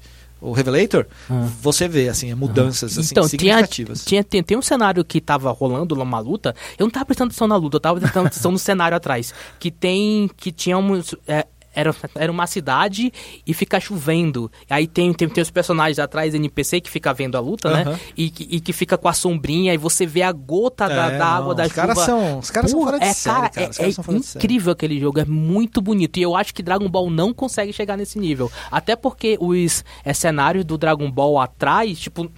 O 0.43 0.53
Revelator, 0.53 1.05
Ah. 1.29 1.47
você 1.61 1.87
vê, 1.87 2.09
assim, 2.09 2.33
mudanças 2.33 2.97
assim, 2.97 3.09
Então, 3.11 3.27
tinha, 3.27 3.29
significativas. 3.29 4.03
tinha, 4.03 4.23
tem, 4.23 4.41
tem 4.41 4.57
um 4.57 4.61
cenário 4.63 5.05
que 5.05 5.21
tava 5.21 5.51
rolando 5.51 5.93
uma 5.93 6.17
luta. 6.17 6.55
Eu 6.79 6.85
não 6.87 6.89
tava 6.91 7.05
prestando 7.05 7.29
atenção 7.29 7.47
na 7.47 7.55
luta, 7.57 7.75
eu 7.75 7.79
tava 7.79 7.99
prestando 7.99 8.25
atenção 8.25 8.51
no 8.51 8.57
cenário 8.57 8.97
atrás. 8.97 9.35
Que 9.59 9.69
tem. 9.69 10.27
Que 10.35 10.51
tinha 10.51 10.79
uns. 10.79 11.13
é, 11.27 11.45
era, 11.73 11.95
era 12.15 12.31
uma 12.31 12.47
cidade 12.47 13.11
e 13.45 13.53
fica 13.53 13.79
chovendo. 13.79 14.51
Aí 14.69 14.87
tem, 14.87 15.13
tem, 15.13 15.27
tem 15.29 15.41
os 15.41 15.51
personagens 15.51 15.99
atrás, 15.99 16.33
NPC, 16.33 16.81
que 16.81 16.89
fica 16.89 17.13
vendo 17.13 17.35
a 17.35 17.39
luta, 17.39 17.69
né? 17.71 17.99
E, 18.17 18.29
que- 18.29 18.47
e 18.49 18.59
que 18.59 18.73
fica 18.73 18.97
com 18.97 19.07
a 19.07 19.13
sombrinha 19.13 19.73
e 19.73 19.77
você 19.77 20.05
vê 20.05 20.21
a 20.21 20.31
gota 20.31 20.87
da, 20.87 21.11
É, 21.11 21.17
da 21.17 21.25
água 21.25 21.49
não, 21.49 21.55
da 21.55 21.63
os 21.63 21.69
chuva. 21.69 21.81
caras 21.81 21.99
são- 21.99 22.39
os 22.39 22.51
caras 22.51 22.71
são 22.71 22.81
fora 22.83 22.99
de 22.99 23.05
é, 23.05 23.13
série, 23.13 23.35
cara, 23.35 23.49
cara, 23.49 23.69
os 23.69 23.75
é, 23.77 23.79
caras 23.79 23.91
é 23.93 23.95
são 23.95 24.03
fora 24.03 24.17
incrível 24.17 24.71
aquele 24.73 24.99
jogo, 24.99 25.19
é 25.19 25.25
muito 25.25 25.81
bonito. 25.81 26.17
E 26.17 26.21
eu 26.21 26.35
acho 26.35 26.53
que 26.53 26.61
Dragon 26.63 26.89
Ball 26.89 27.09
não 27.09 27.33
consegue 27.33 27.71
chegar 27.73 27.97
nesse 27.97 28.19
nível. 28.19 28.51
Até 28.71 28.95
porque 28.95 29.37
os 29.39 29.83
é, 30.03 30.13
cenários 30.13 30.65
do 30.65 30.77
Dragon 30.77 31.09
Ball 31.11 31.39
atrás, 31.39 31.99
tipo, 31.99 32.29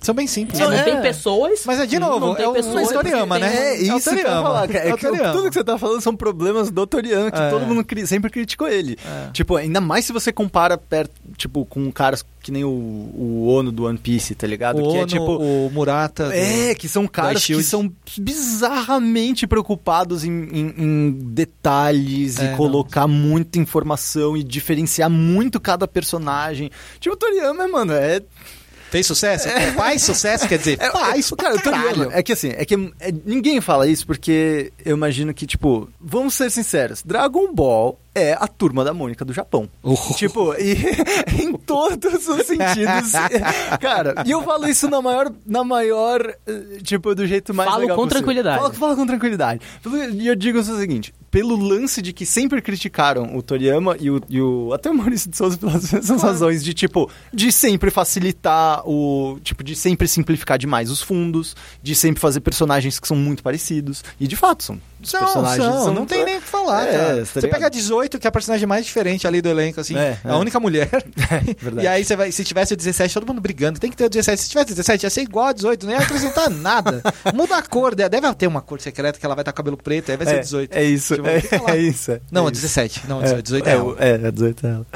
São 0.00 0.14
bem 0.14 0.26
simples. 0.26 0.58
é, 0.58 0.64
não 0.64 0.70
né? 0.70 0.82
tem 0.82 1.00
pessoas. 1.02 1.60
Mas 1.66 1.78
é 1.78 1.84
de 1.86 1.98
novo, 1.98 2.28
não 2.28 2.34
tem 2.34 2.46
é 2.46 2.48
o 2.48 2.52
pessoas, 2.54 2.88
Toriyama, 2.88 3.38
tem- 3.38 3.48
né? 3.48 3.56
É, 3.56 3.86
É 3.86 3.92
o 3.94 3.98
isso 3.98 4.08
que 4.10 4.14
eu 4.16 4.18
ia 4.18 4.22
Toriyama. 4.24 4.42
falar, 4.42 4.68
cara. 4.68 4.84
É 4.84 4.88
É 4.88 4.94
o 4.94 4.96
que 4.96 5.06
eu- 5.06 5.10
Toriyama. 5.10 5.32
tudo 5.34 5.48
que 5.48 5.54
você 5.54 5.64
tá 5.64 5.78
falando 5.78 6.00
são 6.00 6.16
problemas 6.16 6.70
do 6.70 6.86
Toriyama, 6.86 7.30
que 7.30 7.38
É. 7.38 7.50
todo 7.50 7.66
mundo 7.66 7.84
cri- 7.84 8.06
sempre 8.06 8.30
criticou 8.30 8.66
ele. 8.68 8.96
É. 9.04 9.30
Tipo, 9.32 9.56
ainda 9.56 9.80
mais 9.80 10.06
se 10.06 10.12
você 10.12 10.32
compara 10.32 10.78
perto, 10.78 11.12
tipo, 11.36 11.66
com 11.66 11.92
caras 11.92 12.24
que 12.42 12.50
nem 12.50 12.64
o, 12.64 12.68
o 12.70 13.48
Ono 13.48 13.70
do 13.70 13.84
One 13.84 13.98
Piece, 13.98 14.34
tá 14.34 14.46
ligado? 14.46 14.78
O 14.82 14.90
que 14.90 14.96
é 14.96 15.00
Ono, 15.00 15.06
tipo. 15.06 15.36
o 15.36 15.70
Murata... 15.70 16.28
do- 16.28 16.32
É, 16.32 16.74
que 16.74 16.88
são 16.88 17.06
caras 17.06 17.44
que 17.44 17.62
são 17.62 17.92
bizarramente 18.16 19.46
preocupados 19.46 20.24
em, 20.24 20.30
em- 20.50 20.74
em 20.78 21.10
detalhes 21.10 22.38
É, 22.38 22.44
e 22.44 22.48
não. 22.50 22.56
colocar 22.56 23.06
muita 23.06 23.58
informação 23.58 24.36
e 24.36 24.42
diferenciar 24.42 25.10
muito 25.10 25.60
cada 25.60 25.86
personagem. 25.86 26.70
Tipo, 26.98 27.14
o 27.14 27.18
Toriyama, 27.18 27.68
mano, 27.68 27.92
é 27.92 28.22
Fez 28.90 29.06
sucesso? 29.06 29.48
Faz 29.76 30.02
sucesso, 30.02 30.48
quer 30.48 30.58
dizer, 30.58 30.78
é, 30.80 30.90
faz 30.90 31.30
é, 31.30 31.36
cara, 31.36 31.58
Toriyama, 31.60 31.92
caralho. 31.92 32.10
é 32.12 32.22
que 32.22 32.32
assim, 32.32 32.52
é 32.56 32.64
que 32.64 32.74
é, 32.74 33.12
ninguém 33.24 33.60
fala 33.60 33.86
isso 33.86 34.06
porque 34.06 34.72
eu 34.84 34.96
imagino 34.96 35.32
que, 35.32 35.46
tipo, 35.46 35.88
vamos 36.00 36.34
ser 36.34 36.50
sinceros, 36.50 37.02
Dragon 37.02 37.52
Ball 37.52 37.98
é 38.14 38.32
a 38.32 38.46
turma 38.48 38.84
da 38.84 38.92
Mônica 38.92 39.24
do 39.24 39.32
Japão. 39.32 39.68
Uh. 39.82 39.96
Tipo, 40.16 40.54
e, 40.54 40.76
em 41.42 41.52
todos 41.54 42.26
os 42.28 42.46
sentidos. 42.46 43.12
cara, 43.80 44.14
e 44.26 44.30
eu 44.30 44.42
falo 44.42 44.66
isso 44.68 44.88
na 44.88 45.00
maior, 45.00 45.30
na 45.46 45.62
maior, 45.64 46.20
eh, 46.46 46.78
tipo, 46.82 47.14
do 47.14 47.26
jeito 47.26 47.54
mais 47.54 47.68
Falo 47.70 47.82
legal 47.82 47.96
com 47.96 48.02
possível. 48.02 48.18
tranquilidade. 48.24 48.76
Fala 48.76 48.96
com 48.96 49.06
tranquilidade. 49.06 49.60
E 50.14 50.26
eu 50.26 50.34
digo 50.34 50.58
o 50.58 50.62
seguinte, 50.64 51.14
pelo 51.30 51.54
lance 51.56 52.02
de 52.02 52.12
que 52.12 52.26
sempre 52.26 52.60
criticaram 52.60 53.36
o 53.36 53.42
Toriyama 53.42 53.96
e 54.00 54.10
o, 54.10 54.20
e 54.28 54.40
o 54.40 54.72
até 54.72 54.90
o 54.90 54.94
Maurício 54.94 55.30
de 55.30 55.36
Souza 55.36 55.56
pelas 55.56 55.90
mesmas 55.92 56.22
razões 56.22 56.64
de, 56.64 56.74
tipo, 56.74 57.08
de 57.32 57.52
sempre 57.52 57.90
facilitar 57.90 58.82
o, 58.88 59.38
tipo, 59.42 59.62
de 59.62 59.76
sempre 59.76 60.08
simplificar 60.08 60.58
demais 60.58 60.90
os 60.90 61.00
fundos, 61.00 61.54
de 61.82 61.94
sempre 61.94 62.20
fazer 62.20 62.40
personagens 62.40 62.98
que 62.98 63.06
são 63.06 63.16
muito 63.16 63.42
parecidos. 63.42 64.02
E 64.18 64.26
de 64.26 64.34
fato, 64.36 64.64
são 64.64 64.80
os 65.00 65.12
Não, 65.12 65.20
personagens 65.20 65.64
são, 65.64 65.84
são- 65.84 65.94
não 65.94 66.04
tem 66.06 66.24
nem 66.24 66.38
o 66.38 66.40
que 66.40 66.46
falar, 66.48 66.84
É, 66.86 67.20
tá 67.20 67.24
você 67.24 67.48
pega 67.48 67.66
a 67.66 67.70
18, 68.00 68.18
que 68.18 68.26
é 68.26 68.28
a 68.28 68.32
personagem 68.32 68.66
mais 68.66 68.84
diferente 68.86 69.26
ali 69.26 69.40
do 69.42 69.48
elenco, 69.48 69.80
assim, 69.80 69.96
É, 69.96 70.00
é, 70.00 70.18
é. 70.24 70.30
a 70.30 70.36
única 70.36 70.58
mulher. 70.58 70.88
verdade. 71.58 71.84
e 71.84 71.86
aí, 71.86 72.04
você 72.04 72.16
vai, 72.16 72.32
se 72.32 72.44
tivesse 72.44 72.72
o 72.74 72.76
17, 72.76 73.14
todo 73.14 73.26
mundo 73.26 73.40
brigando. 73.40 73.78
Tem 73.78 73.90
que 73.90 73.96
ter 73.96 74.04
o 74.04 74.08
17. 74.08 74.42
Se 74.42 74.48
tivesse 74.48 74.72
o 74.72 74.76
17, 74.76 75.04
ia 75.04 75.10
ser 75.10 75.22
igual 75.22 75.46
a 75.46 75.52
18, 75.52 75.86
não 75.86 75.92
ia 75.92 75.98
acrescentar 75.98 76.48
nada. 76.50 77.02
Muda 77.34 77.56
a 77.56 77.62
cor, 77.62 77.94
deve 77.94 78.34
ter 78.34 78.46
uma 78.46 78.60
cor 78.60 78.80
secreta 78.80 79.18
que 79.18 79.24
ela 79.26 79.34
vai 79.34 79.42
estar 79.42 79.52
com 79.52 79.56
cabelo 79.56 79.76
preto, 79.76 80.10
aí 80.10 80.16
vai 80.16 80.26
ser 80.26 80.36
é, 80.36 80.40
18. 80.40 80.74
É 80.74 80.84
isso, 80.84 81.14
Tipo, 81.14 81.28
é, 81.28 81.42
é 81.72 81.76
isso. 81.76 82.12
é 82.12 82.20
Não, 82.30 82.44
é 82.44 82.48
é 82.48 82.52
isso. 82.52 82.62
17. 82.62 83.02
Não, 83.08 83.20
18, 83.22 83.42
18 83.42 83.66
é, 83.68 83.70
é, 83.70 83.74
ela. 83.74 83.96
é, 83.98 84.10
é 84.26 84.30
18 84.30 84.66
é 84.66 84.70
ela. 84.70 84.86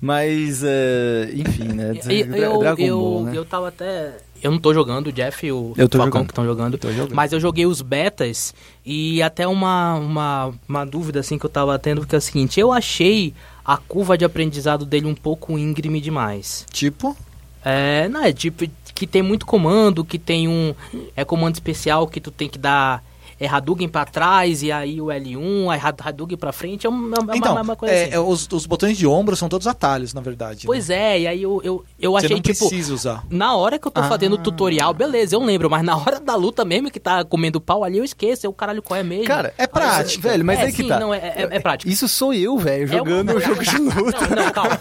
Mas, 0.00 0.62
é, 0.64 1.30
enfim, 1.32 1.68
né? 1.68 1.92
Eu, 2.34 2.58
Dragon 2.58 2.82
eu, 2.82 2.98
Ball, 2.98 3.22
né? 3.24 3.32
eu 3.36 3.44
tava 3.44 3.68
até. 3.68 4.16
Eu 4.42 4.50
não 4.50 4.58
tô 4.58 4.74
jogando, 4.74 5.06
o 5.06 5.12
Jeff 5.12 5.46
e 5.46 5.52
o 5.52 5.72
Falcão 5.76 6.06
jogando. 6.06 6.24
que 6.24 6.32
estão 6.32 6.44
jogando, 6.44 6.78
jogando. 6.92 7.14
Mas 7.14 7.32
eu 7.32 7.38
joguei 7.38 7.64
os 7.64 7.80
betas 7.80 8.52
e 8.84 9.22
até 9.22 9.46
uma, 9.46 9.94
uma, 9.94 10.52
uma 10.68 10.84
dúvida 10.84 11.20
assim 11.20 11.38
que 11.38 11.46
eu 11.46 11.50
tava 11.50 11.78
tendo, 11.78 12.00
porque 12.00 12.14
é 12.14 12.18
o 12.18 12.20
seguinte, 12.20 12.58
eu 12.58 12.72
achei 12.72 13.32
a 13.64 13.76
curva 13.76 14.18
de 14.18 14.24
aprendizado 14.24 14.84
dele 14.84 15.06
um 15.06 15.14
pouco 15.14 15.56
íngreme 15.56 16.00
demais. 16.00 16.66
Tipo, 16.72 17.16
É, 17.64 18.08
não, 18.08 18.24
é 18.24 18.32
tipo 18.32 18.64
que 18.94 19.06
tem 19.06 19.22
muito 19.22 19.46
comando, 19.46 20.04
que 20.04 20.18
tem 20.18 20.48
um 20.48 20.74
é 21.16 21.24
comando 21.24 21.54
especial 21.54 22.06
que 22.06 22.20
tu 22.20 22.30
tem 22.30 22.48
que 22.48 22.58
dar 22.58 23.02
é 23.40 23.46
Hadouken 23.48 23.88
pra 23.88 24.04
trás, 24.04 24.62
e 24.62 24.70
aí 24.72 25.00
o 25.00 25.06
L1, 25.06 25.70
aí 25.70 25.80
Had- 25.82 26.00
Hadouken 26.06 26.36
pra 26.36 26.52
frente, 26.52 26.86
é 26.86 26.90
uma, 26.90 27.18
uma, 27.20 27.36
Então, 27.36 27.52
uma, 27.52 27.62
uma 27.62 27.76
coisa 27.76 27.94
é, 27.94 28.04
assim. 28.04 28.14
é, 28.14 28.18
os, 28.20 28.48
os 28.52 28.66
botões 28.66 28.96
de 28.96 29.06
ombro 29.06 29.34
são 29.36 29.48
todos 29.48 29.66
atalhos, 29.66 30.14
na 30.14 30.20
verdade. 30.20 30.66
Pois 30.66 30.88
né? 30.88 30.96
é, 31.16 31.20
e 31.20 31.26
aí 31.26 31.42
eu, 31.42 31.60
eu, 31.64 31.84
eu 31.98 32.12
Você 32.12 32.26
achei, 32.26 32.36
não 32.36 32.42
tipo, 32.42 32.58
precisa 32.68 32.94
usar. 32.94 33.24
na 33.30 33.54
hora 33.56 33.78
que 33.78 33.86
eu 33.86 33.90
tô 33.90 34.00
Ah. 34.00 34.08
fazendo 34.08 34.34
o 34.34 34.38
tutorial, 34.38 34.92
beleza, 34.94 35.34
eu 35.34 35.42
lembro, 35.42 35.68
mas 35.70 35.82
na 35.84 35.96
hora 35.96 36.20
da 36.20 36.34
luta 36.34 36.64
mesmo, 36.64 36.90
que 36.90 37.00
tá 37.00 37.24
comendo 37.24 37.60
pau 37.60 37.84
ali, 37.84 37.98
eu 37.98 38.04
esqueço, 38.04 38.46
eu 38.46 38.52
caralho 38.52 38.82
qual 38.82 38.98
é 38.98 39.02
mesmo. 39.02 39.24
Cara, 39.26 39.52
É 39.58 39.66
prática. 39.66 40.20
Velho, 40.28 40.44
mas 40.44 40.58
É, 40.58 40.62
aí 40.62 40.70
que 40.72 40.82
sim, 40.82 40.88
tá. 40.88 41.00
não, 41.00 41.12
é- 41.12 41.18
é- 41.18 41.48
é 41.52 41.60
prático. 41.60 41.90
Isso 41.90 42.06
sou 42.08 42.32
eu, 42.34 42.56
velho, 42.58 42.86
jogando 42.86 43.30
É 43.30 43.34
o 43.34 43.36
uma- 43.38 43.40
jogo 43.46 43.62
de 43.64 43.76
luta. 43.78 44.28
Não, 44.28 44.44
não, 44.44 44.52
calma. 44.52 44.78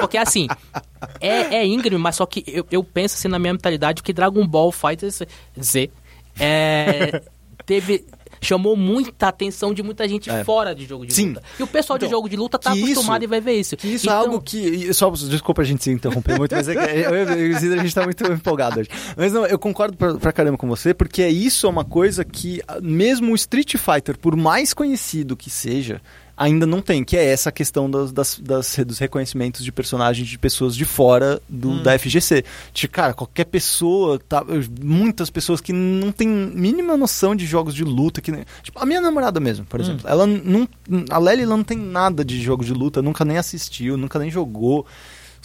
Porque 0.00 0.16
assim, 0.18 0.46
é, 1.20 1.56
é 1.56 1.66
íngreme, 1.66 1.98
mas 2.00 2.16
só 2.16 2.26
que 2.26 2.44
eu, 2.46 2.66
eu 2.70 2.82
penso 2.84 3.14
assim 3.16 3.28
na 3.28 3.38
minha 3.38 3.52
mentalidade 3.52 4.02
que 4.02 4.12
Dragon 4.12 4.46
Ball 4.46 4.70
Fighters 4.72 5.20
Z 5.60 5.90
é, 6.38 7.22
teve. 7.66 8.06
Chamou 8.38 8.76
muita 8.76 9.28
atenção 9.28 9.72
de 9.72 9.82
muita 9.82 10.06
gente 10.06 10.28
É. 10.28 10.44
fora 10.44 10.74
de 10.74 10.84
jogo 10.84 11.06
de 11.06 11.14
Sim. 11.14 11.28
luta. 11.28 11.42
E 11.58 11.62
o 11.62 11.66
pessoal 11.66 11.98
de 11.98 12.04
Então, 12.04 12.16
jogo 12.18 12.28
de 12.28 12.36
luta 12.36 12.58
tá 12.58 12.72
que 12.72 12.78
isso- 12.78 12.92
acostumado 12.92 13.24
e 13.24 13.26
vai 13.26 13.40
ver 13.40 13.54
isso. 13.54 13.76
Que 13.78 13.88
isso 13.88 14.04
Então, 14.06 14.14
é 14.14 14.18
algo 14.20 14.40
que. 14.42 14.92
Só, 14.92 15.08
desculpa 15.10 15.62
a 15.62 15.64
gente 15.64 15.82
se 15.82 15.90
interromper 15.90 16.36
muito, 16.38 16.54
mas 16.54 16.68
é 16.68 16.74
que 16.74 16.80
eu, 16.80 17.14
eu, 17.14 17.56
a 17.56 17.82
gente 17.82 17.94
tá 17.94 18.04
muito 18.04 18.24
empolgado 18.30 18.80
hoje. 18.80 18.90
Mas 19.16 19.32
não, 19.32 19.46
eu 19.46 19.58
concordo 19.58 19.96
pra, 19.96 20.14
pra 20.16 20.32
caramba 20.32 20.58
com 20.58 20.68
você, 20.68 20.92
porque 20.92 21.22
é 21.22 21.30
isso 21.30 21.66
é 21.66 21.70
uma 21.70 21.84
coisa 21.84 22.24
que, 22.26 22.60
ah, 22.68 22.78
mesmo 22.82 23.32
o 23.32 23.34
Street 23.34 23.74
Fighter, 23.76 24.18
por 24.18 24.36
mais 24.36 24.74
conhecido 24.74 25.34
que 25.34 25.48
seja, 25.48 26.00
ainda 26.36 26.66
não 26.66 26.82
tem, 26.82 27.02
que 27.02 27.16
é 27.16 27.24
essa 27.24 27.50
questão 27.50 27.90
das, 27.90 28.12
das, 28.12 28.38
das- 28.38 28.76
dos 28.86 28.98
reconhecimentos 28.98 29.64
de 29.64 29.72
personagens 29.72 30.28
de 30.28 30.38
pessoas 30.38 30.76
de 30.76 30.84
fora 30.84 31.40
do, 31.48 31.82
da 31.82 31.98
FGC. 31.98 32.44
Tipo, 32.74 32.92
cara, 32.94 33.14
qualquer 33.14 33.44
pessoa, 33.46 34.18
tá, 34.18 34.44
muitas 34.82 35.30
pessoas 35.30 35.60
que 35.60 35.72
não 35.72 36.12
tem 36.12 36.28
mínima 36.28 36.96
noção 36.96 37.34
de 37.34 37.46
jogos 37.46 37.74
de 37.74 37.84
luta, 37.84 38.20
que 38.20 38.30
tipo, 38.62 38.78
a 38.78 38.84
minha 38.84 39.00
namorada 39.00 39.40
mesmo, 39.40 39.64
por 39.64 39.80
exemplo, 39.80 40.06
ela 40.08 40.26
não, 40.26 40.68
a 41.10 41.18
Lely 41.18 41.42
ela 41.42 41.56
não 41.56 41.64
tem 41.64 41.78
nada 41.78 42.24
de 42.24 42.40
jogo 42.42 42.64
de 42.64 42.72
luta, 42.72 43.00
nunca 43.00 43.24
nem 43.24 43.38
assistiu, 43.38 43.96
nunca 43.96 44.18
nem 44.18 44.30
jogou. 44.30 44.86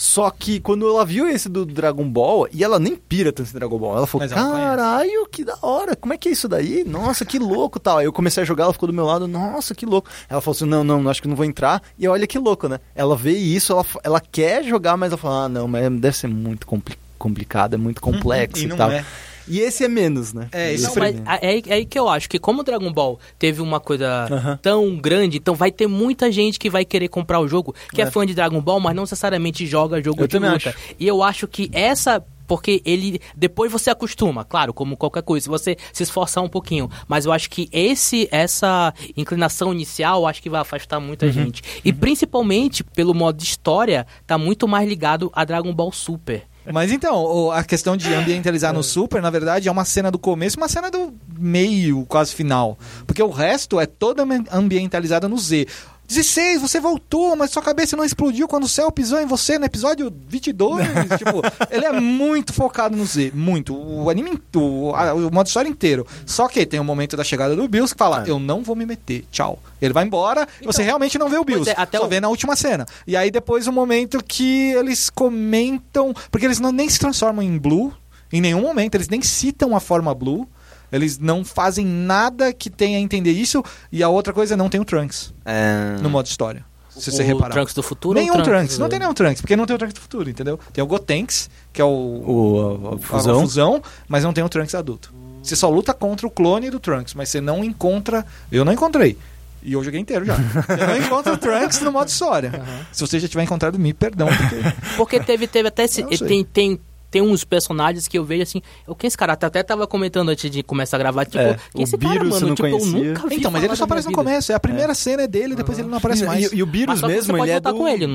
Só 0.02 0.32
que 0.32 0.60
quando 0.60 0.89
ela 0.89 1.06
viu 1.06 1.30
esse 1.30 1.47
do 1.47 1.64
Dragon 1.64 2.04
Ball, 2.10 2.47
e 2.52 2.64
ela 2.64 2.80
nem 2.80 2.95
pira 2.95 3.32
tanto 3.32 3.52
em 3.52 3.54
Dragon 3.54 3.78
Ball, 3.78 3.97
ela 3.97 4.08
falou, 4.08 4.26
ela 4.26 4.34
conhece. 4.34 4.52
caralho, 4.52 5.28
que 5.32 5.45
da 5.45 5.56
hora, 5.62 5.95
como 5.95 6.12
é 6.12 6.18
que 6.18 6.28
é 6.28 6.32
isso 6.32 6.49
daí? 6.49 6.84
Nossa, 6.84 7.24
que 7.24 7.38
louco 7.38 7.80
tal. 7.80 7.99
Aí 7.99 8.06
eu 8.06 8.12
comecei 8.12 8.41
a 8.41 8.45
jogar, 8.45 8.64
ela 8.64 8.74
ficou 8.74 8.88
do 8.88 8.93
meu 8.93 9.06
lado, 9.06 9.28
nossa, 9.28 9.76
que 9.76 9.86
louco. 9.86 10.10
Ela 10.28 10.41
falou 10.41 10.56
assim, 10.56 10.66
não, 10.66 10.84
não, 10.84 11.08
acho 11.08 11.22
que 11.22 11.28
não 11.28 11.36
vou 11.36 11.45
entrar. 11.45 11.84
E 11.99 12.08
olha 12.08 12.26
que 12.26 12.39
louco, 12.39 12.68
né? 12.68 12.80
Ela 12.95 13.16
vê 13.16 13.34
isso, 13.34 13.74
ela, 13.74 13.86
ela 14.04 14.20
quer 14.20 14.64
jogar, 14.64 14.97
mas 14.97 15.12
ela 15.12 15.22
fala, 15.22 15.43
ah, 15.43 15.49
não, 15.49 15.68
mas 15.68 15.88
deve 15.99 16.18
ser 16.18 16.28
muito 16.28 16.66
compli 16.66 16.97
complicado, 17.20 17.76
é 17.76 17.78
muito 17.78 18.02
complexo 18.02 18.64
E 18.64 18.66
e, 18.66 18.76
tal. 18.76 18.89
é. 18.89 19.06
E 19.48 19.60
esse 19.60 19.84
é 19.84 19.88
menos, 19.88 20.34
né? 20.34 20.48
É, 20.52 20.74
Esse 20.74 20.86
isso 20.86 21.00
Não, 21.00 21.06
é 21.06 21.12
mas 21.12 21.42
é, 21.42 21.60
é 21.70 21.74
aí 21.74 21.86
que 21.86 21.98
eu 21.98 22.08
acho 22.10 22.30
que 22.30 22.38
como 22.39 22.62
o 22.62 22.64
Dragon 22.64 22.92
Ball 22.92 23.20
teve 23.39 23.62
uma 23.62 23.80
coisa 23.80 24.28
Aham. 24.32 24.60
tão 24.62 24.96
grande, 24.98 25.38
então 25.38 25.56
vai 25.56 25.72
ter 25.72 25.88
muita 25.88 26.32
gente 26.32 26.60
que 26.60 26.70
vai 26.70 26.86
querer 26.86 27.08
comprar 27.08 27.39
o 27.39 27.48
jogo, 27.48 27.74
que 27.94 28.02
é, 28.02 28.06
É. 28.06 28.12
fã 28.12 28.26
de 28.26 28.34
Dragon 28.34 28.62
Ball, 28.62 28.80
mas 28.80 28.96
não 28.96 29.04
necessariamente 29.04 29.66
joga 29.66 30.02
jogo 30.04 30.22
Eu 30.24 30.28
de 30.28 30.32
também 30.32 30.52
luta. 30.52 30.70
acho. 30.70 30.78
E 31.00 31.08
eu 31.08 31.22
acho 31.24 31.48
que 31.48 31.70
essa 31.74 32.24
porque 32.48 32.82
ele 32.84 33.18
depois 33.34 33.72
você 33.72 33.89
acostuma, 33.89 34.44
claro, 34.44 34.74
como 34.74 34.98
qualquer 34.98 35.24
coisa, 35.24 35.44
se 35.46 35.50
você 35.50 35.78
se 35.94 36.04
esforçar 36.04 36.44
um 36.44 36.50
pouquinho, 36.50 36.89
mas 37.08 37.26
eu 37.26 37.32
acho 37.32 37.50
que 37.50 37.70
esse 37.72 38.28
essa 38.30 38.94
inclinação 39.16 39.72
inicial, 39.72 40.22
eu 40.24 40.28
acho 40.28 40.42
que 40.42 40.50
vai 40.50 40.60
afastar 40.60 41.00
muita 41.00 41.28
Uhum. 41.28 41.32
gente. 41.32 41.64
E 41.86 41.94
principalmente 41.94 42.84
pelo 42.84 43.14
modo 43.14 43.38
de 43.38 43.46
história, 43.46 44.06
tá 44.28 44.38
muito 44.38 44.68
mais 44.68 44.88
ligado 44.88 45.32
a 45.34 45.46
Dragon 45.46 45.74
Ball 45.74 45.94
Super. 45.94 46.44
Mas 46.72 46.91
então, 46.91 47.51
a 47.51 47.63
questão 47.63 47.95
de 47.97 48.13
ambientalizar 48.13 48.74
no 48.74 48.84
Super, 48.84 49.22
na 49.22 49.30
verdade, 49.30 49.67
é 49.67 49.72
uma 49.72 49.86
cena 49.86 50.09
do 50.11 50.17
começo 50.19 50.57
uma 50.57 50.67
cena 50.69 50.89
do 50.91 51.13
meio, 51.38 52.05
quase 52.05 52.34
final. 52.34 52.78
Porque 53.05 53.22
o 53.22 53.30
resto 53.30 53.80
é 53.80 53.86
toda 53.86 54.24
ambi- 54.24 54.47
ambientalizada 54.51 55.28
no 55.28 55.38
Z. 55.38 55.67
16, 56.14 56.62
você 56.62 56.80
voltou, 56.80 57.36
mas 57.36 57.51
sua 57.51 57.62
cabeça 57.62 57.95
não 57.95 58.03
explodiu 58.03 58.47
quando 58.47 58.66
o 58.66 58.68
céu 58.68 58.91
pisou 58.91 59.20
em 59.20 59.26
você 59.26 59.57
no 59.57 59.66
episódio 59.66 60.12
22. 60.28 60.86
tipo, 61.18 61.41
ele 61.70 61.86
é 61.86 61.91
muito 61.99 62.51
focado 62.53 62.95
no 62.95 63.05
Z, 63.05 63.32
muito. 63.34 63.76
O 63.76 64.09
anime, 64.09 64.39
o, 64.55 64.93
a- 64.95 65.14
o 65.14 65.32
modo 65.32 65.47
história 65.47 65.70
inteiro. 65.70 66.05
Só 66.26 66.47
que 66.47 66.66
tem 66.66 66.80
o 66.80 66.84
momento 66.84 67.16
da 67.16 67.24
chegada 67.24 67.55
do 67.55 67.68
Bills 67.68 67.93
que 67.93 67.97
fala: 67.99 68.24
É. 68.26 68.30
Eu 68.30 68.39
não 68.39 68.62
vou 68.62 68.76
me 68.76 68.86
meter, 68.86 69.26
tchau. 69.32 69.57
Ele 69.82 69.93
vai 69.93 70.03
embora 70.05 70.47
e 70.62 70.66
você 70.66 70.84
realmente 70.84 71.18
não 71.18 71.30
vê 71.30 71.38
o 71.38 71.43
Bills. 71.45 71.70
é, 71.70 71.74
até 71.78 71.97
só 71.97 72.05
o- 72.05 72.07
vê 72.09 72.20
na 72.20 72.28
última 72.30 72.55
cena. 72.55 72.86
E 73.07 73.16
aí 73.16 73.32
depois 73.32 73.66
o 73.68 73.72
momento 73.72 74.24
que 74.24 74.72
eles 74.74 75.09
comentam. 75.09 76.14
Porque 76.30 76.45
eles 76.45 76.59
não, 76.59 76.72
nem 76.72 76.89
se 76.89 76.99
transformam 76.99 77.43
em 77.43 77.57
Blue 77.57 77.93
em 78.34 78.39
nenhum 78.39 78.62
momento, 78.62 78.95
eles 78.95 79.09
nem 79.09 79.22
citam 79.22 79.76
a 79.76 79.80
forma 79.80 80.14
Blue. 80.16 80.47
Eles 80.92 81.18
não 81.18 81.44
fazem 81.46 81.86
nada 81.86 82.52
que 82.54 82.70
tenha 82.70 82.98
a 82.98 83.02
entender 83.02 83.32
isso. 83.32 83.64
E 83.92 84.04
a 84.04 84.10
outra 84.10 84.34
coisa 84.34 84.54
é 84.56 84.58
não 84.58 84.70
tem 84.70 84.80
o 84.82 84.86
Trunks 84.86 85.34
É... 85.46 85.98
no 86.02 86.10
modo 86.10 86.26
história. 86.26 86.66
Se 86.89 87.10
você 87.10 87.24
o 87.24 87.26
reparar. 87.26 87.54
Trunks 87.54 87.74
do 87.74 87.82
futuro 87.82 88.20
Nenhum 88.20 88.38
o 88.38 88.44
Trunks, 88.44 88.78
não 88.78 88.89
tem 88.89 89.00
nenhum 89.00 89.14
Trunks, 89.14 89.39
porque 89.42 89.56
não 89.56 89.66
tem 89.66 89.76
o 89.76 89.80
Trunks 89.80 89.94
do 89.94 90.02
futuro, 90.02 90.30
entendeu? 90.30 90.60
Tem 90.74 90.84
o 90.84 90.88
Gotenks, 90.88 91.50
que 91.72 91.82
é 91.82 91.86
o, 91.86 91.88
O, 91.88 92.89
a, 92.89 92.92
a 92.92 92.96
a 92.96 93.00
fusão. 93.00 93.39
fusão, 93.42 93.82
mas 94.10 94.26
não 94.26 94.34
tem 94.34 94.44
o 94.44 94.50
Trunks 94.50 94.76
adulto. 94.76 95.14
Você 95.42 95.56
só 95.56 95.70
luta 95.70 95.94
contra 95.94 96.28
o 96.28 96.30
clone 96.30 96.70
do 96.70 96.80
Trunks, 96.82 97.14
mas 97.14 97.30
você 97.30 97.39
não 97.39 97.64
encontra. 97.64 98.26
Eu 98.52 98.66
não 98.66 98.74
encontrei. 98.74 99.18
E 99.64 99.74
eu 99.74 99.84
joguei 99.84 100.00
inteiro 100.00 100.26
já. 100.26 100.36
Você 100.68 100.88
não 100.88 100.98
encontra 100.98 101.34
o 101.34 101.38
Trunks 101.38 101.82
no 101.82 101.92
modo 101.92 102.08
história. 102.08 102.52
Se 102.92 103.06
você 103.06 103.20
já 103.20 103.28
tiver 103.28 103.44
encontrado, 103.44 103.78
me 103.78 103.94
perdão. 103.94 104.28
Porque... 104.28 104.56
Porque 104.98 105.20
teve, 105.20 105.46
teve 105.46 105.68
até 105.68 105.84
esse, 105.84 106.04
tem, 106.04 106.44
tem, 106.44 106.80
tem 107.12 107.22
uns 107.22 107.43
personagens 107.43 108.07
que 108.07 108.18
eu 108.18 108.24
vejo 108.24 108.41
assim, 108.43 108.62
o 108.88 108.95
que 108.95 109.05
esse 109.05 109.18
cara 109.18 109.34
até 109.34 109.62
tava 109.62 109.86
comentando 109.86 110.30
antes 110.30 110.49
de 110.49 110.64
começar 110.64 110.95
a 110.97 110.99
gravar, 110.99 111.26
tipo, 111.26 111.38
É, 111.38 111.57
quem 111.74 111.82
o 111.82 111.84
esse 111.84 111.97
cara, 111.97 112.09
Beerus 112.14 112.30
mano? 112.30 112.39
você 112.39 112.45
não 112.45 112.55
tipo, 112.55 112.68
eu 112.68 112.80
conhecia. 112.80 113.09
nunca 113.14 113.28
vi 113.28 113.36
Então, 113.36 113.51
mas 113.51 113.64
ele 113.64 113.76
só 113.76 113.84
aparece 113.84 114.07
no 114.07 114.14
começo. 114.14 114.51
É 114.51 114.55
a 114.55 114.59
primeira 114.59 114.93
cena 114.95 115.24
é 115.24 115.28
dele, 115.28 115.53
depois 115.55 115.78
ele 115.78 115.88
não 115.89 115.97
aparece 115.97 116.24
mais. 116.26 116.51
e, 116.51 116.55
e 116.55 116.64
o 116.64 116.66
Mas 116.66 116.72
Beerus 116.72 116.99
só 117.01 117.07
que 117.07 117.14
mesmo, 117.14 117.26
você 117.26 117.32
pode 117.34 117.43
ele 117.43 117.51
é 117.51 117.55
lutar 117.55 117.74
do... 117.74 117.78
com 117.80 117.88
ele. 117.88 118.05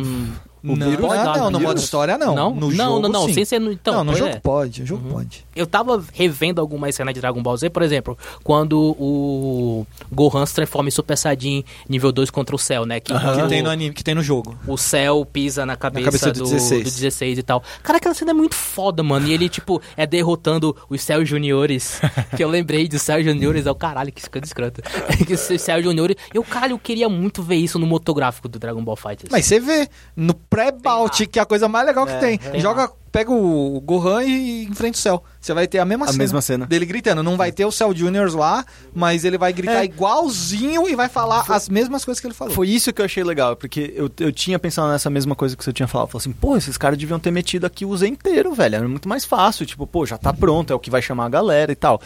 O 0.64 0.74
Beerus- 0.74 0.98
não, 0.98 1.08
pode 1.08 1.22
dar, 1.22 1.36
não, 1.36 1.44
no 1.44 1.58
Beerus? 1.58 1.62
modo 1.62 1.78
história 1.78 2.18
não. 2.18 2.34
Não? 2.34 2.50
No 2.54 2.60
Não, 2.62 2.70
jogo, 2.72 3.00
não, 3.00 3.08
não, 3.08 3.26
sim. 3.26 3.34
sem 3.34 3.44
ser 3.44 3.60
no- 3.60 3.70
então, 3.70 3.94
não, 3.94 4.04
no 4.04 4.16
jogo 4.16 4.30
é. 4.30 4.40
pode. 4.40 4.80
No 4.80 4.86
jogo 4.86 5.08
pode. 5.10 5.46
Eu 5.54 5.64
tava 5.66 6.02
revendo 6.12 6.60
algumas 6.60 6.92
cenas 6.94 7.14
de 7.14 7.20
Dragon 7.20 7.40
Ball 7.40 7.56
Z, 7.56 7.70
por 7.70 7.82
exemplo, 7.82 8.18
quando 8.42 8.96
o 8.98 9.86
Gohan 10.10 10.44
se 10.44 10.54
transforma 10.54 10.88
em 10.88 10.90
Super 10.90 11.16
Saiyajin 11.16 11.64
nível 11.88 12.10
2 12.10 12.30
contra 12.30 12.56
o 12.56 12.58
Cell, 12.58 12.84
né? 12.84 12.98
Que, 12.98 13.12
quando 13.12 13.42
Que 13.42 13.48
tem 13.48 13.62
no 13.62 13.70
anime, 13.70 13.94
que 13.94 14.02
tem 14.02 14.14
no 14.14 14.22
jogo. 14.22 14.56
o 14.66 14.76
Cell 14.76 15.24
pisa 15.24 15.64
na 15.64 15.76
cabeça, 15.76 16.04
cabeça 16.04 16.32
do 16.32 16.40
do, 16.44 16.50
16. 16.50 16.82
do 16.84 16.90
16 16.90 17.38
e 17.38 17.42
tal. 17.44 17.62
Cara, 17.82 17.98
aquela 17.98 18.14
cena 18.14 18.32
é 18.32 18.34
muito 18.34 18.54
foda, 18.56 18.85
mano. 19.04 19.26
E 19.26 19.32
ele, 19.32 19.48
tipo, 19.48 19.80
é 19.96 20.06
derrotando 20.06 20.76
os 20.88 21.02
Cell 21.02 21.24
Juniores. 21.24 22.00
que 22.36 22.42
eu 22.42 22.48
lembrei 22.48 22.88
dos 22.88 23.02
Cell 23.02 23.22
Juniores, 23.22 23.66
é 23.66 23.70
o 23.70 23.74
caralho, 23.74 24.12
que 24.12 24.20
escroto 24.20 24.46
escroto. 24.46 24.82
que 25.26 25.34
os 25.34 25.40
Cell 25.40 25.82
Juniores. 25.82 26.16
Eu, 26.32 26.42
caralho, 26.42 26.72
eu 26.72 26.78
queria 26.78 27.08
muito 27.08 27.42
ver 27.42 27.56
isso 27.56 27.78
no 27.78 27.86
motográfico 27.86 28.48
do 28.48 28.58
Dragon 28.58 28.82
Ball 28.82 28.96
Fighters. 28.96 29.28
Mas 29.30 29.46
você 29.46 29.60
vê, 29.60 29.88
no 30.14 30.34
pré-bout, 30.34 31.18
Tem 31.18 31.26
que 31.26 31.38
é 31.38 31.42
a 31.42 31.46
coisa 31.46 31.68
mais 31.68 31.86
legal 31.86 32.06
que 32.06 32.12
É, 32.12 32.18
tem. 32.18 32.38
tem 32.38 32.60
Joga, 32.60 32.90
pega 33.16 33.32
o 33.32 33.80
Gohan 33.80 34.22
e 34.24 34.64
enfrenta 34.64 34.98
o 34.98 35.00
Cell. 35.00 35.24
Você 35.40 35.54
vai 35.54 35.66
ter 35.66 35.78
a 35.78 35.86
mesma 35.86 36.04
A 36.04 36.08
cena. 36.08 36.18
mesma 36.18 36.42
cena. 36.42 36.66
Dele 36.66 36.84
gritando. 36.84 37.22
Não 37.22 37.34
vai 37.34 37.50
ter 37.50 37.64
o 37.64 37.72
Cell 37.72 37.94
Juniors 37.96 38.34
lá, 38.34 38.62
mas 38.94 39.24
ele 39.24 39.38
vai 39.38 39.54
gritar 39.54 39.80
É. 39.80 39.84
igualzinho 39.86 40.86
e 40.86 40.94
vai 40.94 41.08
falar 41.08 41.42
as 41.48 41.66
mesmas 41.70 42.04
coisas 42.04 42.20
que 42.20 42.26
ele 42.26 42.34
falou. 42.34 42.52
Foi 42.52 42.68
isso 42.68 42.92
que 42.92 43.00
eu 43.00 43.06
achei 43.06 43.24
legal, 43.24 43.56
porque 43.56 43.94
eu, 43.96 44.10
eu 44.20 44.30
tinha 44.30 44.58
pensado 44.58 44.90
nessa 44.90 45.08
mesma 45.08 45.34
coisa 45.34 45.56
que 45.56 45.64
você 45.64 45.72
tinha 45.72 45.88
falado. 45.88 46.08
Eu 46.08 46.12
falei 46.12 46.22
assim, 46.24 46.32
pô, 46.32 46.58
esses 46.58 46.76
caras 46.76 46.98
deviam 46.98 47.18
ter 47.18 47.30
metido 47.30 47.64
aqui 47.64 47.86
o 47.86 47.96
Z 47.96 48.06
inteiro, 48.06 48.52
velho. 48.52 48.74
Era 48.76 48.86
muito 48.88 49.08
mais 49.08 49.24
fácil. 49.24 49.64
Tipo, 49.64 49.86
pô, 49.86 50.04
já 50.04 50.18
tá 50.18 50.30
pronto, 50.34 50.70
é 50.70 50.76
o 50.76 50.78
que 50.78 50.90
vai 50.90 51.00
chamar 51.00 51.24
a 51.24 51.28
galera 51.30 51.72
e 51.72 51.76
tal. 51.76 51.98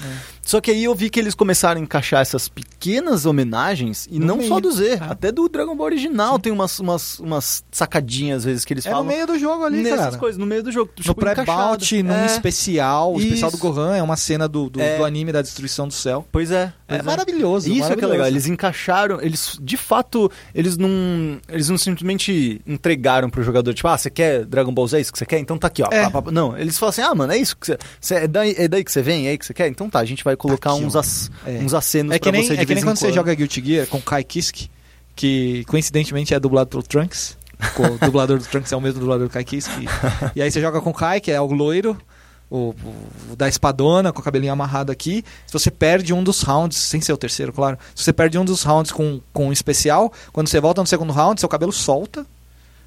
Só 0.50 0.60
que 0.60 0.68
aí 0.72 0.82
eu 0.82 0.92
vi 0.96 1.08
que 1.08 1.20
eles 1.20 1.32
começaram 1.32 1.80
a 1.80 1.84
encaixar 1.84 2.22
essas 2.22 2.48
pequenas 2.48 3.24
homenagens, 3.24 4.08
e 4.10 4.18
No 4.18 4.26
não 4.26 4.36
meio. 4.38 4.48
só 4.48 4.58
do 4.58 4.72
Z, 4.72 4.94
É. 4.94 4.98
até 5.08 5.30
do 5.30 5.48
Dragon 5.48 5.76
Ball 5.76 5.86
original. 5.86 6.40
Tem 6.40 6.52
umas, 6.52 6.76
umas, 6.80 7.20
umas 7.20 7.62
sacadinhas, 7.70 8.38
às 8.38 8.44
vezes, 8.46 8.64
que 8.64 8.72
eles 8.74 8.84
É 8.84 8.88
no 8.90 8.96
falam. 8.96 9.08
meio 9.08 9.28
do 9.28 9.38
jogo 9.38 9.64
ali, 9.64 9.80
nessas 9.80 9.98
cara. 10.00 10.16
coisas, 10.18 10.36
no 10.38 10.46
meio 10.46 10.64
do 10.64 10.72
jogo. 10.72 10.90
No 10.98 11.02
tipo, 11.04 11.14
pré-bout, 11.14 12.02
num 12.02 12.12
É. 12.12 12.26
especial. 12.26 13.14
O 13.14 13.20
especial 13.20 13.50
do 13.52 13.56
Isso. 13.58 13.64
Gohan 13.64 13.96
é 13.96 14.02
uma 14.02 14.16
cena 14.16 14.48
do, 14.48 14.68
do, 14.68 14.80
É. 14.80 14.96
do 14.98 15.04
anime 15.04 15.30
da 15.30 15.40
destruição 15.40 15.86
do 15.86 15.94
céu. 15.94 16.26
Pois 16.32 16.50
é. 16.50 16.72
É 16.88 16.94
pois 16.96 17.04
maravilhoso. 17.04 17.68
Isso 17.68 17.74
é 17.74 17.76
que 17.76 17.84
é 17.84 17.86
maravilhoso. 17.86 18.10
legal, 18.12 18.26
eles 18.26 18.46
encaixaram, 18.48 19.20
eles 19.22 19.56
de 19.62 19.76
fato, 19.76 20.28
eles 20.52 20.76
não, 20.76 21.38
eles 21.48 21.68
não 21.68 21.78
simplesmente 21.78 22.60
entregaram 22.66 23.30
pro 23.30 23.44
jogador, 23.44 23.72
tipo, 23.72 23.86
ah, 23.86 23.96
você 23.96 24.10
quer 24.10 24.44
Dragon 24.44 24.72
Ball 24.74 24.88
Z, 24.88 24.96
é 24.96 25.00
isso 25.00 25.12
que 25.12 25.18
você 25.18 25.26
quer? 25.26 25.38
Então 25.38 25.56
tá 25.56 25.68
aqui, 25.68 25.80
ó. 25.84 25.88
É. 25.92 26.10
Não, 26.32 26.58
eles 26.58 26.76
falam 26.76 26.90
assim, 26.90 27.02
ah, 27.02 27.14
mano, 27.14 27.32
é 27.32 27.36
isso 27.38 27.56
que 27.56 27.66
você, 27.66 27.78
você- 28.00 28.14
é, 28.16 28.26
daí, 28.26 28.54
é 28.58 28.66
daí 28.66 28.82
que 28.82 28.90
você 28.90 29.00
vem, 29.02 29.28
é 29.28 29.30
aí 29.30 29.38
que 29.38 29.46
você 29.46 29.54
quer? 29.54 29.68
Então 29.68 29.88
tá, 29.88 30.00
a 30.00 30.04
gente 30.04 30.24
vai 30.24 30.34
colocar 30.40 30.72
aqui, 30.72 30.84
uns, 30.84 30.96
ac- 30.96 31.30
É. 31.46 31.58
uns 31.58 31.74
acenos 31.74 32.12
É 32.14 32.18
que 32.18 32.22
pra 32.30 32.32
nem, 32.32 32.42
você 32.46 32.54
de 32.56 32.60
é 32.62 32.64
que 32.66 32.74
nem 32.74 32.82
em 32.82 32.86
quando 32.86 32.96
você 32.96 33.06
quando. 33.06 33.14
joga 33.14 33.34
Guilty 33.34 33.62
Gear 33.64 33.86
com 33.86 34.00
Kai 34.00 34.24
Kiske, 34.24 34.70
que 35.14 35.64
coincidentemente 35.66 36.34
é 36.34 36.40
dublado 36.40 36.68
pelo 36.70 36.82
Trunks. 36.82 37.38
O 37.78 37.98
dublador 38.06 38.38
do 38.38 38.44
Trunks 38.46 38.72
é 38.72 38.76
o 38.76 38.80
mesmo 38.80 39.00
dublador 39.00 39.28
do 39.28 39.32
Kai 39.32 39.44
Kiske. 39.44 39.86
E 40.34 40.40
aí 40.42 40.50
você 40.50 40.60
joga 40.60 40.80
com 40.80 40.90
o 40.90 40.94
Kai, 40.94 41.20
que 41.20 41.30
é 41.30 41.38
o 41.40 41.46
loiro, 41.46 41.96
o, 42.50 42.74
o 43.30 43.36
da 43.36 43.46
espadona, 43.48 44.12
com 44.14 44.20
o 44.20 44.24
cabelinho 44.24 44.52
amarrado 44.52 44.90
aqui. 44.90 45.22
Se 45.46 45.52
você 45.52 45.70
perde 45.70 46.14
um 46.14 46.24
dos 46.24 46.40
rounds, 46.42 46.78
sem 46.78 47.00
ser 47.02 47.12
o 47.12 47.16
terceiro, 47.18 47.52
claro. 47.52 47.78
Se 47.94 48.02
você 48.04 48.12
perde 48.14 48.38
um 48.38 48.44
dos 48.46 48.62
rounds 48.62 48.90
com, 48.90 49.20
com 49.32 49.48
um 49.48 49.52
especial, 49.52 50.10
quando 50.32 50.48
você 50.48 50.58
volta 50.58 50.80
no 50.80 50.86
segundo 50.86 51.12
round, 51.12 51.38
seu 51.38 51.48
cabelo 51.50 51.70
solta. 51.72 52.26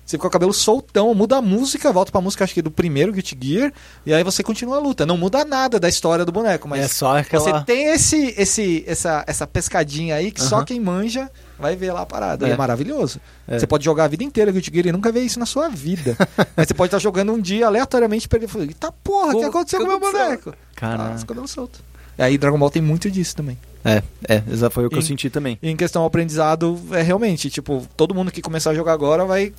Você 0.06 0.18
fica 0.18 0.24
com 0.24 0.28
o 0.28 0.32
cabelo 0.32 0.54
soltão, 0.54 1.14
muda 1.16 1.38
a 1.38 1.42
música, 1.42 1.92
volta 1.94 2.12
pra 2.12 2.20
música, 2.20 2.44
acho 2.44 2.54
que 2.54 2.62
do 2.62 2.70
primeiro 2.70 3.12
Guilty 3.14 3.38
Gear, 3.42 3.72
e 4.06 4.14
aí 4.14 4.22
você 4.24 4.44
continua 4.44 4.76
a 4.76 4.80
luta. 4.80 5.06
Não 5.06 5.18
muda 5.18 5.46
nada 5.46 5.80
da 5.80 5.88
história 5.88 6.26
do 6.26 6.32
boneco, 6.32 6.68
mas 6.68 6.82
É 6.84 6.88
só 6.90 7.18
aquela... 7.18 7.42
você 7.44 7.64
tem 7.64 7.86
esse, 7.88 8.34
esse, 8.38 8.84
essa, 8.86 9.24
essa 9.26 9.48
pescadinha 9.48 10.16
aí 10.16 10.30
que 10.32 10.42
só 10.42 10.58
Aham. 10.58 10.66
quem 10.66 10.80
manja 10.80 11.32
vai 11.58 11.76
ver 11.78 11.94
lá 11.94 12.02
a 12.02 12.06
parada. 12.06 12.48
É. 12.48 12.52
É 12.52 12.58
maravilhoso. 12.58 13.22
É. 13.48 13.58
Você 13.58 13.66
pode 13.66 13.86
jogar 13.86 14.04
a 14.04 14.08
vida 14.10 14.24
inteira 14.26 14.52
Guilty 14.52 14.72
Gear 14.74 14.88
e 14.88 14.92
nunca 14.92 15.10
ver 15.12 15.22
isso 15.22 15.40
na 15.40 15.46
sua 15.46 15.70
vida. 15.70 16.18
Mas 16.56 16.68
você 16.68 16.74
pode 16.74 16.88
estar 16.90 17.00
jogando 17.00 17.32
um 17.32 17.40
dia 17.40 17.66
aleatoriamente 17.68 18.26
e 18.26 18.30
perder. 18.30 18.50
e 18.58 18.62
Eita 18.64 18.92
porra, 18.92 19.34
o 19.36 19.40
que 19.40 19.46
aconteceu 19.46 19.80
que 19.80 19.86
com 19.86 19.96
o 19.96 20.00
meu 20.00 20.12
boneco? 20.12 20.54
Caralho. 20.76 21.16
Ah, 21.18 21.34
dando 21.34 21.48
solto. 21.48 21.80
E 22.18 22.22
aí 22.22 22.38
Dragon 22.38 22.60
Ball 22.60 22.70
tem 22.70 22.82
muito 22.82 23.10
disso 23.10 23.36
também. 23.36 23.58
É, 23.86 24.04
é, 24.28 24.44
exa- 24.52 24.70
foi 24.70 24.86
o 24.86 24.90
que 24.90 24.96
eu 24.96 25.00
Em- 25.00 25.04
senti 25.04 25.30
também. 25.30 25.58
E 25.62 25.70
em 25.70 25.76
questão 25.76 26.02
ao 26.04 26.08
aprendizado, 26.08 26.80
é 26.92 27.02
realmente, 27.02 27.50
tipo, 27.50 27.88
todo 27.98 28.14
mundo 28.14 28.32
que 28.32 28.42
começar 28.42 28.72
a 28.72 28.74
jogar 28.76 28.94
agora 28.94 29.26
vai. 29.26 29.54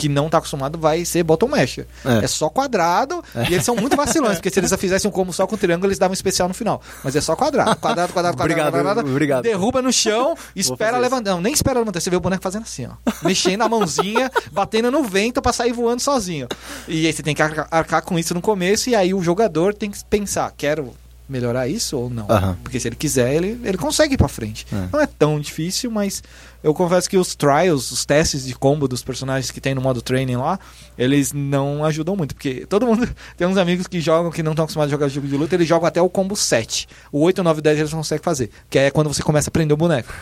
Que 0.00 0.08
não 0.08 0.28
tá 0.28 0.38
acostumado 0.38 0.78
vai 0.78 1.04
ser 1.04 1.22
bottom 1.22 1.48
masher. 1.48 1.86
É. 2.04 2.24
É, 2.24 2.26
só 2.26 2.48
quadrado 2.48 3.22
e 3.48 3.54
eles 3.54 3.64
são 3.64 3.76
muito 3.76 3.96
vacilões, 3.96 4.36
porque 4.36 4.50
se 4.50 4.58
eles 4.58 4.72
fizessem 4.74 5.08
um 5.08 5.12
combo 5.12 5.32
só 5.32 5.46
com 5.46 5.56
triângulo, 5.56 5.88
eles 5.88 5.98
davam 5.98 6.12
um 6.12 6.14
especial 6.14 6.48
no 6.48 6.54
final. 6.54 6.80
Mas 7.04 7.14
é 7.16 7.20
só 7.20 7.36
quadrado. 7.36 7.76
Quadrado, 7.76 8.12
quadrado, 8.12 8.36
quadrado, 8.36 8.40
Obrigado, 8.40 8.72
quadrado. 8.72 9.00
obrigado. 9.10 9.42
Derruba 9.42 9.82
no 9.82 9.92
chão, 9.92 10.34
espera 10.54 10.98
levantar. 10.98 11.30
Não, 11.32 11.40
nem 11.40 11.52
espera 11.52 11.78
levantar. 11.78 12.00
Você 12.00 12.10
vê 12.10 12.16
o 12.16 12.20
boneco 12.20 12.42
fazendo 12.42 12.62
assim, 12.62 12.86
ó. 12.86 13.10
Mexendo 13.22 13.62
a 13.62 13.68
mãozinha, 13.68 14.30
batendo 14.50 14.90
no 14.90 15.02
vento 15.04 15.42
pra 15.42 15.52
sair 15.52 15.72
voando 15.72 16.00
sozinho. 16.00 16.48
E 16.88 17.06
aí 17.06 17.12
você 17.12 17.22
tem 17.22 17.34
que 17.34 17.42
arcar 17.42 18.02
com 18.02 18.18
isso 18.18 18.34
no 18.34 18.40
começo, 18.40 18.90
e 18.90 18.94
aí 18.94 19.12
o 19.14 19.22
jogador 19.22 19.74
tem 19.74 19.90
que 19.90 20.04
pensar, 20.04 20.52
quero 20.56 20.94
melhorar 21.30 21.68
isso 21.68 21.96
ou 21.96 22.10
não? 22.10 22.26
Aham. 22.28 22.56
Porque 22.62 22.78
se 22.78 22.88
ele 22.88 22.96
quiser, 22.96 23.34
ele, 23.34 23.60
ele 23.64 23.78
consegue 23.78 24.14
ir 24.14 24.16
pra 24.16 24.28
frente. 24.28 24.66
É. 24.72 24.88
Não 24.92 25.00
é 25.00 25.06
tão 25.06 25.38
difícil, 25.40 25.90
mas 25.90 26.22
eu 26.62 26.74
confesso 26.74 27.08
que 27.08 27.16
os 27.16 27.34
trials, 27.34 27.90
os 27.90 28.04
testes 28.04 28.44
de 28.44 28.54
combo 28.54 28.86
dos 28.86 29.02
personagens 29.02 29.50
que 29.50 29.60
tem 29.60 29.74
no 29.74 29.80
modo 29.80 30.02
training 30.02 30.36
lá, 30.36 30.58
eles 30.98 31.32
não 31.32 31.84
ajudam 31.84 32.16
muito. 32.16 32.34
Porque 32.34 32.66
todo 32.68 32.86
mundo. 32.86 33.08
Tem 33.36 33.46
uns 33.46 33.56
amigos 33.56 33.86
que 33.86 34.00
jogam 34.00 34.30
que 34.30 34.42
não 34.42 34.52
estão 34.52 34.64
acostumados 34.64 34.92
a 34.92 34.94
jogar 34.96 35.08
jogo 35.08 35.26
de 35.26 35.36
luta, 35.36 35.54
eles 35.54 35.66
jogam 35.66 35.86
até 35.86 36.02
o 36.02 36.08
combo 36.08 36.36
7. 36.36 36.86
O 37.10 37.20
8, 37.20 37.42
9 37.42 37.58
e 37.58 37.62
10 37.62 37.78
eles 37.78 37.90
não 37.90 38.00
conseguem 38.00 38.22
fazer. 38.22 38.50
Que 38.68 38.78
é 38.78 38.90
quando 38.90 39.08
você 39.12 39.22
começa 39.22 39.48
a 39.48 39.52
prender 39.52 39.74
o 39.74 39.76
boneco. 39.76 40.12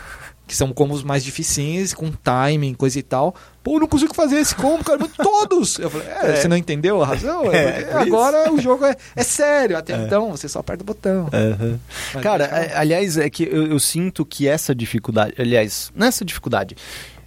Que 0.48 0.56
são 0.56 0.72
combos 0.72 1.02
mais 1.04 1.22
difíceis, 1.22 1.92
com 1.92 2.10
timing, 2.10 2.72
coisa 2.72 2.98
e 2.98 3.02
tal. 3.02 3.34
Pô, 3.62 3.76
eu 3.76 3.80
não 3.80 3.86
consigo 3.86 4.14
fazer 4.14 4.36
esse 4.36 4.54
combo, 4.54 4.82
cara. 4.82 4.98
Mas 4.98 5.12
todos! 5.14 5.78
Eu 5.78 5.90
falei, 5.90 6.08
é, 6.08 6.36
você 6.36 6.48
não 6.48 6.56
entendeu 6.56 7.02
a 7.02 7.06
razão? 7.06 7.52
É, 7.52 7.82
por 7.82 7.88
isso. 7.88 7.98
agora 7.98 8.50
o 8.50 8.58
jogo 8.58 8.84
é, 8.86 8.96
é 9.14 9.22
sério. 9.22 9.76
Até 9.76 9.94
então, 9.94 10.30
você 10.30 10.48
só 10.48 10.60
aperta 10.60 10.82
o 10.82 10.86
botão. 10.86 11.28
Mas 12.14 12.22
Cara, 12.22 12.46
é 12.46 12.64
é- 12.72 12.76
aliás, 12.78 13.18
é 13.18 13.28
que 13.28 13.44
eu, 13.44 13.66
eu 13.66 13.78
sinto 13.78 14.24
que 14.24 14.48
essa 14.48 14.74
dificuldade. 14.74 15.34
Aliás, 15.38 15.92
não 15.94 16.06
é 16.06 16.08
essa 16.08 16.24
dificuldade. 16.24 16.74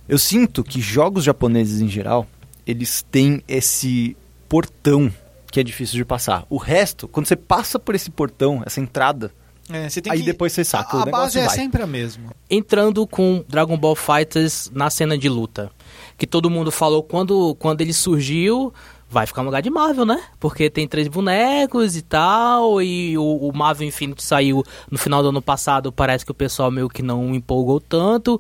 Eu 0.10 0.18
sinto 0.18 0.64
que 0.64 0.82
jogos 0.82 1.24
japoneses 1.24 1.80
em 1.80 1.88
geral, 1.88 2.26
eles 2.66 3.06
têm 3.12 3.44
esse 3.48 4.18
portão 4.50 5.14
que 5.52 5.60
é 5.60 5.64
difícil 5.64 5.96
de 5.96 6.04
passar. 6.06 6.44
O 6.50 6.58
resto, 6.58 7.08
quando 7.08 7.28
você 7.28 7.36
passa 7.36 7.78
por 7.78 7.94
esse 7.94 8.10
portão, 8.10 8.64
essa 8.66 8.82
entrada, 8.82 9.32
É, 9.74 9.90
você 9.90 10.02
tem 10.02 10.12
aí 10.14 10.20
que- 10.20 10.26
depois 10.26 10.52
você 10.54 10.64
saca. 10.64 10.98
o 10.98 11.02
A 11.02 11.06
negócio 11.06 11.24
base 11.26 11.40
é 11.40 11.46
vai. 11.46 11.56
sempre 11.56 11.82
a 11.82 11.88
mesma. 11.88 12.32
entrando 12.50 13.06
com 13.08 13.44
Dragon 13.48 13.78
Ball 13.78 13.96
Fighters 13.96 14.70
na 14.74 14.90
cena 14.90 15.18
de 15.18 15.30
luta. 15.30 15.72
Que 16.18 16.28
todo 16.28 16.50
mundo 16.50 16.72
falou 16.72 17.02
quando, 17.04 17.56
quando 17.56 17.82
ele 17.82 17.94
surgiu, 17.94 18.74
vai 19.10 19.26
ficar 19.26 19.42
no 19.42 19.48
lugar 19.48 19.62
de 19.62 19.70
Marvel, 19.70 20.06
né? 20.06 20.22
Porque 20.40 20.70
tem 20.70 20.88
três 20.88 21.08
bonecos 21.08 21.96
e 21.96 22.02
tal, 22.02 22.82
e 22.82 23.18
o, 23.18 23.50
o 23.50 23.52
Marvel 23.58 23.88
Infinite 23.88 24.24
saiu 24.24 24.64
no 24.90 24.98
final 24.98 25.22
do 25.24 25.30
ano 25.30 25.42
passado, 25.42 25.92
parece 25.92 26.24
que 26.26 26.32
o 26.32 26.36
pessoal 26.36 26.70
meio 26.72 26.88
que 26.88 27.02
não 27.02 27.34
empolgou 27.36 27.80
tanto. 27.80 28.40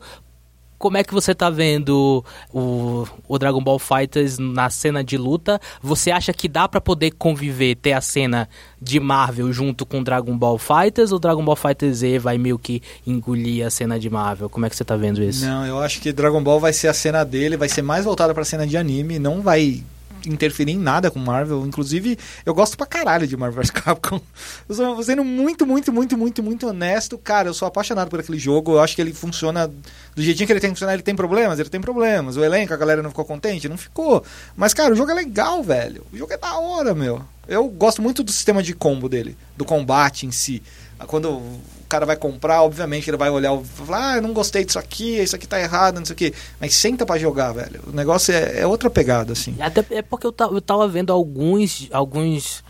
Como 0.81 0.97
é 0.97 1.03
que 1.03 1.13
você 1.13 1.35
tá 1.35 1.47
vendo 1.47 2.25
o, 2.51 3.05
o 3.27 3.37
Dragon 3.37 3.63
Ball 3.63 3.77
Fighters 3.77 4.39
na 4.39 4.67
cena 4.67 5.03
de 5.03 5.15
luta? 5.15 5.61
Você 5.79 6.09
acha 6.09 6.33
que 6.33 6.47
dá 6.47 6.67
pra 6.67 6.81
poder 6.81 7.11
conviver, 7.11 7.75
ter 7.75 7.93
a 7.93 8.01
cena 8.01 8.49
de 8.81 8.99
Marvel 8.99 9.53
junto 9.53 9.85
com 9.85 10.01
Dragon 10.01 10.35
Ball 10.35 10.57
Fighters 10.57 11.11
ou 11.11 11.19
Dragon 11.19 11.45
Ball 11.45 11.55
Fighters 11.55 11.97
Z 11.97 12.17
vai 12.17 12.39
meio 12.39 12.57
que 12.57 12.81
engolir 13.05 13.63
a 13.63 13.69
cena 13.69 13.99
de 13.99 14.09
Marvel? 14.09 14.49
Como 14.49 14.65
é 14.65 14.71
que 14.71 14.75
você 14.75 14.83
tá 14.83 14.95
vendo 14.95 15.21
isso? 15.21 15.45
Não, 15.45 15.67
eu 15.67 15.79
acho 15.79 16.01
que 16.01 16.11
Dragon 16.11 16.41
Ball 16.41 16.59
vai 16.59 16.73
ser 16.73 16.87
a 16.87 16.93
cena 16.95 17.23
dele, 17.23 17.55
vai 17.55 17.69
ser 17.69 17.83
mais 17.83 18.03
voltada 18.03 18.33
pra 18.33 18.43
cena 18.43 18.65
de 18.65 18.75
anime, 18.75 19.19
não 19.19 19.39
vai 19.39 19.83
interferir 20.25 20.73
em 20.73 20.77
nada 20.77 21.09
com 21.09 21.19
Marvel. 21.19 21.65
Inclusive, 21.65 22.17
eu 22.45 22.53
gosto 22.53 22.77
pra 22.77 22.85
caralho 22.85 23.27
de 23.27 23.35
Marvel 23.37 23.61
vs 23.61 23.71
Capcom. 23.71 24.19
Eu 24.67 24.75
sou 24.75 25.03
sendo 25.03 25.23
muito, 25.23 25.65
muito, 25.65 25.91
muito, 25.91 26.17
muito, 26.17 26.43
muito 26.43 26.67
honesto. 26.67 27.17
Cara, 27.17 27.49
eu 27.49 27.53
sou 27.53 27.67
apaixonado 27.67 28.09
por 28.09 28.19
aquele 28.19 28.39
jogo. 28.39 28.73
Eu 28.73 28.79
acho 28.81 28.95
que 28.95 29.01
ele 29.01 29.13
funciona 29.13 29.67
do 29.67 30.21
jeitinho 30.21 30.47
que 30.47 30.53
ele 30.53 30.59
tem 30.59 30.69
que 30.69 30.75
funcionar. 30.75 30.93
Ele 30.93 31.03
tem 31.03 31.15
problemas, 31.15 31.59
ele 31.59 31.69
tem 31.69 31.81
problemas. 31.81 32.37
O 32.37 32.43
elenco, 32.43 32.73
a 32.73 32.77
galera 32.77 33.01
não 33.01 33.09
ficou 33.09 33.25
contente? 33.25 33.69
Não 33.69 33.77
ficou. 33.77 34.23
Mas, 34.55 34.73
cara, 34.73 34.93
o 34.93 34.95
jogo 34.95 35.11
é 35.11 35.15
legal, 35.15 35.63
velho. 35.63 36.03
O 36.11 36.17
jogo 36.17 36.33
é 36.33 36.37
da 36.37 36.57
hora, 36.57 36.93
meu. 36.93 37.23
Eu 37.47 37.67
gosto 37.67 38.01
muito 38.01 38.23
do 38.23 38.31
sistema 38.31 38.61
de 38.61 38.73
combo 38.73 39.09
dele, 39.09 39.35
do 39.57 39.65
combate 39.65 40.25
em 40.25 40.31
si. 40.31 40.61
Quando 41.07 41.29
o 41.29 41.59
cara 41.89 42.05
vai 42.05 42.15
comprar, 42.15 42.61
obviamente 42.63 43.09
ele 43.09 43.17
vai 43.17 43.29
olhar 43.29 43.53
e 43.53 43.63
falar, 43.65 44.11
ah, 44.13 44.15
eu 44.17 44.21
não 44.21 44.31
gostei 44.33 44.63
disso 44.63 44.79
aqui, 44.79 45.17
isso 45.19 45.35
aqui 45.35 45.47
tá 45.47 45.59
errado, 45.59 45.97
não 45.99 46.05
sei 46.05 46.13
o 46.13 46.17
quê. 46.17 46.33
Mas 46.59 46.73
senta 46.73 47.05
pra 47.05 47.17
jogar, 47.17 47.51
velho. 47.51 47.81
O 47.87 47.91
negócio 47.91 48.33
é, 48.33 48.59
é 48.61 48.67
outra 48.67 48.89
pegada, 48.89 49.33
assim. 49.33 49.55
Até 49.59 49.83
é 49.91 50.01
porque 50.01 50.25
eu, 50.25 50.33
eu 50.51 50.61
tava 50.61 50.87
vendo 50.87 51.11
alguns, 51.11 51.87
alguns 51.91 52.63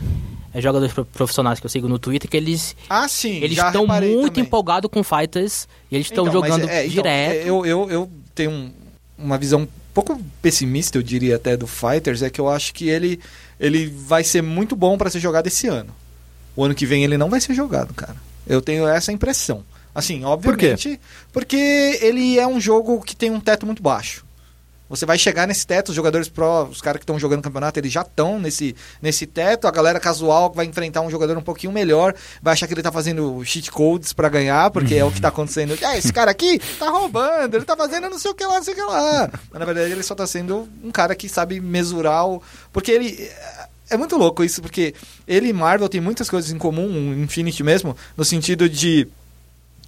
é, 0.54 0.60
jogadores 0.60 0.94
pro- 0.94 1.06
profissionais 1.06 1.60
que 1.60 1.66
eu 1.66 1.70
sigo 1.70 1.88
no 1.88 2.00
Twitter 2.00 2.30
que 2.30 2.36
eles 2.38 2.76
Ah, 2.90 3.08
sim. 3.08 3.38
eles 3.44 3.58
estão 3.58 3.86
muito 3.88 4.40
empolgados 4.40 4.90
com 4.92 5.04
fighters 5.04 5.68
e 5.92 5.96
eles 5.96 6.08
estão 6.08 6.24
Então, 6.28 6.34
jogando 6.34 6.68
é, 6.68 6.82
então, 6.86 6.90
direto. 6.94 7.48
Eu, 7.48 7.66
eu, 7.66 7.90
eu 7.92 8.10
tenho 8.34 8.52
um- 8.52 8.72
uma 9.18 9.38
visão 9.38 9.62
um 9.62 9.68
pouco 9.94 10.20
pessimista, 10.42 10.98
eu 10.98 11.04
diria 11.04 11.36
até, 11.36 11.56
do 11.56 11.68
Fighters, 11.68 12.22
é 12.24 12.30
que 12.30 12.42
eu 12.42 12.50
acho 12.50 12.74
que 12.74 12.88
ele, 12.90 13.20
ele 13.60 13.86
vai 13.88 14.24
ser 14.24 14.42
muito 14.42 14.76
bom 14.76 14.98
pra 14.98 15.10
ser 15.12 15.20
jogado 15.20 15.46
esse 15.48 15.68
ano. 15.68 15.94
O 16.56 16.64
ano 16.64 16.76
que 16.76 16.86
vem 16.86 17.04
ele 17.04 17.18
não 17.18 17.30
vai 17.30 17.40
ser 17.40 17.54
jogado, 17.54 17.94
cara. 17.94 18.16
Eu 18.48 18.62
tenho 18.62 18.88
essa 18.88 19.12
impressão. 19.12 19.64
Assim, 19.94 20.24
obviamente, 20.24 21.00
porque 21.34 22.00
ele 22.02 22.40
é 22.40 22.48
um 22.48 22.62
jogo 22.62 23.02
que 23.02 23.16
tem 23.16 23.30
um 23.30 23.42
teto 23.42 23.66
muito 23.66 23.84
baixo. 23.84 24.26
Você 24.92 25.06
vai 25.06 25.18
chegar 25.18 25.48
nesse 25.48 25.66
teto, 25.66 25.88
os 25.88 25.96
jogadores 25.96 26.28
pro, 26.28 26.66
os 26.66 26.82
caras 26.82 27.00
que 27.00 27.04
estão 27.04 27.18
jogando 27.18 27.42
campeonato, 27.42 27.80
eles 27.80 27.94
já 27.94 28.02
estão 28.02 28.38
nesse, 28.38 28.76
nesse 29.02 29.26
teto. 29.26 29.66
A 29.66 29.72
galera 29.72 30.02
casual 30.02 30.50
que 30.50 30.58
vai 30.58 30.66
enfrentar 30.66 31.00
um 31.00 31.10
jogador 31.10 31.38
um 31.38 31.42
pouquinho 31.42 31.72
melhor, 31.72 32.14
vai 32.42 32.52
achar 32.52 32.68
que 32.68 32.74
ele 32.74 32.84
tá 32.84 32.92
fazendo 32.92 33.42
cheat 33.46 33.72
codes 33.72 34.12
pra 34.12 34.28
ganhar, 34.28 34.70
porque 34.70 34.96
é 34.96 35.06
o 35.06 35.10
que 35.10 35.22
tá 35.22 35.30
acontecendo. 35.30 35.80
Ah, 35.82 35.96
esse 35.98 36.12
cara 36.12 36.30
aqui 36.30 36.60
tá 36.78 36.90
roubando, 36.90 37.56
ele 37.56 37.64
tá 37.64 37.78
fazendo 37.78 38.10
não 38.10 38.20
sei 38.20 38.32
o 38.32 38.36
que 38.36 38.44
lá, 38.46 38.56
não 38.56 38.64
sei 38.64 38.74
o 38.74 38.76
que 38.76 38.84
lá. 38.84 39.30
Mas 39.50 39.60
na 39.60 39.66
verdade 39.66 39.94
ele 39.94 40.04
só 40.04 40.14
tá 40.14 40.28
sendo 40.28 40.68
um 40.84 40.92
cara 40.92 41.16
que 41.16 41.30
sabe 41.30 41.62
mesurar 41.62 42.28
o. 42.28 42.44
Porque 42.74 42.92
ele. 42.92 43.32
É 43.92 43.98
muito 43.98 44.16
louco 44.16 44.42
isso, 44.42 44.62
porque 44.62 44.96
ele 45.28 45.50
e 45.50 45.54
Marvel 45.54 45.90
tem 45.90 46.00
muitas 46.00 46.30
coisas 46.30 46.50
em 46.50 46.58
comum, 46.58 47.12
o 47.12 47.14
Infinity 47.14 47.62
mesmo, 47.62 47.94
no 48.16 48.24
sentido 48.24 48.70
de 48.70 49.06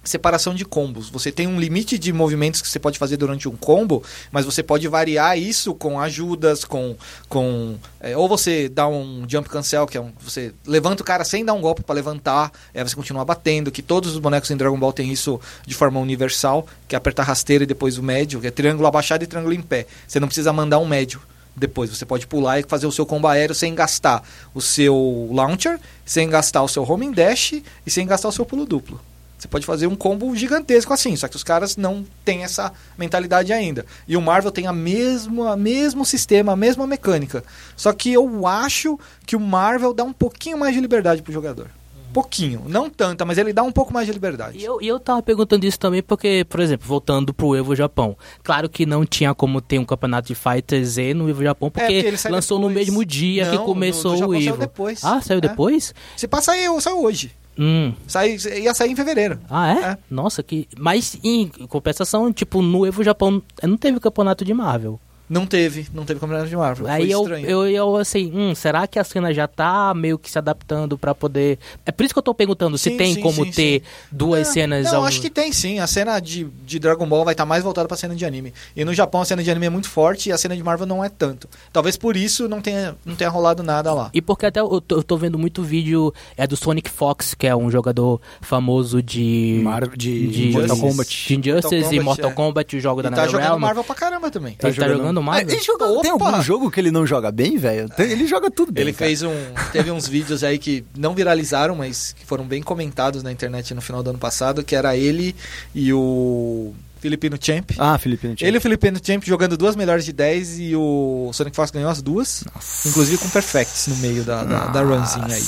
separação 0.04 0.54
de 0.54 0.62
combos. 0.62 1.08
Você 1.08 1.32
tem 1.32 1.46
um 1.46 1.58
limite 1.58 1.98
de 1.98 2.12
movimentos 2.12 2.60
que 2.60 2.68
você 2.68 2.78
pode 2.78 2.98
fazer 2.98 3.16
durante 3.16 3.48
um 3.48 3.56
combo, 3.56 4.02
mas 4.30 4.44
você 4.44 4.62
pode 4.62 4.86
variar 4.88 5.38
isso 5.38 5.74
com 5.74 5.98
ajudas, 5.98 6.66
com. 6.66 6.94
com 7.30 7.76
é, 7.98 8.14
ou 8.14 8.28
você 8.28 8.68
dá 8.68 8.86
um 8.86 9.24
jump 9.26 9.48
cancel, 9.48 9.86
que 9.86 9.96
é 9.96 10.00
um. 10.02 10.12
Você 10.20 10.52
levanta 10.66 11.02
o 11.02 11.06
cara 11.06 11.24
sem 11.24 11.42
dar 11.42 11.54
um 11.54 11.62
golpe 11.62 11.82
para 11.82 11.94
levantar, 11.94 12.52
aí 12.74 12.82
você 12.82 12.94
continua 12.94 13.24
batendo, 13.24 13.72
que 13.72 13.80
todos 13.80 14.12
os 14.12 14.18
bonecos 14.18 14.50
em 14.50 14.56
Dragon 14.58 14.78
Ball 14.78 14.92
têm 14.92 15.10
isso 15.10 15.40
de 15.66 15.74
forma 15.74 15.98
universal, 15.98 16.66
que 16.86 16.94
é 16.94 16.98
apertar 16.98 17.22
rasteira 17.22 17.64
e 17.64 17.66
depois 17.66 17.96
o 17.96 18.02
médio, 18.02 18.38
que 18.38 18.48
é 18.48 18.50
triângulo 18.50 18.86
abaixado 18.86 19.24
e 19.24 19.26
triângulo 19.26 19.54
em 19.54 19.62
pé. 19.62 19.86
Você 20.06 20.20
não 20.20 20.28
precisa 20.28 20.52
mandar 20.52 20.78
um 20.78 20.86
médio 20.86 21.22
depois. 21.56 21.90
Você 21.90 22.04
pode 22.04 22.26
pular 22.26 22.60
e 22.60 22.64
fazer 22.64 22.86
o 22.86 22.92
seu 22.92 23.06
combo 23.06 23.28
aéreo 23.28 23.54
sem 23.54 23.74
gastar 23.74 24.22
o 24.54 24.60
seu 24.60 25.28
launcher, 25.32 25.78
sem 26.04 26.28
gastar 26.28 26.62
o 26.62 26.68
seu 26.68 26.82
homing 26.82 27.12
dash 27.12 27.62
e 27.86 27.90
sem 27.90 28.06
gastar 28.06 28.28
o 28.28 28.32
seu 28.32 28.44
pulo 28.44 28.66
duplo. 28.66 29.00
Você 29.44 29.48
pode 29.48 29.66
fazer 29.66 29.86
um 29.86 29.94
combo 29.94 30.34
gigantesco 30.34 30.92
assim, 30.94 31.14
só 31.16 31.28
que 31.28 31.36
os 31.36 31.44
caras 31.44 31.76
não 31.76 32.06
têm 32.24 32.44
essa 32.44 32.72
mentalidade 32.96 33.52
ainda. 33.52 33.84
E 34.08 34.16
o 34.16 34.22
Marvel 34.22 34.50
tem 34.50 34.66
a 34.66 34.72
mesma, 34.72 35.54
mesmo 35.54 36.04
sistema, 36.04 36.52
a 36.52 36.56
mesma 36.56 36.86
mecânica. 36.86 37.44
Só 37.76 37.92
que 37.92 38.10
eu 38.10 38.46
acho 38.46 38.98
que 39.26 39.36
o 39.36 39.40
Marvel 39.40 39.92
dá 39.92 40.02
um 40.02 40.14
pouquinho 40.14 40.56
mais 40.56 40.74
de 40.74 40.80
liberdade 40.80 41.20
pro 41.20 41.32
jogador. 41.32 41.68
Pouquinho, 42.14 42.62
não 42.68 42.88
tanta, 42.88 43.24
mas 43.24 43.36
ele 43.36 43.52
dá 43.52 43.62
um 43.62 43.72
pouco 43.72 43.92
mais 43.92 44.06
de 44.06 44.12
liberdade. 44.12 44.56
E 44.56 44.64
eu, 44.64 44.80
e 44.80 44.86
eu 44.88 44.98
tava 45.00 45.20
perguntando 45.22 45.66
isso 45.66 45.78
também 45.78 46.02
porque, 46.02 46.46
por 46.48 46.60
exemplo, 46.60 46.86
voltando 46.86 47.34
pro 47.34 47.54
Evo 47.56 47.74
Japão. 47.76 48.16
Claro 48.42 48.68
que 48.68 48.86
não 48.86 49.04
tinha 49.04 49.34
como 49.34 49.60
ter 49.60 49.78
um 49.78 49.84
campeonato 49.84 50.28
de 50.28 50.34
Fighters 50.34 50.90
Z 50.90 51.12
no 51.12 51.28
Evo 51.28 51.42
Japão, 51.42 51.70
porque, 51.70 51.92
É, 51.92 52.02
porque 52.12 52.28
lançou 52.28 52.58
no 52.58 52.68
depois. 52.68 52.86
mesmo 52.86 53.04
dia 53.04 53.44
Não, 53.46 53.50
que 53.52 53.58
no- 53.58 53.64
começou 53.64 54.12
no 54.12 54.18
Japão 54.18 54.30
o 54.30 54.38
saiu 54.38 54.48
Evo. 54.50 54.58
depois. 54.60 55.04
Ah, 55.04 55.20
saiu 55.20 55.38
É. 55.38 55.40
depois? 55.40 55.92
Se 56.16 56.26
passa 56.28 56.52
aí, 56.52 56.64
saiu 56.80 57.02
hoje. 57.02 57.32
Hum. 57.58 57.92
Sai, 58.08 58.36
ia 58.62 58.74
sair 58.74 58.90
em 58.90 58.96
fevereiro. 58.96 59.38
Ah, 59.50 59.72
é? 59.72 59.78
É. 59.92 59.98
Nossa, 60.10 60.42
que. 60.42 60.66
Mas 60.78 61.16
em 61.22 61.46
compensação, 61.68 62.32
tipo, 62.32 62.60
no 62.62 62.84
Evo 62.86 63.04
Japão 63.04 63.42
não 63.62 63.76
teve 63.76 64.00
campeonato 64.00 64.44
de 64.44 64.52
Marvel. 64.54 64.98
Não 65.28 65.46
teve, 65.46 65.86
não 65.94 66.04
teve 66.04 66.20
campeonato 66.20 66.48
de 66.48 66.56
Marvel. 66.56 66.86
Aí 66.86 67.02
Foi 67.06 67.14
eu, 67.14 67.20
estranho. 67.22 67.46
eu, 67.46 67.66
eu, 67.66 67.96
assim, 67.96 68.30
hum, 68.34 68.54
será 68.54 68.86
que 68.86 68.98
a 68.98 69.04
cena 69.04 69.32
já 69.32 69.48
tá 69.48 69.94
meio 69.94 70.18
que 70.18 70.30
se 70.30 70.36
adaptando 70.38 70.98
pra 70.98 71.14
poder. 71.14 71.58
É 71.86 71.90
por 71.90 72.04
isso 72.04 72.12
que 72.14 72.18
eu 72.18 72.22
tô 72.22 72.34
perguntando 72.34 72.76
se 72.76 72.90
Sim, 72.90 72.96
tem 72.98 73.14
sim, 73.14 73.20
como 73.22 73.42
sim, 73.46 73.50
ter 73.50 73.82
duas 74.12 74.48
É, 74.48 74.52
cenas 74.52 74.84
Não, 74.92 74.98
ao- 74.98 75.04
acho 75.06 75.20
que 75.22 75.30
tem 75.30 75.50
sim. 75.50 75.78
A 75.78 75.86
cena 75.86 76.20
de, 76.20 76.44
de 76.66 76.78
Dragon 76.78 77.06
Ball 77.06 77.24
vai 77.24 77.32
estar 77.32 77.46
mais 77.46 77.64
voltada 77.64 77.88
pra 77.88 77.96
cena 77.96 78.14
de 78.14 78.24
anime. 78.26 78.52
E 78.76 78.84
no 78.84 78.92
Japão 78.92 79.22
a 79.22 79.24
cena 79.24 79.42
de 79.42 79.50
anime 79.50 79.66
é 79.66 79.70
muito 79.70 79.88
forte 79.88 80.28
e 80.28 80.32
a 80.32 80.36
cena 80.36 80.54
de 80.54 80.62
Marvel 80.62 80.86
não 80.86 81.02
é 81.02 81.08
tanto. 81.08 81.48
Talvez 81.72 81.96
por 81.96 82.16
isso 82.16 82.46
não 82.46 82.60
tenha, 82.60 82.94
não 83.04 83.16
tenha 83.16 83.30
rolado 83.30 83.62
nada 83.62 83.94
lá. 83.94 84.10
E 84.12 84.20
porque 84.20 84.44
até 84.44 84.60
eu 84.60 84.78
tô, 84.80 84.96
eu 84.96 85.02
tô 85.02 85.16
vendo 85.16 85.38
muito 85.38 85.62
vídeo 85.62 86.12
é 86.36 86.46
do 86.46 86.54
Sonic 86.56 86.90
Fox, 86.90 87.32
que 87.34 87.46
é 87.46 87.56
um 87.56 87.70
jogador 87.70 88.20
famoso 88.42 89.02
de. 89.02 89.60
Mar- 89.62 89.88
de, 89.96 90.26
de 90.28 90.50
Mortal. 90.52 90.76
Kombat. 90.76 91.26
de 91.28 91.34
Injustice 91.34 91.74
Mortal 91.74 91.78
e 91.78 91.82
Kombat, 91.96 92.04
Mortal 92.04 92.30
é. 92.30 92.34
Kombat, 92.34 92.76
o 92.76 92.80
jogo 92.80 93.02
da 93.02 93.08
E 93.08 93.12
tá 93.12 93.16
jogando 93.24 93.32
NetherRealm. 93.38 93.60
Marvel 93.60 93.84
pra 93.84 93.94
caramba 93.94 94.30
também. 94.30 94.56
Ele 94.62 94.72
tá 94.74 94.86
jogando 94.86 95.13
Marvel? 95.22 95.54
ele 95.54 95.62
joga- 95.62 96.02
tem 96.02 96.10
algum 96.10 96.42
jogo 96.42 96.70
que 96.70 96.80
ele 96.80 96.90
não 96.90 97.06
joga 97.06 97.30
bem, 97.32 97.56
velho? 97.56 97.88
Ele 97.98 98.26
joga 98.26 98.50
tudo 98.50 98.72
bem. 98.72 98.82
Ele 98.82 98.92
cara. 98.92 99.06
fez 99.08 99.22
um. 99.22 99.32
Teve 99.72 99.90
uns 99.90 100.06
vídeos 100.08 100.42
aí 100.44 100.58
que 100.58 100.84
não 100.96 101.14
viralizaram, 101.14 101.74
mas 101.74 102.14
que 102.18 102.24
foram 102.26 102.44
bem 102.44 102.62
comentados 102.62 103.22
na 103.22 103.30
internet 103.32 103.74
no 103.74 103.80
final 103.80 104.02
do 104.02 104.10
ano 104.10 104.18
passado, 104.18 104.62
que 104.62 104.74
era 104.76 104.96
ele 104.96 105.34
e 105.74 105.92
o 105.92 106.72
Filipino 107.00 107.36
Champ. 107.40 107.70
Ah, 107.78 107.98
Felipe. 107.98 108.26
não 108.26 108.34
tinha. 108.34 108.48
Ele 108.48 108.56
e 108.56 108.58
o 108.58 108.60
Filipino 108.60 108.98
Champ 109.02 109.22
jogando 109.24 109.56
duas 109.56 109.76
melhores 109.76 110.04
de 110.04 110.12
10 110.12 110.58
e 110.58 110.74
o 110.76 111.30
Sonic 111.34 111.54
Fox 111.54 111.70
ganhou 111.70 111.90
as 111.90 112.00
duas. 112.00 112.44
Inclusive 112.86 113.18
com 113.18 113.28
perfects 113.28 113.86
no 113.88 113.96
meio 113.96 114.24
da, 114.24 114.42
da, 114.44 114.66
da 114.68 114.82
runzinha 114.82 115.26
aí. 115.36 115.44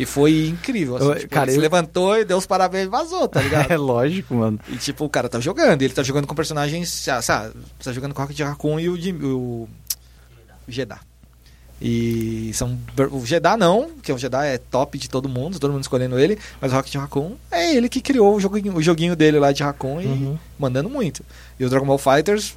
E 0.00 0.06
foi 0.06 0.46
incrível. 0.48 0.96
Assim, 0.96 1.06
Eu- 1.06 1.14
tipo, 1.16 1.28
cara, 1.34 1.44
ele 1.46 1.52
se 1.52 1.58
eu- 1.58 1.62
levantou 1.62 2.16
e 2.18 2.24
deu 2.24 2.38
os 2.38 2.46
parabéns 2.46 2.86
e 2.86 2.88
vazou, 2.88 3.28
tá 3.28 3.40
ligado? 3.42 3.70
É 3.70 3.76
lógico, 3.76 4.34
mano. 4.34 4.58
E 4.68 4.76
tipo, 4.76 5.04
o 5.04 5.08
cara 5.08 5.28
tá 5.28 5.38
jogando, 5.40 5.82
ele 5.82 5.92
tá 5.94 6.02
jogando 6.02 6.26
com 6.26 6.34
personagens, 6.34 7.06
ah, 7.08 7.20
sabe, 7.22 7.54
tá 7.82 7.92
jogando 7.92 8.14
com 8.14 8.20
o 8.22 8.24
Rocket 8.24 8.40
Raccoon 8.40 8.80
e 8.80 8.88
o, 8.88 8.96
Jim- 9.00 9.22
o, 9.22 9.68
o 10.66 10.70
Jeddah. 10.72 11.00
E 11.82 12.50
são 12.52 12.78
o 13.10 13.24
Jeddah 13.24 13.56
não, 13.56 13.90
que 14.02 14.12
o 14.12 14.18
Jeddah 14.18 14.44
é 14.44 14.58
top 14.58 14.98
de 14.98 15.08
todo 15.08 15.28
mundo, 15.30 15.58
todo 15.58 15.72
mundo 15.72 15.80
escolhendo 15.82 16.18
ele, 16.18 16.38
mas 16.60 16.72
o 16.72 16.76
Rocket 16.76 16.94
Raccoon 16.96 17.36
é 17.50 17.74
ele 17.74 17.88
que 17.88 18.02
criou 18.02 18.36
o 18.36 18.40
joguinho, 18.40 18.76
o 18.76 18.82
joguinho 18.82 19.16
dele 19.16 19.38
lá 19.38 19.50
de 19.50 19.62
Raccoon 19.62 20.00
e 20.00 20.06
Uhum. 20.06 20.38
mandando 20.58 20.90
muito. 20.90 21.24
E 21.58 21.64
o 21.64 21.70
Dragon 21.70 21.86
Ball 21.86 21.96
Fighters 21.96 22.54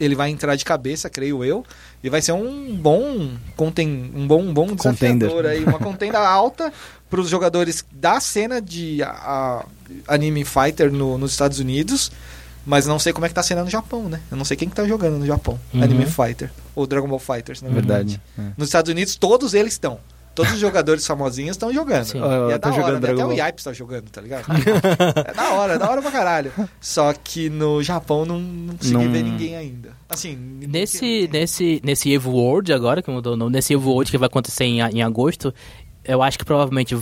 ele 0.00 0.14
vai 0.14 0.30
entrar 0.30 0.56
de 0.56 0.64
cabeça, 0.64 1.10
creio 1.10 1.44
eu, 1.44 1.64
e 2.02 2.10
vai 2.10 2.20
ser 2.22 2.32
um 2.32 2.74
bom 2.76 3.30
conten, 3.56 4.10
um 4.14 4.26
bom, 4.26 4.42
um 4.42 4.52
bom 4.54 4.76
Contender. 4.76 5.28
desafiador 5.28 5.46
aí, 5.46 5.64
uma 5.64 5.78
contenda 5.78 6.18
alta 6.18 6.72
para 7.08 7.20
os 7.20 7.28
jogadores 7.28 7.84
da 7.92 8.18
cena 8.20 8.60
de 8.60 9.02
a- 9.02 9.08
a- 9.10 9.66
anime 10.14 10.44
fighter 10.44 10.90
no- 10.92 11.16
nos 11.18 11.32
Estados 11.32 11.58
Unidos, 11.58 12.10
mas 12.66 12.86
não 12.86 12.98
sei 12.98 13.12
como 13.12 13.26
é 13.26 13.28
que 13.28 13.34
tá 13.34 13.40
a 13.40 13.44
cena 13.44 13.62
no 13.64 13.70
Japão, 13.70 14.08
né? 14.08 14.20
Eu 14.30 14.36
não 14.36 14.44
sei 14.44 14.56
quem 14.56 14.68
que 14.68 14.74
tá 14.74 14.86
jogando 14.86 15.18
no 15.18 15.26
Japão, 15.26 15.58
Uhum. 15.74 15.82
anime 15.82 16.06
fighter 16.06 16.50
ou 16.74 16.86
Dragon 16.86 17.08
Ball 17.08 17.18
Fighters, 17.18 17.60
na 17.62 17.68
verdade. 17.68 18.20
Verdade. 18.36 18.54
Nos 18.56 18.68
Estados 18.68 18.90
Unidos 18.90 19.16
todos 19.16 19.52
eles 19.54 19.72
estão. 19.74 19.98
Todos 20.34 20.52
os 20.54 20.58
jogadores 20.58 21.06
famosinhos 21.06 21.50
estão 21.56 21.72
jogando. 21.72 22.04
Sim. 22.04 22.20
Ah, 22.22 22.48
E 22.50 22.52
é 22.54 22.58
tá 22.58 22.70
da 22.70 22.74
hora, 22.76 22.84
jogando 22.86 23.02
né? 23.06 23.12
Até 23.12 23.24
o. 23.26 23.46
Yipes 23.46 23.64
tá 23.64 23.72
jogando, 23.72 24.10
tá 24.10 24.20
ligado? 24.20 24.44
é 25.28 25.34
da 25.34 25.50
hora, 25.52 25.72
é 25.74 25.78
da 25.78 25.90
hora 25.90 26.00
pra 26.00 26.10
caralho. 26.10 26.52
Só 26.80 27.12
que 27.12 27.50
no 27.50 27.82
Japão 27.82 28.24
não, 28.24 28.40
não 28.40 28.76
consegui 28.76 28.94
Não- 28.94 29.12
ver 29.12 29.22
ninguém 29.22 29.56
ainda. 29.56 29.90
Assim, 30.08 30.34
Nesse, 30.36 31.28
nesse, 31.32 31.80
nesse 31.84 32.12
Evo 32.12 32.30
World 32.32 32.72
agora, 32.72 33.02
que 33.02 33.10
mudou 33.10 33.34
o 33.34 33.36
nome, 33.36 33.52
nesse 33.52 33.74
Evo 33.74 33.90
World 33.90 34.10
que 34.10 34.18
vai 34.18 34.26
acontecer 34.26 34.64
em, 34.64 34.80
em 34.80 35.02
agosto, 35.02 35.52
eu 36.04 36.22
acho 36.22 36.38
que 36.38 36.44
provavelmente 36.44 36.96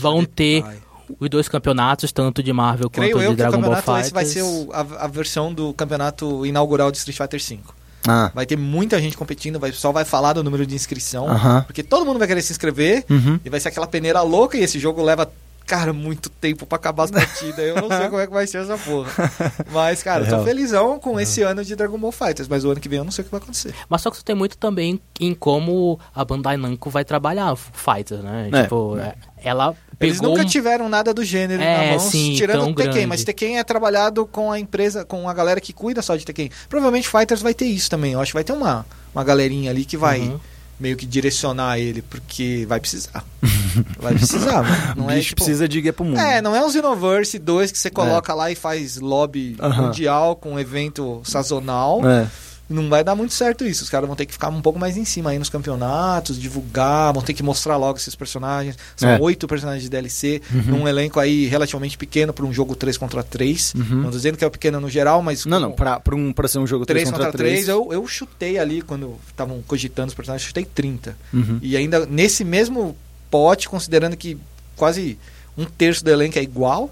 vão 0.00 0.24
ter 0.24 0.62
vai. 0.62 0.76
os 1.20 1.28
dois 1.30 1.48
campeonatos, 1.48 2.12
tanto 2.12 2.42
de 2.42 2.52
Marvel 2.52 2.88
Creio 2.90 3.12
quanto 3.12 3.22
eu 3.24 3.30
de 3.30 3.36
que 3.36 3.42
o 3.42 3.50
Dragon 3.50 3.60
Ball 3.62 3.74
campeonato 3.76 3.84
Fighters. 3.84 4.06
esse 4.06 4.14
vai 4.14 4.24
ser 4.24 4.42
o- 4.42 4.70
a, 4.72 5.04
a 5.04 5.06
versão 5.06 5.52
do 5.52 5.72
campeonato 5.74 6.46
inaugural 6.46 6.90
de 6.90 6.98
Street 6.98 7.16
Fighter 7.18 7.40
V. 7.40 7.60
Ah. 8.06 8.30
Vai 8.34 8.46
ter 8.46 8.56
muita 8.56 9.00
gente 9.00 9.16
competindo, 9.16 9.58
vai, 9.60 9.72
só 9.72 9.92
vai 9.92 10.04
falar 10.04 10.32
do 10.32 10.42
número 10.44 10.66
de 10.66 10.74
inscrição. 10.74 11.28
Aham. 11.28 11.62
Porque 11.62 11.82
todo 11.82 12.04
mundo 12.04 12.18
vai 12.18 12.26
querer 12.28 12.42
se 12.42 12.52
inscrever 12.52 13.04
Uhum. 13.08 13.38
e 13.44 13.48
vai 13.50 13.60
ser 13.60 13.68
aquela 13.68 13.86
peneira 13.86 14.20
louca 14.22 14.56
e 14.56 14.60
esse 14.62 14.78
jogo 14.78 15.02
leva, 15.02 15.30
cara, 15.66 15.92
muito 15.92 16.28
tempo 16.28 16.66
pra 16.66 16.76
acabar 16.76 17.04
as 17.04 17.10
partidas. 17.10 17.58
Eu 17.64 17.76
não 17.76 17.88
sei 17.88 18.08
como 18.08 18.20
é 18.20 18.26
que 18.26 18.32
vai 18.32 18.46
ser 18.46 18.58
essa 18.58 18.76
porra. 18.76 19.10
Mas, 19.70 20.02
cara, 20.02 20.24
eu 20.24 20.28
tô 20.28 20.34
Real. 20.36 20.44
felizão 20.44 20.98
com 20.98 21.18
esse 21.20 21.42
ano 21.42 21.64
de 21.64 21.76
Dragon 21.76 21.96
Ball 21.98 22.12
Fighters, 22.12 22.48
mas 22.48 22.64
o 22.64 22.70
ano 22.70 22.80
que 22.80 22.88
vem 22.88 22.98
eu 22.98 23.04
não 23.04 23.12
sei 23.12 23.22
o 23.22 23.24
que 23.26 23.30
vai 23.30 23.40
acontecer. 23.40 23.72
Mas 23.88 24.02
só 24.02 24.10
que 24.10 24.16
isso 24.16 24.24
tem 24.24 24.34
muito 24.34 24.58
também 24.58 25.00
em 25.20 25.34
como 25.34 25.98
a 26.14 26.24
Bandai 26.24 26.56
Namco 26.56 26.90
vai 26.90 27.04
trabalhar 27.04 27.54
Fighter, 27.56 28.18
né? 28.18 28.50
É. 28.52 28.62
Tipo, 28.64 28.98
é, 28.98 29.14
ela 29.44 29.74
Eles 30.00 30.18
pegou 30.18 30.36
nunca 30.36 30.48
tiveram 30.48 30.88
nada 30.88 31.12
do 31.14 31.24
gênero 31.24 31.62
É, 31.62 31.76
na 31.86 31.90
mão, 31.96 32.00
sim, 32.00 32.34
tirando 32.36 32.62
o 32.62 32.74
Tekken, 32.74 32.92
grande. 32.92 33.06
mas 33.06 33.24
Tekken 33.24 33.58
é 33.58 33.64
trabalhado 33.64 34.26
com 34.26 34.50
a 34.52 34.58
empresa, 34.58 35.04
com 35.04 35.28
a 35.28 35.34
galera 35.34 35.60
que 35.60 35.72
cuida 35.72 36.02
só 36.02 36.16
de 36.16 36.24
Tekken. 36.24 36.50
Provavelmente 36.68 37.08
Fighters 37.08 37.42
vai 37.42 37.54
ter 37.54 37.66
isso 37.66 37.88
também. 37.90 38.12
Eu 38.12 38.20
acho 38.20 38.30
que 38.32 38.36
vai 38.36 38.44
ter 38.44 38.52
uma, 38.52 38.84
uma 39.14 39.24
galerinha 39.24 39.70
ali 39.70 39.84
que 39.84 39.96
vai 39.96 40.20
Uhum. 40.20 40.40
meio 40.80 40.96
que 40.96 41.06
direcionar 41.06 41.78
ele, 41.78 42.02
porque 42.02 42.64
vai 42.68 42.80
precisar. 42.80 43.24
vai 43.98 44.14
precisar, 44.14 44.62
mano. 44.62 44.94
Não 44.96 45.10
é 45.10 45.14
bicho 45.16 45.28
tipo, 45.30 45.36
precisa 45.44 45.68
de 45.68 45.80
guia 45.80 45.92
pro 45.92 46.04
mundo. 46.04 46.18
É, 46.18 46.42
não 46.42 46.54
é 46.56 46.64
um 46.64 46.70
Xenoverse 46.70 47.38
2 47.38 47.70
que 47.72 47.78
você 47.78 47.90
coloca 47.90 48.34
lá 48.34 48.50
e 48.50 48.54
faz 48.54 48.96
lobby 48.98 49.56
Aham. 49.60 49.82
mundial 49.86 50.36
com 50.36 50.52
um 50.54 50.58
evento 50.58 51.20
sazonal. 51.24 52.00
É. 52.06 52.26
Não 52.72 52.88
vai 52.88 53.04
dar 53.04 53.14
muito 53.14 53.34
certo 53.34 53.64
isso. 53.64 53.84
Os 53.84 53.90
caras 53.90 54.06
vão 54.06 54.16
ter 54.16 54.26
que 54.26 54.32
ficar 54.32 54.48
um 54.48 54.60
pouco 54.62 54.78
mais 54.78 54.96
em 54.96 55.04
cima 55.04 55.30
aí 55.30 55.38
nos 55.38 55.48
campeonatos, 55.48 56.38
divulgar, 56.40 57.12
vão 57.12 57.22
ter 57.22 57.34
que 57.34 57.42
mostrar 57.42 57.76
logo 57.76 57.98
esses 57.98 58.14
personagens. 58.14 58.76
São 58.96 59.08
É. 59.10 59.18
oito 59.20 59.46
personagens 59.46 59.82
de 59.82 59.88
DLC, 59.90 60.40
Uhum. 60.52 60.62
num 60.78 60.88
elenco 60.88 61.20
aí 61.20 61.46
relativamente 61.46 61.96
pequeno 61.98 62.32
para 62.32 62.44
um 62.44 62.52
jogo 62.52 62.74
3 62.74 62.96
contra 62.96 63.22
3. 63.22 63.74
Uhum. 63.74 63.84
Não 63.96 64.04
tô 64.10 64.16
dizendo 64.16 64.36
que 64.36 64.44
é 64.44 64.50
pequeno 64.50 64.80
no 64.80 64.88
geral, 64.90 65.22
mas. 65.22 65.44
Não, 65.46 65.60
não, 65.60 65.72
pra, 65.72 66.00
um, 66.12 66.32
pra 66.32 66.48
ser 66.48 66.58
um 66.58 66.66
jogo 66.66 66.84
3 66.86 67.02
3 67.04 67.10
contra 67.10 67.24
contra 67.26 67.38
3. 67.38 67.52
3, 67.64 67.68
eu, 67.68 67.88
eu 67.92 68.06
chutei 68.06 68.58
ali 68.58 68.82
quando 68.82 69.16
estavam 69.28 69.62
cogitando 69.66 70.08
os 70.08 70.14
personagens, 70.14 70.46
chutei 70.46 70.64
30. 70.64 71.16
Uhum. 71.32 71.58
E 71.62 71.76
ainda 71.76 72.06
nesse 72.06 72.44
mesmo 72.44 72.96
pote, 73.30 73.68
considerando 73.68 74.16
que 74.16 74.36
quase 74.76 75.18
um 75.56 75.64
terço 75.64 76.04
do 76.04 76.10
elenco 76.10 76.38
é 76.38 76.42
igual, 76.42 76.90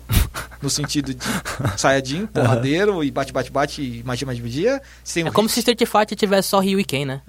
no 0.61 0.69
sentido 0.69 1.15
de 1.15 1.25
Saiyajin, 1.77 2.27
porradeiro 2.27 3.03
e 3.03 3.11
bate, 3.11 3.33
bate, 3.33 3.51
bate 3.51 3.83
e 3.83 4.03
magia, 4.05 4.27
magia, 4.27 4.43
magia. 4.43 4.83
Tem 5.13 5.25
É 5.25 5.31
um 5.31 5.33
como 5.33 5.49
hit, 5.49 5.55
se 5.55 5.61
Street 5.61 5.81
Fighter 5.87 6.17
tivesse 6.17 6.49
só 6.49 6.61
Ryu 6.61 6.79
e 6.81 6.85
Ken, 6.85 7.05
né? 7.07 7.23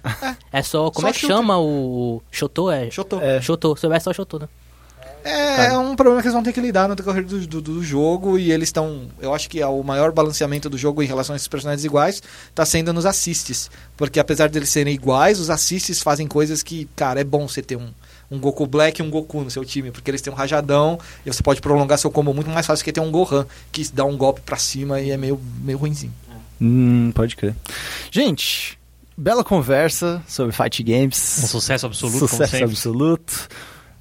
É 0.51 0.61
só. 0.61 0.91
Como 0.91 1.05
Só 1.05 1.09
é 1.09 1.13
que 1.13 1.19
shooter. 1.19 1.37
chama 1.37 1.57
o. 1.59 2.21
Shoto? 2.31 2.69
É. 2.69 2.91
Shoto. 2.91 3.19
É. 3.21 3.41
Shoto. 3.41 3.75
Se 3.75 3.81
tivesse 3.81 4.03
só 4.05 4.13
Shoto, 4.13 4.39
né? 4.39 4.49
É, 5.23 5.67
é 5.67 5.77
um 5.77 5.95
problema 5.95 6.19
que 6.19 6.27
eles 6.27 6.33
vão 6.33 6.41
ter 6.41 6.51
que 6.51 6.59
lidar 6.59 6.89
no 6.89 6.95
decorrer 6.95 7.23
do, 7.23 7.45
do, 7.45 7.61
do 7.61 7.83
jogo 7.83 8.39
e 8.39 8.51
eles 8.51 8.69
estão. 8.69 9.07
Eu 9.21 9.33
acho 9.35 9.47
que 9.49 9.61
é 9.61 9.67
o 9.67 9.83
maior 9.83 10.11
balanceamento 10.11 10.67
do 10.67 10.79
jogo 10.79 11.03
em 11.03 11.05
relação 11.05 11.33
a 11.33 11.35
esses 11.35 11.47
personagens 11.47 11.85
iguais 11.85 12.23
está 12.49 12.65
sendo 12.65 12.91
nos 12.91 13.05
assists. 13.05 13.69
Porque 13.95 14.19
apesar 14.19 14.49
deles 14.49 14.69
serem 14.69 14.93
iguais, 14.95 15.39
os 15.39 15.51
assists 15.51 16.01
fazem 16.01 16.27
coisas 16.27 16.63
que, 16.63 16.89
cara, 16.95 17.21
é 17.21 17.23
bom 17.23 17.47
você 17.47 17.61
ter 17.61 17.75
um, 17.75 17.89
um 18.31 18.39
Goku 18.39 18.65
Black 18.65 19.01
e 19.01 19.03
um 19.03 19.09
Goku 19.09 19.43
no 19.43 19.51
seu 19.51 19.65
time, 19.65 19.91
porque 19.91 20.09
eles 20.09 20.21
têm 20.21 20.31
um 20.31 20.35
rajadão 20.35 20.97
e 21.25 21.31
você 21.31 21.43
pode 21.43 21.59
prolongar 21.61 21.97
seu 21.99 22.09
combo 22.09 22.33
muito 22.33 22.49
mais 22.49 22.65
fácil 22.65 22.83
que 22.85 22.91
ter 22.93 23.01
um 23.01 23.11
Gohan, 23.11 23.45
que 23.71 23.85
dá 23.93 24.05
um 24.05 24.15
golpe 24.17 24.39
pra 24.41 24.55
cima 24.57 25.01
e 25.01 25.11
é 25.11 25.17
meio, 25.17 25.39
meio 25.61 25.77
ruimzinho. 25.77 26.13
Hum, 26.61 27.11
pode 27.13 27.35
crer. 27.35 27.55
Gente, 28.09 28.79
bela 29.17 29.43
conversa 29.43 30.21
sobre 30.27 30.51
Fight 30.55 30.81
Um 30.81 30.85
Games. 30.85 31.17
sucesso 31.17 31.85
absoluto, 31.85 32.27
Sucesso 32.27 32.63
absoluto. 32.63 33.49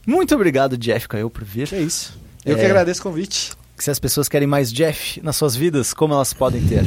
Muito 0.07 0.35
obrigado, 0.35 0.78
Jeff 0.78 1.09
Caio, 1.09 1.28
por 1.28 1.44
vir. 1.44 1.69
É 1.73 1.81
isso. 1.81 2.19
Eu 2.44 2.57
É. 2.57 2.61
que 2.61 2.65
agradeço 2.66 3.01
o 3.01 3.02
convite. 3.05 3.52
Se 3.77 3.90
as 3.90 3.98
pessoas 3.98 4.28
querem 4.28 4.47
mais 4.47 4.70
Jeff 4.73 5.20
nas 5.23 5.36
suas 5.36 5.57
vidas, 5.57 5.93
como 5.94 6.12
elas 6.15 6.32
podem 6.35 6.61
ter? 6.66 6.85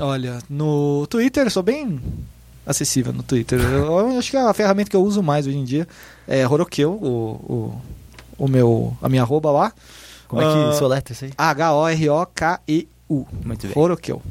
Olha, 0.00 0.40
no 0.50 1.06
Twitter 1.08 1.44
eu 1.46 1.50
sou 1.50 1.62
bem 1.62 2.00
acessível 2.66 3.12
no 3.12 3.22
Twitter. 3.22 3.60
Eu, 3.60 4.18
acho 4.18 4.30
que 4.32 4.36
a 4.36 4.52
ferramenta 4.52 4.90
que 4.90 4.96
eu 4.96 5.02
uso 5.02 5.22
mais 5.22 5.46
hoje 5.46 5.56
em 5.56 5.64
dia 5.64 5.86
é 6.28 6.46
Horokeu, 6.46 6.92
o, 6.92 7.74
o, 8.38 8.44
o 8.44 8.48
meu, 8.48 8.96
a 9.02 9.08
minha 9.08 9.22
arroba 9.22 9.50
lá. 9.50 9.72
Como 10.28 10.40
é 10.42 10.44
que 10.44 10.58
Ah. 10.70 10.72
soleta 10.72 11.12
isso 11.12 11.24
aí? 11.26 11.32
H-O-R-O-K-E-U. 11.36 13.26
Muito 13.44 13.66
bem. 13.66 13.72
Horokeu. 13.76 14.22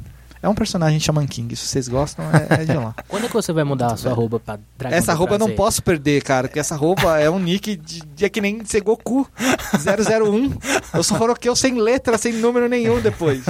É 0.44 0.50
um 0.50 0.54
personagem 0.54 1.00
Shaman 1.00 1.26
King. 1.26 1.56
Se 1.56 1.66
vocês 1.66 1.88
gostam, 1.88 2.26
é, 2.26 2.62
é 2.62 2.66
de 2.66 2.74
lá. 2.74 2.94
Quando 3.08 3.26
é 3.26 3.28
que 3.30 3.34
você 3.34 3.54
vai 3.54 3.64
mudar 3.64 3.94
a 3.94 3.98
sua 3.98 4.12
arroba 4.12 4.40
pra 4.42 4.60
Dragão 4.78 4.98
essa 4.98 5.14
roupa 5.14 5.36
eu 5.36 5.40
não 5.40 5.46
Prazer? 5.48 5.56
posso 5.58 5.82
perder, 5.82 6.22
cara. 6.22 6.48
Porque 6.50 6.60
essa 6.60 6.76
roupa 6.76 7.18
é 7.18 7.30
um 7.30 7.40
nick 7.40 7.78
de, 7.78 8.02
de 8.02 8.26
é 8.26 8.30
que 8.30 8.42
nem 8.42 8.64
ser 8.66 8.82
Goku 8.82 9.26
001. 9.72 10.52
Eu 10.94 11.02
sou 11.04 11.20
Horokeu 11.22 11.56
sem 11.56 11.80
letra, 11.80 12.18
sem 12.18 12.34
número 12.34 12.68
nenhum 12.68 13.00
depois. 13.02 13.44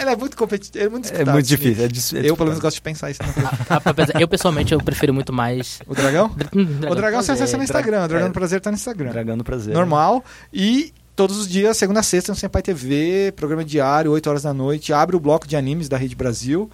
Ela 0.00 0.12
é 0.12 0.16
muito 0.16 0.36
competitiva. 0.36 0.84
É 0.84 0.88
muito, 0.88 1.12
É 1.12 1.24
muito 1.24 1.46
difícil. 1.46 1.84
é 1.84 1.88
dis- 1.88 2.14
é 2.14 2.20
Eu, 2.30 2.36
pelo 2.36 2.48
menos, 2.48 2.60
gosto 2.62 2.76
de 2.76 2.82
pensar 2.82 3.10
isso. 3.10 3.20
na 3.22 3.50
Ah, 3.68 3.82
apesar- 3.84 4.18
Eu, 4.20 4.28
pessoalmente, 4.28 4.72
eu 4.72 4.78
prefiro 4.80 5.12
muito 5.12 5.32
mais. 5.32 5.80
O 5.86 5.94
dragão? 5.94 6.30
Hum, 6.54 6.78
O 6.88 6.94
dragão 6.94 7.20
você 7.20 7.32
do 7.32 7.34
acessa 7.34 7.58
no 7.58 7.64
Prazer. 7.64 7.64
Instagram. 7.64 8.04
O 8.04 8.08
dragão 8.08 8.26
é. 8.26 8.30
do 8.30 8.32
prazer 8.32 8.60
tá 8.60 8.70
no 8.70 8.76
Instagram. 8.76 9.10
Dragão 9.10 9.36
do 9.36 9.44
prazer. 9.44 9.74
Normal. 9.74 10.24
E 10.52 10.94
todos 11.14 11.38
os 11.38 11.48
dias, 11.48 11.76
segunda 11.76 12.00
a 12.00 12.02
sexta, 12.02 12.32
no 12.32 12.36
Senpai 12.36 12.62
TV, 12.62 13.32
programa 13.36 13.64
diário, 13.64 14.10
8 14.10 14.28
horas 14.28 14.42
da 14.42 14.52
noite. 14.52 14.92
Abre 14.92 15.16
o 15.16 15.20
bloco 15.20 15.46
de 15.46 15.56
animes 15.56 15.88
da 15.88 15.96
Rede 15.96 16.14
Brasil. 16.14 16.70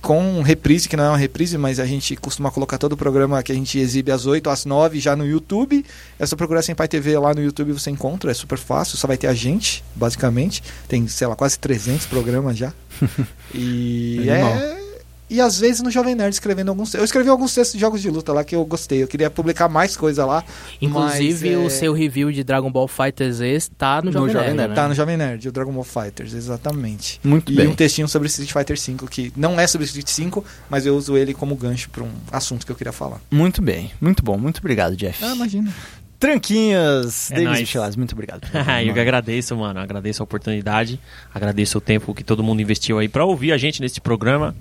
Com 0.00 0.40
reprise, 0.42 0.88
que 0.88 0.96
não 0.96 1.04
é 1.04 1.08
uma 1.08 1.18
reprise, 1.18 1.58
mas 1.58 1.78
a 1.78 1.84
gente 1.84 2.16
costuma 2.16 2.50
colocar 2.50 2.78
todo 2.78 2.92
o 2.92 2.96
programa 2.96 3.42
que 3.42 3.52
a 3.52 3.54
gente 3.54 3.78
exibe 3.78 4.10
às 4.10 4.24
8 4.24 4.48
às 4.48 4.64
9 4.64 4.98
já 4.98 5.14
no 5.14 5.26
YouTube. 5.26 5.84
É 6.18 6.24
só 6.24 6.36
procurar 6.36 6.62
Senpai 6.62 6.88
TV 6.88 7.18
lá 7.18 7.34
no 7.34 7.42
YouTube 7.42 7.72
você 7.72 7.90
encontra, 7.90 8.30
é 8.30 8.34
super 8.34 8.58
fácil, 8.58 8.96
só 8.96 9.06
vai 9.06 9.16
ter 9.16 9.26
a 9.26 9.34
gente, 9.34 9.84
basicamente. 9.94 10.62
Tem, 10.88 11.06
sei 11.06 11.26
lá, 11.26 11.36
quase 11.36 11.58
300 11.58 12.06
programas 12.06 12.56
já. 12.56 12.72
E 13.54 14.28
é, 14.28 14.83
e 15.28 15.40
às 15.40 15.58
vezes 15.58 15.80
no 15.80 15.90
Jovem 15.90 16.14
Nerd 16.14 16.32
escrevendo 16.32 16.68
alguns. 16.68 16.94
Eu 16.94 17.04
escrevi 17.04 17.28
alguns 17.28 17.54
textos 17.54 17.74
de 17.74 17.80
jogos 17.80 18.02
de 18.02 18.10
luta 18.10 18.32
lá 18.32 18.44
que 18.44 18.54
eu 18.54 18.64
gostei. 18.64 19.02
Eu 19.02 19.08
queria 19.08 19.30
publicar 19.30 19.68
mais 19.68 19.96
coisa 19.96 20.24
lá. 20.24 20.44
Inclusive, 20.80 21.56
mas, 21.56 21.64
o 21.64 21.66
é, 21.66 21.70
seu 21.70 21.92
review 21.92 22.30
de 22.30 22.44
Dragon 22.44 22.70
Ball 22.70 22.86
Fighters 22.86 23.36
Z 23.36 23.70
tá 23.78 24.02
no, 24.02 24.10
No 24.10 24.12
Jovem 24.12 24.32
Jovem 24.32 24.46
Nerd, 24.48 24.56
Nerd, 24.56 24.68
né? 24.70 24.74
Tá 24.74 24.88
no 24.88 24.94
Jovem 24.94 25.16
Nerd, 25.16 25.48
o 25.48 25.52
Dragon 25.52 25.72
Ball 25.72 25.84
Fighters, 25.84 26.34
exatamente. 26.34 27.20
Muito 27.24 27.52
e 27.52 27.56
bem. 27.56 27.68
um 27.68 27.74
textinho 27.74 28.06
sobre 28.06 28.28
Street 28.28 28.52
Fighter 28.52 28.78
V, 28.78 29.08
que 29.08 29.32
não 29.34 29.58
é 29.58 29.66
sobre 29.66 29.86
Street 29.86 30.08
5, 30.08 30.44
mas 30.68 30.84
eu 30.84 30.94
uso 30.94 31.16
ele 31.16 31.32
como 31.32 31.56
gancho 31.56 31.88
para 31.90 32.02
um 32.02 32.10
assunto 32.30 32.66
que 32.66 32.72
eu 32.72 32.76
queria 32.76 32.92
falar. 32.92 33.20
Muito 33.30 33.62
bem. 33.62 33.90
Muito 34.00 34.22
bom. 34.22 34.36
Muito 34.36 34.58
obrigado, 34.58 34.94
Jeff. 34.96 35.24
Ah, 35.24 35.34
imagina. 35.34 35.72
Tranquinhas. 36.18 37.30
É 37.30 37.34
Davis 37.34 37.48
nóis. 37.48 37.60
Michelaz, 37.60 37.96
muito 37.96 38.12
obrigado. 38.12 38.48
eu 38.86 38.94
que 38.94 39.00
agradeço, 39.00 39.56
mano. 39.56 39.80
Agradeço 39.80 40.22
a 40.22 40.24
oportunidade. 40.24 41.00
Agradeço 41.34 41.78
o 41.78 41.80
tempo 41.80 42.14
que 42.14 42.22
todo 42.22 42.42
mundo 42.42 42.60
investiu 42.60 42.98
aí 42.98 43.08
pra 43.08 43.24
ouvir 43.24 43.52
a 43.52 43.58
gente 43.58 43.80
nesse 43.80 44.00
programa 44.00 44.54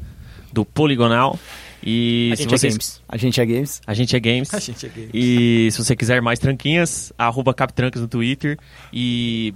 do 0.53 0.63
Poligonal. 0.63 1.37
E 1.85 2.29
A 2.31 2.35
se 2.37 2.43
gente 2.43 2.55
é 2.55 2.69
games. 2.69 3.01
A 3.09 3.17
gente 3.17 3.41
é 3.41 3.45
games. 3.45 3.81
A 3.85 3.93
gente 3.93 4.15
é 4.15 4.19
games. 4.19 4.53
A 4.53 4.59
gente 4.59 4.85
é 4.85 4.89
gay. 4.89 5.09
E 5.13 5.69
se 5.71 5.83
você 5.83 5.95
quiser 5.95 6.21
mais 6.21 6.39
tranquinhas, 6.39 7.11
arroba 7.17 7.53
Captrancas 7.53 8.01
no 8.01 8.07
Twitter. 8.07 8.57
E 8.93 9.53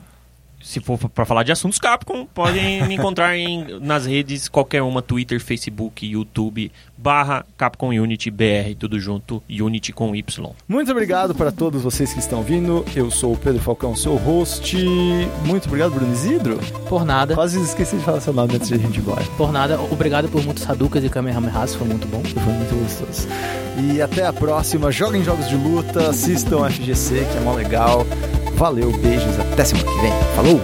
se 0.67 0.81
for 0.81 0.97
pra 0.97 1.23
falar 1.25 1.43
de 1.43 1.51
assuntos 1.51 1.79
Capcom, 1.79 2.25
podem 2.25 2.85
me 2.87 2.95
encontrar 2.95 3.37
em, 3.37 3.79
nas 3.79 4.05
redes, 4.05 4.49
qualquer 4.49 4.81
uma, 4.81 5.01
Twitter, 5.01 5.39
Facebook, 5.39 6.05
YouTube, 6.05 6.69
barra 6.97 7.45
Capcom 7.57 7.87
Unity 7.87 8.29
BR, 8.29 8.75
tudo 8.77 8.99
junto, 8.99 9.41
Unity 9.49 9.93
com 9.93 10.13
Y. 10.13 10.51
Muito 10.67 10.91
obrigado 10.91 11.33
para 11.33 11.53
todos 11.53 11.81
vocês 11.81 12.11
que 12.11 12.19
estão 12.19 12.41
vindo. 12.43 12.83
Eu 12.93 13.09
sou 13.09 13.33
o 13.33 13.37
Pedro 13.37 13.61
Falcão, 13.61 13.95
seu 13.95 14.15
host. 14.15 14.75
Muito 15.45 15.67
obrigado, 15.67 15.91
Bruno 15.93 16.11
Isidro. 16.11 16.59
Por 16.89 17.05
nada, 17.05 17.33
Quase 17.33 17.61
esqueci 17.61 17.95
de 17.95 18.03
falar 18.03 18.19
seu 18.19 18.33
nome 18.33 18.55
antes 18.55 18.67
de 18.67 18.73
a 18.73 18.77
gente 18.77 18.97
ir 18.97 18.99
embora. 18.99 19.23
por 19.37 19.53
nada. 19.53 19.79
Obrigado 19.81 20.27
por 20.27 20.43
muitos 20.43 20.69
Hadoukens 20.69 21.05
e 21.05 21.09
Kamehamehas, 21.09 21.75
foi 21.75 21.87
muito 21.87 22.05
bom. 22.07 22.21
Foi 22.23 22.53
muito 22.53 22.75
gostoso. 22.83 23.27
E 23.79 24.01
até 24.01 24.25
a 24.25 24.33
próxima. 24.33 24.91
Joguem 24.91 25.23
jogos 25.23 25.47
de 25.47 25.55
luta, 25.55 26.09
assistam 26.09 26.69
FGC, 26.69 27.25
que 27.31 27.37
é 27.37 27.41
mó 27.41 27.53
legal. 27.53 28.05
Valeu, 28.57 28.91
beijos, 28.91 29.39
até 29.39 29.63
semana 29.63 29.91
que 29.91 30.01
vem. 30.01 30.11
Falou! 30.35 30.59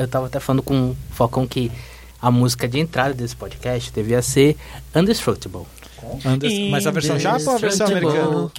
Eu 0.00 0.08
tava, 0.08 0.26
até 0.26 0.40
falando 0.40 0.62
com 0.62 0.90
o 0.90 0.96
Falcão 1.10 1.46
que 1.46 1.70
a 2.22 2.30
música 2.30 2.66
de 2.66 2.78
entrada 2.78 3.12
desse 3.12 3.36
podcast 3.36 3.92
devia 3.92 4.22
ser 4.22 4.56
Undestructible. 4.94 5.66
Anderson, 6.24 6.70
mas 6.70 6.86
a 6.86 6.90
versão 6.90 7.18
japa 7.18 7.50
ou 7.50 7.56
a 7.56 7.58
versão 7.58 7.86
americana? 7.86 8.50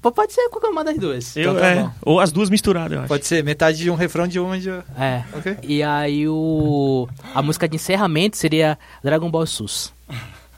Pode 0.00 0.32
ser 0.32 0.48
qualquer 0.48 0.68
uma 0.68 0.82
das 0.82 0.98
duas. 0.98 1.36
Eu, 1.36 1.42
Então 1.42 1.56
tá 1.56 1.66
é, 1.68 1.90
ou 2.02 2.18
as 2.18 2.32
duas 2.32 2.50
misturadas, 2.50 2.92
eu 2.92 2.98
acho. 3.00 3.08
Pode 3.08 3.24
ser 3.24 3.44
metade 3.44 3.78
de 3.78 3.90
um 3.90 3.94
refrão 3.94 4.26
de 4.26 4.40
uma 4.40 4.58
de. 4.58 4.68
É. 4.70 5.24
Ok? 5.32 5.58
E 5.62 5.80
aí 5.82 6.28
o 6.28 7.08
a 7.32 7.40
música 7.40 7.68
de 7.68 7.76
encerramento 7.76 8.36
seria 8.36 8.76
Dragon 9.02 9.30
Ball 9.30 9.46
SUS. 9.46 9.92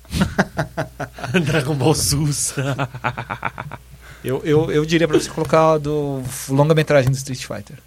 Dragon 1.45 1.75
Ball 1.75 1.95
SUS. 1.95 2.55
Eu, 4.25 4.43
eu, 4.45 4.73
eu 4.73 4.85
diria 4.85 5.07
pra 5.07 5.21
você 5.21 5.31
colocar 5.31 5.75
a 5.75 5.79
do 5.79 6.21
longa-metragem 6.49 7.13
do 7.13 7.17
Street 7.17 7.45
Fighter. 7.47 7.79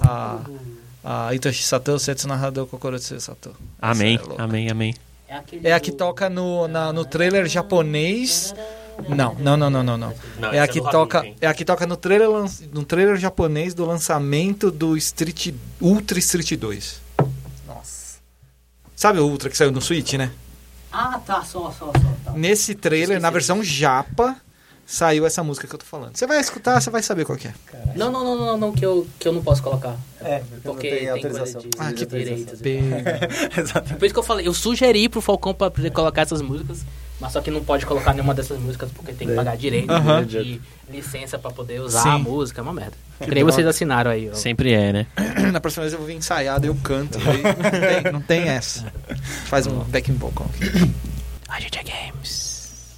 A, 0.00 0.38
a 1.08 1.32
Itoshi 1.34 1.62
Sato, 1.62 1.96
Setsu 1.98 2.26
Narrador 2.26 2.66
Kokorotsu 2.66 3.20
Sato. 3.20 3.54
amém, 3.80 4.18
é 4.38 4.42
amém, 4.42 4.70
amém. 4.70 4.94
É 5.62 5.72
a 5.72 5.78
que 5.80 5.92
toca 5.92 6.28
no, 6.28 6.66
na- 6.68 6.92
no 6.92 7.04
trailer 7.04 7.46
japonês. 7.48 8.54
Não, 9.08 9.34
não, 9.34 9.56
não, 9.56 9.68
não, 9.70 9.82
não, 9.84 9.96
não. 9.98 10.14
Não, 10.38 10.52
É 10.52 10.58
a 10.60 10.66
que 10.66 10.78
é 10.78 10.82
do 10.82 10.90
toca, 10.90 11.24
é 11.40 11.46
a 11.46 11.52
que 11.54 11.64
toca 11.64 11.86
no 11.86 11.96
trailer, 11.96 12.28
no 12.72 12.84
trailer 12.84 13.16
japonês 13.16 13.74
do 13.74 13.84
lançamento 13.84 14.70
do 14.70 14.96
Street 14.96 15.52
Ultra 15.80 16.18
Street 16.18 16.52
2. 16.58 17.00
Nossa. 17.66 18.18
Sabe 18.94 19.18
o 19.20 19.26
Ultra 19.26 19.50
que 19.50 19.56
saiu 19.56 19.70
no 19.70 19.80
Switch, 19.82 20.14
né? 20.14 20.30
Ah, 20.90 21.20
tá, 21.26 21.42
só, 21.44 21.70
só, 21.72 21.86
só. 21.92 21.92
Tá. 22.24 22.32
Nesse 22.32 22.74
trailer, 22.74 23.02
Esqueci 23.18 23.20
na 23.22 23.30
versão 23.30 23.62
japa, 23.62 24.36
saiu 24.86 25.26
essa 25.26 25.42
música 25.42 25.66
que 25.66 25.74
eu 25.74 25.78
tô 25.78 25.84
falando. 25.84 26.16
Você 26.16 26.26
vai 26.26 26.40
escutar, 26.40 26.80
você 26.80 26.88
vai 26.90 27.02
saber 27.02 27.24
qual 27.24 27.36
que 27.36 27.48
é. 27.48 27.54
Não, 27.96 28.10
não, 28.12 28.24
não, 28.24 28.36
não, 28.36 28.58
não, 28.58 28.72
que 28.72 28.86
eu, 28.86 29.06
que 29.18 29.26
eu 29.26 29.32
não 29.32 29.42
posso 29.42 29.62
colocar. 29.62 29.96
É, 30.20 30.42
Porque 30.62 30.88
tem 30.88 31.20
coisa 31.20 31.44
de, 31.58 31.68
Ah, 31.78 31.92
que 31.92 32.06
direitos. 32.06 32.60
Exato. 33.58 33.94
Por 33.96 34.04
isso 34.04 34.14
que 34.14 34.18
eu 34.18 34.22
falei, 34.22 34.46
eu 34.46 34.54
sugeri 34.54 35.08
pro 35.08 35.20
Falcão 35.20 35.52
pra 35.52 35.70
poder 35.70 35.90
colocar 35.90 36.22
essas 36.22 36.40
músicas, 36.40 36.84
mas 37.20 37.32
só 37.32 37.40
que 37.40 37.50
não 37.50 37.64
pode 37.64 37.84
colocar 37.84 38.12
nenhuma 38.12 38.32
dessas 38.32 38.58
músicas 38.60 38.90
porque 38.92 39.12
tem 39.12 39.26
que 39.28 39.34
pagar 39.34 39.56
direito 39.56 39.90
Aham. 39.90 40.24
de 40.24 40.60
licença 40.88 41.36
pra 41.38 41.50
poder 41.50 41.80
usar 41.80 42.02
Sim. 42.02 42.08
a 42.10 42.18
música, 42.18 42.60
é 42.60 42.62
uma 42.62 42.72
merda. 42.72 42.96
Que 43.20 43.34
nem 43.34 43.42
vocês 43.42 43.66
assinaram 43.66 44.10
aí. 44.10 44.30
Sempre 44.34 44.72
é, 44.72 44.92
né? 44.92 45.06
Na 45.52 45.60
próxima 45.60 45.82
vez 45.82 45.92
eu 45.94 45.98
vou 45.98 46.06
vir 46.06 46.14
ensaiado 46.16 46.64
e 46.66 46.68
eu 46.68 46.74
canto. 46.76 47.18
Aí 47.18 47.42
não, 47.42 48.02
tem, 48.02 48.12
não 48.12 48.20
tem 48.20 48.42
essa. 48.48 48.92
Faz 49.46 49.66
um 49.66 49.78
backing 49.80 50.14
vocal 50.14 50.46
aqui. 50.54 50.92
A 51.48 51.58
gente 51.60 51.78
é 51.78 51.82
games. 51.82 52.45